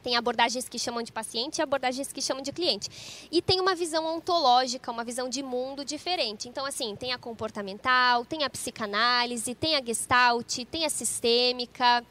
Tem 0.05 0.16
abordagens 0.16 0.68
que 0.68 0.78
chamam 0.78 1.02
de 1.02 1.11
paciente 1.11 1.59
e 1.59 1.62
abordagens 1.62 2.12
que 2.12 2.20
chamam 2.20 2.42
de 2.42 2.52
cliente. 2.52 2.90
E 3.32 3.40
tem 3.40 3.59
uma 3.59 3.74
visão 3.74 4.05
ontológica, 4.05 4.92
uma 4.92 5.02
visão 5.02 5.30
de 5.30 5.42
mundo 5.42 5.82
diferente. 5.82 6.46
Então, 6.46 6.66
assim, 6.66 6.94
tem 6.94 7.14
a 7.14 7.18
comportamental, 7.18 8.22
tem 8.22 8.44
a 8.44 8.50
psicanálise, 8.50 9.55
tem 9.55 9.76
a 9.76 9.82
gestalt, 9.82 10.59
tem 10.70 10.84
a 10.84 10.90
sistêmica. 10.90 12.05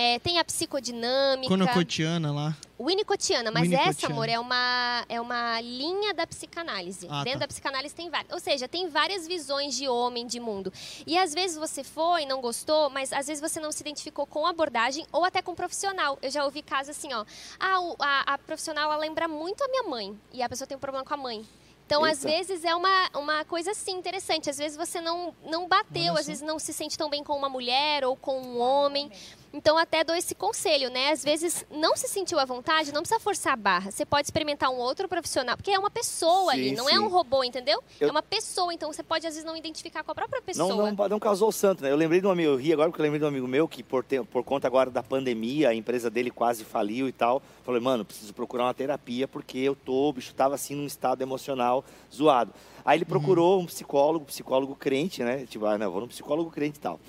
É, 0.00 0.16
tem 0.20 0.38
a 0.38 0.44
psicodinâmica. 0.44 1.48
Conocotiana 1.48 2.30
lá. 2.30 2.56
Winnicottiana, 2.78 3.50
mas 3.50 3.62
Winnicottiana. 3.62 3.90
essa, 3.90 4.06
amor, 4.06 4.28
é 4.28 4.38
uma, 4.38 5.04
é 5.08 5.20
uma 5.20 5.60
linha 5.60 6.14
da 6.14 6.24
psicanálise. 6.24 7.08
Ah, 7.10 7.24
Dentro 7.24 7.40
tá. 7.40 7.46
da 7.46 7.48
psicanálise 7.48 7.92
tem 7.96 8.08
várias. 8.08 8.32
Ou 8.32 8.38
seja, 8.38 8.68
tem 8.68 8.88
várias 8.88 9.26
visões 9.26 9.76
de 9.76 9.88
homem, 9.88 10.24
de 10.24 10.38
mundo. 10.38 10.72
E 11.04 11.18
às 11.18 11.34
vezes 11.34 11.56
você 11.56 11.82
foi, 11.82 12.26
não 12.26 12.40
gostou, 12.40 12.88
mas 12.88 13.12
às 13.12 13.26
vezes 13.26 13.40
você 13.40 13.58
não 13.58 13.72
se 13.72 13.80
identificou 13.80 14.24
com 14.24 14.46
a 14.46 14.50
abordagem 14.50 15.04
ou 15.10 15.24
até 15.24 15.42
com 15.42 15.50
o 15.50 15.56
profissional. 15.56 16.16
Eu 16.22 16.30
já 16.30 16.44
ouvi 16.44 16.62
casos 16.62 16.96
assim, 16.96 17.12
ó. 17.12 17.24
Ah, 17.58 17.78
a, 17.98 18.34
a 18.34 18.38
profissional 18.38 18.84
ela 18.84 19.00
lembra 19.00 19.26
muito 19.26 19.64
a 19.64 19.66
minha 19.66 19.82
mãe. 19.82 20.16
E 20.32 20.44
a 20.44 20.48
pessoa 20.48 20.68
tem 20.68 20.76
um 20.76 20.80
problema 20.80 21.04
com 21.04 21.14
a 21.14 21.16
mãe. 21.16 21.44
Então, 21.88 22.04
às 22.04 22.22
Eita. 22.22 22.36
vezes, 22.36 22.64
é 22.64 22.74
uma, 22.74 23.08
uma 23.14 23.44
coisa 23.46 23.70
assim 23.70 23.92
interessante. 23.92 24.50
Às 24.50 24.58
vezes 24.58 24.76
você 24.76 25.00
não, 25.00 25.34
não 25.46 25.66
bateu, 25.66 26.18
às 26.18 26.26
vezes 26.26 26.42
não 26.42 26.58
se 26.58 26.70
sente 26.70 26.98
tão 26.98 27.08
bem 27.08 27.24
com 27.24 27.34
uma 27.34 27.48
mulher 27.48 28.04
ou 28.04 28.14
com 28.14 28.38
um 28.42 28.60
homem. 28.60 29.10
Então, 29.52 29.78
até 29.78 30.04
dou 30.04 30.14
esse 30.14 30.34
conselho, 30.34 30.90
né? 30.90 31.10
Às 31.10 31.24
vezes, 31.24 31.64
não 31.70 31.96
se 31.96 32.06
sentiu 32.06 32.38
à 32.38 32.44
vontade, 32.44 32.92
não 32.92 33.00
precisa 33.00 33.18
forçar 33.18 33.54
a 33.54 33.56
barra. 33.56 33.90
Você 33.90 34.04
pode 34.04 34.26
experimentar 34.26 34.70
um 34.70 34.76
outro 34.76 35.08
profissional, 35.08 35.56
porque 35.56 35.70
é 35.70 35.78
uma 35.78 35.90
pessoa 35.90 36.52
Sim, 36.52 36.58
ali, 36.58 36.72
não 36.72 36.86
sim. 36.86 36.94
é 36.94 37.00
um 37.00 37.08
robô, 37.08 37.42
entendeu? 37.42 37.82
Eu- 37.98 38.08
É 38.08 38.10
uma 38.10 38.22
pessoa, 38.22 38.74
então 38.74 38.92
você 38.92 39.02
pode, 39.02 39.26
às 39.26 39.32
vezes, 39.34 39.46
não 39.46 39.56
identificar 39.56 40.04
com 40.04 40.10
a 40.12 40.14
própria 40.14 40.42
pessoa. 40.42 40.68
Não, 40.68 40.92
não, 40.94 41.08
não 41.08 41.18
causou 41.18 41.48
o 41.48 41.52
santo, 41.52 41.82
né? 41.82 41.90
Eu 41.90 41.96
lembrei 41.96 42.20
de 42.20 42.26
um 42.26 42.30
amigo, 42.30 42.50
eu 42.52 42.56
ri 42.56 42.72
agora 42.74 42.90
porque 42.90 43.00
eu 43.00 43.04
lembrei 43.04 43.18
de 43.20 43.24
um 43.24 43.28
amigo 43.28 43.48
meu 43.48 43.66
que 43.66 43.82
por, 43.82 44.04
ter- 44.04 44.22
por 44.24 44.44
conta 44.44 44.66
agora 44.66 44.90
da 44.90 45.02
pandemia, 45.02 45.70
a 45.70 45.74
empresa 45.74 46.10
dele 46.10 46.30
quase 46.30 46.62
faliu 46.64 47.08
e 47.08 47.12
tal. 47.12 47.42
Falei, 47.64 47.80
mano, 47.80 48.04
preciso 48.04 48.34
procurar 48.34 48.64
uma 48.64 48.74
terapia 48.74 49.26
porque 49.26 49.58
eu 49.58 49.74
tô, 49.74 50.10
o 50.10 50.12
bicho 50.12 50.34
tava 50.34 50.54
assim 50.56 50.74
num 50.74 50.86
estado 50.86 51.22
emocional 51.22 51.82
zoado. 52.14 52.52
Aí 52.84 52.98
ele 52.98 53.04
procurou 53.06 53.60
um 53.60 53.66
psicólogo, 53.66 54.24
psicólogo 54.26 54.74
crente, 54.74 55.22
né? 55.22 55.46
Tipo, 55.46 55.64
ah, 55.66 55.78
não, 55.78 55.90
vou 55.90 56.02
no 56.02 56.08
psicólogo 56.08 56.50
crente 56.50 56.78
e 56.78 56.80
tal. 56.80 57.00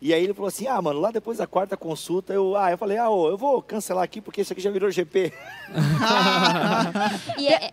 E 0.00 0.12
aí 0.12 0.22
ele 0.24 0.34
falou 0.34 0.48
assim, 0.48 0.66
ah, 0.66 0.80
mano, 0.80 1.00
lá 1.00 1.10
depois 1.10 1.38
da 1.38 1.46
quarta 1.46 1.76
consulta, 1.76 2.32
eu, 2.32 2.56
ah, 2.56 2.70
eu 2.70 2.78
falei, 2.78 2.98
ah, 2.98 3.08
ô, 3.08 3.28
eu 3.28 3.38
vou 3.38 3.62
cancelar 3.62 4.04
aqui 4.04 4.20
porque 4.20 4.40
isso 4.42 4.52
aqui 4.52 4.60
já 4.62 4.70
virou 4.70 4.90
GP. 4.90 5.32
E 7.38 7.48
é- 7.48 7.72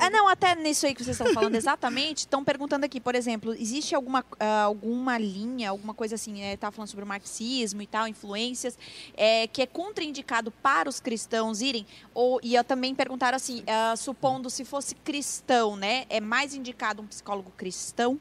Ah, 0.00 0.08
não, 0.08 0.26
até 0.26 0.54
nisso 0.54 0.86
aí 0.86 0.94
que 0.94 1.04
vocês 1.04 1.18
estão 1.20 1.32
falando 1.34 1.54
exatamente, 1.54 2.20
estão 2.20 2.42
perguntando 2.42 2.86
aqui, 2.86 2.98
por 2.98 3.14
exemplo, 3.14 3.52
existe 3.52 3.94
alguma, 3.94 4.24
ah, 4.40 4.62
alguma 4.62 5.18
linha, 5.18 5.68
alguma 5.68 5.92
coisa 5.92 6.14
assim, 6.14 6.40
é, 6.40 6.56
tá 6.56 6.70
falando 6.70 6.88
sobre 6.88 7.04
o 7.04 7.08
marxismo 7.08 7.82
e 7.82 7.86
tal, 7.86 8.08
influências, 8.08 8.78
é, 9.14 9.46
que 9.46 9.60
é 9.60 9.66
contraindicado 9.66 10.50
para 10.50 10.88
os 10.88 11.00
cristãos 11.00 11.60
irem? 11.60 11.86
Ou, 12.14 12.40
e 12.42 12.54
eu 12.54 12.64
também 12.64 12.94
perguntaram 12.94 13.36
assim, 13.36 13.62
ah, 13.66 13.94
supondo 13.94 14.48
se 14.48 14.64
fosse 14.64 14.94
cristão, 14.94 15.76
né, 15.76 16.06
é 16.08 16.18
mais 16.18 16.54
indicado 16.54 17.02
um 17.02 17.06
psicólogo 17.06 17.52
cristão? 17.56 18.18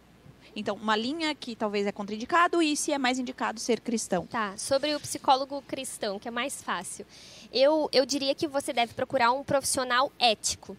Então, 0.59 0.75
uma 0.75 0.95
linha 0.95 1.35
que 1.35 1.55
talvez 1.55 1.85
é 1.85 1.91
contraindicado 1.91 2.63
e 2.63 2.75
se 2.75 2.91
é 2.91 2.97
mais 2.97 3.19
indicado 3.19 3.59
ser 3.59 3.79
cristão. 3.79 4.25
Tá, 4.25 4.57
sobre 4.57 4.95
o 4.95 4.99
psicólogo 4.99 5.61
cristão, 5.61 6.17
que 6.17 6.27
é 6.27 6.31
mais 6.31 6.63
fácil. 6.63 7.05
Eu, 7.53 7.87
eu 7.93 8.07
diria 8.07 8.33
que 8.33 8.47
você 8.47 8.73
deve 8.73 8.95
procurar 8.95 9.31
um 9.31 9.43
profissional 9.43 10.11
ético. 10.17 10.75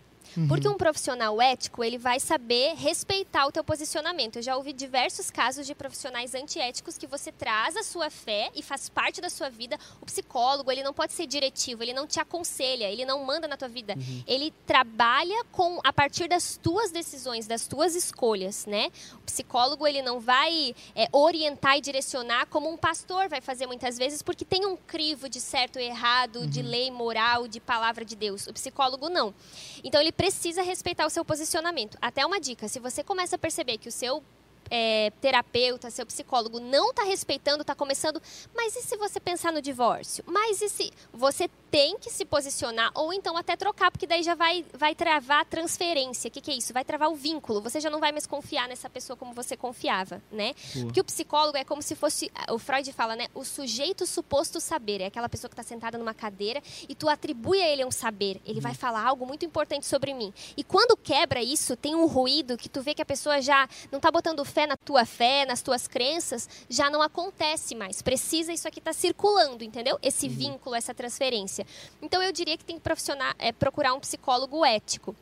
Porque 0.47 0.68
um 0.68 0.76
profissional 0.76 1.41
ético, 1.41 1.82
ele 1.82 1.99
vai 1.99 2.20
saber 2.20 2.74
respeitar 2.74 3.47
o 3.47 3.53
teu 3.53 3.64
posicionamento. 3.64 4.36
Eu 4.36 4.43
já 4.43 4.57
ouvi 4.57 4.72
diversos 4.72 5.30
casos 5.30 5.66
de 5.66 5.74
profissionais 5.74 6.34
antiéticos 6.34 6.97
que 6.97 7.07
você 7.07 7.32
traz 7.32 7.76
a 7.76 7.82
sua 7.82 8.11
fé 8.11 8.51
e 8.55 8.62
faz 8.62 8.89
parte 8.89 9.20
da 9.20 9.28
sua 9.28 9.51
vida. 9.51 9.78
O 10.01 10.07
psicólogo, 10.07 10.70
ele 10.70 10.82
não 10.82 10.95
pode 10.95 11.12
ser 11.12 11.26
diretivo, 11.26 11.82
ele 11.82 11.93
não 11.93 12.07
te 12.07 12.20
aconselha, 12.20 12.91
ele 12.91 13.05
não 13.05 13.24
manda 13.24 13.49
na 13.49 13.57
tua 13.57 13.68
vida. 13.68 13.97
Ele 14.26 14.53
trabalha 14.66 15.45
com 15.51 15.80
a 15.82 15.93
partir 15.93 16.28
das 16.28 16.57
tuas 16.57 16.93
decisões, 16.93 17.47
das 17.47 17.66
tuas 17.66 17.97
escolhas, 17.97 18.66
né? 18.66 18.91
O 19.14 19.22
psicólogo, 19.22 19.86
ele 19.86 20.03
não 20.03 20.20
vai 20.20 20.74
é, 20.95 21.09
orientar 21.12 21.78
e 21.78 21.80
direcionar 21.80 22.47
como 22.47 22.70
um 22.70 22.76
pastor 22.76 23.28
vai 23.28 23.41
fazer 23.41 23.66
muitas 23.66 23.99
vezes, 23.99 24.22
porque 24.22 24.45
tem 24.45 24.64
um 24.66 24.76
crivo 24.76 25.28
de 25.28 25.41
certo 25.41 25.78
e 25.78 25.84
errado, 25.84 26.47
de 26.47 26.62
lei 26.62 26.91
moral, 26.91 27.49
de 27.49 27.59
palavra 27.59 28.05
de 28.05 28.14
Deus. 28.14 28.47
O 28.47 28.53
psicólogo 28.53 29.09
não. 29.09 29.34
Então 29.82 30.01
ele 30.01 30.12
precisa 30.12 30.28
respeitar 30.62 31.07
o 31.07 31.11
seu 31.11 31.24
posicionamento. 31.24 31.97
Até 32.01 32.24
uma 32.24 32.41
dica: 32.41 32.68
se 32.68 32.79
você 32.79 33.03
começa 33.03 33.37
a 33.37 33.39
perceber 33.39 33.79
que 33.79 33.89
o 33.89 33.93
seu 33.93 34.22
é, 34.70 35.11
terapeuta, 35.20 35.91
seu 35.91 36.07
psicólogo 36.07 36.61
não 36.61 36.91
está 36.91 37.05
respeitando, 37.05 37.62
está 37.62 37.74
começando. 37.74 38.20
Mas 38.55 38.76
e 38.76 38.83
se 38.83 38.97
você 38.97 39.18
pensar 39.18 39.53
no 39.53 39.62
divórcio? 39.62 40.24
Mas 40.26 40.61
e 40.62 40.68
se 40.68 40.93
você 41.12 41.49
tem 41.70 41.98
que 41.98 42.10
se 42.10 42.24
posicionar 42.24 42.90
ou 42.94 43.12
então 43.12 43.36
até 43.36 43.56
trocar, 43.56 43.90
porque 43.90 44.06
daí 44.06 44.22
já 44.22 44.34
vai, 44.34 44.64
vai 44.74 44.94
travar 44.94 45.42
a 45.42 45.44
transferência. 45.44 46.28
O 46.28 46.30
que, 46.30 46.40
que 46.40 46.50
é 46.50 46.54
isso? 46.54 46.72
Vai 46.72 46.84
travar 46.84 47.10
o 47.10 47.14
vínculo. 47.14 47.60
Você 47.60 47.80
já 47.80 47.90
não 47.90 48.00
vai 48.00 48.12
mais 48.12 48.26
confiar 48.26 48.68
nessa 48.68 48.88
pessoa 48.88 49.16
como 49.16 49.32
você 49.32 49.56
confiava, 49.56 50.22
né? 50.30 50.54
Porque 50.84 51.00
o 51.00 51.04
psicólogo 51.04 51.56
é 51.56 51.64
como 51.64 51.82
se 51.82 51.94
fosse, 51.94 52.30
o 52.50 52.58
Freud 52.58 52.92
fala, 52.92 53.16
né? 53.16 53.28
O 53.34 53.44
sujeito 53.44 54.06
suposto 54.06 54.60
saber. 54.60 55.00
É 55.00 55.06
aquela 55.06 55.28
pessoa 55.28 55.48
que 55.48 55.54
está 55.54 55.62
sentada 55.62 55.98
numa 55.98 56.14
cadeira 56.14 56.62
e 56.88 56.94
tu 56.94 57.08
atribui 57.08 57.60
a 57.62 57.68
ele 57.68 57.84
um 57.84 57.90
saber. 57.90 58.40
Ele 58.44 58.60
vai 58.60 58.74
falar 58.74 59.04
algo 59.06 59.26
muito 59.26 59.44
importante 59.44 59.86
sobre 59.86 60.14
mim. 60.14 60.32
E 60.56 60.64
quando 60.64 60.96
quebra 60.96 61.42
isso, 61.42 61.76
tem 61.76 61.94
um 61.94 62.06
ruído 62.06 62.56
que 62.56 62.68
tu 62.68 62.82
vê 62.82 62.94
que 62.94 63.02
a 63.02 63.06
pessoa 63.06 63.40
já 63.40 63.68
não 63.90 63.98
está 63.98 64.10
botando 64.10 64.44
fé 64.44 64.66
na 64.66 64.76
tua 64.76 65.04
fé, 65.04 65.44
nas 65.44 65.62
tuas 65.62 65.86
crenças, 65.86 66.48
já 66.68 66.90
não 66.90 67.02
acontece 67.02 67.74
mais. 67.74 68.02
Precisa 68.02 68.52
isso 68.52 68.66
aqui 68.66 68.78
estar 68.78 68.92
circulando, 68.92 69.64
entendeu? 69.64 69.98
Esse 70.02 70.28
vínculo, 70.28 70.74
essa 70.74 70.94
transferência. 70.94 71.57
Então 72.02 72.22
eu 72.22 72.32
diria 72.32 72.56
que 72.56 72.64
tem 72.64 72.76
que 72.76 72.82
profissional, 72.82 73.32
é, 73.38 73.52
procurar 73.52 73.94
um 73.94 74.00
psicólogo 74.00 74.64
ético. 74.64 75.14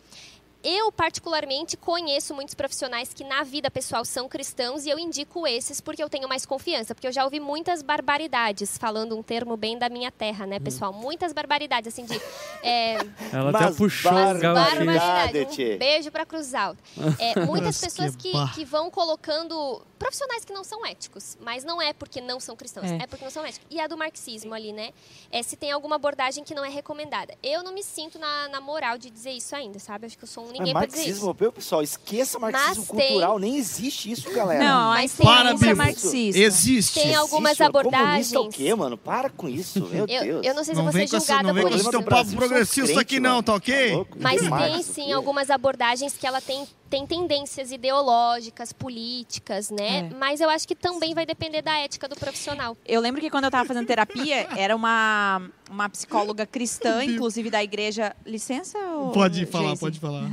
Eu, 0.68 0.91
particularmente, 0.91 1.76
conheço 1.76 2.34
muitos 2.34 2.53
profissionais 2.53 3.14
que 3.14 3.22
na 3.22 3.45
vida 3.45 3.70
pessoal 3.70 4.05
são 4.05 4.28
cristãos 4.28 4.84
e 4.84 4.91
eu 4.91 4.99
indico 4.99 5.47
esses 5.47 5.80
porque 5.80 6.03
eu 6.03 6.09
tenho 6.09 6.28
mais 6.28 6.45
confiança. 6.45 6.93
Porque 6.93 7.07
eu 7.07 7.12
já 7.12 7.22
ouvi 7.22 7.39
muitas 7.39 7.82
barbaridades, 7.82 8.76
falando 8.76 9.16
um 9.16 9.22
termo 9.22 9.57
bem 9.57 9.78
da 9.78 9.89
minha 9.89 10.11
terra, 10.11 10.45
né, 10.45 10.59
pessoal? 10.59 10.93
Muitas 10.93 11.32
barbaridades, 11.32 11.93
assim, 11.93 12.05
de. 12.05 12.20
é, 12.64 12.95
Ela 13.32 13.53
Mas 13.53 13.62
até 13.62 13.74
puxou 13.76 14.11
aqui. 14.11 14.41
barbaridade. 14.43 15.39
Um 15.74 15.78
beijo 15.78 16.11
pra 16.11 16.26
Cruz 16.26 16.53
Alta. 16.53 16.82
É, 17.20 17.39
muitas 17.47 17.80
Mas 17.80 17.80
pessoas 17.80 18.16
que 18.16 18.32
que 18.55 18.64
vão 18.64 18.91
colocando 18.91 19.80
profissionais 19.99 20.44
que 20.44 20.53
não 20.53 20.62
são 20.64 20.84
éticos, 20.84 21.36
mas 21.40 21.64
não 21.64 21.80
é 21.80 21.92
porque 21.92 22.20
não 22.20 22.38
são 22.38 22.55
cristãos, 22.57 22.90
É. 22.90 22.97
é, 23.03 23.07
porque 23.07 23.24
não 23.24 23.30
são 23.30 23.44
éticos. 23.44 23.66
E 23.70 23.80
a 23.80 23.86
do 23.86 23.97
marxismo 23.97 24.53
ali, 24.55 24.72
né? 24.72 24.90
É 25.30 25.42
se 25.42 25.57
tem 25.57 25.72
alguma 25.72 25.97
abordagem 25.97 26.44
que 26.44 26.55
não 26.55 26.64
é 26.64 26.68
recomendada. 26.68 27.34
Eu 27.42 27.62
não 27.62 27.72
me 27.72 27.82
sinto 27.82 28.18
na, 28.18 28.49
na 28.49 28.61
moral 28.61 28.99
de 28.99 29.11
dizer 29.11 29.30
isso 29.32 29.55
ainda, 29.57 29.78
sabe? 29.78 30.07
Acho 30.07 30.16
que 30.18 30.24
eu 30.24 30.28
sou 30.28 30.44
um 30.47 30.53
ninguém 30.53 30.70
É 30.70 30.72
pra 30.72 30.86
dizer 30.86 30.99
marxismo 30.99 31.16
isso. 31.16 31.24
europeu, 31.24 31.53
pessoal, 31.53 31.82
esqueça 31.82 32.38
marxismo 32.38 32.84
Mas 32.88 32.97
tem- 32.99 33.09
cultural, 33.09 33.38
nem 33.38 33.57
existe 33.57 34.11
isso, 34.11 34.30
galera. 34.32 34.62
Não, 34.64 34.90
Mas 34.90 35.12
tem- 35.12 35.26
Para, 35.26 35.55
Bibo. 35.55 35.76
marxista. 35.76 36.40
Existe. 36.40 37.01
Tem 37.01 37.14
algumas 37.14 37.53
Existe, 37.53 37.62
mano. 37.62 37.78
abordagens. 37.78 38.07
Comunista 38.32 38.36
é 38.36 38.40
o 38.40 38.49
quê, 38.49 38.74
mano? 38.74 38.97
Para 38.99 39.30
com 39.30 39.49
isso, 39.49 39.80
meu 39.86 40.07
Eu, 40.07 40.07
Deus. 40.07 40.47
eu 40.47 40.55
não 40.55 40.64
sei 40.64 40.74
se 40.74 40.80
Não 40.80 40.80
eu 40.80 40.84
vou 40.84 40.92
vem 40.92 41.07
ser 41.07 41.11
com 41.12 41.16
essa, 41.16 41.26
julgada 41.26 41.49
não 41.49 41.55
vem 41.55 41.62
por 41.64 41.70
com 41.70 41.76
esse 41.76 41.88
isso. 41.88 42.03
papo 42.05 42.32
progressista 42.36 42.86
são 42.92 42.99
aqui 42.99 43.09
crente, 43.16 43.20
não, 43.20 43.30
mano. 43.30 43.42
tá 43.42 43.55
ok? 43.55 43.97
Tá? 44.05 44.16
Mas 44.20 44.40
tem 44.40 44.80
isso 44.80 44.92
sim 44.92 45.12
algumas 45.12 45.51
abordagens 45.51 46.14
que 46.16 46.26
ela 46.26 46.40
tem, 46.40 46.66
tem 46.97 47.07
tendências 47.07 47.70
ideológicas, 47.70 48.72
políticas, 48.72 49.70
né? 49.70 49.99
É. 49.99 50.14
Mas 50.14 50.40
eu 50.40 50.49
acho 50.49 50.66
que 50.66 50.74
também 50.74 51.12
vai 51.14 51.26
depender 51.26 51.61
da 51.61 51.76
ética 51.76 52.09
do 52.09 52.16
profissional. 52.16 52.74
Eu 52.86 53.03
lembro 53.03 53.20
que 53.20 53.28
quando 53.28 53.44
eu 53.44 53.49
estava 53.49 53.68
fazendo 53.68 53.86
terapia, 53.86 54.49
era 54.57 54.74
uma, 54.74 55.51
uma 55.68 55.90
psicóloga 55.90 56.47
cristã, 56.47 57.05
inclusive 57.05 57.51
da 57.51 57.62
igreja. 57.62 58.16
Licença? 58.24 58.78
ô, 58.78 59.11
Pode 59.11 59.44
falar, 59.44 59.68
Geise? 59.68 59.80
pode 59.80 60.01
falar. 60.01 60.30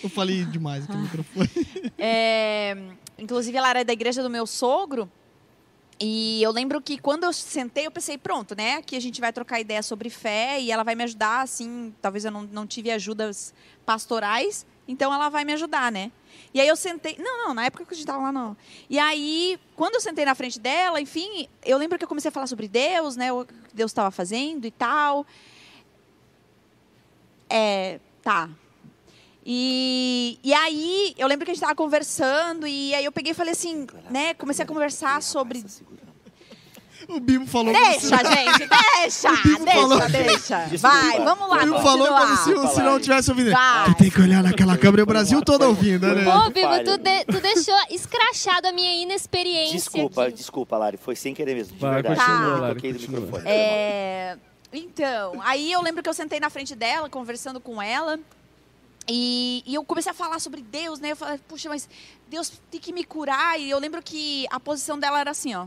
Eu 0.00 0.08
falei 0.08 0.44
demais 0.44 0.84
aqui 0.84 0.92
no 0.96 1.02
microfone. 1.02 1.50
É, 1.98 2.76
inclusive, 3.18 3.56
ela 3.56 3.70
era 3.70 3.84
da 3.84 3.92
igreja 3.92 4.22
do 4.22 4.30
meu 4.30 4.46
sogro. 4.46 5.10
E 5.98 6.42
eu 6.42 6.52
lembro 6.52 6.80
que 6.80 6.98
quando 6.98 7.24
eu 7.24 7.32
sentei, 7.32 7.86
eu 7.86 7.90
pensei, 7.90 8.18
pronto, 8.18 8.54
né? 8.54 8.74
Aqui 8.74 8.94
a 8.96 9.00
gente 9.00 9.20
vai 9.20 9.32
trocar 9.32 9.58
ideia 9.60 9.82
sobre 9.82 10.10
fé 10.10 10.60
e 10.60 10.70
ela 10.70 10.84
vai 10.84 10.94
me 10.94 11.02
ajudar, 11.04 11.40
assim. 11.40 11.92
Talvez 12.02 12.24
eu 12.24 12.30
não, 12.30 12.42
não 12.42 12.66
tive 12.66 12.90
ajudas 12.90 13.54
pastorais, 13.84 14.66
então 14.88 15.12
ela 15.12 15.28
vai 15.28 15.44
me 15.44 15.52
ajudar, 15.52 15.90
né? 15.90 16.10
E 16.52 16.60
aí 16.60 16.68
eu 16.68 16.76
sentei. 16.76 17.16
Não, 17.18 17.46
não, 17.46 17.54
na 17.54 17.66
época 17.66 17.84
que 17.84 17.92
a 17.92 17.96
gente 17.96 18.06
tava 18.06 18.22
lá, 18.22 18.32
não. 18.32 18.56
E 18.88 18.98
aí, 18.98 19.58
quando 19.74 19.94
eu 19.94 20.00
sentei 20.00 20.24
na 20.24 20.34
frente 20.34 20.58
dela, 20.58 21.00
enfim, 21.00 21.48
eu 21.64 21.76
lembro 21.76 21.98
que 21.98 22.04
eu 22.04 22.08
comecei 22.08 22.28
a 22.28 22.32
falar 22.32 22.46
sobre 22.46 22.68
Deus, 22.68 23.16
né? 23.16 23.32
O 23.32 23.44
que 23.44 23.54
Deus 23.74 23.90
estava 23.90 24.10
fazendo 24.10 24.66
e 24.66 24.70
tal. 24.70 25.26
É. 27.48 28.00
Tá. 28.22 28.48
E, 29.44 30.40
e 30.42 30.52
aí, 30.52 31.14
eu 31.16 31.28
lembro 31.28 31.44
que 31.44 31.52
a 31.52 31.54
gente 31.54 31.62
tava 31.62 31.74
conversando, 31.76 32.66
e 32.66 32.92
aí 32.94 33.04
eu 33.04 33.12
peguei 33.12 33.30
e 33.30 33.34
falei 33.34 33.52
assim, 33.52 33.86
né? 34.10 34.34
Comecei 34.34 34.64
a 34.64 34.66
conversar 34.66 35.22
sobre. 35.22 35.64
O 37.08 37.20
Bibo 37.20 37.46
falou 37.46 37.72
como 37.72 37.84
se, 38.00 38.10
Deixa, 38.10 38.16
gente, 38.16 38.58
deixa! 38.68 39.30
Deixa, 39.30 39.72
falou- 39.72 40.08
deixa. 40.08 40.66
Vai, 40.78 41.20
vamos 41.24 41.48
lá, 41.48 41.56
o 41.56 41.60
Bibo 41.60 41.70
vamos 41.78 41.82
falou 41.82 42.08
como 42.08 42.36
se, 42.36 42.52
o- 42.54 42.68
se 42.68 42.80
não 42.82 43.00
tivesse 43.00 43.30
ouvido. 43.30 43.52
Vai. 43.52 43.84
Tu 43.86 43.94
tem 43.94 44.10
que 44.10 44.20
olhar 44.20 44.42
naquela 44.42 44.76
câmera, 44.76 45.02
o 45.02 45.06
Brasil 45.06 45.40
todo 45.42 45.62
ouvindo, 45.62 46.06
né? 46.06 46.22
Ô, 46.22 46.50
falho. 46.50 46.84
tu, 46.84 46.98
de- 46.98 47.24
tu 47.26 47.40
deixou 47.40 47.74
escrachado 47.90 48.66
a 48.68 48.72
minha 48.72 48.92
inexperiência. 49.02 49.76
Desculpa, 49.76 50.24
aqui. 50.24 50.36
desculpa, 50.36 50.76
Lari. 50.76 50.96
Foi 50.96 51.14
sem 51.14 51.32
querer 51.32 51.54
mesmo. 51.54 51.74
De 51.74 51.80
Vai, 51.80 52.02
verdade. 52.02 52.18
continua, 52.20 52.48
Eu 52.56 52.60
Lari, 52.60 52.82
continua. 52.92 53.42
É, 53.44 54.36
então, 54.72 55.40
aí 55.44 55.70
eu 55.72 55.80
lembro 55.82 56.02
que 56.02 56.08
eu 56.08 56.14
sentei 56.14 56.40
na 56.40 56.50
frente 56.50 56.74
dela, 56.74 57.08
conversando 57.08 57.60
com 57.60 57.80
ela, 57.80 58.18
e, 59.08 59.62
e 59.64 59.74
eu 59.76 59.84
comecei 59.84 60.10
a 60.10 60.14
falar 60.14 60.40
sobre 60.40 60.60
Deus, 60.60 60.98
né? 60.98 61.12
Eu 61.12 61.16
falei, 61.16 61.38
puxa, 61.46 61.68
mas 61.68 61.88
Deus 62.28 62.52
tem 62.70 62.80
que 62.80 62.92
me 62.92 63.04
curar. 63.04 63.58
E 63.60 63.70
eu 63.70 63.78
lembro 63.78 64.02
que 64.02 64.44
a 64.50 64.58
posição 64.58 64.98
dela 64.98 65.20
era 65.20 65.30
assim, 65.30 65.54
ó. 65.54 65.66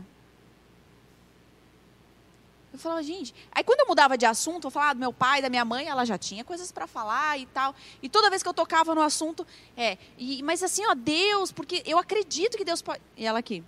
Falava, 2.80 3.02
gente. 3.02 3.34
Aí 3.52 3.62
quando 3.62 3.80
eu 3.80 3.86
mudava 3.86 4.16
de 4.16 4.26
assunto, 4.26 4.66
eu 4.66 4.70
falava 4.70 4.94
do 4.94 5.00
meu 5.00 5.12
pai, 5.12 5.42
da 5.42 5.48
minha 5.48 5.64
mãe, 5.64 5.86
ela 5.86 6.04
já 6.04 6.18
tinha 6.18 6.44
coisas 6.44 6.72
para 6.72 6.86
falar 6.86 7.38
e 7.38 7.46
tal. 7.46 7.74
E 8.02 8.08
toda 8.08 8.30
vez 8.30 8.42
que 8.42 8.48
eu 8.48 8.54
tocava 8.54 8.94
no 8.94 9.02
assunto, 9.02 9.46
é. 9.76 9.98
E, 10.18 10.42
mas 10.42 10.62
assim, 10.62 10.84
ó, 10.86 10.94
Deus, 10.94 11.52
porque 11.52 11.82
eu 11.86 11.98
acredito 11.98 12.56
que 12.56 12.64
Deus 12.64 12.82
pode. 12.82 13.00
E 13.16 13.26
ela 13.26 13.38
aqui. 13.38 13.62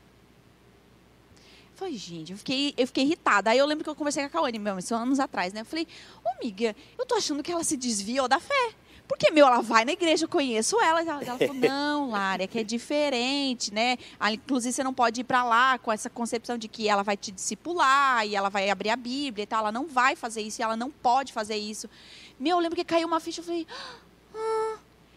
Eu 1.72 1.76
falei, 1.76 1.96
gente, 1.96 2.32
eu 2.32 2.38
fiquei, 2.38 2.74
eu 2.76 2.86
fiquei 2.86 3.04
irritada. 3.04 3.50
Aí 3.50 3.58
eu 3.58 3.66
lembro 3.66 3.84
que 3.84 3.90
eu 3.90 3.94
conversei 3.94 4.22
com 4.22 4.28
a 4.28 4.30
Cauane, 4.30 4.58
meu, 4.58 4.78
isso 4.78 4.94
anos 4.94 5.20
atrás, 5.20 5.52
né? 5.52 5.60
Eu 5.60 5.64
falei, 5.64 5.86
ô 6.24 6.28
amiga, 6.40 6.74
eu 6.98 7.06
tô 7.06 7.14
achando 7.14 7.42
que 7.42 7.52
ela 7.52 7.64
se 7.64 7.76
desviou 7.76 8.28
da 8.28 8.40
fé. 8.40 8.74
Porque, 9.12 9.30
meu, 9.30 9.46
ela 9.46 9.60
vai 9.60 9.84
na 9.84 9.92
igreja, 9.92 10.24
eu 10.24 10.28
conheço 10.28 10.80
ela. 10.80 11.02
Ela 11.02 11.22
falou, 11.22 11.54
não, 11.54 12.10
Lara, 12.10 12.44
é 12.44 12.46
que 12.46 12.58
é 12.58 12.64
diferente, 12.64 13.72
né? 13.72 13.98
Ah, 14.18 14.32
Inclusive, 14.32 14.72
você 14.72 14.82
não 14.82 14.94
pode 14.94 15.20
ir 15.20 15.24
para 15.24 15.44
lá 15.44 15.78
com 15.78 15.92
essa 15.92 16.08
concepção 16.08 16.56
de 16.56 16.66
que 16.66 16.88
ela 16.88 17.02
vai 17.02 17.14
te 17.14 17.30
discipular 17.30 18.26
e 18.26 18.34
ela 18.34 18.48
vai 18.48 18.70
abrir 18.70 18.88
a 18.88 18.96
Bíblia 18.96 19.42
e 19.42 19.46
tal. 19.46 19.60
Ela 19.60 19.70
não 19.70 19.86
vai 19.86 20.16
fazer 20.16 20.40
isso 20.40 20.62
e 20.62 20.64
ela 20.64 20.78
não 20.78 20.90
pode 20.90 21.30
fazer 21.30 21.56
isso. 21.56 21.90
Meu, 22.40 22.56
eu 22.56 22.60
lembro 22.62 22.74
que 22.74 22.84
caiu 22.84 23.06
uma 23.06 23.20
ficha, 23.20 23.40
eu 23.40 23.44
falei... 23.44 23.66
Ah, 24.34 24.61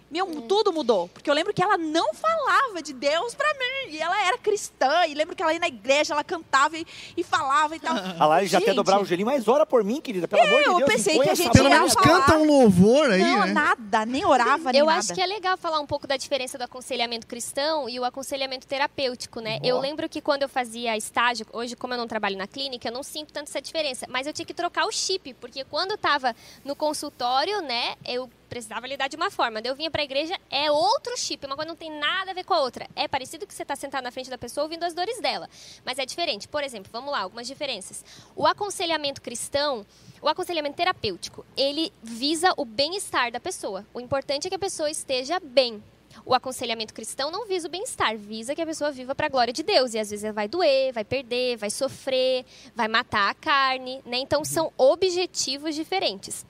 meu, 0.09 0.27
tudo 0.41 0.71
mudou. 0.71 1.07
Porque 1.09 1.29
eu 1.29 1.33
lembro 1.33 1.53
que 1.53 1.61
ela 1.61 1.77
não 1.77 2.13
falava 2.13 2.81
de 2.81 2.93
Deus 2.93 3.33
pra 3.33 3.51
mim. 3.53 3.91
E 3.95 3.99
ela 3.99 4.25
era 4.25 4.37
cristã. 4.37 5.05
E 5.07 5.13
lembro 5.13 5.35
que 5.35 5.41
ela 5.43 5.53
ia 5.53 5.59
na 5.59 5.67
igreja, 5.67 6.13
ela 6.13 6.23
cantava 6.23 6.77
e, 6.77 6.85
e 7.17 7.23
falava 7.23 7.75
e 7.75 7.79
tal. 7.79 7.95
A 8.19 8.25
Lari 8.25 8.47
já 8.47 8.59
até 8.59 8.73
dobrava 8.73 9.01
o 9.03 9.05
gelinho, 9.05 9.25
mas 9.25 9.47
ora 9.47 9.65
por 9.65 9.83
mim, 9.83 9.99
querida. 9.99 10.27
Pelo 10.27 10.41
amor 10.43 10.59
de 10.59 10.65
eu 10.65 10.77
Deus. 10.77 10.91
pensei 10.91 11.13
impõe 11.15 11.25
que 11.25 11.31
a 11.31 11.35
gente 11.35 11.51
Pelo 11.51 11.69
menos 11.69 11.93
falar. 11.93 12.05
canta 12.21 12.37
um 12.37 12.45
louvor 12.45 13.09
aí, 13.11 13.21
não, 13.21 13.45
né? 13.45 13.53
nada, 13.53 14.05
nem 14.05 14.25
orava, 14.25 14.71
nem 14.71 14.79
Eu 14.79 14.85
nada. 14.85 14.99
acho 14.99 15.13
que 15.13 15.21
é 15.21 15.25
legal 15.25 15.57
falar 15.57 15.79
um 15.79 15.85
pouco 15.87 16.07
da 16.07 16.17
diferença 16.17 16.57
do 16.57 16.63
aconselhamento 16.63 17.27
cristão 17.27 17.89
e 17.89 17.99
o 17.99 18.03
aconselhamento 18.03 18.67
terapêutico, 18.67 19.39
né? 19.39 19.59
Eu 19.63 19.75
Boa. 19.77 19.81
lembro 19.81 20.07
que 20.07 20.21
quando 20.21 20.43
eu 20.43 20.49
fazia 20.49 20.95
estágio, 20.95 21.45
hoje 21.51 21.75
como 21.75 21.93
eu 21.93 21.97
não 21.97 22.07
trabalho 22.07 22.37
na 22.37 22.47
clínica, 22.47 22.87
eu 22.87 22.93
não 22.93 23.03
sinto 23.03 23.33
tanto 23.33 23.49
essa 23.49 23.61
diferença, 23.61 24.05
mas 24.09 24.27
eu 24.27 24.33
tinha 24.33 24.45
que 24.45 24.53
trocar 24.53 24.85
o 24.85 24.91
chip, 24.91 25.33
porque 25.35 25.63
quando 25.65 25.91
eu 25.91 25.97
tava 25.97 26.35
no 26.63 26.75
consultório, 26.75 27.61
né, 27.61 27.95
eu 28.05 28.29
precisava 28.55 28.87
lidar 28.87 29.09
de 29.09 29.17
uma 29.17 29.29
forma. 29.29 29.59
Eu 29.61 29.75
vinha 29.75 29.91
pra 29.91 30.01
igreja, 30.01 30.33
é 30.49 30.71
outro 30.71 31.17
chip, 31.17 31.45
uma 31.45 31.57
coisa 31.57 31.67
não 31.67 31.75
tem 31.75 31.91
nada 31.91 32.31
a 32.31 32.33
ver 32.33 32.45
com 32.45 32.53
a 32.53 32.61
outra. 32.61 32.87
É 32.95 33.05
parecido 33.05 33.45
que 33.45 33.53
você 33.53 33.65
tá 33.65 33.75
sentado 33.75 34.05
na 34.05 34.11
frente 34.11 34.29
da 34.29 34.37
pessoa 34.37 34.63
ouvindo 34.63 34.83
as 34.83 34.93
dores 34.93 35.19
dela, 35.19 35.49
mas 35.83 35.99
é 35.99 36.05
diferente. 36.05 36.47
Por 36.47 36.63
exemplo, 36.63 36.89
vamos 36.89 37.11
lá, 37.11 37.19
algumas 37.19 37.47
diferenças. 37.47 38.05
O 38.33 38.47
aconselhamento 38.47 39.21
cristão, 39.21 39.85
o 40.21 40.29
aconselhamento 40.29 40.77
terapêutico, 40.77 41.45
ele 41.57 41.91
visa 42.01 42.53
o 42.55 42.63
bem-estar 42.63 43.29
da 43.29 43.41
pessoa. 43.41 43.85
O 43.93 43.99
importante 43.99 44.47
é 44.47 44.49
que 44.49 44.55
a 44.55 44.59
pessoa 44.59 44.89
esteja 44.89 45.37
bem. 45.37 45.83
O 46.25 46.33
aconselhamento 46.33 46.93
cristão 46.93 47.29
não 47.29 47.45
visa 47.45 47.67
o 47.67 47.71
bem-estar, 47.71 48.17
visa 48.17 48.55
que 48.55 48.61
a 48.61 48.65
pessoa 48.65 48.89
viva 48.89 49.13
para 49.13 49.25
a 49.25 49.29
glória 49.29 49.51
de 49.51 49.63
Deus. 49.63 49.93
E 49.93 49.99
às 49.99 50.11
vezes 50.11 50.23
ela 50.23 50.31
vai 50.31 50.47
doer, 50.47 50.93
vai 50.93 51.03
perder, 51.03 51.57
vai 51.57 51.69
sofrer, 51.69 52.45
vai 52.73 52.87
matar 52.87 53.31
a 53.31 53.33
carne, 53.33 54.01
né? 54.05 54.17
Então 54.19 54.45
são 54.45 54.71
objetivos 54.77 55.75
diferentes. 55.75 56.45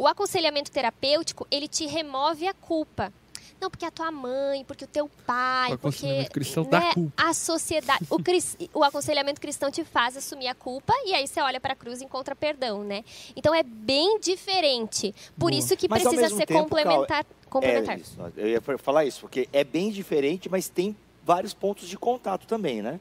O 0.00 0.06
aconselhamento 0.06 0.70
terapêutico, 0.70 1.46
ele 1.50 1.68
te 1.68 1.84
remove 1.86 2.46
a 2.48 2.54
culpa. 2.54 3.12
Não, 3.60 3.68
porque 3.68 3.84
a 3.84 3.90
tua 3.90 4.10
mãe, 4.10 4.64
porque 4.64 4.84
o 4.86 4.88
teu 4.88 5.10
pai, 5.26 5.74
O 5.74 5.78
porque 5.78 5.88
aconselhamento 5.98 6.30
cristão 6.30 6.64
dá 6.64 6.80
né, 6.80 6.94
culpa. 6.94 7.12
a 7.22 7.34
sociedade, 7.34 8.06
o, 8.08 8.18
cris- 8.22 8.56
o 8.72 8.82
aconselhamento 8.82 9.38
cristão 9.38 9.70
te 9.70 9.84
faz 9.84 10.16
assumir 10.16 10.48
a 10.48 10.54
culpa 10.54 10.94
e 11.04 11.12
aí 11.12 11.28
você 11.28 11.42
olha 11.42 11.60
para 11.60 11.74
a 11.74 11.76
cruz 11.76 12.00
e 12.00 12.04
encontra 12.06 12.34
perdão, 12.34 12.82
né? 12.82 13.04
Então 13.36 13.54
é 13.54 13.62
bem 13.62 14.18
diferente. 14.18 15.14
Por 15.38 15.50
Boa. 15.50 15.52
isso 15.58 15.76
que 15.76 15.86
Mas, 15.86 16.02
precisa 16.02 16.30
ser 16.34 16.46
tempo, 16.46 16.62
complementar. 16.62 17.26
complementar. 17.50 17.98
É 17.98 18.00
isso, 18.00 18.16
eu 18.38 18.48
ia 18.48 18.62
falar 18.78 19.04
isso, 19.04 19.20
porque 19.20 19.50
é 19.52 19.62
bem 19.62 19.90
diferente, 19.90 20.48
mas 20.48 20.70
tem 20.70 20.96
vários 21.22 21.52
pontos 21.52 21.86
de 21.86 21.98
contato 21.98 22.46
também, 22.46 22.80
né? 22.80 22.98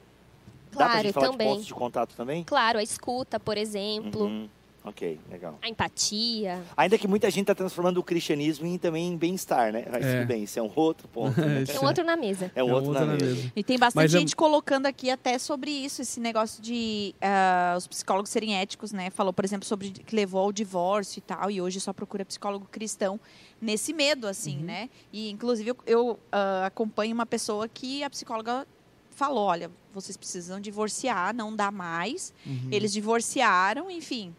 Dá 0.71 0.77
pra 0.79 0.85
Claro, 0.87 1.01
gente 1.03 1.13
falar 1.13 1.29
também. 1.29 1.47
de 1.47 1.53
pontos 1.53 1.65
de 1.67 1.73
contato 1.73 2.15
também? 2.17 2.43
Claro, 2.43 2.77
a 2.79 2.83
escuta, 2.83 3.39
por 3.39 3.57
exemplo, 3.57 4.25
Uhum. 4.25 4.49
Ok, 4.83 5.19
legal. 5.29 5.59
a 5.61 5.67
empatia. 5.67 6.63
Ainda 6.77 6.97
que 6.97 7.07
muita 7.07 7.29
gente 7.29 7.41
está 7.43 7.53
transformando 7.55 7.97
o 7.97 8.03
cristianismo 8.03 8.65
em, 8.65 8.77
também 8.77 9.09
em 9.09 9.17
bem-estar, 9.17 9.73
né? 9.73 9.85
Mas 9.91 10.05
É. 10.05 10.19
tudo 10.19 10.27
bem, 10.27 10.43
isso 10.43 10.57
é 10.57 10.61
um 10.61 10.71
outro 10.73 11.07
ponto. 11.09 11.35
né? 11.41 11.63
Isso 11.63 11.73
É 11.73 11.79
um 11.81 11.85
outro 11.85 12.03
na 12.05 12.15
mesa. 12.15 12.49
É 12.55 12.63
um 12.63 12.69
É 12.69 12.73
outro 12.73 12.89
outra 12.91 13.05
na 13.05 13.11
na 13.13 13.17
mesa. 13.19 13.35
mesa. 13.35 13.51
E 13.55 13.63
tem 13.63 13.77
bastante 13.77 14.03
Mas 14.03 14.15
é- 14.15 14.19
gente 14.19 14.35
colocando 14.35 14.85
aqui 14.85 15.09
até 15.11 15.37
sobre 15.37 15.69
isso, 15.69 16.01
esse 16.01 16.19
negócio 16.19 16.61
de 16.63 17.13
ah, 17.21 17.75
os 17.77 17.87
psicólogos 17.87 18.29
serem 18.31 18.55
éticos, 18.55 18.91
né? 18.93 19.09
Falou, 19.09 19.33
por 19.33 19.43
exemplo, 19.43 19.67
sobre 19.67 19.89
que 19.91 20.15
levou 20.15 20.41
ao 20.41 20.51
divórcio 20.51 21.19
e 21.19 21.21
tal, 21.21 21.51
e 21.51 21.61
hoje 21.61 21.79
só 21.81 21.91
procura 21.91 22.23
psicólogo 22.23 22.65
cristão 22.71 23.19
nesse 23.61 23.91
medo, 23.91 24.27
assim, 24.27 24.57
né? 24.59 24.89
E, 25.11 25.29
inclusive, 25.29 25.71
eu, 25.71 25.77
eu, 25.85 26.19
ah, 26.31 26.65
acompanho 26.67 27.13
uma 27.13 27.25
pessoa 27.25 27.67
que 27.67 28.01
a 28.01 28.09
psicóloga 28.09 28.65
falou, 29.11 29.43
olha, 29.47 29.69
vocês 29.93 30.15
precisam 30.15 30.61
divorciar, 30.61 31.35
não 31.35 31.53
dá 31.53 31.69
mais. 31.69 32.33
Uhum. 32.45 32.69
Eles 32.71 32.93
divorciaram, 32.93 33.91
enfim. 33.91 34.33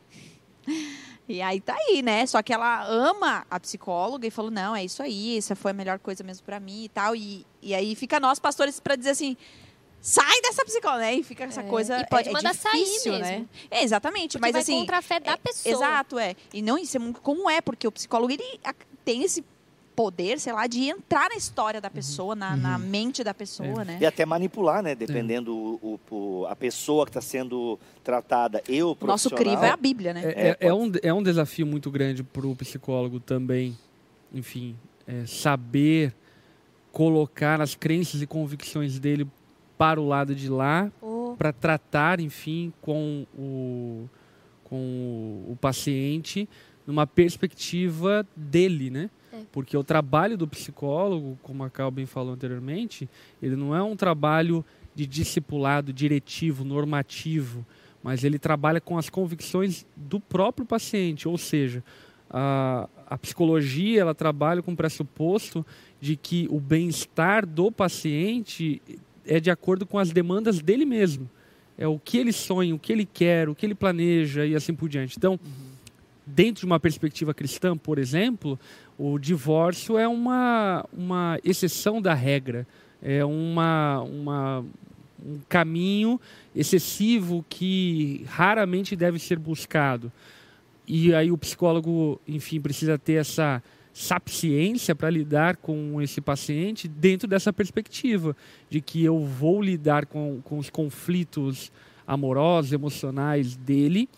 E 1.28 1.40
aí 1.40 1.60
tá 1.60 1.76
aí, 1.76 2.02
né? 2.02 2.26
Só 2.26 2.42
que 2.42 2.52
ela 2.52 2.84
ama 2.86 3.46
a 3.48 3.60
psicóloga 3.60 4.26
e 4.26 4.30
falou: 4.30 4.50
não, 4.50 4.74
é 4.74 4.84
isso 4.84 5.00
aí, 5.00 5.38
essa 5.38 5.54
foi 5.54 5.70
a 5.70 5.74
melhor 5.74 5.98
coisa 6.00 6.24
mesmo 6.24 6.44
pra 6.44 6.58
mim 6.58 6.84
e 6.84 6.88
tal. 6.88 7.14
E, 7.14 7.46
e 7.62 7.72
aí 7.72 7.94
fica 7.94 8.18
nós, 8.18 8.38
pastores, 8.38 8.80
pra 8.80 8.96
dizer 8.96 9.10
assim. 9.10 9.36
Sai 10.02 10.40
dessa 10.40 10.64
psicóloga, 10.64 11.02
né? 11.02 11.14
E 11.16 11.22
fica 11.22 11.44
essa 11.44 11.60
É, 11.60 11.64
coisa. 11.64 12.00
e 12.00 12.06
pode 12.06 12.28
é, 12.28 12.30
é 12.30 12.32
mandar 12.32 12.54
sair 12.54 12.82
difícil, 12.84 13.12
né? 13.18 13.32
mesmo. 13.32 13.48
É, 13.70 13.82
exatamente. 13.84 14.38
Porque 14.38 14.40
mas 14.40 14.52
vai 14.52 14.62
assim. 14.62 14.78
contra 14.78 14.96
a 14.96 15.02
fé 15.02 15.20
da 15.20 15.32
é, 15.32 15.36
pessoa. 15.36 15.74
Exato, 15.74 16.18
é. 16.18 16.34
E 16.54 16.62
não 16.62 16.78
isso 16.78 16.96
é 16.96 17.12
comum 17.20 17.50
é, 17.50 17.60
porque 17.60 17.86
o 17.86 17.92
psicólogo 17.92 18.32
ele 18.32 18.60
tem 19.04 19.22
esse 19.22 19.44
poder, 19.94 20.38
sei 20.40 20.52
lá, 20.52 20.66
de 20.66 20.80
entrar 20.88 21.28
na 21.28 21.36
história 21.36 21.80
da 21.80 21.90
pessoa, 21.90 22.34
na, 22.34 22.56
na 22.56 22.78
mente 22.78 23.22
da 23.22 23.34
pessoa, 23.34 23.84
né? 23.84 23.98
E 24.00 24.06
até 24.06 24.24
manipular, 24.24 24.82
né? 24.82 24.94
Dependendo 24.94 25.54
o, 25.54 26.00
o- 26.10 26.46
a 26.46 26.56
pessoa 26.56 27.04
que 27.04 27.10
está 27.10 27.20
sendo 27.20 27.78
tratada 28.02 28.62
e 28.68 28.82
o 28.82 28.96
O 28.98 29.06
nosso 29.06 29.28
crivo 29.30 29.62
é 29.64 29.70
a 29.70 29.76
Bíblia, 29.76 30.14
né? 30.14 30.22
É, 30.24 30.28
é- 30.28 30.56
É, 30.60 30.68
é 30.68 30.72
um, 30.74 30.92
é 31.02 31.12
um 31.12 31.22
desafio 31.22 31.66
muito 31.66 31.90
grande 31.90 32.22
para 32.22 32.46
o 32.46 32.56
psicólogo 32.56 33.20
também, 33.20 33.76
enfim, 34.32 34.74
é, 35.06 35.26
saber 35.26 36.14
colocar 36.92 37.60
as 37.60 37.74
crenças 37.74 38.20
e 38.22 38.26
convicções 38.26 38.98
dele 38.98 39.26
para 39.76 40.00
o 40.00 40.06
lado 40.06 40.34
de 40.34 40.48
lá, 40.48 40.90
Oh, 41.02 41.34
para 41.38 41.52
tratar, 41.52 42.20
enfim, 42.20 42.72
com 42.82 43.26
o, 43.38 44.08
com 44.64 44.76
o, 44.76 45.52
o 45.52 45.56
paciente 45.60 46.48
numa 46.86 47.06
perspectiva 47.06 48.26
dele, 48.36 48.90
né? 48.90 49.10
É. 49.40 49.46
Porque 49.52 49.76
o 49.76 49.84
trabalho 49.84 50.36
do 50.36 50.46
psicólogo, 50.46 51.38
como 51.42 51.64
a 51.64 51.70
Calvin 51.70 52.06
falou 52.06 52.34
anteriormente, 52.34 53.08
ele 53.42 53.56
não 53.56 53.74
é 53.74 53.82
um 53.82 53.96
trabalho 53.96 54.64
de 54.94 55.06
discipulado 55.06 55.92
diretivo, 55.92 56.64
normativo, 56.64 57.64
mas 58.02 58.24
ele 58.24 58.38
trabalha 58.38 58.80
com 58.80 58.98
as 58.98 59.08
convicções 59.08 59.86
do 59.96 60.18
próprio 60.18 60.66
paciente, 60.66 61.28
ou 61.28 61.36
seja, 61.36 61.82
a, 62.30 62.88
a 63.06 63.18
psicologia 63.18 64.00
ela 64.00 64.14
trabalha 64.14 64.62
com 64.62 64.72
o 64.72 64.76
pressuposto 64.76 65.66
de 66.00 66.16
que 66.16 66.46
o 66.50 66.60
bem-estar 66.60 67.46
do 67.46 67.70
paciente 67.70 68.80
é 69.26 69.40
de 69.40 69.50
acordo 69.50 69.84
com 69.84 69.98
as 69.98 70.10
demandas 70.10 70.60
dele 70.60 70.86
mesmo. 70.86 71.28
É 71.76 71.86
o 71.86 71.98
que 71.98 72.18
ele 72.18 72.32
sonha, 72.32 72.74
o 72.74 72.78
que 72.78 72.92
ele 72.92 73.06
quer, 73.06 73.48
o 73.48 73.54
que 73.54 73.66
ele 73.66 73.74
planeja 73.74 74.46
e 74.46 74.54
assim 74.54 74.74
por 74.74 74.88
diante. 74.88 75.16
Então, 75.16 75.40
dentro 76.34 76.60
de 76.60 76.66
uma 76.66 76.80
perspectiva 76.80 77.34
cristã, 77.34 77.76
por 77.76 77.98
exemplo, 77.98 78.58
o 78.98 79.18
divórcio 79.18 79.98
é 79.98 80.06
uma, 80.06 80.84
uma 80.92 81.38
exceção 81.44 82.00
da 82.00 82.14
regra. 82.14 82.66
É 83.02 83.24
uma, 83.24 84.00
uma, 84.02 84.64
um 85.24 85.40
caminho 85.48 86.20
excessivo 86.54 87.44
que 87.48 88.24
raramente 88.28 88.94
deve 88.94 89.18
ser 89.18 89.38
buscado. 89.38 90.12
E 90.86 91.14
aí 91.14 91.30
o 91.30 91.38
psicólogo, 91.38 92.20
enfim, 92.26 92.60
precisa 92.60 92.98
ter 92.98 93.14
essa 93.14 93.62
sapiência 93.92 94.94
para 94.94 95.10
lidar 95.10 95.56
com 95.56 96.00
esse 96.00 96.20
paciente 96.20 96.86
dentro 96.88 97.28
dessa 97.28 97.52
perspectiva 97.52 98.36
de 98.68 98.80
que 98.80 99.04
eu 99.04 99.24
vou 99.24 99.62
lidar 99.62 100.06
com, 100.06 100.40
com 100.42 100.58
os 100.58 100.70
conflitos 100.70 101.72
amorosos, 102.06 102.72
emocionais 102.72 103.56
dele, 103.56 104.08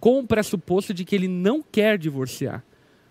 com 0.00 0.18
o 0.20 0.26
pressuposto 0.26 0.94
de 0.94 1.04
que 1.04 1.14
ele 1.14 1.28
não 1.28 1.62
quer 1.62 1.98
divorciar, 1.98 2.64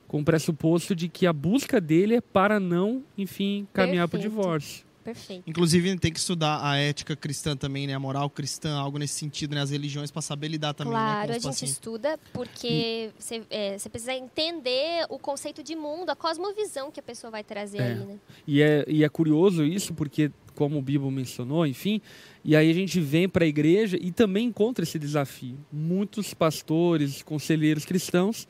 com 0.08 0.22
o 0.22 0.24
pressuposto 0.24 0.96
de 0.96 1.10
que 1.10 1.28
a 1.28 1.34
busca 1.34 1.82
dele 1.82 2.16
é 2.16 2.22
para 2.22 2.60
não, 2.60 3.04
enfim, 3.18 3.68
caminhar 3.74 4.08
para 4.08 4.18
o 4.18 4.22
divórcio. 4.22 4.86
perfeito. 5.04 5.44
Inclusive, 5.48 5.98
tem 6.00 6.12
que 6.12 6.20
estudar 6.20 6.60
a 6.62 6.76
ética 6.78 7.16
cristã 7.16 7.56
também, 7.58 7.88
né? 7.88 7.94
A 7.94 8.00
moral 8.00 8.30
cristã, 8.30 8.76
algo 8.78 8.98
nesse 8.98 9.14
sentido, 9.16 9.56
né? 9.56 9.62
As 9.62 9.70
religiões, 9.72 10.12
para 10.12 10.22
saber 10.22 10.48
lidar 10.50 10.74
também 10.74 10.94
né? 10.94 11.00
Claro, 11.00 11.28
com 11.28 11.32
a 11.32 11.34
gente 11.36 11.44
pacientes. 11.44 11.74
estuda 11.76 12.20
porque 12.34 13.10
você 13.18 13.44
é, 13.50 13.78
precisa 13.90 14.14
entender 14.14 15.06
o 15.10 15.18
conceito 15.20 15.62
de 15.64 15.76
mundo, 15.76 16.10
a 16.10 16.16
cosmovisão 16.16 16.92
que 16.92 17.00
a 17.00 17.04
pessoa 17.04 17.32
vai 17.32 17.44
trazer 17.44 17.80
É. 17.80 17.92
ali, 17.92 18.06
né? 18.06 18.18
E 18.46 18.62
é, 18.62 18.86
e 18.88 19.04
é 19.04 19.10
curioso 19.10 19.64
isso, 19.66 19.94
porque, 19.94 20.30
como 20.58 20.80
o 20.80 20.82
Bibo 20.82 21.12
mencionou, 21.12 21.68
enfim, 21.68 22.02
e 22.44 22.56
aí 22.56 22.72
a 22.72 22.74
gente 22.74 23.00
vem 23.00 23.30
para 23.30 23.46
a 23.46 23.48
igreja 23.48 23.96
e 24.02 24.12
também 24.12 24.48
encontra 24.48 24.84
esse 24.84 24.98
desafio. 24.98 25.56
Muitos 25.72 26.34
pastores, 26.34 27.22
conselheiros 27.22 27.86
cristãos, 27.86 28.48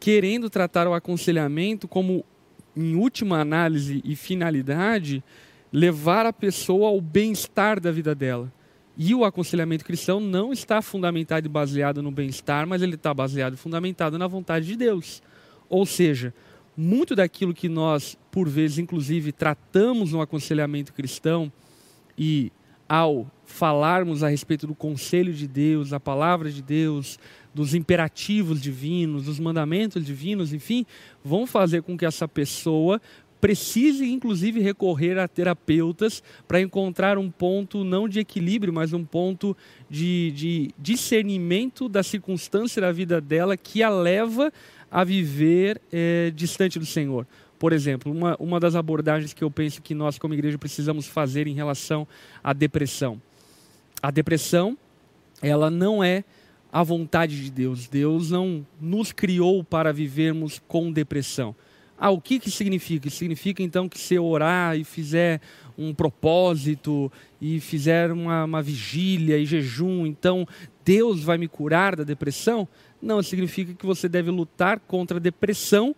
querendo 0.00 0.48
tratar 0.48 0.88
o 0.88 0.94
aconselhamento 0.94 1.86
como, 1.86 2.24
em 2.74 2.94
última 2.94 3.38
análise 3.38 4.00
e 4.02 4.16
finalidade, 4.16 5.22
levar 5.70 6.24
a 6.24 6.32
pessoa 6.32 6.88
ao 6.88 7.00
bem-estar 7.02 7.78
da 7.78 7.92
vida 7.92 8.14
dela. 8.14 8.50
E 8.96 9.14
o 9.14 9.24
aconselhamento 9.24 9.84
cristão 9.84 10.20
não 10.20 10.52
está 10.52 10.80
fundamentado 10.80 11.46
e 11.46 11.50
baseado 11.50 12.02
no 12.02 12.10
bem-estar, 12.10 12.66
mas 12.66 12.80
ele 12.80 12.94
está 12.94 13.12
baseado 13.12 13.54
e 13.54 13.58
fundamentado 13.58 14.16
na 14.16 14.26
vontade 14.26 14.66
de 14.66 14.76
Deus. 14.76 15.22
Ou 15.68 15.84
seja, 15.84 16.32
muito 16.76 17.14
daquilo 17.14 17.52
que 17.52 17.68
nós, 17.68 18.16
por 18.34 18.48
vezes, 18.48 18.78
inclusive, 18.78 19.30
tratamos 19.30 20.10
no 20.10 20.20
aconselhamento 20.20 20.92
cristão 20.92 21.52
e 22.18 22.50
ao 22.88 23.30
falarmos 23.46 24.24
a 24.24 24.28
respeito 24.28 24.66
do 24.66 24.74
conselho 24.74 25.32
de 25.32 25.46
Deus, 25.46 25.90
da 25.90 26.00
palavra 26.00 26.50
de 26.50 26.60
Deus, 26.60 27.16
dos 27.54 27.74
imperativos 27.74 28.60
divinos, 28.60 29.26
dos 29.26 29.38
mandamentos 29.38 30.04
divinos, 30.04 30.52
enfim, 30.52 30.84
vão 31.24 31.46
fazer 31.46 31.82
com 31.82 31.96
que 31.96 32.04
essa 32.04 32.26
pessoa 32.26 33.00
precise 33.40 34.04
inclusive 34.10 34.58
recorrer 34.58 35.16
a 35.16 35.28
terapeutas 35.28 36.20
para 36.48 36.60
encontrar 36.60 37.18
um 37.18 37.30
ponto 37.30 37.84
não 37.84 38.08
de 38.08 38.18
equilíbrio, 38.18 38.72
mas 38.72 38.92
um 38.92 39.04
ponto 39.04 39.56
de, 39.88 40.32
de 40.32 40.70
discernimento 40.76 41.88
da 41.88 42.02
circunstância 42.02 42.82
da 42.82 42.90
vida 42.90 43.20
dela 43.20 43.56
que 43.56 43.80
a 43.80 43.90
leva 43.90 44.52
a 44.90 45.04
viver 45.04 45.80
é, 45.92 46.32
distante 46.34 46.80
do 46.80 46.86
Senhor. 46.86 47.28
Por 47.64 47.72
exemplo, 47.72 48.12
uma, 48.12 48.36
uma 48.38 48.60
das 48.60 48.74
abordagens 48.74 49.32
que 49.32 49.42
eu 49.42 49.50
penso 49.50 49.80
que 49.80 49.94
nós, 49.94 50.18
como 50.18 50.34
igreja, 50.34 50.58
precisamos 50.58 51.06
fazer 51.06 51.46
em 51.46 51.54
relação 51.54 52.06
à 52.42 52.52
depressão. 52.52 53.18
A 54.02 54.10
depressão, 54.10 54.76
ela 55.40 55.70
não 55.70 56.04
é 56.04 56.24
a 56.70 56.82
vontade 56.82 57.42
de 57.42 57.50
Deus. 57.50 57.88
Deus 57.88 58.30
não 58.30 58.66
nos 58.78 59.12
criou 59.12 59.64
para 59.64 59.94
vivermos 59.94 60.60
com 60.68 60.92
depressão. 60.92 61.56
Ah, 61.98 62.10
o 62.10 62.20
que, 62.20 62.38
que 62.38 62.50
significa? 62.50 63.08
Significa 63.08 63.62
então 63.62 63.88
que 63.88 63.98
se 63.98 64.14
eu 64.14 64.26
orar 64.26 64.76
e 64.76 64.84
fizer 64.84 65.40
um 65.78 65.94
propósito 65.94 67.10
e 67.40 67.60
fizer 67.60 68.12
uma, 68.12 68.44
uma 68.44 68.60
vigília 68.60 69.38
e 69.38 69.46
jejum, 69.46 70.04
então 70.04 70.46
Deus 70.84 71.22
vai 71.24 71.38
me 71.38 71.48
curar 71.48 71.96
da 71.96 72.04
depressão? 72.04 72.68
Não, 73.00 73.22
significa 73.22 73.72
que 73.72 73.86
você 73.86 74.06
deve 74.06 74.30
lutar 74.30 74.78
contra 74.80 75.16
a 75.16 75.20
depressão, 75.20 75.96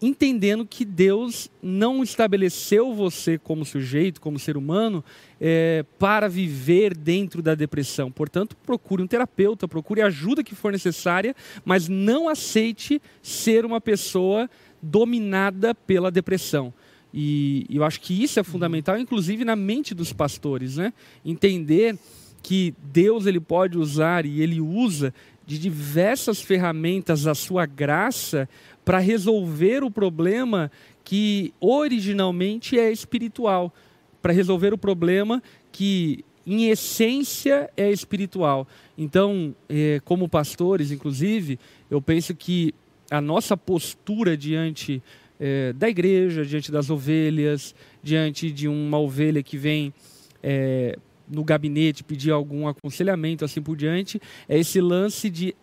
entendendo 0.00 0.64
que 0.64 0.84
Deus 0.84 1.50
não 1.62 2.02
estabeleceu 2.02 2.94
você 2.94 3.36
como 3.36 3.64
sujeito, 3.64 4.20
como 4.20 4.38
ser 4.38 4.56
humano, 4.56 5.04
é, 5.40 5.84
para 5.98 6.28
viver 6.28 6.96
dentro 6.96 7.42
da 7.42 7.54
depressão. 7.54 8.10
Portanto, 8.10 8.56
procure 8.64 9.02
um 9.02 9.06
terapeuta, 9.06 9.66
procure 9.66 10.00
a 10.00 10.06
ajuda 10.06 10.44
que 10.44 10.54
for 10.54 10.72
necessária, 10.72 11.34
mas 11.64 11.88
não 11.88 12.28
aceite 12.28 13.02
ser 13.22 13.64
uma 13.64 13.80
pessoa 13.80 14.48
dominada 14.80 15.74
pela 15.74 16.10
depressão. 16.10 16.72
E 17.12 17.66
eu 17.70 17.82
acho 17.84 18.00
que 18.00 18.22
isso 18.22 18.38
é 18.38 18.42
fundamental, 18.42 18.98
inclusive 18.98 19.44
na 19.44 19.56
mente 19.56 19.94
dos 19.94 20.12
pastores, 20.12 20.76
né? 20.76 20.92
Entender 21.24 21.98
que 22.42 22.74
Deus 22.82 23.26
ele 23.26 23.40
pode 23.40 23.78
usar 23.78 24.24
e 24.24 24.40
ele 24.40 24.60
usa 24.60 25.12
de 25.48 25.58
diversas 25.58 26.42
ferramentas 26.42 27.26
a 27.26 27.34
sua 27.34 27.64
graça 27.64 28.46
para 28.84 28.98
resolver 28.98 29.82
o 29.82 29.90
problema 29.90 30.70
que 31.02 31.54
originalmente 31.58 32.78
é 32.78 32.92
espiritual, 32.92 33.72
para 34.20 34.30
resolver 34.30 34.74
o 34.74 34.78
problema 34.78 35.42
que 35.72 36.22
em 36.46 36.68
essência 36.68 37.70
é 37.78 37.90
espiritual. 37.90 38.68
Então, 38.96 39.56
eh, 39.70 40.02
como 40.04 40.28
pastores, 40.28 40.92
inclusive, 40.92 41.58
eu 41.90 42.02
penso 42.02 42.34
que 42.34 42.74
a 43.10 43.18
nossa 43.18 43.56
postura 43.56 44.36
diante 44.36 45.02
é, 45.40 45.72
da 45.72 45.88
igreja, 45.88 46.44
diante 46.44 46.70
das 46.70 46.90
ovelhas, 46.90 47.74
diante 48.02 48.50
de 48.50 48.68
uma 48.68 48.98
ovelha 48.98 49.42
que 49.42 49.56
vem 49.56 49.94
é, 50.42 50.98
no 51.30 51.44
gabinete 51.44 52.04
pedir 52.04 52.30
algum 52.30 52.66
aconselhamento, 52.66 53.44
assim 53.44 53.62
por 53.62 53.76
diante, 53.76 54.20
é 54.48 54.58
esse 54.58 54.80
lance 54.80 55.28
de 55.30 55.54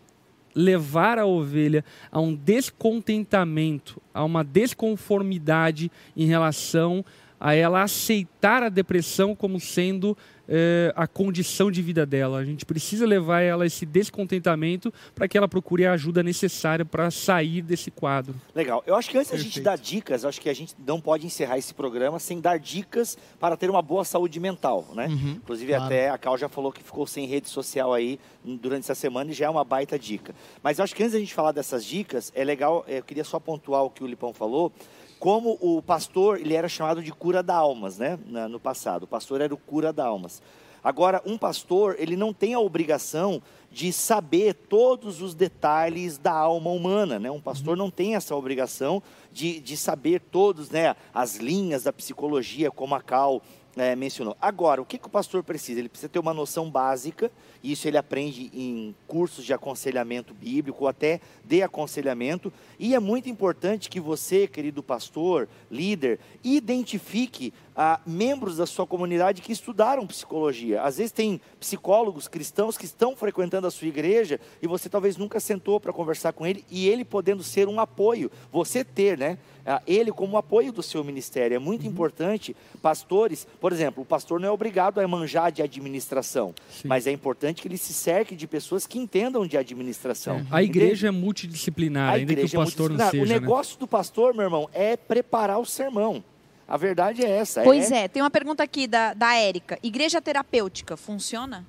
levar 0.54 1.18
a 1.18 1.26
ovelha 1.26 1.84
a 2.10 2.18
um 2.18 2.34
descontentamento, 2.34 4.00
a 4.14 4.24
uma 4.24 4.42
desconformidade 4.42 5.90
em 6.16 6.24
relação 6.24 7.04
a 7.38 7.54
ela 7.54 7.82
aceitar 7.82 8.62
a 8.62 8.70
depressão 8.70 9.34
como 9.34 9.60
sendo 9.60 10.16
é, 10.48 10.92
a 10.96 11.06
condição 11.06 11.70
de 11.70 11.82
vida 11.82 12.06
dela. 12.06 12.38
A 12.38 12.44
gente 12.44 12.64
precisa 12.64 13.06
levar 13.06 13.40
ela 13.40 13.64
a 13.64 13.66
esse 13.66 13.84
descontentamento 13.84 14.92
para 15.14 15.28
que 15.28 15.36
ela 15.36 15.48
procure 15.48 15.86
a 15.86 15.92
ajuda 15.92 16.22
necessária 16.22 16.84
para 16.84 17.10
sair 17.10 17.62
desse 17.62 17.90
quadro. 17.90 18.34
Legal. 18.54 18.82
Eu 18.86 18.94
acho 18.94 19.10
que 19.10 19.18
antes 19.18 19.30
da 19.30 19.38
gente 19.38 19.60
dar 19.60 19.76
dicas, 19.76 20.24
acho 20.24 20.40
que 20.40 20.48
a 20.48 20.54
gente 20.54 20.74
não 20.86 21.00
pode 21.00 21.26
encerrar 21.26 21.58
esse 21.58 21.74
programa 21.74 22.18
sem 22.18 22.40
dar 22.40 22.58
dicas 22.58 23.16
para 23.38 23.56
ter 23.56 23.70
uma 23.70 23.82
boa 23.82 24.04
saúde 24.04 24.38
mental, 24.40 24.86
né? 24.94 25.06
Uhum, 25.08 25.32
Inclusive 25.32 25.72
claro. 25.72 25.84
até 25.84 26.10
a 26.10 26.18
Cal 26.18 26.38
já 26.38 26.48
falou 26.48 26.72
que 26.72 26.82
ficou 26.82 27.06
sem 27.06 27.26
rede 27.26 27.48
social 27.48 27.92
aí 27.92 28.18
durante 28.44 28.84
essa 28.84 28.94
semana 28.94 29.30
e 29.30 29.34
já 29.34 29.46
é 29.46 29.48
uma 29.48 29.64
baita 29.64 29.98
dica. 29.98 30.34
Mas 30.62 30.78
eu 30.78 30.84
acho 30.84 30.94
que 30.94 31.02
antes 31.02 31.12
da 31.12 31.18
gente 31.18 31.34
falar 31.34 31.52
dessas 31.52 31.84
dicas, 31.84 32.32
é 32.34 32.44
legal, 32.44 32.84
eu 32.86 33.02
queria 33.02 33.24
só 33.24 33.40
pontuar 33.40 33.82
o 33.84 33.90
que 33.90 34.02
o 34.02 34.06
Lipão 34.06 34.32
falou, 34.32 34.72
como 35.18 35.56
o 35.60 35.82
pastor 35.82 36.40
ele 36.40 36.54
era 36.54 36.68
chamado 36.68 37.02
de 37.02 37.12
cura 37.12 37.42
da 37.42 37.54
almas, 37.54 37.98
né? 37.98 38.18
No 38.50 38.60
passado, 38.60 39.04
o 39.04 39.06
pastor 39.06 39.40
era 39.40 39.54
o 39.54 39.56
cura 39.56 39.92
da 39.92 40.06
almas. 40.06 40.42
Agora, 40.82 41.20
um 41.26 41.36
pastor 41.36 41.96
ele 41.98 42.16
não 42.16 42.32
tem 42.32 42.54
a 42.54 42.60
obrigação 42.60 43.42
de 43.72 43.92
saber 43.92 44.54
todos 44.54 45.20
os 45.20 45.34
detalhes 45.34 46.16
da 46.16 46.32
alma 46.32 46.70
humana, 46.70 47.18
né? 47.18 47.30
Um 47.30 47.40
pastor 47.40 47.76
uhum. 47.76 47.84
não 47.84 47.90
tem 47.90 48.14
essa 48.14 48.36
obrigação 48.36 49.02
de, 49.32 49.58
de 49.58 49.76
saber 49.76 50.20
todos, 50.20 50.70
né? 50.70 50.94
As 51.12 51.36
linhas 51.36 51.82
da 51.82 51.92
psicologia, 51.92 52.70
como 52.70 52.94
a 52.94 53.02
Cal 53.02 53.42
é, 53.76 53.94
mencionou. 53.94 54.36
Agora, 54.40 54.80
o 54.80 54.84
que, 54.84 54.98
que 54.98 55.06
o 55.06 55.10
pastor 55.10 55.42
precisa? 55.42 55.78
Ele 55.78 55.88
precisa 55.88 56.08
ter 56.08 56.18
uma 56.18 56.32
noção 56.32 56.70
básica, 56.70 57.30
e 57.62 57.72
isso 57.72 57.86
ele 57.86 57.98
aprende 57.98 58.50
em 58.54 58.94
cursos 59.06 59.44
de 59.44 59.52
aconselhamento 59.52 60.32
bíblico, 60.32 60.84
ou 60.84 60.88
até 60.88 61.20
de 61.44 61.62
aconselhamento, 61.62 62.52
e 62.78 62.94
é 62.94 62.98
muito 62.98 63.28
importante 63.28 63.90
que 63.90 64.00
você, 64.00 64.46
querido 64.46 64.82
pastor, 64.82 65.48
líder, 65.70 66.18
identifique 66.42 67.52
ah, 67.76 68.00
membros 68.06 68.56
da 68.56 68.64
sua 68.64 68.86
comunidade 68.86 69.42
que 69.42 69.52
estudaram 69.52 70.06
psicologia. 70.06 70.82
Às 70.82 70.96
vezes 70.96 71.12
tem 71.12 71.40
psicólogos 71.60 72.26
cristãos 72.26 72.78
que 72.78 72.86
estão 72.86 73.14
frequentando 73.14 73.66
a 73.66 73.70
sua 73.70 73.88
igreja 73.88 74.40
e 74.62 74.66
você 74.66 74.88
talvez 74.88 75.16
nunca 75.16 75.38
sentou 75.38 75.78
para 75.78 75.92
conversar 75.92 76.32
com 76.32 76.46
ele 76.46 76.64
e 76.70 76.88
ele 76.88 77.04
podendo 77.04 77.42
ser 77.42 77.68
um 77.68 77.78
apoio, 77.78 78.30
você 78.50 78.82
ter, 78.82 79.18
né? 79.18 79.38
Ah, 79.68 79.82
ele 79.86 80.12
como 80.12 80.38
apoio 80.38 80.72
do 80.72 80.82
seu 80.82 81.02
ministério. 81.02 81.56
É 81.56 81.58
muito 81.58 81.82
uhum. 81.82 81.90
importante, 81.90 82.56
pastores, 82.80 83.46
por 83.60 83.72
exemplo, 83.72 84.04
o 84.04 84.06
pastor 84.06 84.38
não 84.38 84.48
é 84.48 84.50
obrigado 84.50 85.00
a 85.00 85.08
manjar 85.08 85.50
de 85.50 85.60
administração, 85.60 86.54
Sim. 86.70 86.86
mas 86.86 87.06
é 87.06 87.10
importante 87.10 87.60
que 87.60 87.68
ele 87.68 87.76
se 87.76 87.92
cerque 87.92 88.36
de 88.36 88.46
pessoas 88.46 88.86
que 88.86 88.96
entendam 88.96 89.44
de 89.44 89.56
administração. 89.56 90.36
É. 90.36 90.46
A 90.50 90.62
igreja 90.62 91.08
é 91.08 91.10
multidisciplinar, 91.10 92.10
a 92.10 92.12
ainda 92.12 92.34
que 92.34 92.42
o 92.42 92.46
é 92.46 92.64
pastor 92.64 92.90
é 92.92 92.94
não 92.94 93.10
seja. 93.10 93.24
O 93.24 93.26
né? 93.26 93.40
negócio 93.40 93.74
né? 93.74 93.80
do 93.80 93.88
pastor, 93.88 94.32
meu 94.34 94.44
irmão, 94.44 94.70
é 94.72 94.96
preparar 94.96 95.58
o 95.58 95.66
sermão. 95.66 96.22
A 96.68 96.76
verdade 96.76 97.24
é 97.24 97.30
essa. 97.30 97.62
Pois 97.62 97.90
é, 97.92 98.04
é 98.04 98.08
tem 98.08 98.22
uma 98.22 98.30
pergunta 98.30 98.62
aqui 98.62 98.86
da, 98.86 99.14
da 99.14 99.34
Érica. 99.34 99.78
Igreja 99.82 100.20
terapêutica 100.20 100.96
funciona? 100.96 101.64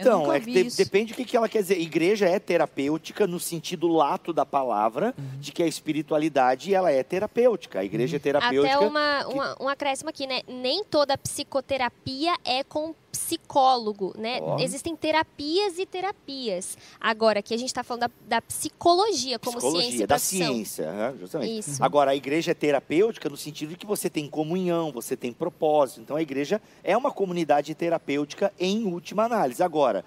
Então, 0.00 0.32
é 0.32 0.38
de, 0.38 0.76
depende 0.76 1.12
do 1.12 1.16
que, 1.16 1.24
que 1.24 1.36
ela 1.36 1.48
quer 1.48 1.60
dizer. 1.60 1.80
Igreja 1.80 2.26
é 2.26 2.38
terapêutica 2.38 3.26
no 3.26 3.40
sentido 3.40 3.88
lato 3.88 4.32
da 4.32 4.46
palavra, 4.46 5.12
uhum. 5.18 5.40
de 5.40 5.50
que 5.50 5.62
a 5.62 5.66
espiritualidade 5.66 6.72
ela 6.72 6.90
é 6.90 7.02
terapêutica. 7.02 7.80
A 7.80 7.84
igreja 7.84 8.14
uhum. 8.14 8.16
é 8.16 8.20
terapêutica. 8.20 8.76
Até 8.76 8.86
uma, 8.86 9.24
que... 9.24 9.34
uma, 9.34 9.56
um 9.60 9.68
acréscimo 9.68 10.08
aqui, 10.08 10.26
né? 10.26 10.42
Nem 10.46 10.84
toda 10.84 11.18
psicoterapia 11.18 12.34
é 12.44 12.62
com 12.62 12.94
psicólogo, 13.18 14.14
né? 14.16 14.40
Oh. 14.40 14.58
Existem 14.60 14.94
terapias 14.94 15.78
e 15.78 15.84
terapias. 15.84 16.78
Agora, 17.00 17.40
aqui 17.40 17.52
a 17.52 17.56
gente 17.56 17.68
está 17.68 17.82
falando 17.82 18.02
da, 18.02 18.10
da, 18.28 18.42
psicologia 18.42 19.38
como 19.38 19.56
psicologia, 19.56 19.88
ciência 19.90 20.06
da 20.06 20.18
ciência, 20.18 21.16
justamente. 21.18 21.58
Isso. 21.58 21.84
Agora, 21.84 22.12
a 22.12 22.16
igreja 22.16 22.52
é 22.52 22.54
terapêutica 22.54 23.28
no 23.28 23.36
sentido 23.36 23.70
de 23.70 23.76
que 23.76 23.86
você 23.86 24.08
tem 24.08 24.28
comunhão, 24.28 24.92
você 24.92 25.16
tem 25.16 25.32
propósito. 25.32 26.00
Então, 26.00 26.16
a 26.16 26.22
igreja 26.22 26.62
é 26.84 26.96
uma 26.96 27.10
comunidade 27.10 27.74
terapêutica 27.74 28.52
em 28.58 28.84
última 28.86 29.24
análise. 29.24 29.62
Agora, 29.62 30.04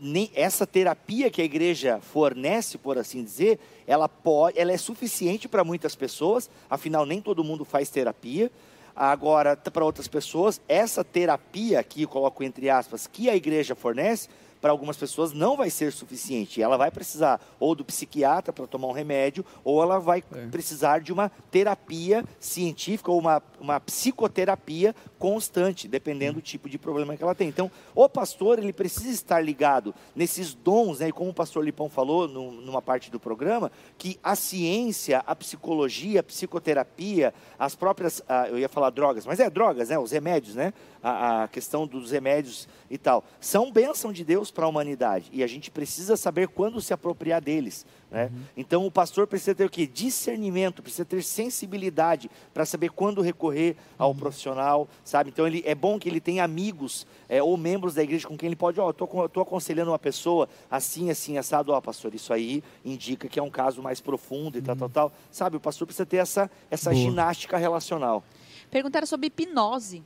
nem 0.00 0.30
essa 0.34 0.66
terapia 0.66 1.30
que 1.30 1.40
a 1.40 1.44
igreja 1.44 2.00
fornece, 2.00 2.76
por 2.76 2.98
assim 2.98 3.22
dizer, 3.22 3.60
ela 3.86 4.08
pode, 4.08 4.58
ela 4.58 4.72
é 4.72 4.76
suficiente 4.76 5.48
para 5.48 5.62
muitas 5.62 5.94
pessoas. 5.94 6.50
Afinal, 6.68 7.06
nem 7.06 7.20
todo 7.20 7.44
mundo 7.44 7.64
faz 7.64 7.88
terapia. 7.90 8.50
Agora, 8.96 9.56
para 9.56 9.84
outras 9.84 10.06
pessoas, 10.06 10.60
essa 10.68 11.02
terapia 11.02 11.80
aqui, 11.80 12.06
coloco 12.06 12.44
entre 12.44 12.70
aspas, 12.70 13.06
que 13.06 13.28
a 13.28 13.34
igreja 13.34 13.74
fornece, 13.74 14.28
para 14.64 14.72
algumas 14.72 14.96
pessoas 14.96 15.34
não 15.34 15.58
vai 15.58 15.68
ser 15.68 15.92
suficiente. 15.92 16.62
Ela 16.62 16.78
vai 16.78 16.90
precisar 16.90 17.38
ou 17.60 17.74
do 17.74 17.84
psiquiatra 17.84 18.50
para 18.50 18.66
tomar 18.66 18.88
um 18.88 18.92
remédio, 18.92 19.44
ou 19.62 19.82
ela 19.82 19.98
vai 19.98 20.24
é. 20.34 20.46
precisar 20.46 21.02
de 21.02 21.12
uma 21.12 21.30
terapia 21.50 22.24
científica 22.40 23.12
ou 23.12 23.18
uma, 23.18 23.42
uma 23.60 23.78
psicoterapia 23.78 24.96
constante, 25.18 25.86
dependendo 25.86 26.36
do 26.36 26.40
tipo 26.40 26.66
de 26.66 26.78
problema 26.78 27.14
que 27.14 27.22
ela 27.22 27.34
tem. 27.34 27.46
Então, 27.46 27.70
o 27.94 28.08
pastor 28.08 28.58
ele 28.58 28.72
precisa 28.72 29.10
estar 29.10 29.38
ligado 29.38 29.94
nesses 30.16 30.54
dons, 30.54 31.00
né? 31.00 31.08
E 31.08 31.12
como 31.12 31.28
o 31.28 31.34
pastor 31.34 31.62
Lipão 31.62 31.90
falou 31.90 32.26
no, 32.26 32.50
numa 32.50 32.80
parte 32.80 33.10
do 33.10 33.20
programa, 33.20 33.70
que 33.98 34.18
a 34.22 34.34
ciência, 34.34 35.22
a 35.26 35.36
psicologia, 35.36 36.20
a 36.20 36.22
psicoterapia, 36.22 37.34
as 37.58 37.74
próprias, 37.74 38.22
ah, 38.26 38.48
eu 38.48 38.58
ia 38.58 38.68
falar 38.70 38.88
drogas, 38.88 39.26
mas 39.26 39.40
é 39.40 39.50
drogas, 39.50 39.90
né? 39.90 39.98
Os 39.98 40.12
remédios, 40.12 40.54
né? 40.54 40.72
A, 41.04 41.42
a 41.42 41.48
questão 41.48 41.86
dos 41.86 42.10
remédios 42.10 42.66
e 42.90 42.96
tal, 42.96 43.22
são 43.38 43.70
bênção 43.70 44.10
de 44.10 44.24
Deus 44.24 44.50
para 44.50 44.64
a 44.64 44.68
humanidade. 44.68 45.28
E 45.32 45.44
a 45.44 45.46
gente 45.46 45.70
precisa 45.70 46.16
saber 46.16 46.48
quando 46.48 46.80
se 46.80 46.94
apropriar 46.94 47.42
deles. 47.42 47.84
Né? 48.10 48.30
Uhum. 48.32 48.42
Então 48.56 48.86
o 48.86 48.90
pastor 48.90 49.26
precisa 49.26 49.54
ter 49.54 49.66
o 49.66 49.70
quê? 49.70 49.86
Discernimento, 49.86 50.82
precisa 50.82 51.04
ter 51.04 51.22
sensibilidade 51.22 52.30
para 52.54 52.64
saber 52.64 52.90
quando 52.90 53.20
recorrer 53.20 53.76
ao 53.98 54.10
Uhum. 54.10 54.16
profissional, 54.16 54.88
sabe? 55.04 55.30
Então 55.30 55.46
ele, 55.46 55.62
é 55.66 55.74
bom 55.74 55.98
que 55.98 56.08
ele 56.08 56.20
tenha 56.20 56.42
amigos 56.44 57.06
é, 57.28 57.42
ou 57.42 57.56
membros 57.56 57.94
da 57.94 58.02
igreja 58.02 58.26
com 58.26 58.36
quem 58.36 58.46
ele 58.46 58.56
pode, 58.56 58.80
ó, 58.80 58.86
eu 58.86 59.26
estou 59.26 59.42
aconselhando 59.42 59.90
uma 59.90 59.98
pessoa 59.98 60.48
assim, 60.70 61.10
assim, 61.10 61.36
assado, 61.36 61.72
ó, 61.72 61.80
pastor, 61.80 62.14
isso 62.14 62.32
aí 62.32 62.62
indica 62.84 63.28
que 63.28 63.38
é 63.38 63.42
um 63.42 63.50
caso 63.50 63.82
mais 63.82 64.00
profundo 64.00 64.56
e 64.56 64.62
tal, 64.62 64.76
tal, 64.76 64.88
tal. 64.88 65.12
Sabe, 65.30 65.56
o 65.56 65.60
pastor 65.60 65.86
precisa 65.86 66.06
ter 66.06 66.18
essa, 66.18 66.50
essa 66.70 66.90
Boa. 66.90 67.02
ginástica 67.02 67.58
relacional. 67.58 68.22
Perguntaram 68.70 69.06
sobre 69.06 69.26
hipnose, 69.26 70.02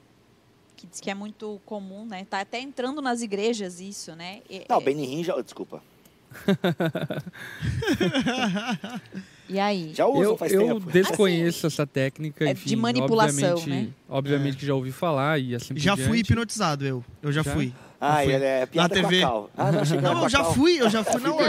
que 0.79 0.87
diz 0.87 1.01
que 1.01 1.11
é 1.11 1.14
muito 1.14 1.61
comum, 1.66 2.07
né? 2.07 2.24
Tá 2.31 2.41
até 2.41 2.61
entrando 2.61 3.03
nas 3.03 3.20
igrejas 3.20 3.81
isso, 3.81 4.14
né? 4.14 4.39
E, 4.49 4.62
Não, 4.68 4.76
é- 4.79 4.81
Benny 4.81 5.12
Hinn 5.12 5.24
já, 5.24 5.39
desculpa, 5.41 5.83
e 9.49 9.59
aí? 9.59 9.93
já 9.95 10.07
usa 10.07 10.24
Eu, 10.24 10.37
faz 10.37 10.53
eu 10.53 10.66
tempo. 10.74 10.91
desconheço 10.91 11.66
essa 11.66 11.87
técnica, 11.87 12.45
é 12.47 12.53
enfim, 12.53 12.68
de 12.68 12.76
manipulação, 12.76 13.55
obviamente, 13.57 13.89
né? 13.89 13.93
obviamente 14.09 14.57
que 14.59 14.66
já 14.66 14.74
ouvi 14.74 14.93
falar 14.93 15.39
e 15.41 15.55
assim 15.55 15.72
por 15.74 15.81
Já 15.81 15.97
fui 15.97 16.18
hipnotizado, 16.18 16.87
eu. 16.87 17.05
Eu 17.22 17.33
já, 17.33 17.43
Já? 17.43 17.53
fui. 17.53 17.72
Ah, 18.01 18.20
fui. 18.22 18.33
ele 18.35 18.45
é 18.45 18.66
piada 18.66 18.95
Na 18.95 19.01
com 19.01 19.07
a 19.07 19.11
TV. 19.11 19.22
Cal. 19.22 19.51
Ah, 19.57 19.72
não, 19.72 20.01
Não, 20.14 20.22
eu 20.24 20.29
já 20.29 20.45
fui, 20.45 20.81
eu 20.81 20.89
já 20.91 21.03
fui. 21.03 21.20
Não, 21.20 21.37
fui 21.37 21.47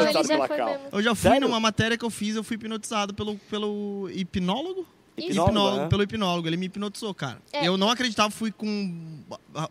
eu 0.92 1.04
já, 1.04 1.14
fui 1.14 1.30
Sério? 1.30 1.48
numa 1.48 1.60
matéria 1.60 1.96
que 1.98 2.04
eu 2.06 2.10
fiz, 2.10 2.36
eu 2.36 2.44
fui 2.44 2.56
hipnotizado 2.56 3.14
pelo, 3.14 3.36
pelo 3.50 4.10
hipnólogo. 4.12 4.88
Hipnólogo, 5.28 5.78
aham. 5.82 5.90
pelo 5.90 6.04
hipnólogo, 6.04 6.48
ele 6.48 6.58
me 6.58 6.66
hipnotizou, 6.68 7.14
cara. 7.14 7.42
É. 7.54 7.68
Eu 7.68 7.78
não 7.78 7.90
acreditava, 7.90 8.30
fui 8.32 8.52
com. 8.52 9.24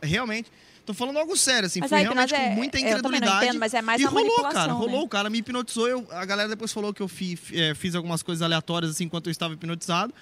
Realmente. 0.03 0.51
Tô 0.87 0.95
falando 0.95 1.19
algo 1.19 1.37
sério, 1.37 1.67
assim. 1.67 1.81
Mas 1.81 1.91
fui 1.91 1.99
realmente 2.01 2.31
com 2.35 2.41
é- 2.41 2.55
muita 2.55 2.79
eu 2.79 2.81
também 2.81 2.91
não 2.91 2.99
incredulidade. 3.09 3.45
entendo, 3.47 3.61
mas 3.61 3.75
é 3.75 3.83
mais 3.83 4.01
e 4.01 4.05
rolou, 4.05 4.43
cara. 4.51 4.69
né? 4.69 4.73
Rolou, 4.73 5.03
o 5.05 5.09
cara 5.09 5.29
me 5.29 5.39
hipnotizou. 5.39 5.87
Eu, 5.87 6.07
a 6.11 6.25
galera 6.25 6.49
depois 6.49 6.73
falou 6.73 6.95
que 6.95 7.03
eu 7.03 7.09
fi- 7.09 7.39
é, 7.53 7.75
fiz 7.75 7.95
algumas 7.95 8.23
coisas 8.23 8.41
aleatórias, 8.41 8.93
assim, 8.93 9.05
enquanto 9.05 9.27
eu 9.27 9.31
estava 9.31 9.53
hipnotizado. 9.53 10.15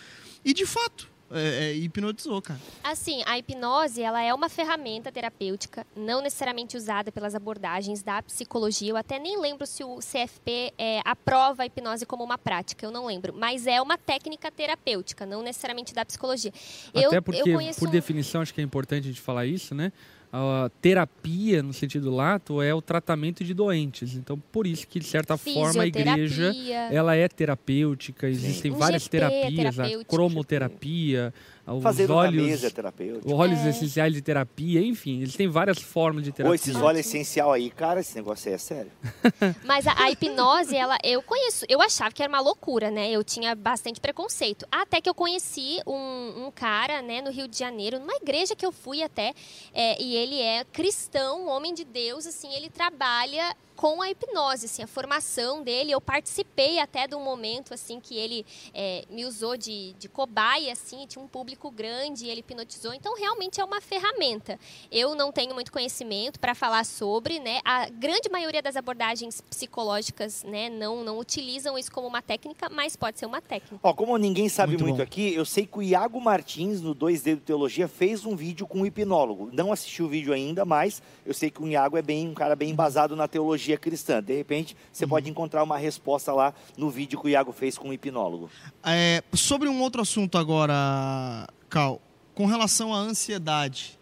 E 0.44 0.52
de 0.52 0.66
fato, 0.66 1.08
é, 1.30 1.70
é, 1.70 1.74
hipnotizou, 1.74 2.40
cara. 2.40 2.60
Assim, 2.84 3.22
a 3.26 3.38
hipnose, 3.38 4.00
ela 4.02 4.22
é 4.22 4.32
uma 4.32 4.48
ferramenta 4.48 5.10
terapêutica, 5.10 5.86
não 5.96 6.22
necessariamente 6.22 6.76
usada 6.76 7.10
pelas 7.10 7.34
abordagens 7.34 8.02
da 8.02 8.22
psicologia. 8.22 8.90
Eu 8.90 8.96
até 8.96 9.18
nem 9.18 9.40
lembro 9.40 9.66
se 9.66 9.82
o 9.82 9.98
CFP 9.98 10.72
é, 10.78 11.00
aprova 11.04 11.62
a 11.62 11.66
hipnose 11.66 12.06
como 12.06 12.22
uma 12.22 12.38
prática, 12.38 12.86
eu 12.86 12.90
não 12.90 13.06
lembro. 13.06 13.34
Mas 13.36 13.66
é 13.66 13.80
uma 13.82 13.98
técnica 13.98 14.50
terapêutica, 14.50 15.26
não 15.26 15.42
necessariamente 15.42 15.92
da 15.94 16.04
psicologia. 16.04 16.52
Eu, 16.94 17.08
Até 17.08 17.20
porque, 17.20 17.40
eu 17.50 17.54
conheço 17.54 17.80
por 17.80 17.88
um- 17.88 17.92
definição, 17.92 18.40
acho 18.42 18.54
que 18.54 18.60
é 18.60 18.64
importante 18.64 19.04
a 19.04 19.08
gente 19.08 19.20
falar 19.20 19.46
isso, 19.46 19.74
né? 19.74 19.92
A 20.32 20.70
terapia, 20.82 21.62
no 21.62 21.72
sentido 21.72 22.10
lato, 22.10 22.60
é 22.60 22.74
o 22.74 22.82
tratamento 22.82 23.42
de 23.44 23.54
doentes. 23.54 24.14
Então, 24.14 24.38
por 24.52 24.66
isso 24.66 24.86
que, 24.86 24.98
de 24.98 25.06
certa 25.06 25.36
forma, 25.36 25.82
a 25.82 25.86
igreja 25.86 26.52
ela 26.90 27.14
é 27.14 27.28
terapêutica. 27.28 28.28
Existem 28.28 28.72
Um 28.72 28.76
várias 28.76 29.08
terapias, 29.08 29.78
a 29.78 29.82
terapêutico. 29.84 30.10
cromoterapia, 30.14 31.32
os 31.74 31.82
Fazendo 31.82 32.10
na 32.10 32.14
óleos, 32.16 32.46
mesa 32.46 32.70
terapêutica. 32.70 33.34
óleos 33.34 33.60
É. 33.60 33.70
essenciais 33.70 34.12
de 34.14 34.22
terapia, 34.22 34.80
enfim, 34.80 35.20
eles 35.22 35.34
têm 35.34 35.48
várias 35.48 35.78
formas 35.78 36.22
de 36.22 36.30
terapia. 36.32 36.50
Ou 36.50 36.54
esses 36.54 36.76
óleos 36.76 37.06
essencial 37.06 37.52
aí, 37.52 37.70
cara, 37.70 38.00
esse 38.00 38.14
negócio 38.14 38.48
aí 38.48 38.54
é 38.54 38.58
sério. 38.58 38.92
Mas 39.64 39.86
a, 39.86 39.92
a 40.04 40.10
hipnose, 40.10 40.76
ela, 40.76 40.96
eu 41.02 41.20
conheço, 41.22 41.64
eu 41.68 41.82
achava 41.82 42.12
que 42.12 42.22
era 42.22 42.32
uma 42.32 42.40
loucura, 42.40 42.90
né? 42.90 43.10
Eu 43.10 43.24
tinha 43.24 43.54
bastante 43.54 44.00
preconceito. 44.00 44.66
Até 44.70 45.00
que 45.00 45.08
eu 45.08 45.14
conheci 45.14 45.80
um, 45.86 46.46
um 46.46 46.50
cara, 46.54 47.02
né, 47.02 47.20
no 47.20 47.30
Rio 47.30 47.48
de 47.48 47.58
Janeiro, 47.58 47.98
numa 47.98 48.14
igreja 48.14 48.54
que 48.54 48.64
eu 48.64 48.70
fui 48.72 49.02
até, 49.02 49.34
é, 49.74 50.00
e 50.00 50.14
ele 50.14 50.40
é 50.40 50.64
cristão, 50.72 51.48
homem 51.48 51.74
de 51.74 51.84
Deus, 51.84 52.26
assim, 52.26 52.54
ele 52.54 52.68
trabalha 52.70 53.54
com 53.76 54.00
a 54.00 54.10
hipnose, 54.10 54.64
assim, 54.66 54.82
a 54.82 54.86
formação 54.86 55.62
dele. 55.62 55.92
Eu 55.92 56.00
participei 56.00 56.78
até 56.78 57.06
de 57.06 57.14
um 57.14 57.22
momento, 57.22 57.74
assim, 57.74 58.00
que 58.00 58.16
ele 58.16 58.44
é, 58.72 59.04
me 59.10 59.24
usou 59.24 59.56
de, 59.56 59.92
de 59.98 60.08
cobaia, 60.08 60.72
assim, 60.72 61.06
tinha 61.06 61.22
um 61.22 61.28
público 61.28 61.70
grande, 61.70 62.26
ele 62.26 62.40
hipnotizou. 62.40 62.94
Então, 62.94 63.14
realmente 63.16 63.60
é 63.60 63.64
uma 63.64 63.80
ferramenta. 63.80 64.58
Eu 64.90 65.14
não 65.14 65.30
tenho 65.30 65.54
muito 65.54 65.70
conhecimento 65.70 66.40
para 66.40 66.54
falar 66.54 66.84
sobre, 66.84 67.38
né? 67.38 67.60
A 67.64 67.88
grande 67.90 68.30
maioria 68.30 68.62
das 68.62 68.76
abordagens 68.76 69.42
psicológicas, 69.42 70.42
né, 70.42 70.70
não, 70.70 71.04
não 71.04 71.18
utilizam 71.18 71.78
isso 71.78 71.92
como 71.92 72.08
uma 72.08 72.22
técnica, 72.22 72.68
mas 72.70 72.96
pode 72.96 73.18
ser 73.18 73.26
uma 73.26 73.42
técnica. 73.42 73.78
Ó, 73.82 73.92
como 73.92 74.16
ninguém 74.16 74.48
sabe 74.48 74.72
Muito 74.72 74.84
muito, 74.84 75.02
aqui, 75.02 75.34
eu 75.34 75.44
sei 75.44 75.66
que 75.66 75.78
o 75.78 75.82
Iago 75.82 76.20
Martins, 76.20 76.80
no 76.80 76.94
2D 76.94 77.34
do 77.34 77.40
Teologia, 77.42 77.86
fez 77.86 78.24
um 78.24 78.34
vídeo 78.34 78.66
com 78.66 78.80
um 78.80 78.86
hipnólogo. 78.86 79.50
Não 79.52 79.70
assisti 79.72 80.02
o 80.02 80.08
vídeo 80.08 80.32
ainda, 80.32 80.64
mas 80.64 81.02
eu 81.24 81.34
sei 81.34 81.50
que 81.50 81.62
o 81.62 81.68
Iago 81.68 81.96
é 81.96 82.02
bem 82.02 82.28
um 82.28 82.34
cara 82.34 82.56
bem 82.56 82.70
embasado 82.70 83.14
na 83.14 83.28
teologia 83.28 83.65
cristã. 83.76 84.22
De 84.22 84.36
repente, 84.36 84.76
você 84.92 85.04
Uhum. 85.04 85.08
pode 85.10 85.28
encontrar 85.30 85.62
uma 85.64 85.76
resposta 85.78 86.32
lá 86.32 86.54
no 86.76 86.88
vídeo 86.90 87.18
que 87.20 87.26
o 87.26 87.28
Iago 87.28 87.50
fez 87.52 87.76
com 87.76 87.88
o 87.88 87.92
hipnólogo. 87.92 88.48
É, 88.84 89.24
sobre 89.34 89.68
um 89.68 89.80
outro 89.80 90.02
assunto 90.02 90.38
agora, 90.38 91.48
Cal, 91.68 92.00
com 92.34 92.46
relação 92.46 92.94
à 92.94 92.98
ansiedade. 92.98 93.98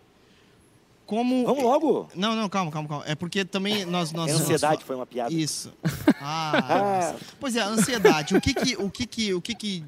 Como. 1.06 1.44
Vamos 1.44 1.62
logo! 1.64 2.08
Não, 2.14 2.34
não, 2.34 2.48
calma, 2.48 2.70
calma, 2.70 2.88
calma. 2.88 3.04
É 3.06 3.14
porque 3.14 3.44
também 3.44 3.84
nós. 3.84 4.10
nós 4.12 4.30
É 4.32 4.34
ansiedade 4.34 4.84
foi 4.84 4.96
uma 4.96 5.06
piada. 5.06 5.32
Isso. 5.32 5.72
Ah, 6.26 7.12
Ah. 7.12 7.16
pois 7.38 7.54
é, 7.54 7.60
a 7.60 7.66
ansiedade. 7.68 8.34
O 8.34 8.40
que 8.40 8.54
que, 8.54 8.76
o 8.76 8.88
que 8.90 9.06
que, 9.06 9.34
o 9.34 9.42
que 9.42 9.54
que, 9.54 9.84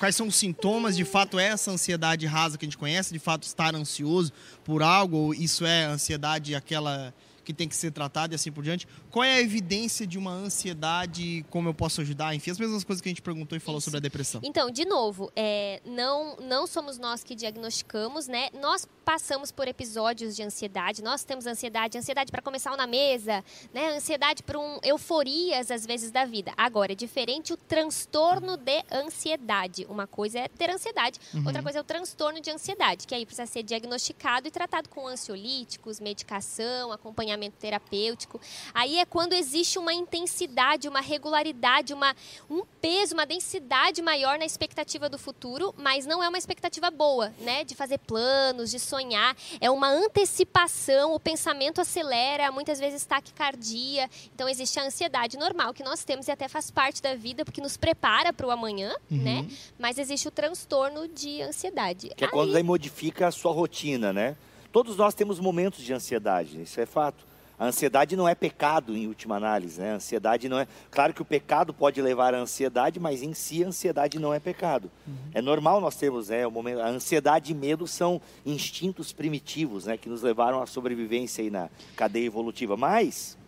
quais 0.00 0.16
são 0.16 0.26
os 0.26 0.34
sintomas? 0.34 0.96
De 0.96 1.04
fato, 1.04 1.38
é 1.38 1.44
essa 1.46 1.70
ansiedade 1.70 2.26
rasa 2.26 2.58
que 2.58 2.64
a 2.64 2.66
gente 2.66 2.76
conhece? 2.76 3.12
De 3.12 3.20
fato, 3.20 3.44
estar 3.44 3.72
ansioso 3.76 4.32
por 4.64 4.82
algo? 4.82 5.16
Ou 5.16 5.34
isso 5.34 5.64
é 5.64 5.84
ansiedade 5.84 6.56
aquela 6.56 7.14
que 7.44 7.52
tem 7.52 7.68
que 7.68 7.76
ser 7.76 7.90
tratada 7.90 8.34
e 8.34 8.36
assim 8.36 8.52
por 8.52 8.62
diante? 8.62 8.86
Qual 9.10 9.24
é 9.24 9.34
a 9.34 9.40
evidência 9.40 10.06
de 10.06 10.18
uma 10.18 10.32
ansiedade? 10.32 11.44
Como 11.50 11.68
eu 11.68 11.74
posso 11.74 12.00
ajudar? 12.00 12.34
Enfim, 12.34 12.50
as 12.50 12.58
mesmas 12.58 12.84
coisas 12.84 13.00
que 13.00 13.08
a 13.08 13.10
gente 13.10 13.22
perguntou 13.22 13.56
e 13.56 13.60
falou 13.60 13.78
Isso. 13.78 13.86
sobre 13.86 13.98
a 13.98 14.00
depressão. 14.00 14.40
Então, 14.44 14.70
de 14.70 14.84
novo, 14.84 15.30
é, 15.34 15.80
não, 15.84 16.36
não 16.36 16.66
somos 16.66 16.98
nós 16.98 17.24
que 17.24 17.34
diagnosticamos, 17.34 18.28
né? 18.28 18.48
Nós 18.60 18.86
passamos 19.04 19.50
por 19.50 19.66
episódios 19.66 20.36
de 20.36 20.42
ansiedade, 20.42 21.02
nós 21.02 21.24
temos 21.24 21.46
ansiedade, 21.46 21.98
ansiedade 21.98 22.30
para 22.30 22.40
começar 22.40 22.76
na 22.76 22.86
mesa, 22.86 23.44
né? 23.74 23.96
Ansiedade 23.96 24.42
por 24.42 24.56
um, 24.56 24.78
euforias, 24.82 25.70
às 25.70 25.84
vezes, 25.84 26.10
da 26.10 26.24
vida. 26.24 26.52
Agora, 26.56 26.92
é 26.92 26.94
diferente 26.94 27.52
o 27.52 27.56
transtorno 27.56 28.56
de 28.56 28.84
ansiedade. 28.92 29.86
Uma 29.88 30.06
coisa 30.06 30.38
é 30.38 30.48
ter 30.48 30.70
ansiedade, 30.70 31.18
outra 31.44 31.62
coisa 31.62 31.78
é 31.78 31.80
o 31.80 31.84
transtorno 31.84 32.40
de 32.40 32.50
ansiedade, 32.50 33.06
que 33.06 33.14
aí 33.14 33.26
precisa 33.26 33.46
ser 33.46 33.62
diagnosticado 33.62 34.46
e 34.46 34.50
tratado 34.50 34.88
com 34.88 35.06
ansiolíticos, 35.06 36.00
medicação, 36.00 36.92
acompanhamento 36.92 37.31
terapêutico. 37.58 38.40
Aí 38.74 38.98
é 38.98 39.04
quando 39.04 39.32
existe 39.32 39.78
uma 39.78 39.92
intensidade, 39.92 40.88
uma 40.88 41.00
regularidade, 41.00 41.92
uma, 41.92 42.14
um 42.50 42.62
peso, 42.80 43.14
uma 43.14 43.26
densidade 43.26 44.02
maior 44.02 44.38
na 44.38 44.44
expectativa 44.44 45.08
do 45.08 45.18
futuro, 45.18 45.74
mas 45.76 46.06
não 46.06 46.22
é 46.22 46.28
uma 46.28 46.38
expectativa 46.38 46.90
boa, 46.90 47.32
né? 47.40 47.64
De 47.64 47.74
fazer 47.74 47.98
planos, 47.98 48.70
de 48.70 48.78
sonhar. 48.78 49.36
É 49.60 49.70
uma 49.70 49.88
antecipação, 49.88 51.14
o 51.14 51.20
pensamento 51.20 51.80
acelera, 51.80 52.50
muitas 52.50 52.78
vezes 52.78 53.04
taquicardia. 53.04 54.08
Então 54.34 54.48
existe 54.48 54.78
a 54.78 54.84
ansiedade 54.84 55.36
normal 55.36 55.72
que 55.72 55.82
nós 55.82 56.04
temos 56.04 56.28
e 56.28 56.30
até 56.30 56.48
faz 56.48 56.70
parte 56.70 57.02
da 57.02 57.14
vida, 57.14 57.44
porque 57.44 57.60
nos 57.60 57.76
prepara 57.76 58.32
para 58.32 58.46
o 58.46 58.50
amanhã, 58.50 58.94
né? 59.10 59.46
Mas 59.78 59.98
existe 59.98 60.28
o 60.28 60.30
transtorno 60.30 61.08
de 61.08 61.42
ansiedade. 61.42 62.12
Que 62.16 62.24
é 62.24 62.28
quando 62.28 62.52
daí 62.52 62.62
modifica 62.62 63.28
a 63.28 63.30
sua 63.30 63.52
rotina, 63.52 64.12
né? 64.12 64.36
Todos 64.72 64.96
nós 64.96 65.14
temos 65.14 65.38
momentos 65.38 65.84
de 65.84 65.92
ansiedade, 65.92 66.62
isso 66.62 66.80
é 66.80 66.86
fato. 66.86 67.30
A 67.58 67.66
ansiedade 67.66 68.16
não 68.16 68.26
é 68.28 68.34
pecado 68.34 68.96
em 68.96 69.06
última 69.06 69.36
análise, 69.36 69.80
né? 69.80 69.92
A 69.92 69.94
ansiedade 69.96 70.48
não 70.48 70.58
é. 70.58 70.66
Claro 70.90 71.14
que 71.14 71.22
o 71.22 71.24
pecado 71.24 71.72
pode 71.72 72.02
levar 72.02 72.34
à 72.34 72.38
ansiedade, 72.38 72.98
mas 72.98 73.22
em 73.22 73.34
si 73.34 73.62
a 73.62 73.68
ansiedade 73.68 74.18
não 74.18 74.34
é 74.34 74.40
pecado. 74.40 74.90
É 75.32 75.40
normal 75.40 75.80
nós 75.80 75.94
termos, 75.94 76.28
né? 76.28 76.44
O 76.44 76.50
momento, 76.50 76.80
a 76.80 76.88
ansiedade 76.88 77.52
e 77.52 77.54
medo 77.54 77.86
são 77.86 78.20
instintos 78.44 79.12
primitivos, 79.12 79.84
né? 79.84 79.96
Que 79.96 80.08
nos 80.08 80.22
levaram 80.22 80.60
à 80.60 80.66
sobrevivência 80.66 81.44
aí 81.44 81.50
na 81.50 81.68
cadeia 81.94 82.24
evolutiva. 82.26 82.76
Mas 82.76 83.38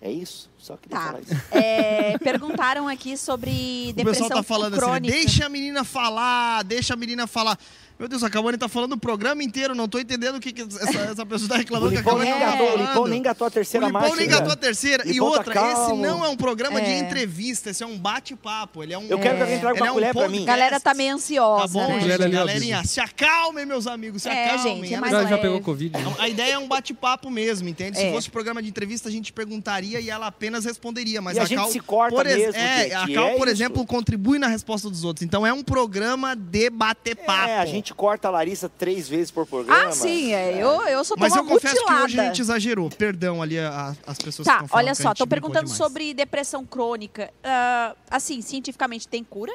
é 0.00 0.10
isso. 0.10 0.48
Só 0.56 0.76
queria 0.78 0.96
Tá. 0.96 1.06
falar 1.06 1.20
isso. 1.20 1.34
É, 1.50 2.16
perguntaram 2.18 2.88
aqui 2.88 3.14
sobre 3.16 3.88
O 3.90 3.92
depressão 3.92 4.28
pessoal 4.28 4.30
tá 4.40 4.42
falando 4.42 4.74
assim, 4.74 4.82
crônica. 4.86 5.14
deixa 5.14 5.44
a 5.44 5.48
menina 5.50 5.84
falar, 5.84 6.62
deixa 6.64 6.94
a 6.94 6.96
menina 6.96 7.26
falar. 7.26 7.58
Meu 8.00 8.08
Deus, 8.08 8.22
a 8.24 8.30
Cauane 8.30 8.56
tá 8.56 8.66
falando 8.66 8.94
o 8.94 8.96
programa 8.96 9.42
inteiro, 9.42 9.74
não 9.74 9.86
tô 9.86 9.98
entendendo 9.98 10.36
o 10.36 10.40
que, 10.40 10.52
que 10.54 10.62
essa, 10.62 10.80
essa 11.12 11.26
pessoa 11.26 11.50
tá 11.50 11.54
O 11.56 11.58
reclamando 11.58 11.90
que 11.92 11.98
a 11.98 12.00
Lipão 12.00 12.18
nem 12.18 12.32
tá 12.32 12.54
o. 12.62 12.76
Lipão 12.78 13.06
nem 13.06 13.18
engatou 13.18 13.44
a 13.44 13.48
O 13.48 13.50
terceira 13.50 13.86
Lipão 13.88 14.00
marcha. 14.00 14.16
nem 14.16 14.24
ainda. 14.24 14.36
engatou 14.36 14.52
a 14.54 14.56
terceira. 14.56 15.02
E 15.06 15.12
Lipão 15.12 15.32
tá 15.32 15.36
outra, 15.36 15.52
esse 15.54 15.62
calmo. 15.74 16.02
não 16.02 16.24
é 16.24 16.28
um 16.30 16.36
programa 16.36 16.80
de 16.80 16.86
É. 16.88 16.98
entrevista, 16.98 17.68
esse 17.68 17.82
é 17.82 17.86
um 17.86 17.98
bate-papo. 17.98 18.82
Ele 18.82 18.94
é 18.94 18.98
um. 18.98 19.02
Eu 19.06 19.18
quero 19.18 19.36
que 19.36 19.42
alguém 19.42 19.60
traga 19.60 19.74
ele 19.76 19.82
uma 19.82 19.86
é 19.86 19.90
um 19.90 19.94
colher 19.94 20.14
pra 20.14 20.28
mim. 20.30 20.42
A 20.44 20.46
galera 20.46 20.80
tá 20.80 20.94
meio 20.94 21.14
ansiosa, 21.14 21.78
Tá 21.78 21.86
bom, 21.86 21.88
né? 21.92 22.00
Gente, 22.00 22.28
galerinha. 22.30 22.84
Se 22.84 23.00
acalmem, 23.00 23.66
meus 23.66 23.86
amigos, 23.86 24.22
se 24.22 24.30
É, 24.30 24.46
acalmem. 24.46 24.76
gente, 24.76 24.94
é 24.94 24.96
Ela- 24.96 25.00
mais 25.10 25.28
Já, 25.28 25.36
pegou 25.36 25.60
Covid? 25.60 25.98
né? 25.98 26.14
A 26.18 26.26
ideia 26.26 26.54
é 26.54 26.58
um 26.58 26.68
bate-papo 26.68 27.30
mesmo, 27.30 27.68
entende? 27.68 27.98
Se 27.98 28.04
É. 28.04 28.12
fosse 28.12 28.30
programa 28.30 28.62
de 28.62 28.70
entrevista, 28.70 29.10
a 29.10 29.12
gente 29.12 29.30
perguntaria 29.30 30.00
e 30.00 30.08
ela 30.08 30.26
apenas 30.28 30.64
responderia. 30.64 31.20
Mas 31.20 31.36
E 31.36 31.40
a 31.40 31.42
a, 31.42 31.44
gente 31.44 31.58
Cal, 31.58 31.68
se 31.70 31.80
corta 31.80 32.16
por 32.16 32.24
mesmo, 32.24 32.56
é, 32.56 32.94
a 32.94 33.04
e 33.06 33.12
Cal, 33.12 33.28
é 33.28 33.36
por 33.36 33.46
exemplo, 33.46 33.84
contribui 33.84 34.38
na 34.38 34.46
resposta 34.46 34.88
dos 34.88 35.04
outros. 35.04 35.22
Então 35.22 35.46
é 35.46 35.52
um 35.52 35.62
programa 35.62 36.34
de 36.34 36.70
bater 36.70 37.14
papo. 37.14 37.50
É, 37.50 37.58
a 37.58 37.66
gente 37.66 37.89
gente 37.90 37.94
corta 37.94 38.28
a 38.28 38.30
Larissa 38.30 38.68
três 38.68 39.08
vezes 39.08 39.30
por 39.30 39.46
programa. 39.46 39.88
Ah, 39.88 39.92
sim, 39.92 40.32
é. 40.32 40.62
Eu, 40.62 40.82
eu 40.86 41.04
sou 41.04 41.16
Mas 41.18 41.34
eu 41.34 41.44
confesso 41.44 41.74
mutilada. 41.74 41.98
que 41.98 42.04
hoje 42.04 42.20
a 42.20 42.24
gente 42.24 42.40
exagerou. 42.40 42.90
Perdão 42.90 43.42
ali 43.42 43.58
a- 43.58 43.68
a- 44.06 44.10
as 44.10 44.18
pessoas 44.18 44.46
que 44.46 44.52
Tá, 44.52 44.54
estão 44.56 44.68
falando 44.68 44.86
olha 44.86 44.96
que 44.96 45.02
só, 45.02 45.12
estão 45.12 45.26
perguntando 45.26 45.64
demais. 45.64 45.76
sobre 45.76 46.14
depressão 46.14 46.64
crônica. 46.64 47.32
Ah, 47.42 47.94
assim, 48.10 48.40
cientificamente 48.40 49.08
tem 49.08 49.24
cura? 49.24 49.52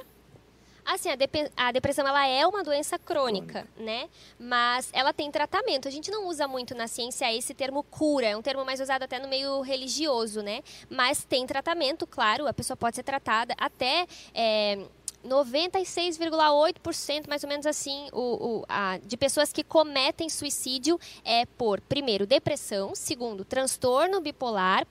Assim, 0.88 1.10
a, 1.10 1.16
depe- 1.16 1.50
a 1.58 1.72
depressão 1.72 2.08
ela 2.08 2.28
é 2.28 2.46
uma 2.46 2.64
doença 2.64 3.00
crônica, 3.00 3.66
né? 3.76 4.08
Mas 4.40 4.88
ela 4.94 5.12
tem 5.12 5.32
tratamento. 5.32 5.88
A 5.88 5.92
gente 5.92 6.12
não 6.12 6.28
usa 6.28 6.48
muito 6.48 6.76
na 6.76 6.88
ciência 6.88 7.34
esse 7.36 7.56
termo 7.56 7.82
cura, 7.82 8.28
é 8.28 8.38
um 8.38 8.42
termo 8.44 8.64
mais 8.64 8.80
usado 8.80 9.02
até 9.02 9.18
no 9.18 9.28
meio 9.28 9.62
religioso, 9.62 10.44
né? 10.44 10.62
Mas 10.88 11.24
tem 11.24 11.48
tratamento, 11.48 12.06
claro, 12.06 12.46
a 12.48 12.54
pessoa 12.54 12.78
pode 12.78 12.96
ser 12.98 13.04
tratada 13.04 13.56
até. 13.58 14.06
é, 14.34 14.78
96,8%, 15.28 17.28
mais 17.28 17.44
ou 17.44 17.50
menos 17.50 17.66
assim, 17.66 18.08
o, 18.12 18.60
o- 18.60 18.66
a- 18.68 18.98
de 19.04 19.18
pessoas 19.18 19.52
que 19.52 19.64
cometem 19.64 20.30
suicídio 20.30 21.00
é 21.24 21.46
por, 21.46 21.82
primeiro, 21.82 22.26
depressão, 22.26 22.94
segundo, 22.96 23.44
transtorno 23.46 24.20
bipolar 24.22 24.88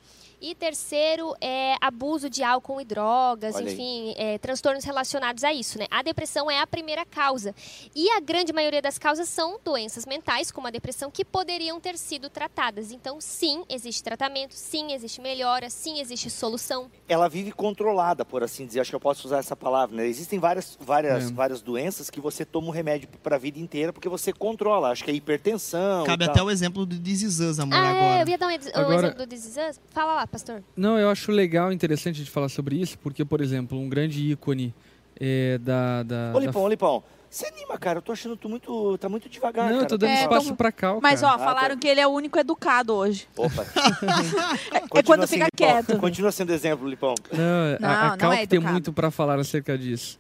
e 0.51 0.55
terceiro, 0.55 1.35
é 1.41 1.75
abuso 1.81 2.29
de 2.29 2.43
álcool 2.43 2.81
e 2.81 2.85
drogas, 2.85 3.55
Olha 3.57 3.71
enfim, 3.73 4.15
é, 4.17 4.37
transtornos 4.39 4.85
relacionados 4.85 5.43
a 5.45 5.53
isso, 5.53 5.79
né? 5.79 5.87
A 5.91 6.03
depressão 6.03 6.51
é 6.51 6.61
a 6.61 6.67
primeira 6.67 7.05
causa. 7.07 7.55
E 7.95 8.11
a 8.11 8.21
grande 8.21 8.53
maioria 8.53 8.83
das 8.83 8.99
causas 8.99 9.29
são 9.29 9.59
doenças 9.65 10.05
mentais, 10.05 10.51
como 10.51 10.67
a 10.67 10.71
depressão, 10.71 11.11
que 11.11 11.25
poderiam 11.25 11.81
ter 11.81 11.97
sido 11.97 12.29
tratadas. 12.29 12.93
Então, 12.93 13.21
sim, 13.21 13.65
existe 13.69 14.03
tratamento, 14.03 14.53
sim, 14.55 14.93
existe 14.93 15.21
melhora, 15.21 15.71
sim, 15.71 15.99
existe 16.01 16.29
solução. 16.29 16.91
Ela 17.09 17.29
vive 17.29 17.51
controlada, 17.53 18.25
por 18.25 18.43
assim 18.43 18.67
dizer. 18.67 18.81
Acho 18.81 18.91
que 18.91 18.97
eu 18.97 19.01
posso 19.01 19.27
usar 19.27 19.39
essa 19.39 19.57
palavra, 19.57 19.97
né? 19.97 20.07
Existem 20.07 20.39
várias, 20.39 20.77
várias, 20.81 21.31
É. 21.31 21.33
várias 21.33 21.63
doenças 21.63 22.11
que 22.11 22.21
você 22.21 22.45
toma 22.45 22.69
um 22.69 22.71
remédio 22.71 23.09
para 23.23 23.37
a 23.37 23.39
vida 23.39 23.59
inteira 23.59 23.93
porque 23.93 24.09
você 24.09 24.33
controla. 24.33 24.91
Acho 24.91 25.03
que 25.05 25.11
é 25.11 25.15
hipertensão. 25.15 26.05
Cabe 26.05 26.25
e 26.25 26.29
até 26.29 26.35
tal. 26.39 26.47
o 26.47 26.51
exemplo 26.51 26.85
do 26.85 26.99
This 26.99 27.23
Is 27.23 27.41
Us, 27.41 27.59
amor, 27.59 27.75
ah, 27.79 27.87
é, 27.87 27.91
agora. 27.91 28.23
eu 28.23 28.29
ia 28.29 28.39
dar 28.39 28.47
um, 28.49 28.51
um 28.51 28.55
Agora- 28.75 28.97
exemplo 29.07 29.19
do 29.19 29.27
This 29.27 29.45
Is 29.47 29.57
Us. 29.57 29.81
Fala 29.91 30.15
lá, 30.15 30.27
pastor. 30.35 30.63
Não, 30.77 30.99
eu 30.99 31.09
acho 31.09 31.33
legal, 31.33 31.73
interessante 31.73 32.23
de 32.23 32.31
falar 32.31 32.49
sobre 32.49 32.77
isso, 32.77 32.99
porque, 32.99 33.25
por 33.25 33.41
exemplo, 33.41 33.79
um 33.79 33.89
grande 33.89 34.31
ícone 34.33 34.75
é, 35.19 35.59
da, 35.59 36.03
da, 36.03 36.31
Ô, 36.35 36.41
da- 36.41 36.47
Lipão, 36.47 36.63
ô, 36.63 36.69
Lipão. 36.69 37.05
Você 37.31 37.47
anima, 37.49 37.77
cara. 37.79 37.99
Eu 37.99 38.03
tô 38.03 38.13
achando 38.13 38.37
tu 38.37 38.49
muito. 38.49 38.97
Tá 38.99 39.09
muito 39.09 39.29
devagar. 39.29 39.65
Não, 39.65 39.73
eu 39.73 39.77
cara. 39.79 39.89
tô 39.89 39.99
dando 39.99 40.11
É, 40.11 40.23
espaço 40.23 40.45
então- 40.45 40.57
pra 40.57 40.71
cá, 40.71 40.97
Mas, 41.03 41.21
ó. 41.25 41.31
Ah, 41.31 41.39
falaram 41.39 41.75
tá. 41.75 41.81
que 41.81 41.89
ele 41.89 41.99
é 42.01 42.07
o 42.07 42.11
único 42.11 42.39
educado 42.39 42.95
hoje. 42.95 43.27
Opa. 43.37 43.65
É 44.73 44.81
Continua 44.81 45.03
quando 45.05 45.23
assim, 45.25 45.35
fica 45.43 45.49
Lipão. 45.53 45.83
quieto. 45.83 45.99
Continua 45.99 46.31
sendo 46.31 46.53
exemplo, 46.53 46.89
Lipão. 46.89 47.15
Não, 47.33 47.79
Não, 47.81 47.89
a, 47.89 48.13
a 48.13 48.17
Cal 48.17 48.33
é 48.35 48.47
tem 48.47 48.61
muito 48.61 48.93
para 48.93 49.11
falar 49.11 49.41
acerca 49.41 49.77
disso. 49.77 50.17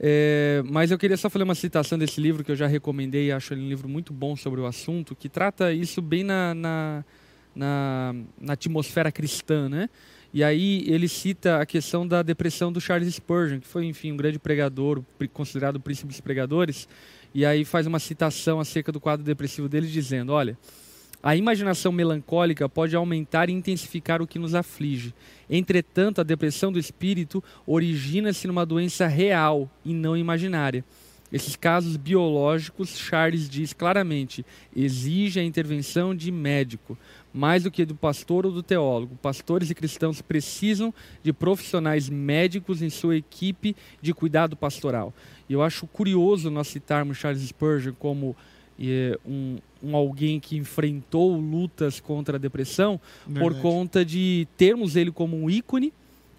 É, 0.00 0.62
mas 0.66 0.90
eu 0.90 0.96
queria 0.98 1.16
só 1.18 1.28
fazer 1.28 1.44
uma 1.44 1.54
citação 1.54 1.98
desse 1.98 2.18
livro 2.20 2.42
que 2.42 2.50
eu 2.50 2.56
já 2.56 2.66
recomendei, 2.66 3.30
acho 3.30 3.52
ele 3.54 3.60
um 3.62 3.68
livro 3.68 3.88
muito 3.88 4.12
bom 4.12 4.34
sobre 4.34 4.58
o 4.60 4.66
assunto, 4.66 5.14
que 5.14 5.28
trata 5.28 5.70
isso 5.72 6.00
bem 6.02 6.24
na, 6.24 6.54
na, 6.54 7.04
na, 7.54 8.14
na 8.40 8.52
atmosfera 8.54 9.12
cristã, 9.12 9.68
né? 9.68 9.88
E 10.32 10.42
aí 10.42 10.84
ele 10.88 11.06
cita 11.06 11.60
a 11.60 11.66
questão 11.66 12.06
da 12.06 12.20
depressão 12.20 12.72
do 12.72 12.80
Charles 12.80 13.14
Spurgeon, 13.14 13.60
que 13.60 13.68
foi, 13.68 13.86
enfim, 13.86 14.10
um 14.10 14.16
grande 14.16 14.38
pregador, 14.38 15.00
considerado 15.32 15.76
o 15.76 15.80
príncipe 15.80 16.08
dos 16.08 16.20
pregadores, 16.20 16.88
e 17.32 17.46
aí 17.46 17.64
faz 17.64 17.86
uma 17.86 18.00
citação 18.00 18.58
acerca 18.58 18.90
do 18.90 18.98
quadro 18.98 19.24
depressivo 19.24 19.68
dele, 19.68 19.86
dizendo, 19.86 20.32
olha, 20.32 20.58
a 21.22 21.34
imaginação 21.34 21.90
melancólica 21.90 22.68
pode 22.68 22.94
aumentar 22.94 23.48
e 23.48 23.52
intensificar 23.52 24.20
o 24.20 24.26
que 24.26 24.38
nos 24.38 24.54
aflige. 24.54 25.14
Entretanto, 25.48 26.20
a 26.20 26.24
depressão 26.24 26.70
do 26.70 26.78
espírito 26.78 27.42
origina-se 27.66 28.46
numa 28.46 28.66
doença 28.66 29.06
real 29.06 29.70
e 29.84 29.94
não 29.94 30.16
imaginária. 30.16 30.84
Esses 31.32 31.56
casos 31.56 31.96
biológicos, 31.96 32.98
Charles 32.98 33.48
diz 33.48 33.72
claramente, 33.72 34.44
exigem 34.76 35.42
a 35.42 35.46
intervenção 35.46 36.14
de 36.14 36.30
médico, 36.30 36.96
mais 37.34 37.64
do 37.64 37.70
que 37.70 37.84
do 37.84 37.96
pastor 37.96 38.46
ou 38.46 38.52
do 38.52 38.62
teólogo. 38.62 39.18
Pastores 39.20 39.68
e 39.68 39.74
cristãos 39.74 40.22
precisam 40.22 40.94
de 41.20 41.32
profissionais 41.32 42.08
médicos 42.08 42.80
em 42.80 42.88
sua 42.88 43.16
equipe 43.16 43.74
de 44.00 44.14
cuidado 44.14 44.56
pastoral. 44.56 45.12
E 45.48 45.52
eu 45.52 45.60
acho 45.60 45.84
curioso 45.88 46.48
nós 46.48 46.68
citarmos 46.68 47.18
Charles 47.18 47.42
Spurgeon 47.42 47.94
como 47.98 48.36
eh, 48.78 49.18
um, 49.26 49.58
um 49.82 49.96
alguém 49.96 50.38
que 50.38 50.56
enfrentou 50.56 51.36
lutas 51.36 51.98
contra 51.98 52.36
a 52.36 52.40
depressão, 52.40 53.00
por 53.24 53.32
Verdade. 53.32 53.60
conta 53.60 54.04
de 54.04 54.46
termos 54.56 54.94
ele 54.94 55.10
como 55.10 55.36
um 55.36 55.50
ícone 55.50 55.92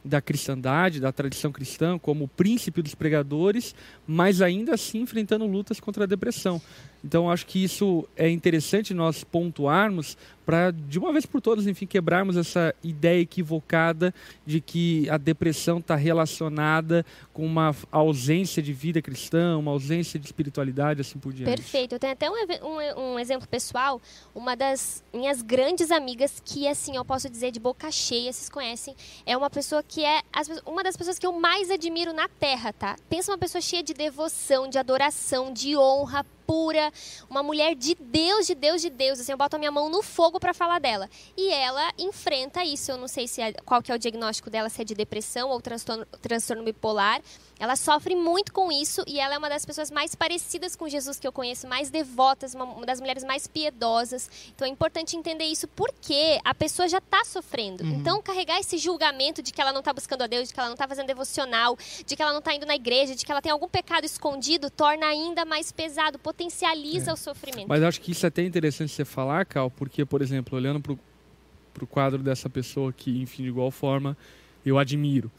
da 0.03 0.21
cristandade, 0.21 0.99
da 0.99 1.11
tradição 1.11 1.51
cristã, 1.51 1.97
como 1.97 2.25
o 2.25 2.27
príncipe 2.27 2.81
dos 2.81 2.93
pregadores, 2.93 3.73
mas 4.05 4.39
ainda 4.39 4.75
assim 4.75 5.01
enfrentando 5.01 5.47
lutas 5.47 5.79
contra 5.79 6.03
a 6.03 6.07
depressão. 6.07 6.61
Então 7.05 7.29
acho 7.29 7.45
que 7.45 7.63
isso 7.63 8.07
é 8.17 8.27
interessante 8.27 8.91
nós 8.91 9.23
pontuarmos 9.23 10.17
para 10.43 10.71
de 10.71 10.97
uma 10.99 11.11
vez 11.11 11.25
por 11.25 11.39
todas, 11.41 11.65
enfim, 11.67 11.85
quebrarmos 11.87 12.35
essa 12.37 12.73
ideia 12.83 13.19
equivocada 13.21 14.13
de 14.45 14.59
que 14.61 15.07
a 15.09 15.17
depressão 15.17 15.79
está 15.79 15.95
relacionada 15.95 17.05
com 17.33 17.45
uma 17.45 17.75
ausência 17.91 18.61
de 18.61 18.71
vida 18.73 19.01
cristã, 19.01 19.57
uma 19.57 19.71
ausência 19.71 20.19
de 20.19 20.25
espiritualidade, 20.25 21.01
assim 21.01 21.17
por 21.19 21.33
diante. 21.33 21.49
Perfeito. 21.55 21.93
Eu 21.95 21.99
tenho 21.99 22.13
até 22.13 22.29
um, 22.29 22.33
um- 22.63 23.13
um 23.13 23.19
exemplo 23.19 23.47
pessoal. 23.47 23.99
Uma 24.33 24.55
das 24.55 25.03
minhas 25.13 25.41
grandes 25.41 25.89
amigas, 25.91 26.41
que 26.43 26.67
assim, 26.67 26.95
eu 26.95 27.05
posso 27.05 27.27
dizer 27.29 27.51
de 27.51 27.59
boca 27.59 27.91
cheia, 27.91 28.31
vocês 28.31 28.49
conhecem, 28.49 28.95
é 29.25 29.35
uma 29.37 29.49
pessoa 29.49 29.81
que 29.83 30.03
é 30.03 30.21
as 30.33 30.47
uma 30.65 30.83
das 30.83 30.95
pessoas 30.97 31.17
que 31.19 31.25
eu 31.25 31.33
mais 31.33 31.69
admiro 31.71 32.13
na 32.13 32.27
Terra, 32.27 32.71
tá? 32.73 32.95
Pensa 33.09 33.31
uma 33.31 33.37
pessoa 33.37 33.61
cheia 33.61 33.81
de 33.83 33.93
devoção, 33.93 34.67
de 34.69 34.77
adoração, 34.77 35.51
de 35.51 35.75
honra 35.75 36.25
pura, 36.45 36.91
uma 37.29 37.41
mulher 37.43 37.75
de 37.75 37.95
Deus, 37.99 38.47
de 38.47 38.55
Deus, 38.55 38.81
de 38.81 38.89
Deus. 38.89 39.19
Assim, 39.19 39.31
eu 39.31 39.37
boto 39.37 39.55
a 39.55 39.59
minha 39.59 39.71
mão 39.71 39.89
no 39.89 40.01
fogo 40.01 40.39
para 40.39 40.53
falar 40.53 40.79
dela. 40.79 41.09
E 41.35 41.51
ela 41.51 41.91
enfrenta 41.97 42.63
isso. 42.63 42.91
Eu 42.91 42.97
não 42.97 43.07
sei 43.07 43.27
se 43.27 43.41
é- 43.41 43.53
qual 43.65 43.81
que 43.81 43.91
é 43.91 43.95
o 43.95 43.99
diagnóstico 43.99 44.49
dela, 44.49 44.69
se 44.69 44.81
é 44.81 44.85
de 44.85 44.93
depressão 44.95 45.49
ou 45.49 45.61
transtorno, 45.61 46.05
transtorno 46.21 46.63
bipolar. 46.63 47.21
Ela 47.59 47.75
sofre 47.75 48.15
muito 48.15 48.51
com 48.51 48.71
isso 48.71 49.03
e 49.07 49.19
ela 49.19 49.35
é 49.35 49.37
uma 49.37 49.49
das 49.49 49.65
pessoas 49.65 49.89
mais 49.89 50.13
parecidas 50.13 50.75
com 50.75 50.89
Jesus 50.89 51.19
que 51.19 51.27
eu 51.27 51.31
conheço, 51.31 51.67
mais 51.67 51.89
devotas, 51.89 52.53
uma, 52.53 52.85
das 52.85 52.99
mulheres 52.99 53.23
mais 53.23 53.47
piedosas. 53.47 54.29
Então 54.53 54.67
é 54.67 54.69
importante 54.69 55.15
entender 55.15 55.45
isso 55.45 55.67
porque 55.69 56.39
a 56.43 56.53
pessoa 56.53 56.87
já 56.87 56.97
está 56.97 57.23
sofrendo. 57.23 57.85
Então 57.85 58.21
carregar 58.21 58.59
esse 58.59 58.77
julgamento 58.77 59.41
de 59.41 59.53
que 59.53 59.61
ela 59.61 59.71
não 59.71 59.79
está 59.79 59.93
buscando 59.93 60.23
a 60.23 60.27
Deus, 60.27 60.49
de 60.49 60.53
que 60.53 60.59
ela 60.59 60.67
não 60.67 60.75
está 60.75 60.87
fazendo 60.87 61.07
devocional, 61.07 61.77
de 62.05 62.15
que 62.15 62.21
ela 62.21 62.31
não 62.31 62.39
está 62.39 62.53
indo 62.53 62.65
na 62.65 62.75
igreja, 62.75 63.15
de 63.15 63.25
que 63.25 63.31
ela 63.31 63.41
tem 63.41 63.51
algum 63.51 63.69
pecado 63.69 64.05
escondido, 64.05 64.69
torna 64.69 65.05
ainda 65.05 65.45
mais 65.45 65.71
pesado, 65.71 66.19
potencializa 66.19 67.13
o 67.13 67.17
sofrimento. 67.17 67.67
Mas 67.67 67.81
acho 67.83 68.01
que 68.01 68.11
isso 68.11 68.25
é 68.25 68.29
até 68.29 68.43
interessante 68.43 68.91
você 68.91 69.05
falar, 69.05 69.45
Cal, 69.45 69.71
porque, 69.71 70.05
por 70.05 70.21
exemplo, 70.21 70.57
olhando 70.57 70.81
para 70.81 71.83
o 71.83 71.87
quadro 71.87 72.21
dessa 72.21 72.49
pessoa 72.49 72.91
que, 72.91 73.21
enfim, 73.21 73.43
de 73.43 73.49
igual 73.49 73.71
forma, 73.71 74.17
eu 74.65 74.77
admiro. 74.77 75.31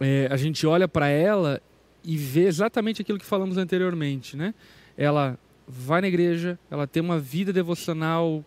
É, 0.00 0.28
a 0.30 0.36
gente 0.36 0.66
olha 0.66 0.86
para 0.86 1.08
ela 1.08 1.60
e 2.04 2.16
vê 2.16 2.46
exatamente 2.46 3.02
aquilo 3.02 3.18
que 3.18 3.24
falamos 3.24 3.56
anteriormente, 3.56 4.36
né? 4.36 4.54
Ela 4.96 5.38
vai 5.66 6.00
na 6.00 6.08
igreja, 6.08 6.58
ela 6.70 6.86
tem 6.86 7.02
uma 7.02 7.18
vida 7.18 7.52
devocional, 7.52 8.44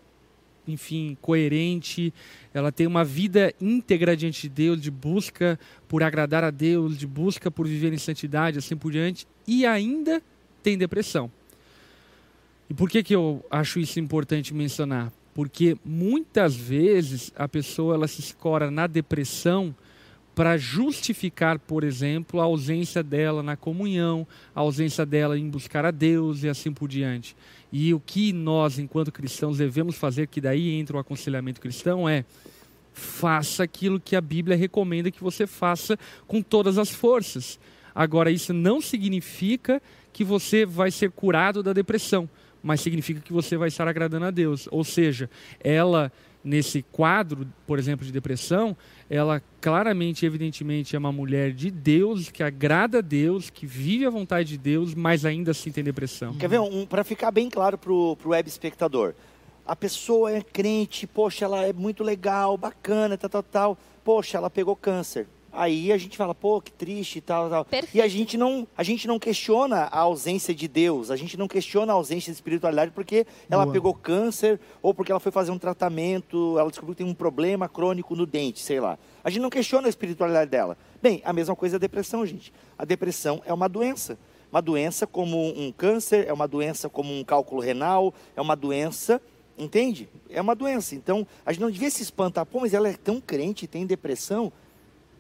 enfim, 0.68 1.18
coerente, 1.22 2.14
ela 2.54 2.72
tem 2.72 2.88
uma 2.88 3.04
vida 3.04 3.54
íntegra 3.60 4.16
diante 4.16 4.44
de 4.44 4.50
Deus, 4.50 4.82
de 4.82 4.92
busca 4.92 5.60
por 5.88 6.04
agradar 6.04 6.44
a 6.44 6.52
Deus, 6.52 6.98
de 6.98 7.08
busca 7.08 7.52
por 7.52 7.68
viver 7.68 7.92
em 7.92 7.98
santidade, 7.98 8.60
assim 8.60 8.78
por 8.78 8.92
diante, 8.92 9.28
e 9.48 9.66
ainda 9.66 10.22
tem 10.64 10.78
depressão. 10.78 11.32
E 12.70 12.74
por 12.74 12.90
que, 12.90 13.02
que 13.02 13.16
eu 13.16 13.44
acho 13.50 13.80
isso 13.80 14.00
importante 14.00 14.54
mencionar? 14.54 15.12
Porque 15.34 15.76
muitas 15.84 16.56
vezes 16.56 17.34
a 17.36 17.48
pessoa 17.48 17.96
ela 17.96 18.08
se 18.08 18.20
escora 18.20 18.70
na 18.70 18.86
depressão 18.86 19.76
para 20.40 20.58
justificar, 20.58 21.60
por 21.60 21.84
exemplo, 21.84 22.40
a 22.40 22.46
ausência 22.46 23.04
dela 23.04 23.44
na 23.44 23.58
comunhão, 23.58 24.26
a 24.56 24.62
ausência 24.62 25.06
dela 25.06 25.38
em 25.38 25.50
buscar 25.50 25.84
a 25.84 25.92
Deus 25.92 26.44
e 26.44 26.48
assim 26.48 26.72
por 26.72 26.88
diante. 26.88 27.36
E 27.74 27.94
o 27.94 28.00
que 28.00 28.32
nós, 28.32 28.80
enquanto 28.80 29.12
cristãos, 29.12 29.58
devemos 29.58 29.98
fazer, 29.98 30.28
que 30.28 30.40
daí 30.40 30.80
entra 30.80 30.96
o 30.96 31.00
aconselhamento 31.02 31.60
cristão, 31.60 32.08
é 32.08 32.24
faça 32.94 33.64
aquilo 33.64 34.00
que 34.00 34.16
a 34.16 34.22
Bíblia 34.22 34.56
recomenda 34.56 35.12
que 35.12 35.22
você 35.22 35.46
faça 35.46 36.00
com 36.26 36.42
todas 36.42 36.78
as 36.78 36.90
forças. 36.90 37.60
Agora, 37.94 38.32
isso 38.32 38.54
não 38.54 38.80
significa 38.80 39.82
que 40.14 40.24
você 40.24 40.66
vai 40.66 40.90
ser 40.90 41.12
curado 41.12 41.62
da 41.62 41.74
depressão, 41.74 42.30
mas 42.64 42.80
significa 42.80 43.20
que 43.20 43.34
você 43.34 43.58
vai 43.58 43.68
estar 43.68 43.90
agradando 43.90 44.28
a 44.28 44.32
Deus. 44.32 44.70
Ou 44.72 44.86
seja, 44.86 45.30
ela, 45.60 46.10
nesse 46.44 46.82
quadro, 46.82 47.48
por 47.68 47.78
exemplo, 47.78 48.06
de 48.06 48.12
depressão, 48.12 48.76
ela 49.10 49.42
claramente, 49.60 50.26
evidentemente, 50.26 50.96
é 50.96 51.00
uma 51.00 51.12
mulher 51.12 51.52
de 51.52 51.70
Deus, 51.70 52.30
que 52.30 52.42
agrada 52.42 53.00
a 53.00 53.02
Deus, 53.02 53.50
que 53.50 53.66
vive 53.66 54.06
a 54.06 54.10
vontade 54.10 54.50
de 54.50 54.58
Deus, 54.58 54.96
mas 54.96 55.26
ainda 55.26 55.52
assim 55.52 55.72
tem 55.72 55.84
depressão. 55.84 56.34
Quer 56.36 56.48
ver? 56.48 56.60
Um, 56.60 56.86
para 56.86 57.04
ficar 57.04 57.32
bem 57.32 57.50
claro 57.50 57.78
pro, 57.78 58.16
pro 58.16 58.30
web 58.30 58.48
espectador. 58.48 59.14
A 59.66 59.76
pessoa 59.76 60.32
é 60.32 60.42
crente, 60.42 61.06
poxa, 61.06 61.46
ela 61.46 61.64
é 61.64 61.74
muito 61.74 62.04
legal, 62.04 62.58
bacana, 62.58 63.18
tal, 63.18 63.30
tal, 63.30 63.44
tal. 63.44 63.78
Poxa, 64.04 64.38
ela 64.38 64.50
pegou 64.50 64.76
câncer. 64.76 65.28
Aí 65.52 65.92
a 65.92 65.98
gente 65.98 66.16
fala, 66.18 66.36
pô, 66.36 66.62
que 66.62 66.72
triste 66.72 67.18
e 67.18 67.22
tal, 67.22 67.50
tal. 67.50 67.66
Perfeito. 67.66 67.96
E 67.96 68.02
a 68.02 68.08
gente 68.08 68.38
não, 68.38 68.68
a 68.78 68.84
gente 68.84 69.08
não 69.08 69.20
questiona 69.20 69.84
a 69.84 70.00
ausência 70.00 70.54
de 70.54 70.68
Deus, 70.68 71.12
a 71.12 71.16
gente 71.16 71.38
não 71.38 71.48
questiona 71.48 71.92
a 71.92 71.96
ausência 71.96 72.32
de 72.32 72.38
espiritualidade 72.38 72.92
porque 72.92 73.26
ela 73.50 73.64
Boa. 73.64 73.74
pegou 73.74 73.94
câncer 73.94 74.60
ou 74.82 74.94
porque 74.94 75.12
ela 75.12 75.20
foi 75.20 75.32
fazer 75.32 75.52
um 75.52 75.58
tratamento, 75.58 76.58
ela 76.58 76.70
descobriu 76.70 76.96
que 76.96 77.04
tem 77.04 77.12
um 77.12 77.16
problema 77.16 77.68
crônico 77.68 78.16
no 78.16 78.26
dente, 78.26 78.60
sei 78.60 78.80
lá. 78.80 78.98
A 79.24 79.30
gente 79.30 79.42
não 79.42 79.50
questiona 79.50 79.88
a 79.88 79.90
espiritualidade 79.90 80.50
dela. 80.50 80.78
Bem, 81.02 81.22
a 81.26 81.34
mesma 81.34 81.56
coisa 81.56 81.76
é 81.76 81.78
a 81.78 81.80
depressão, 81.80 82.26
gente. 82.26 82.54
A 82.78 82.86
depressão 82.86 83.42
é 83.46 83.54
uma 83.54 83.68
doença. 83.68 84.18
Uma 84.52 84.62
doença 84.62 85.06
como 85.06 85.50
um 85.50 85.72
câncer, 85.72 86.28
é 86.28 86.34
uma 86.34 86.48
doença 86.48 86.90
como 86.90 87.14
um 87.14 87.24
cálculo 87.24 87.62
renal, 87.62 88.14
é 88.36 88.42
uma 88.42 88.56
doença, 88.56 89.22
entende? 89.58 90.10
É 90.30 90.42
uma 90.42 90.56
doença. 90.56 90.96
Então, 90.96 91.28
a 91.46 91.52
gente 91.52 91.62
não 91.62 91.70
devia 91.70 91.90
se 91.92 92.02
espantar, 92.02 92.46
pô, 92.46 92.62
mas 92.62 92.74
ela 92.74 92.90
é 92.90 92.94
tão 92.94 93.22
crente, 93.22 93.68
tem 93.68 93.86
depressão. 93.86 94.52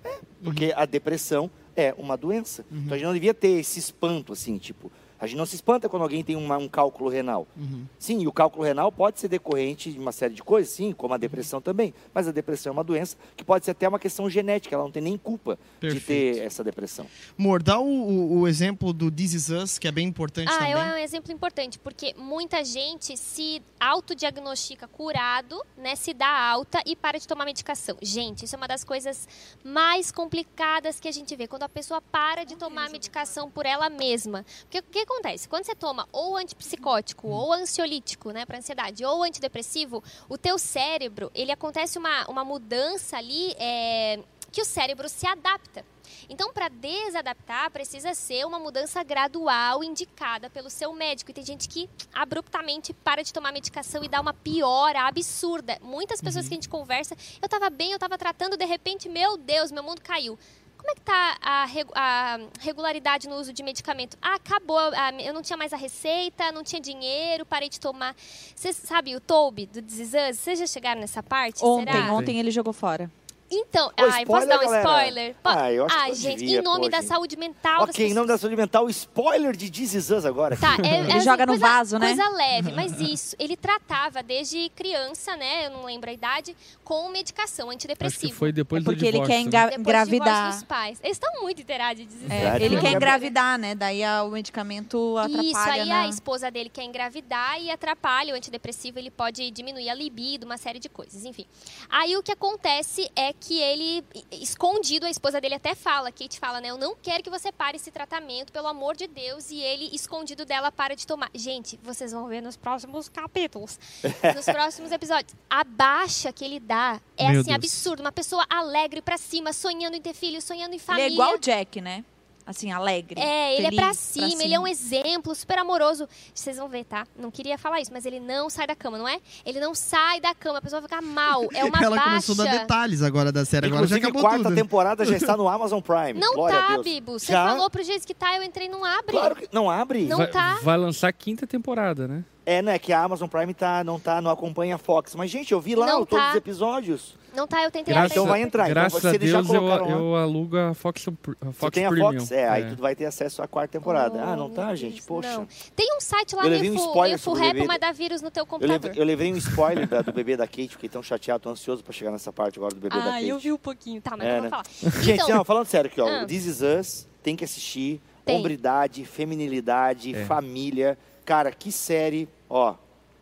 É, 0.04 0.20
porque 0.44 0.74
a 0.76 0.86
depressão 0.86 1.50
é 1.76 1.94
uma 1.98 2.16
doença. 2.18 2.66
Então 2.72 2.94
a 2.94 2.98
gente 2.98 3.06
não 3.06 3.14
devia 3.14 3.34
ter 3.34 3.60
esse 3.60 3.80
espanto, 3.80 4.34
assim, 4.34 4.58
tipo. 4.58 4.92
A 5.20 5.28
gente 5.28 5.38
não 5.38 5.46
se 5.46 5.56
espanta 5.56 5.90
quando 5.90 6.04
alguém 6.04 6.24
tem 6.24 6.36
uma- 6.36 6.58
um 6.58 6.68
cálculo 6.70 7.10
renal. 7.10 7.48
Uhum. 7.58 7.86
Sim, 7.98 8.22
e 8.22 8.28
o 8.28 8.32
cálculo 8.32 8.64
renal 8.64 8.92
pode 8.92 9.20
ser 9.20 9.28
decorrente 9.28 9.92
de 9.92 10.00
uma 10.00 10.12
série 10.12 10.34
de 10.34 10.42
coisas, 10.42 10.72
sim, 10.74 10.94
como 10.94 11.14
a 11.14 11.18
depressão 11.18 11.60
também. 11.62 11.94
Mas 12.14 12.28
a 12.28 12.32
depressão 12.32 12.70
é 12.70 12.74
uma 12.74 12.84
doença 12.84 13.18
que 13.36 13.44
pode 13.44 13.66
ser 13.66 13.72
até 13.72 13.88
uma 13.88 14.00
questão 14.00 14.30
genética, 14.30 14.74
ela 14.76 14.84
não 14.86 14.92
tem 14.92 15.02
nem 15.04 15.18
culpa 15.18 15.58
de 15.82 15.88
Perfeito. 15.90 16.38
ter 16.38 16.44
essa 16.46 16.64
depressão. 16.64 17.06
Amor, 17.38 17.62
dá 17.62 17.80
o, 17.80 17.86
o- 17.86 18.40
o 18.40 18.48
exemplo 18.48 18.94
do 18.94 19.12
This 19.12 19.34
Is 19.34 19.50
Us, 19.50 19.78
que 19.78 19.88
é 19.88 19.92
bem 19.92 20.08
importante 20.08 20.50
Ah, 20.52 20.58
também. 20.58 20.72
é 20.74 20.94
um 20.94 20.98
exemplo 20.98 21.32
importante, 21.34 21.78
porque 21.80 22.14
muita 22.18 22.64
gente 22.64 23.18
se 23.18 23.62
autodiagnostica 23.80 24.88
curado, 24.88 25.62
né? 25.78 25.96
Se 25.96 26.14
dá 26.14 26.28
alta 26.50 26.82
e 26.86 26.96
para 26.96 27.20
de 27.20 27.28
tomar 27.28 27.46
medicação. 27.46 27.98
Gente, 28.02 28.46
isso 28.46 28.56
é 28.56 28.58
uma 28.58 28.68
das 28.68 28.84
coisas 28.84 29.28
mais 29.64 30.12
complicadas 30.12 31.00
que 31.00 31.08
a 31.08 31.12
gente 31.12 31.36
vê. 31.36 31.48
Quando 31.48 31.64
a 31.64 31.70
pessoa 31.70 32.02
para 32.02 32.44
de 32.46 32.56
tomar 32.56 32.90
medicação 32.90 33.50
por 33.52 33.66
ela 33.66 33.90
mesma. 33.90 34.46
Porque 34.62 34.80
o 34.80 34.84
que 34.84 35.06
acontece? 35.12 35.50
Quando 35.50 35.66
você 35.66 35.76
toma 35.76 36.08
ou 36.12 36.38
antipsicótico, 36.38 37.28
ou 37.28 37.52
ansiolítico, 37.52 38.32
né, 38.32 38.46
para 38.46 38.58
ansiedade, 38.58 39.04
ou 39.04 39.24
antidepressivo, 39.24 40.04
o 40.28 40.38
teu 40.38 40.58
cérebro, 40.58 41.32
ele 41.34 41.52
acontece 41.52 41.98
uma, 41.98 42.28
uma 42.28 42.44
mudança 42.46 43.18
ali 43.18 43.54
é, 43.58 44.20
que 44.52 44.62
o 44.62 44.66
cérebro 44.66 45.10
se 45.10 45.28
adapta. 45.28 45.84
Então, 46.28 46.52
para 46.52 46.70
desadaptar, 46.70 47.72
precisa 47.72 48.14
ser 48.14 48.46
uma 48.46 48.60
mudança 48.60 49.04
gradual 49.04 49.84
indicada 49.84 50.50
pelo 50.50 50.70
seu 50.70 50.92
médico. 50.94 51.32
E 51.32 51.34
tem 51.34 51.46
gente 51.46 51.70
que 51.70 51.90
abruptamente 52.14 52.94
para 52.94 53.24
de 53.24 53.32
tomar 53.32 53.52
medicação 53.52 54.04
e 54.04 54.10
dá 54.10 54.20
uma 54.20 54.34
piora 54.34 55.08
absurda. 55.08 55.78
Muitas 55.82 56.22
pessoas 56.22 56.48
que 56.48 56.54
a 56.54 56.58
gente 56.58 56.70
conversa, 56.70 57.16
eu 57.42 57.46
estava 57.46 57.70
bem, 57.70 57.92
eu 57.92 57.96
estava 57.96 58.18
tratando, 58.18 58.58
de 58.58 58.66
repente, 58.66 59.08
meu 59.08 59.38
Deus, 59.38 59.72
meu 59.72 59.84
mundo 59.84 60.02
caiu. 60.02 60.38
Como 60.80 60.92
é 60.92 60.96
que 60.96 61.02
tá 61.02 61.38
a, 61.42 61.66
a 61.94 62.40
regularidade 62.62 63.28
no 63.28 63.36
uso 63.36 63.52
de 63.52 63.62
medicamento? 63.62 64.18
Ah, 64.22 64.36
acabou, 64.36 64.80
eu 65.22 65.34
não 65.34 65.42
tinha 65.42 65.58
mais 65.58 65.74
a 65.74 65.78
receita, 65.78 66.54
não 66.54 66.64
tinha 66.64 66.80
dinheiro, 66.80 67.46
parei 67.46 67.68
de 67.68 67.80
tomar. 67.82 68.16
Você 68.56 68.72
sabe 68.72 69.14
o 69.14 69.20
Toby 69.20 69.66
do 69.66 69.80
Us? 69.80 70.38
Vocês 70.38 70.58
já 70.58 70.66
chegaram 70.66 71.02
nessa 71.02 71.22
parte? 71.22 71.64
Ontem, 71.66 71.92
Será? 71.92 72.14
ontem 72.14 72.40
ele 72.40 72.50
jogou 72.50 72.72
fora. 72.72 73.12
Então, 73.52 73.92
ai, 73.98 74.26
posso 74.26 74.48
dar 74.48 74.60
um 74.60 74.62
spoiler, 74.64 74.84
galera? 74.84 75.08
spoiler? 75.08 75.36
Po- 75.42 75.50
Ah, 75.50 75.72
eu 75.72 75.86
acho 75.86 75.96
que 76.06 76.10
eu 76.12 76.16
gente, 76.16 76.40
devia, 76.40 76.60
em 76.60 76.62
nome 76.62 76.84
pô, 76.86 76.90
da 76.90 77.00
gente. 77.00 77.08
saúde 77.10 77.36
mental 77.38 77.84
ok, 77.84 78.08
em 78.08 78.14
nome 78.14 78.28
da 78.28 78.38
saúde 78.38 78.56
mental, 78.56 78.88
spoiler 78.90 79.56
de 79.56 79.72
This 79.72 79.94
Is 79.96 80.10
Us 80.12 80.26
agora. 80.26 80.56
Tá, 80.56 80.76
é, 80.84 80.88
é 80.88 81.00
Ele 81.00 81.12
assim, 81.14 81.22
joga 81.22 81.46
no 81.46 81.54
coisa, 81.54 81.68
vaso, 81.68 81.98
né? 82.00 82.08
Coisa 82.16 82.30
leve, 82.30 82.72
mas 82.74 83.00
isso. 83.02 83.36
Ele 83.40 83.58
tratava 83.58 84.22
desde 84.22 84.70
criança, 84.76 85.36
né? 85.36 85.66
Eu 85.66 85.72
não 85.72 85.86
lembro 85.86 86.10
a 86.10 86.14
idade, 86.14 86.56
com 86.84 87.10
medicação 87.10 87.68
Acho 87.70 87.76
antidepressiva. 87.76 88.28
que 88.32 88.38
foi 88.38 88.52
depois 88.52 88.84
É 88.84 88.86
porque 88.86 89.00
do 89.00 89.06
ele 89.06 89.12
divórcio. 89.14 89.34
quer 89.36 89.40
né? 89.42 89.48
enga- 89.48 89.66
Depois 89.66 89.76
do 89.78 89.82
engravidar. 89.82 90.66
pais. 90.66 91.00
Eles 91.04 91.16
estão 91.18 91.42
muito 91.42 91.62
inteirados 91.62 92.06
de. 92.08 92.32
É, 92.32 92.64
ele 92.64 92.76
né? 92.76 92.82
quer 92.82 92.92
engravidar, 92.92 93.58
né? 93.58 93.74
Daí 93.76 94.04
a- 94.04 94.24
o 94.24 94.30
medicamento 94.30 95.18
atrapalha 95.18 95.42
Isso, 95.48 95.58
aí 95.58 95.86
na... 95.90 96.02
a 96.02 96.08
esposa 96.08 96.52
dele 96.52 96.70
quer 96.70 96.84
engravidar 96.84 97.60
e 97.60 97.72
atrapalha 97.72 98.34
o 98.34 98.38
antidepressivo, 98.38 99.00
ele 99.00 99.10
pode 99.12 99.50
diminuir 99.52 99.90
a 99.90 99.94
libido, 99.96 100.46
uma 100.46 100.58
série 100.58 100.78
de 100.80 100.88
coisas, 100.90 101.26
enfim. 101.26 101.46
Aí 101.90 102.16
o 102.16 102.22
que 102.24 102.32
acontece 102.32 103.10
é 103.16 103.34
que 103.40 103.60
ele, 103.60 104.04
escondido, 104.32 105.06
a 105.06 105.10
esposa 105.10 105.40
dele 105.40 105.56
até 105.56 105.74
fala, 105.74 106.12
Kate 106.12 106.40
fala, 106.40 106.60
né, 106.60 106.70
eu 106.70 106.78
não 106.78 106.96
quero 106.96 107.24
que 107.24 107.30
você 107.30 107.52
pare 107.52 107.78
esse 107.78 107.92
tratamento, 107.92 108.52
pelo 108.52 108.68
amor 108.68 108.96
de 108.96 109.08
Deus, 109.08 109.50
e 109.50 109.60
ele, 109.60 109.90
escondido 109.94 110.46
dela, 110.46 110.72
para 110.72 110.96
de 110.96 111.08
tomar. 111.08 111.30
Gente, 111.34 111.80
vocês 111.84 112.12
vão 112.12 112.28
ver 112.28 112.42
nos 112.42 112.58
próximos 112.58 113.08
capítulos, 113.10 113.80
nos 114.36 114.46
próximos 114.46 114.92
episódios. 114.92 115.34
A 115.50 115.64
baixa 115.64 116.32
que 116.34 116.44
ele 116.44 116.60
dá 116.60 117.00
é, 117.18 117.30
Meu 117.30 117.42
assim, 117.42 117.50
Deus. 117.50 117.56
absurdo. 117.56 118.02
Uma 118.02 118.12
pessoa 118.12 118.46
alegre 118.50 119.02
pra 119.02 119.18
cima, 119.18 119.54
sonhando 119.54 119.96
em 119.96 120.02
ter 120.02 120.14
filhos, 120.14 120.44
sonhando 120.44 120.72
em 120.74 120.76
Ele 120.76 120.80
família. 120.80 121.08
é 121.08 121.12
igual 121.12 121.36
o 121.36 121.40
Jack, 121.40 121.82
né? 121.82 122.04
Assim, 122.50 122.72
alegre. 122.72 123.22
É, 123.22 123.58
ele 123.58 123.68
é 123.68 123.70
feliz, 123.70 123.80
pra 123.80 123.94
cima, 123.94 124.44
ele 124.44 124.56
é 124.56 124.60
um 124.60 124.66
exemplo 124.66 125.36
super 125.36 125.60
amoroso. 125.60 126.10
Vocês 126.34 126.58
vão 126.58 126.68
ver, 126.68 126.84
tá? 126.84 127.06
Não 127.16 127.30
queria 127.30 127.60
falar 127.60 127.80
isso, 127.80 127.94
mas 127.94 128.08
ele 128.08 128.20
não 128.20 128.50
sai 128.50 128.66
da 128.66 128.76
cama, 128.76 128.98
não 128.98 129.08
é? 129.08 129.20
Ele 129.46 129.60
não 129.60 129.76
sai 129.76 130.20
da 130.20 130.34
cama, 130.34 130.58
a 130.58 130.62
pessoa 130.62 130.82
vai 130.82 130.90
ficar 130.90 131.00
mal. 131.00 131.44
É 131.54 131.64
uma 131.64 131.78
Ela 131.80 131.96
baixa. 131.96 132.10
começou 132.10 132.34
a 132.34 132.48
dar 132.48 132.58
detalhes 132.58 133.04
agora 133.04 133.32
da 133.32 133.46
série. 133.46 133.68
Agora 133.68 133.86
já 133.86 133.98
Inclusive, 133.98 134.08
acabou 134.08 134.22
quarta 134.24 134.50
tudo. 134.50 134.56
temporada 134.56 135.06
já 135.06 135.16
está 135.16 135.38
no 135.38 135.46
Amazon 135.48 135.80
Prime. 135.80 136.14
Não 136.20 136.34
Glória 136.34 136.58
tá. 136.60 136.78
Bibo. 136.80 137.20
Você 137.20 137.32
Já? 137.32 137.50
falou 137.50 137.70
pro 137.70 137.84
jeito 137.84 138.08
que 138.08 138.16
tá, 138.16 138.36
eu 138.36 138.42
entrei 138.42 138.68
não 138.68 138.84
abre. 138.84 139.12
Claro 139.12 139.36
que 139.36 139.48
não 139.52 139.70
abre. 139.70 140.06
Não 140.06 140.18
vai, 140.18 140.28
tá. 140.32 140.58
vai 140.64 140.76
lançar 140.76 141.10
a 141.10 141.14
quinta 141.14 141.46
temporada, 141.46 142.08
né? 142.08 142.24
É, 142.50 142.62
né? 142.62 142.80
Que 142.80 142.92
a 142.92 143.04
Amazon 143.04 143.28
Prime 143.28 143.54
tá, 143.54 143.84
não 143.84 144.00
tá, 144.00 144.20
não 144.22 144.32
acompanha 144.32 144.76
a 144.76 144.78
Fox. 144.78 145.14
Mas, 145.16 145.30
gente, 145.30 145.52
eu 145.52 145.60
vi 145.62 145.76
lá 145.76 145.86
Não 145.86 146.06
todos 146.06 146.24
tá. 146.26 146.30
os 146.32 146.36
episódios. 146.36 147.18
Não 147.36 147.48
tá, 147.48 147.64
eu 147.64 147.70
tentei 147.70 147.94
Graças, 147.94 148.12
então 148.12 148.26
vai 148.26 148.42
entrar. 148.42 148.64
Então, 148.64 148.74
graças 148.74 149.02
se 149.02 149.08
a 149.08 149.12
Deus 149.12 149.50
eu, 149.50 149.68
eu 149.88 150.16
alugo 150.16 150.58
a 150.58 150.74
Fox, 150.74 151.08
a 151.08 151.12
Você 151.12 151.54
Fox 151.54 151.72
tem 151.76 151.86
a 151.86 151.90
Premium. 151.90 152.14
Fox? 152.14 152.32
É, 152.32 152.50
aí 152.50 152.64
É. 152.64 152.70
tu 152.72 152.82
vai 152.82 152.96
ter 152.96 153.06
acesso 153.06 153.44
à 153.44 153.48
quarta 153.48 153.72
temporada. 153.72 154.20
ah, 154.24 154.36
não 154.36 154.48
Oh, 154.48 154.50
tá, 154.50 154.74
gente? 154.74 154.94
Deus, 154.96 155.06
Poxa. 155.06 155.32
não. 155.38 155.48
Tem 155.76 155.96
um 155.96 156.02
site 156.02 156.36
lá 156.36 156.44
Eu 156.44 156.50
levei 156.50 156.70
meio 156.72 156.74
um 156.74 156.78
full, 156.84 156.88
spoiler 156.88 157.20
rap, 157.40 157.68
mas 157.68 157.80
da- 157.80 157.88
dá 157.88 157.92
vírus 157.94 158.22
no 158.24 158.32
teu 158.32 158.42
Eu 158.42 158.48
computador. 158.48 158.82
levei, 158.90 159.00
eu 159.02 159.06
levei 159.06 159.32
um 159.32 159.38
spoiler 159.38 159.88
da- 159.88 160.02
do 160.02 160.12
bebê 160.12 160.36
da 160.36 160.48
Kate, 160.48 160.70
fiquei 160.70 160.90
tão 160.90 161.04
chateado, 161.04 161.44
tão 161.44 161.52
ansioso 161.52 161.84
pra 161.84 161.94
chegar 161.94 162.10
nessa 162.10 162.34
parte 162.34 162.58
agora 162.58 162.74
do 162.74 162.82
bebê 162.82 162.96
da 162.98 163.02
Ah, 163.10 163.14
Kate. 163.14 163.28
eu 163.28 163.38
vi 163.38 163.52
um 163.54 163.58
pouquinho. 163.60 164.02
Tá, 164.02 164.18
mas 164.18 164.28
É, 164.28 164.36
não 164.38 164.42
né? 164.42 164.50
vou 164.50 164.50
falar. 164.50 164.64
Gente, 165.04 165.22
Então, 165.24 165.38
não, 165.38 165.46
falando 165.46 165.68
sério 165.68 165.88
aqui, 165.92 166.02
ó. 166.02 166.08
Ah. 166.08 166.26
This 166.26 166.46
Is 166.48 166.62
Us 166.64 167.08
tem 167.22 167.36
que 167.36 167.44
assistir. 167.46 168.02
Tem. 168.26 168.38
Hombridade, 168.38 169.06
feminilidade, 169.06 170.16
É. 170.16 170.26
família. 170.26 170.98
Cara, 171.30 171.52
que 171.52 171.72
série, 171.72 172.28
ó. 172.50 172.74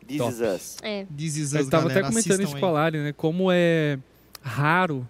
This 0.07 0.17
Top. 0.19 0.31
Is 0.31 0.39
Us. 0.39 0.77
é. 0.81 1.05
This 1.13 1.35
Is 1.35 1.47
Us, 1.49 1.53
Eu 1.55 1.61
estava 1.63 1.83
até 1.87 1.95
galera, 1.95 2.07
comentando 2.07 2.31
assistam 2.39 2.43
isso 2.45 2.57
com 2.57 2.65
a 2.65 2.71
Lari, 2.71 2.97
né? 2.99 3.11
Como 3.11 3.49
é 3.51 3.99
raro 4.41 5.05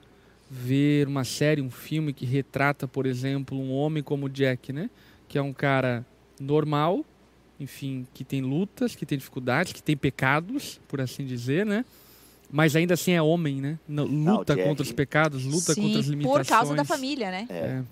ver 0.49 1.07
uma 1.07 1.23
série, 1.23 1.61
um 1.61 1.69
filme 1.69 2.11
que 2.11 2.25
retrata, 2.25 2.87
por 2.87 3.05
exemplo, 3.05 3.55
um 3.55 3.71
homem 3.71 4.01
como 4.01 4.25
o 4.25 4.29
Jack, 4.29 4.73
né? 4.73 4.89
Que 5.27 5.37
é 5.37 5.41
um 5.43 5.53
cara 5.53 6.03
normal, 6.39 7.05
enfim, 7.59 8.07
que 8.15 8.23
tem 8.23 8.41
lutas, 8.41 8.95
que 8.95 9.05
tem 9.05 9.15
dificuldades, 9.19 9.73
que 9.73 9.83
tem 9.83 9.95
pecados, 9.95 10.81
por 10.87 10.99
assim 10.99 11.23
dizer, 11.23 11.67
né? 11.67 11.85
Mas 12.51 12.75
ainda 12.75 12.95
assim 12.95 13.11
é 13.11 13.21
homem, 13.21 13.61
né? 13.61 13.77
Não- 13.87 14.05
Luta 14.05 14.55
Jack- 14.55 14.67
contra 14.67 14.81
os 14.81 14.91
pecados, 14.91 15.43
luta 15.45 15.75
Sim, 15.75 15.83
contra 15.83 15.99
as 15.99 16.07
limitações. 16.07 16.47
por 16.47 16.49
causa 16.51 16.73
da 16.73 16.83
família, 16.83 17.29
né? 17.29 17.45
É. 17.47 17.53
É, 17.53 17.83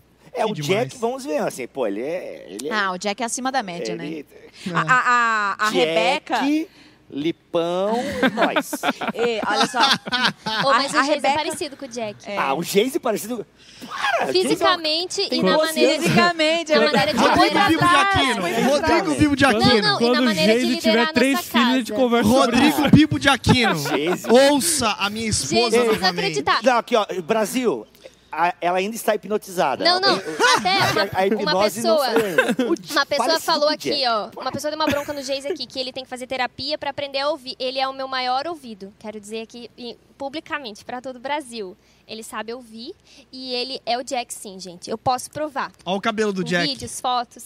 o 0.43 0.53
Que 0.53 0.61
Jack, 0.61 0.85
demais. 0.89 0.99
vamos 0.99 1.23
ver, 1.23 1.37
assim, 1.37 1.67
pô, 1.67 1.85
ele 1.87 2.01
é. 2.01 2.47
Ele 2.49 2.67
é 2.67 2.73
Ah, 2.73 2.91
o 2.91 2.97
Jack 2.97 3.21
é 3.21 3.25
acima 3.25 3.51
da 3.51 3.61
média, 3.63 3.95
né? 3.95 4.05
ele- 4.07 4.25
A, 4.73 4.81
a, 4.81 5.55
a, 5.59 5.67
a 5.67 5.71
Jack, 5.71 5.77
Rebeca... 5.77 6.41
Lipão, 7.07 7.93
nós. 8.33 8.71
Ê, 9.13 9.39
olha 9.47 9.67
só. 9.67 9.79
Ô, 10.67 10.73
mas 10.73 10.93
a 10.93 11.01
o 11.01 11.03
Geis 11.03 11.15
Rebeca- 11.15 11.27
é 11.27 11.35
parecido 11.37 11.77
com 11.77 11.85
o 11.85 11.87
Jack. 11.87 12.29
É. 12.29 12.35
Ah, 12.35 12.53
o 12.55 12.63
Jace 12.63 12.99
parecido. 12.99 13.45
Para, 13.87 14.27
Fisicamente 14.33 15.21
e 15.21 15.29
tem 15.29 15.43
na 15.43 15.55
maneira. 15.55 16.01
Fisicamente, 16.01 16.71
Na 16.71 16.75
é 16.81 16.85
maneira 16.85 17.13
de 17.13 17.17
verdade. 17.19 17.39
Rodrigo. 17.39 17.67
Vivo 17.69 17.85
de 17.87 17.95
Aquino. 17.95 18.69
Rodrigo 18.69 19.11
Vivo 19.13 19.35
de 19.35 19.43
Não, 19.43 19.49
Aquino. 19.51 19.69
não, 19.69 19.77
e 19.77 19.81
na 19.81 19.97
Quando 19.99 20.19
o 20.19 20.23
maneira 20.25 20.53
de 20.55 20.59
Geise 20.65 20.77
tiver 20.81 20.99
a 21.01 21.13
três 21.13 21.39
filhos, 21.41 21.67
a 21.67 21.77
gente 21.77 21.93
conversa 21.93 22.29
sobre 22.29 22.55
Rodrigo 22.57 22.89
Bibo 22.89 23.19
de 23.19 23.29
Aquino. 23.29 23.75
Geise. 23.77 24.27
Ouça 24.27 24.95
a 24.97 25.07
minha 25.09 25.31
Gente, 25.31 25.43
esposa 25.43 25.69
precisa 25.69 25.85
novamente. 25.93 26.19
acreditar. 26.19 26.59
Não, 26.63 26.77
aqui, 26.79 26.95
ó, 26.95 27.05
Brasil. 27.23 27.85
A- 28.35 28.53
ela 28.61 28.77
ainda 28.77 28.95
está 28.95 29.15
hipnotizada. 29.15 29.83
Não, 29.83 29.99
não. 29.99 30.15
Até 30.15 31.29
uma, 31.35 31.51
uma 31.53 31.63
pessoa. 31.63 32.07
Uma 32.91 33.05
pessoa 33.05 33.39
falou 33.39 33.69
aqui, 33.69 33.89
Jack. 33.91 34.07
ó. 34.07 34.41
Uma 34.41 34.51
pessoa 34.51 34.71
deu 34.71 34.79
uma 34.79 34.87
bronca 34.87 35.13
no 35.13 35.21
Geis 35.21 35.45
aqui, 35.45 35.65
que 35.65 35.79
ele 35.79 35.91
tem 35.93 36.03
que 36.03 36.09
fazer 36.09 36.27
terapia 36.27 36.77
pra 36.77 36.89
aprender 36.89 37.19
a 37.19 37.29
ouvir. 37.29 37.55
Ele 37.59 37.79
é 37.79 37.87
o 37.87 37.93
meu 37.93 38.07
maior 38.07 38.47
ouvido. 38.47 38.93
Quero 38.99 39.19
dizer 39.19 39.41
aqui 39.41 39.69
publicamente 40.17 40.83
pra 40.85 41.01
todo 41.01 41.17
o 41.17 41.19
Brasil. 41.19 41.75
Ele 42.07 42.21
sabe 42.23 42.53
ouvir 42.53 42.93
e 43.31 43.53
ele 43.53 43.81
é 43.85 43.97
o 43.97 44.03
Jack, 44.03 44.31
sim, 44.33 44.59
gente. 44.59 44.89
Eu 44.89 44.97
posso 44.97 45.29
provar. 45.31 45.71
Olha 45.85 45.97
o 45.97 46.01
cabelo 46.01 46.31
do 46.31 46.43
Com 46.43 46.47
Jack. 46.49 46.67
vídeos, 46.67 47.01
fotos. 47.01 47.45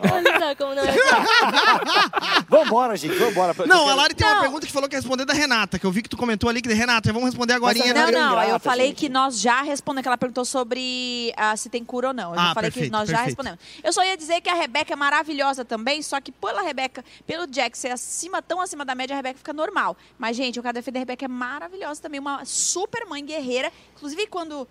Olha 0.00 0.38
só 0.40 0.54
como 0.56 0.74
não 0.74 0.82
é 0.82 0.90
o. 0.92 2.44
Vambora, 2.48 2.96
gente, 2.96 3.14
vambora. 3.14 3.54
Eu 3.58 3.66
Não, 3.66 3.78
quero- 3.84 3.90
a 3.90 3.94
Lari 3.94 4.14
tem 4.14 4.26
uma 4.26 4.34
Não. 4.34 4.42
pergunta 4.42 4.66
que 4.66 4.72
falou 4.72 4.88
que 4.88 4.94
ia 4.96 4.98
responder 5.00 5.24
da 5.24 5.32
Renata, 5.32 5.78
que 5.78 5.86
eu 5.86 5.90
vi 5.92 6.02
que 6.02 6.08
tu 6.08 6.16
comentou 6.16 6.50
ali 6.50 6.60
que 6.60 6.72
Renata, 6.72 7.12
vamos 7.12 7.28
responder 7.28 7.54
agora. 7.54 7.72
Mas 7.78 7.82
a 7.82 7.86
Não, 7.94 7.94
Renata 8.06 8.18
é 8.18 8.20
não, 8.20 8.42
eu 8.54 8.60
falei 8.60 8.88
gente. 8.88 8.96
que 8.98 9.08
nós 9.08 9.38
já 9.40 9.62
respondemos, 9.62 10.02
que 10.02 10.08
ela 10.08 10.18
perguntou 10.18 10.44
sobre 10.44 11.32
ah, 11.36 11.56
se 11.56 11.68
tem 11.68 11.84
cura 11.84 12.08
ou 12.08 12.14
não. 12.14 12.34
Eu 12.34 12.40
Ah, 12.40 12.52
falei 12.54 12.70
que 12.70 12.74
perfeito, 12.74 12.92
nós 12.92 13.08
já 13.08 13.18
perfeito. 13.18 13.26
respondemos. 13.38 13.60
Eu 13.82 13.92
só 13.92 14.02
ia 14.04 14.16
dizer 14.16 14.40
que 14.40 14.48
a 14.50 14.54
Rebeca 14.54 14.92
é 14.92 14.96
maravilhosa 14.96 15.64
também, 15.64 16.02
só 16.02 16.20
que 16.20 16.32
pela 16.32 16.62
Rebeca, 16.62 17.04
pelo 17.26 17.46
Jack 17.46 17.76
ser 17.78 17.90
acima, 17.92 18.42
tão 18.42 18.60
acima 18.60 18.84
da 18.84 18.94
média, 18.94 19.14
a 19.14 19.16
Rebeca 19.16 19.38
fica 19.38 19.52
normal. 19.52 19.96
Mas, 20.18 20.36
gente, 20.36 20.56
eu 20.56 20.62
quero 20.62 20.74
defender 20.74 20.98
a 20.98 21.02
Rebeca 21.02 21.24
é 21.24 21.28
maravilhosa 21.28 22.02
também, 22.02 22.18
uma 22.20 22.44
super 22.44 23.06
mãe 23.06 23.24
guerreira. 23.24 23.70
Inclusive, 23.96 24.26
quando 24.26 24.66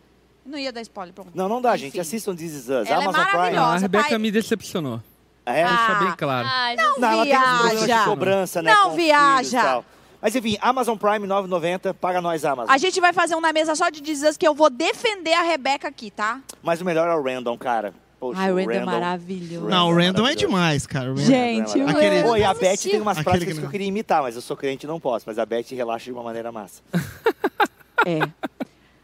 Não 0.46 0.58
ia 0.60 0.74
dar 0.74 0.82
spoiler, 0.82 1.14
pronto. 1.14 1.32
Não, 1.34 1.48
não 1.48 1.62
dá, 1.62 1.74
Enfim. 1.76 1.86
gente. 1.86 2.00
Assistam 2.02 2.36
This 2.36 2.52
Is 2.52 2.64
Us. 2.64 2.70
Ela 2.70 2.90
é 2.90 2.94
Amazon 2.96 3.14
Prime. 3.14 3.38
maravilhosa. 3.38 3.76
A 3.76 3.78
Rebeca 3.78 4.10
pai- 4.10 4.18
me 4.18 4.30
decepcionou. 4.30 5.02
É? 5.46 5.64
Ah, 5.64 5.68
Deixar 5.68 6.00
bem 6.06 6.14
claro. 6.18 6.48
Ai, 6.50 6.76
Não, 6.76 7.00
Não, 7.00 7.24
viaja. 7.24 8.06
cobrança, 8.06 8.62
né? 8.62 8.74
Não 8.74 8.94
e 8.94 8.96
viaja. 8.96 9.62
tal. 9.62 9.86
Mas 10.22 10.34
enfim, 10.36 10.58
Amazon 10.62 10.96
Prime 10.98 11.28
9,90. 11.28 11.94
Paga 11.94 12.22
nós, 12.22 12.46
Amazon. 12.46 12.74
A 12.74 12.78
gente 12.78 13.02
vai 13.02 13.12
fazer 13.12 13.36
um 13.36 13.42
na 13.42 13.52
mesa 13.52 13.76
só 13.76 13.90
de 13.90 14.00
dizer 14.00 14.38
que 14.38 14.48
eu 14.48 14.56
vou 14.56 14.70
defender 14.70 15.34
a 15.34 15.42
Rebeca 15.42 15.90
aqui, 15.90 16.10
tá? 16.10 16.40
Mas 16.62 16.80
o 16.80 16.86
melhor 16.86 17.10
é 17.10 17.14
o 17.14 17.22
Random, 17.22 17.58
cara. 17.58 17.94
Poxa, 18.22 18.40
Ai, 18.40 18.54
o 18.54 18.56
Random 18.56 18.72
é 18.72 18.86
maravilhoso. 18.86 19.68
Não, 19.68 19.88
o 19.90 19.92
Random 19.92 20.02
é 20.02 20.22
maravilhoso. 20.22 20.36
demais, 20.38 20.88
cara. 20.88 21.12
O 21.12 21.16
Random- 21.16 21.26
Gente, 21.26 21.78
o 21.78 21.90
Aquele- 21.90 22.16
Random- 22.22 22.30
Pô, 22.30 22.36
e 22.38 22.44
a 22.46 22.54
não 22.54 22.60
Beth 22.62 22.78
tem 22.78 23.02
umas 23.02 23.18
Aquele 23.18 23.24
práticas 23.26 23.54
que 23.56 23.60
que 23.60 23.66
eu 23.66 23.70
queria 23.70 23.88
imitar, 23.88 24.22
mas 24.22 24.36
eu 24.38 24.42
sou 24.42 24.56
crente 24.56 24.86
e 24.86 24.88
não 24.88 24.98
posso. 24.98 25.26
Mas 25.28 25.38
a 25.38 25.46
Beth 25.46 25.66
relaxa 25.72 26.06
de 26.06 26.12
uma 26.14 26.24
maneira 26.24 26.52
massa. 26.54 26.82
É. 28.06 28.20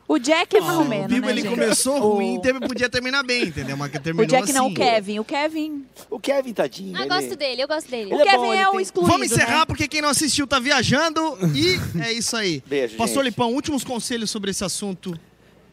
O 0.10 0.18
Jack 0.18 0.58
é 0.58 0.60
mais 0.60 0.76
ou 0.76 0.82
o 0.84 0.90
menos, 0.90 1.06
Bibo 1.08 1.28
né, 1.28 1.32
ele 1.34 1.42
gente? 1.44 1.52
começou 1.52 1.98
O- 1.98 2.14
ruim, 2.16 2.42
teve, 2.42 2.60
podia 2.62 2.90
terminar 2.90 3.22
bem, 3.24 3.44
entendeu? 3.44 3.78
Mas 3.78 3.92
que 3.92 4.00
terminou 4.00 4.26
O 4.26 4.28
Jack 4.28 4.52
não, 4.52 4.66
assim. 4.66 4.74
o 4.74 4.76
Kevin. 4.76 5.20
O 5.20 5.24
Kevin. 5.24 5.86
O 6.10 6.20
Kevin, 6.20 6.52
tadinho. 6.54 6.98
Ah, 6.98 7.02
ele- 7.02 7.10
gosto 7.10 7.36
dele, 7.36 7.62
eu 7.62 7.68
gosto 7.68 7.90
dele. 7.92 8.12
O 8.12 8.16
Ele 8.16 8.24
é 8.24 8.32
Kevin 8.32 8.38
bom, 8.38 8.54
é, 8.54 8.68
o 8.68 8.72
tem- 8.72 8.82
excluído, 8.82 9.12
Vamos 9.12 9.32
encerrar, 9.32 9.60
né? 9.60 9.66
porque 9.66 9.88
quem 9.88 10.02
não 10.02 10.10
assistiu 10.10 10.48
tá 10.48 10.60
viajando. 10.60 11.22
E 11.56 11.78
é 12.04 12.12
isso 12.12 12.36
aí. 12.36 12.64
Beijo, 12.66 12.98
Pastor 12.98 13.24
gente. 13.24 13.34
Lipão, 13.34 13.54
últimos 13.54 13.84
conselhos 13.84 14.32
sobre 14.32 14.50
esse 14.50 14.64
assunto, 14.64 15.14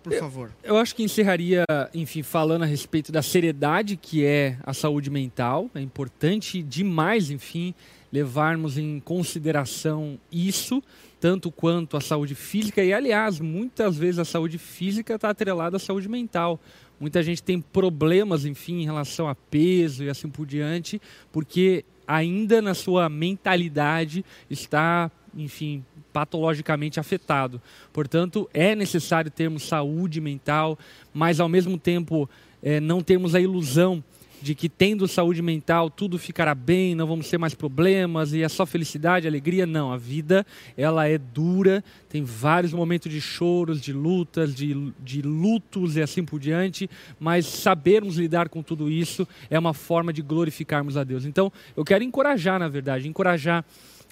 por 0.03 0.13
favor. 0.19 0.51
Eu 0.63 0.77
acho 0.77 0.95
que 0.95 1.03
encerraria, 1.03 1.65
enfim, 1.95 2.23
falando 2.23 2.63
a 2.63 2.67
respeito 2.67 3.11
da 3.11 3.23
seriedade 3.23 3.97
que 3.97 4.23
é 4.23 4.59
a 4.65 4.75
saúde 4.75 5.09
mental. 5.09 5.71
É 5.75 5.81
importante 5.81 6.63
demais, 6.63 7.31
enfim, 7.31 7.75
levarmos 8.13 8.77
em 8.77 9.01
consideração 9.01 10.19
isso, 10.31 10.83
tanto 11.21 11.51
quanto 11.51 11.97
a 11.97 12.01
saúde 12.01 12.35
física. 12.35 12.83
E, 12.83 12.93
aliás, 12.93 13.41
muitas 13.41 13.97
vezes 13.97 14.19
a 14.19 14.25
saúde 14.25 14.59
física 14.59 15.15
está 15.15 15.31
atrelada 15.31 15.77
à 15.77 15.81
saúde 15.81 16.09
mental. 16.09 16.61
Muita 16.99 17.23
gente 17.23 17.43
tem 17.43 17.61
problemas, 17.61 18.45
enfim, 18.45 18.81
em 18.81 18.85
relação 18.85 19.29
a 19.29 19.35
peso 19.35 20.05
e 20.05 20.11
assim 20.11 20.29
por 20.29 20.47
diante, 20.47 21.01
porque 21.31 21.85
ainda 22.07 22.63
na 22.63 22.75
sua 22.75 23.09
mentalidade 23.09 24.25
está, 24.49 25.11
enfim, 25.35 25.85
patologicamente 26.13 26.99
afetado. 26.99 27.61
Portanto, 27.93 28.49
é 28.55 28.75
necessário 28.75 29.31
termos 29.31 29.65
saúde 29.65 30.21
mental, 30.21 30.79
mas 31.13 31.41
ao 31.41 31.49
mesmo 31.49 31.77
tempo 31.77 32.29
eh, 32.63 32.81
não 32.81 33.03
termos 33.03 33.35
a 33.35 33.41
ilusão 33.41 34.03
de 34.41 34.55
que 34.55 34.69
tendo 34.69 35.09
saúde 35.09 35.43
mental 35.43 35.91
tudo 35.91 36.19
ficará 36.19 36.55
bem, 36.55 36.95
não 36.95 37.07
vamos 37.07 37.29
ter 37.29 37.39
mais 37.39 37.55
problemas 37.55 38.33
e 38.33 38.43
é 38.43 38.49
só 38.49 38.67
felicidade, 38.67 39.27
alegria. 39.27 39.67
Não, 39.67 39.93
a 39.93 39.97
vida 39.97 40.47
ela 40.77 41.09
é 41.09 41.19
dura, 41.19 41.83
tem 42.09 42.23
vários 42.23 42.73
momentos 42.73 43.11
de 43.11 43.21
choros, 43.21 43.81
de 43.81 43.93
lutas, 43.93 44.55
de, 44.55 44.93
de 45.03 45.23
lutos 45.23 45.97
e 45.97 46.03
assim 46.03 46.25
por 46.25 46.39
diante, 46.39 46.89
mas 47.19 47.47
sabermos 47.47 48.17
lidar 48.17 48.49
com 48.49 48.63
tudo 48.63 48.91
isso 48.91 49.27
é 49.51 49.59
uma 49.59 49.75
forma 49.75 50.13
de 50.13 50.23
glorificarmos 50.23 50.97
a 50.97 51.05
Deus. 51.05 51.25
Então, 51.25 51.53
eu 51.77 51.85
quero 51.85 52.05
encorajar, 52.05 52.59
na 52.59 52.69
verdade, 52.69 53.09
encorajar 53.09 53.65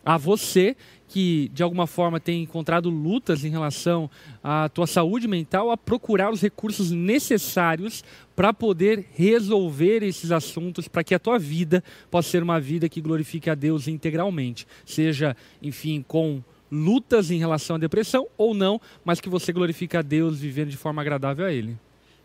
a 0.04 0.16
você 0.16 0.76
que 1.08 1.48
de 1.54 1.62
alguma 1.62 1.86
forma 1.86 2.18
tem 2.18 2.42
encontrado 2.42 2.90
lutas 2.90 3.44
em 3.44 3.48
relação 3.48 4.10
à 4.42 4.68
tua 4.68 4.86
saúde 4.86 5.28
mental 5.28 5.70
a 5.70 5.76
procurar 5.76 6.32
os 6.32 6.40
recursos 6.40 6.90
necessários 6.90 8.02
para 8.34 8.52
poder 8.52 9.06
resolver 9.14 10.02
esses 10.02 10.32
assuntos 10.32 10.88
para 10.88 11.04
que 11.04 11.14
a 11.14 11.18
tua 11.18 11.38
vida 11.38 11.84
possa 12.10 12.30
ser 12.30 12.42
uma 12.42 12.60
vida 12.60 12.88
que 12.88 13.00
glorifique 13.00 13.48
a 13.48 13.54
Deus 13.54 13.86
integralmente, 13.86 14.66
seja, 14.84 15.36
enfim, 15.62 16.04
com 16.06 16.42
lutas 16.70 17.30
em 17.30 17.38
relação 17.38 17.76
à 17.76 17.78
depressão 17.78 18.26
ou 18.36 18.52
não, 18.52 18.80
mas 19.04 19.20
que 19.20 19.28
você 19.28 19.52
glorifique 19.52 19.96
a 19.96 20.02
Deus 20.02 20.40
vivendo 20.40 20.70
de 20.70 20.76
forma 20.76 21.00
agradável 21.00 21.46
a 21.46 21.52
ele. 21.52 21.78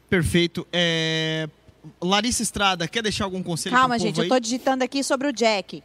Perfeito. 0.09 0.67
É, 0.73 1.47
Larissa 2.01 2.41
Estrada, 2.41 2.87
quer 2.87 3.03
deixar 3.03 3.25
algum 3.25 3.43
conselho 3.43 3.75
Calma, 3.75 3.99
gente, 3.99 4.19
eu 4.19 4.27
tô 4.27 4.39
digitando 4.39 4.83
aqui 4.83 5.03
sobre 5.03 5.27
o 5.27 5.33
Jack. 5.33 5.83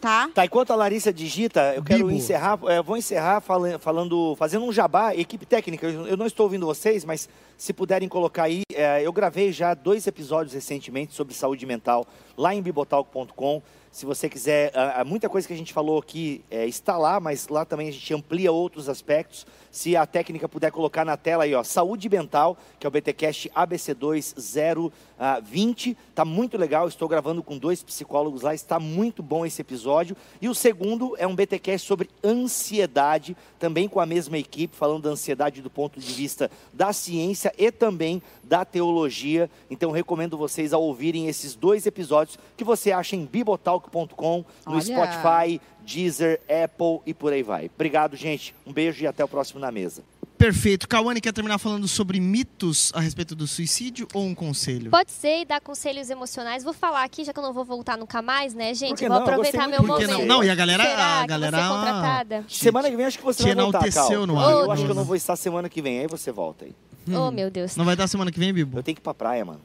Tá? 0.00 0.30
Tá, 0.34 0.44
enquanto 0.46 0.72
a 0.72 0.76
Larissa 0.76 1.12
digita, 1.12 1.74
eu 1.76 1.82
quero 1.82 2.06
Bibo. 2.06 2.10
encerrar, 2.10 2.58
é, 2.68 2.80
vou 2.82 2.96
encerrar 2.96 3.40
fala- 3.40 3.78
falando, 3.78 4.34
fazendo 4.36 4.64
um 4.64 4.72
jabá, 4.72 5.14
equipe 5.14 5.44
técnica, 5.44 5.86
eu 5.86 6.06
eu 6.06 6.16
não 6.16 6.26
estou 6.26 6.44
ouvindo 6.44 6.64
vocês, 6.64 7.04
mas 7.04 7.28
se 7.56 7.72
puderem 7.74 8.08
colocar 8.08 8.44
aí, 8.44 8.62
é, 8.72 9.02
eu 9.06 9.12
gravei 9.12 9.52
já 9.52 9.74
dois 9.74 10.06
episódios 10.06 10.54
recentemente 10.54 11.14
sobre 11.14 11.34
saúde 11.34 11.66
mental 11.66 12.06
lá 12.36 12.54
em 12.54 12.62
bibotalk.com. 12.62 13.62
Se 13.92 14.06
você 14.06 14.28
quiser, 14.28 14.70
ah, 14.74 15.00
ah, 15.00 15.04
muita 15.04 15.28
coisa 15.28 15.46
que 15.48 15.52
a 15.52 15.56
gente 15.56 15.72
falou 15.72 15.98
aqui 15.98 16.44
é, 16.50 16.64
está 16.64 16.96
lá, 16.96 17.18
mas 17.18 17.48
lá 17.48 17.64
também 17.64 17.88
a 17.88 17.92
gente 17.92 18.14
amplia 18.14 18.52
outros 18.52 18.88
aspectos. 18.88 19.44
Se 19.70 19.96
a 19.96 20.04
técnica 20.04 20.48
puder 20.48 20.72
colocar 20.72 21.04
na 21.04 21.16
tela 21.16 21.44
aí, 21.44 21.54
ó, 21.54 21.62
saúde 21.62 22.08
mental, 22.08 22.58
que 22.78 22.86
é 22.86 22.88
o 22.88 22.90
BTcast 22.90 23.48
ABC2020, 23.50 25.96
tá 26.14 26.24
muito 26.24 26.56
legal. 26.58 26.88
Estou 26.88 27.06
gravando 27.08 27.42
com 27.42 27.56
dois 27.56 27.82
psicólogos 27.82 28.42
lá, 28.42 28.52
está 28.54 28.78
muito 28.80 29.22
bom 29.22 29.46
esse 29.46 29.60
episódio. 29.60 30.16
E 30.40 30.48
o 30.48 30.54
segundo 30.54 31.14
é 31.18 31.26
um 31.26 31.36
BTcast 31.36 31.86
sobre 31.86 32.08
ansiedade, 32.24 33.36
também 33.58 33.86
com 33.88 34.00
a 34.00 34.06
mesma 34.06 34.38
equipe, 34.38 34.74
falando 34.76 35.02
da 35.04 35.10
ansiedade 35.10 35.62
do 35.62 35.70
ponto 35.70 36.00
de 36.00 36.12
vista 36.12 36.50
da 36.72 36.92
ciência 36.92 37.54
e 37.56 37.70
também 37.70 38.20
da 38.42 38.64
teologia. 38.64 39.48
Então 39.70 39.92
recomendo 39.92 40.36
vocês 40.36 40.72
a 40.72 40.78
ouvirem 40.78 41.28
esses 41.28 41.54
dois 41.54 41.86
episódios 41.86 42.36
que 42.56 42.64
você 42.64 42.90
acha 42.90 43.14
em 43.14 43.24
bibotalk.com, 43.24 44.44
no 44.66 44.72
Olha. 44.72 44.80
Spotify, 44.80 45.60
Deezer, 45.84 46.40
Apple 46.48 47.00
e 47.06 47.14
por 47.14 47.32
aí 47.32 47.42
vai. 47.42 47.70
Obrigado, 47.74 48.16
gente. 48.16 48.54
Um 48.66 48.72
beijo 48.72 49.02
e 49.02 49.06
até 49.06 49.24
o 49.24 49.28
próximo 49.28 49.60
na 49.60 49.70
mesa. 49.70 50.02
Perfeito. 50.40 50.88
Cauane 50.88 51.20
quer 51.20 51.34
terminar 51.34 51.58
falando 51.58 51.86
sobre 51.86 52.18
mitos 52.18 52.90
a 52.94 53.00
respeito 53.00 53.36
do 53.36 53.46
suicídio 53.46 54.08
ou 54.14 54.24
um 54.24 54.34
conselho? 54.34 54.90
Pode 54.90 55.10
ser 55.10 55.42
e 55.42 55.44
dar 55.44 55.60
conselhos 55.60 56.08
emocionais. 56.08 56.64
Vou 56.64 56.72
falar 56.72 57.04
aqui, 57.04 57.24
já 57.24 57.32
que 57.32 57.38
eu 57.38 57.42
não 57.42 57.52
vou 57.52 57.62
voltar 57.62 57.98
nunca 57.98 58.22
mais, 58.22 58.54
né, 58.54 58.72
gente? 58.72 59.00
Vou 59.00 59.10
não? 59.10 59.16
Aproveitar 59.16 59.68
meu 59.68 59.82
momento. 59.82 60.08
não? 60.10 60.24
Não, 60.24 60.42
e 60.42 60.48
a 60.48 60.54
galera. 60.54 60.82
Será 60.82 61.04
a 61.20 61.26
galera 61.26 61.58
que 61.58 61.68
contratada? 61.68 62.44
Semana 62.48 62.90
que 62.90 62.96
vem 62.96 63.04
acho 63.04 63.18
que 63.18 63.24
você 63.24 63.42
Te 63.42 63.54
vai 63.54 63.64
voltar, 63.64 63.92
Cal. 63.92 64.26
no 64.26 64.40
ar. 64.40 64.50
Eu 64.50 64.70
acho 64.72 64.84
que 64.86 64.90
eu 64.90 64.94
não 64.94 65.04
vou 65.04 65.14
estar 65.14 65.36
semana 65.36 65.68
que 65.68 65.82
vem, 65.82 65.98
aí 65.98 66.06
você 66.06 66.32
volta 66.32 66.64
aí. 66.64 66.74
Oh, 67.14 67.30
meu 67.30 67.50
Deus. 67.50 67.76
Não 67.76 67.84
vai 67.84 67.94
dar 67.94 68.06
semana 68.06 68.32
que 68.32 68.38
vem, 68.38 68.50
Bibo? 68.50 68.78
Eu 68.78 68.82
tenho 68.82 68.94
que 68.94 69.00
ir 69.00 69.04
pra 69.04 69.12
praia, 69.12 69.44
mano. 69.44 69.60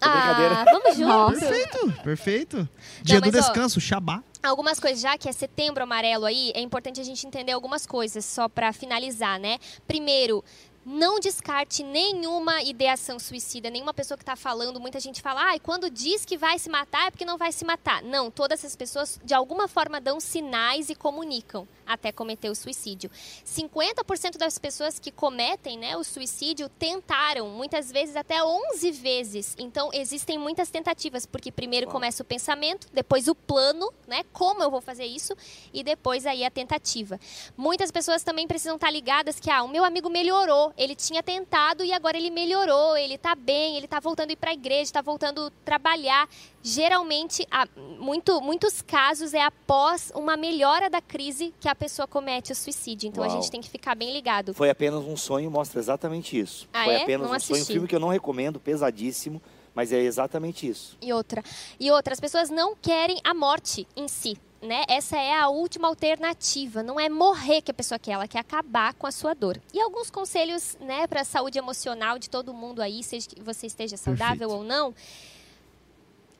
É. 0.00 0.06
Ah, 0.06 0.64
vamos 0.64 0.96
junto. 0.96 1.08
Nossa. 1.08 1.40
Perfeito, 1.40 1.92
perfeito. 2.04 2.68
Dia 3.02 3.20
do 3.20 3.26
mas, 3.26 3.34
ó, 3.34 3.38
descanso, 3.40 3.80
Shabá. 3.80 4.22
Algumas 4.42 4.80
coisas, 4.80 5.02
já 5.02 5.18
que 5.18 5.28
é 5.28 5.32
setembro 5.32 5.82
amarelo 5.82 6.24
aí, 6.24 6.50
é 6.54 6.60
importante 6.62 6.98
a 6.98 7.04
gente 7.04 7.26
entender 7.26 7.52
algumas 7.52 7.84
coisas, 7.86 8.24
só 8.24 8.48
para 8.48 8.72
finalizar, 8.72 9.38
né? 9.38 9.58
Primeiro, 9.86 10.42
não 10.90 11.20
descarte 11.20 11.84
nenhuma 11.84 12.62
ideação 12.62 13.18
suicida, 13.18 13.70
nenhuma 13.70 13.94
pessoa 13.94 14.18
que 14.18 14.22
está 14.22 14.34
falando. 14.34 14.80
Muita 14.80 14.98
gente 14.98 15.22
fala, 15.22 15.54
ah, 15.54 15.58
quando 15.60 15.88
diz 15.88 16.24
que 16.24 16.36
vai 16.36 16.58
se 16.58 16.68
matar 16.68 17.06
é 17.06 17.10
porque 17.10 17.24
não 17.24 17.38
vai 17.38 17.52
se 17.52 17.64
matar. 17.64 18.02
Não, 18.02 18.30
todas 18.30 18.60
essas 18.60 18.74
pessoas 18.74 19.18
de 19.24 19.32
alguma 19.32 19.68
forma 19.68 20.00
dão 20.00 20.18
sinais 20.18 20.90
e 20.90 20.94
comunicam 20.96 21.66
até 21.86 22.12
cometer 22.12 22.48
o 22.50 22.54
suicídio. 22.54 23.10
50% 23.44 24.36
das 24.36 24.58
pessoas 24.58 24.98
que 24.98 25.10
cometem 25.10 25.78
né, 25.78 25.96
o 25.96 26.04
suicídio 26.04 26.68
tentaram, 26.68 27.48
muitas 27.48 27.90
vezes 27.90 28.16
até 28.16 28.42
11 28.42 28.90
vezes. 28.92 29.54
Então, 29.58 29.90
existem 29.92 30.38
muitas 30.38 30.70
tentativas, 30.70 31.26
porque 31.26 31.50
primeiro 31.50 31.86
Uau. 31.86 31.92
começa 31.92 32.22
o 32.22 32.26
pensamento, 32.26 32.88
depois 32.92 33.28
o 33.28 33.34
plano, 33.34 33.92
né? 34.06 34.24
Como 34.32 34.62
eu 34.62 34.70
vou 34.70 34.80
fazer 34.80 35.04
isso, 35.04 35.36
e 35.72 35.82
depois 35.82 36.26
aí 36.26 36.44
a 36.44 36.50
tentativa. 36.50 37.18
Muitas 37.56 37.90
pessoas 37.90 38.22
também 38.22 38.46
precisam 38.46 38.76
estar 38.76 38.90
ligadas 38.90 39.40
que, 39.40 39.50
ah, 39.50 39.62
o 39.62 39.68
meu 39.68 39.84
amigo 39.84 40.08
melhorou, 40.08 40.72
ele 40.80 40.94
tinha 40.94 41.22
tentado 41.22 41.84
e 41.84 41.92
agora 41.92 42.16
ele 42.16 42.30
melhorou, 42.30 42.96
ele 42.96 43.18
tá 43.18 43.34
bem, 43.34 43.76
ele 43.76 43.86
tá 43.86 44.00
voltando 44.00 44.30
a 44.30 44.32
ir 44.32 44.36
pra 44.36 44.54
igreja, 44.54 44.90
tá 44.94 45.02
voltando 45.02 45.48
a 45.48 45.50
trabalhar. 45.62 46.26
Geralmente, 46.62 47.46
há 47.50 47.68
muito, 47.98 48.40
muitos 48.40 48.80
casos 48.80 49.34
é 49.34 49.42
após 49.42 50.10
uma 50.14 50.38
melhora 50.38 50.88
da 50.88 51.02
crise 51.02 51.52
que 51.60 51.68
a 51.68 51.74
pessoa 51.74 52.08
comete 52.08 52.50
o 52.50 52.54
suicídio. 52.54 53.08
Então 53.08 53.22
a 53.22 53.26
Uau. 53.26 53.36
gente 53.36 53.50
tem 53.50 53.60
que 53.60 53.68
ficar 53.68 53.94
bem 53.94 54.10
ligado. 54.10 54.54
Foi 54.54 54.70
apenas 54.70 55.04
um 55.04 55.18
sonho, 55.18 55.50
mostra 55.50 55.78
exatamente 55.78 56.38
isso. 56.40 56.66
Ah, 56.72 56.84
Foi 56.84 56.94
é? 56.94 57.02
apenas 57.02 57.28
Não 57.28 57.36
um 57.36 57.38
sonho, 57.40 57.52
um 57.52 57.56
assisti. 57.56 57.72
filme 57.74 57.86
que 57.86 57.94
eu 57.94 58.00
não 58.00 58.08
recomendo, 58.08 58.58
pesadíssimo, 58.58 59.42
mas 59.74 59.92
é 59.92 60.00
exatamente 60.00 60.66
isso. 60.66 60.96
E 61.02 61.12
outra. 61.12 61.42
E 61.78 61.90
outra, 61.90 62.14
as 62.14 62.20
pessoas 62.20 62.48
não 62.48 62.74
querem 62.74 63.20
a 63.22 63.34
morte 63.34 63.86
em 63.94 64.08
si. 64.08 64.34
Né? 64.62 64.84
Essa 64.88 65.16
é 65.16 65.32
a 65.38 65.48
última 65.48 65.88
alternativa. 65.88 66.82
Não 66.82 67.00
é 67.00 67.08
morrer 67.08 67.62
que 67.62 67.70
a 67.70 67.74
pessoa 67.74 67.98
quer, 67.98 68.12
ela 68.12 68.28
quer 68.28 68.40
acabar 68.40 68.92
com 68.92 69.06
a 69.06 69.10
sua 69.10 69.34
dor. 69.34 69.58
E 69.72 69.80
alguns 69.80 70.10
conselhos 70.10 70.76
né, 70.80 71.06
para 71.06 71.22
a 71.22 71.24
saúde 71.24 71.58
emocional 71.58 72.18
de 72.18 72.28
todo 72.28 72.52
mundo 72.52 72.82
aí, 72.82 73.02
seja 73.02 73.26
que 73.28 73.42
você 73.42 73.66
esteja 73.66 73.96
saudável 73.96 74.48
Perfeito. 74.48 74.54
ou 74.54 74.64
não. 74.64 74.94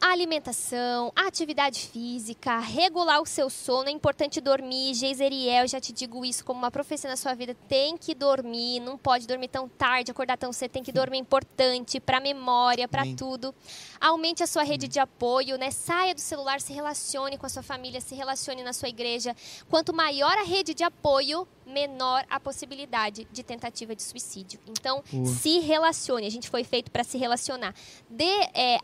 Alimentação, 0.00 1.12
atividade 1.14 1.80
física, 1.80 2.58
regular 2.58 3.20
o 3.20 3.26
seu 3.26 3.50
sono. 3.50 3.88
É 3.88 3.92
importante 3.92 4.40
dormir. 4.40 4.94
Geiseriel, 4.94 5.68
já 5.68 5.78
te 5.78 5.92
digo 5.92 6.24
isso 6.24 6.44
como 6.44 6.58
uma 6.58 6.70
professora 6.70 7.12
na 7.12 7.16
sua 7.16 7.34
vida. 7.34 7.54
Tem 7.68 7.96
que 7.96 8.14
dormir. 8.14 8.80
Não 8.80 8.96
pode 8.96 9.26
dormir 9.26 9.48
tão 9.48 9.68
tarde, 9.68 10.10
acordar 10.10 10.38
tão 10.38 10.52
cedo. 10.52 10.70
Tem 10.70 10.82
que 10.82 10.90
dormir. 10.90 11.18
É 11.18 11.20
importante 11.20 12.00
para 12.00 12.18
memória, 12.18 12.88
para 12.88 13.02
tudo. 13.14 13.54
Aumente 14.00 14.42
a 14.42 14.46
sua 14.46 14.62
rede 14.62 14.88
de 14.88 14.98
apoio, 14.98 15.58
né? 15.58 15.70
Saia 15.70 16.14
do 16.14 16.20
celular, 16.20 16.60
se 16.60 16.72
relacione 16.72 17.36
com 17.36 17.44
a 17.44 17.48
sua 17.50 17.62
família, 17.62 18.00
se 18.00 18.14
relacione 18.14 18.62
na 18.62 18.72
sua 18.72 18.88
igreja. 18.88 19.36
Quanto 19.68 19.92
maior 19.92 20.36
a 20.38 20.44
rede 20.44 20.72
de 20.72 20.82
apoio, 20.82 21.46
menor 21.66 22.24
a 22.30 22.40
possibilidade 22.40 23.28
de 23.30 23.42
tentativa 23.42 23.94
de 23.94 24.02
suicídio. 24.02 24.58
Então, 24.66 25.04
se 25.26 25.58
relacione. 25.58 26.26
A 26.26 26.30
gente 26.30 26.48
foi 26.48 26.64
feito 26.64 26.90
para 26.90 27.04
se 27.04 27.18
relacionar. 27.18 27.74
Dê. 28.08 28.48
É, 28.54 28.78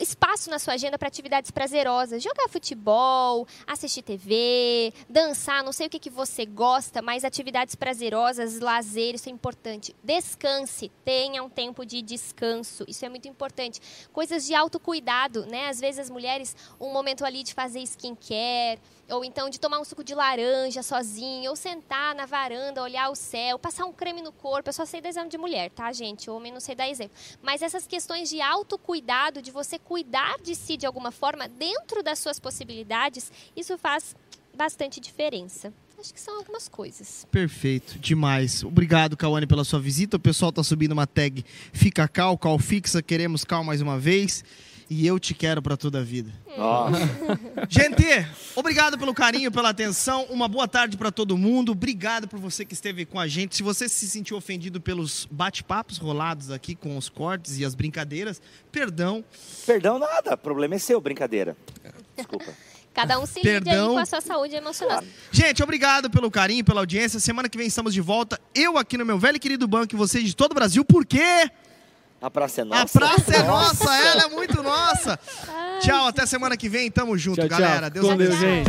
espaço 0.00 0.50
na 0.50 0.58
sua 0.58 0.74
agenda 0.74 0.98
para 0.98 1.08
atividades 1.08 1.50
prazerosas. 1.50 2.22
Jogar 2.22 2.48
futebol, 2.48 3.46
assistir 3.66 4.02
TV, 4.02 4.92
dançar, 5.08 5.62
não 5.62 5.72
sei 5.72 5.86
o 5.86 5.90
que, 5.90 5.98
que 5.98 6.10
você 6.10 6.46
gosta, 6.46 7.02
mas 7.02 7.24
atividades 7.24 7.74
prazerosas, 7.74 8.60
lazer, 8.60 9.14
isso 9.14 9.28
é 9.28 9.32
importante. 9.32 9.94
Descanse, 10.02 10.90
tenha 11.04 11.42
um 11.42 11.48
tempo 11.48 11.84
de 11.84 12.02
descanso, 12.02 12.84
isso 12.88 13.04
é 13.04 13.08
muito 13.08 13.28
importante. 13.28 13.80
Coisas 14.12 14.46
de 14.46 14.54
autocuidado, 14.54 15.46
né? 15.46 15.68
Às 15.68 15.80
vezes 15.80 16.00
as 16.00 16.10
mulheres, 16.10 16.56
um 16.80 16.92
momento 16.92 17.24
ali 17.24 17.42
de 17.42 17.54
fazer 17.54 17.80
skincare, 17.80 18.80
ou 19.10 19.24
então 19.24 19.50
de 19.50 19.60
tomar 19.60 19.80
um 19.80 19.84
suco 19.84 20.02
de 20.02 20.14
laranja 20.14 20.82
sozinho, 20.82 21.50
ou 21.50 21.56
sentar 21.56 22.14
na 22.14 22.26
varanda, 22.26 22.82
olhar 22.82 23.10
o 23.10 23.14
céu, 23.14 23.58
passar 23.58 23.84
um 23.84 23.92
creme 23.92 24.22
no 24.22 24.32
corpo. 24.32 24.68
Eu 24.68 24.72
só 24.72 24.84
sei 24.84 25.00
dar 25.00 25.08
exemplo 25.08 25.30
de 25.30 25.38
mulher, 25.38 25.70
tá, 25.70 25.92
gente? 25.92 26.30
Homem 26.30 26.52
não 26.52 26.60
sei 26.60 26.74
dar 26.74 26.88
exemplo. 26.88 27.16
Mas 27.42 27.62
essas 27.62 27.86
questões 27.86 28.28
de 28.28 28.40
autocuidado, 28.40 29.42
de 29.42 29.50
você 29.50 29.78
cuidar 29.78 30.38
de 30.42 30.54
si 30.54 30.76
de 30.76 30.86
alguma 30.86 31.10
forma, 31.10 31.48
dentro 31.48 32.02
das 32.02 32.18
suas 32.18 32.38
possibilidades, 32.38 33.30
isso 33.56 33.76
faz 33.76 34.16
bastante 34.54 35.00
diferença. 35.00 35.72
Acho 35.98 36.12
que 36.12 36.20
são 36.20 36.36
algumas 36.36 36.68
coisas. 36.68 37.26
Perfeito, 37.30 37.98
demais. 37.98 38.62
Obrigado, 38.62 39.16
Cauane, 39.16 39.46
pela 39.46 39.64
sua 39.64 39.80
visita. 39.80 40.16
O 40.16 40.20
pessoal 40.20 40.52
tá 40.52 40.62
subindo 40.62 40.92
uma 40.92 41.06
tag 41.06 41.44
Fica 41.72 42.06
Cal, 42.06 42.36
Cal 42.36 42.58
Fixa. 42.58 43.02
Queremos 43.02 43.44
Cal 43.44 43.64
mais 43.64 43.80
uma 43.80 43.98
vez 43.98 44.44
e 44.94 45.08
eu 45.08 45.18
te 45.18 45.34
quero 45.34 45.60
para 45.60 45.76
toda 45.76 45.98
a 45.98 46.02
vida. 46.02 46.30
Nossa. 46.56 46.98
Gente, 47.68 48.04
obrigado 48.54 48.96
pelo 48.96 49.12
carinho, 49.12 49.50
pela 49.50 49.70
atenção. 49.70 50.24
Uma 50.30 50.46
boa 50.46 50.68
tarde 50.68 50.96
para 50.96 51.10
todo 51.10 51.36
mundo. 51.36 51.72
Obrigado 51.72 52.28
por 52.28 52.38
você 52.38 52.64
que 52.64 52.74
esteve 52.74 53.04
com 53.04 53.18
a 53.18 53.26
gente. 53.26 53.56
Se 53.56 53.62
você 53.64 53.88
se 53.88 54.08
sentiu 54.08 54.36
ofendido 54.36 54.80
pelos 54.80 55.26
bate-papos 55.28 55.98
rolados 55.98 56.52
aqui 56.52 56.76
com 56.76 56.96
os 56.96 57.08
cortes 57.08 57.58
e 57.58 57.64
as 57.64 57.74
brincadeiras, 57.74 58.40
perdão. 58.70 59.24
Perdão 59.66 59.98
nada, 59.98 60.34
o 60.34 60.38
problema 60.38 60.76
é 60.76 60.78
seu, 60.78 61.00
brincadeira. 61.00 61.56
Desculpa. 62.16 62.52
Cada 62.94 63.18
um 63.18 63.26
se 63.26 63.40
lide 63.42 63.68
aí 63.68 63.76
com 63.76 63.98
a 63.98 64.06
sua 64.06 64.20
saúde 64.20 64.54
emocional. 64.54 65.02
Gente, 65.32 65.60
obrigado 65.60 66.08
pelo 66.08 66.30
carinho, 66.30 66.64
pela 66.64 66.80
audiência. 66.80 67.18
Semana 67.18 67.48
que 67.48 67.58
vem 67.58 67.66
estamos 67.66 67.92
de 67.92 68.00
volta. 68.00 68.40
Eu 68.54 68.78
aqui 68.78 68.96
no 68.96 69.04
meu 69.04 69.18
velho 69.18 69.36
e 69.36 69.40
querido 69.40 69.66
banco 69.66 69.92
e 69.92 69.98
vocês 69.98 70.24
de 70.24 70.36
todo 70.36 70.52
o 70.52 70.54
Brasil. 70.54 70.84
Por 70.84 71.04
quê? 71.04 71.50
A 72.20 72.30
praça 72.30 72.62
é 72.62 72.64
nossa. 72.64 72.82
A 72.82 72.86
praça 73.00 73.36
é 73.36 73.42
nossa, 73.42 73.94
ela 73.94 74.22
é 74.24 74.28
muito 74.28 74.62
nossa. 74.62 75.18
Ai, 75.46 75.78
Tchau, 75.80 76.06
até 76.06 76.24
semana 76.24 76.56
que 76.56 76.68
vem. 76.68 76.90
Tamo 76.90 77.16
junto, 77.18 77.40
tchau, 77.40 77.48
galera. 77.48 77.90
Deus 77.90 78.08
abençoe. 78.08 78.64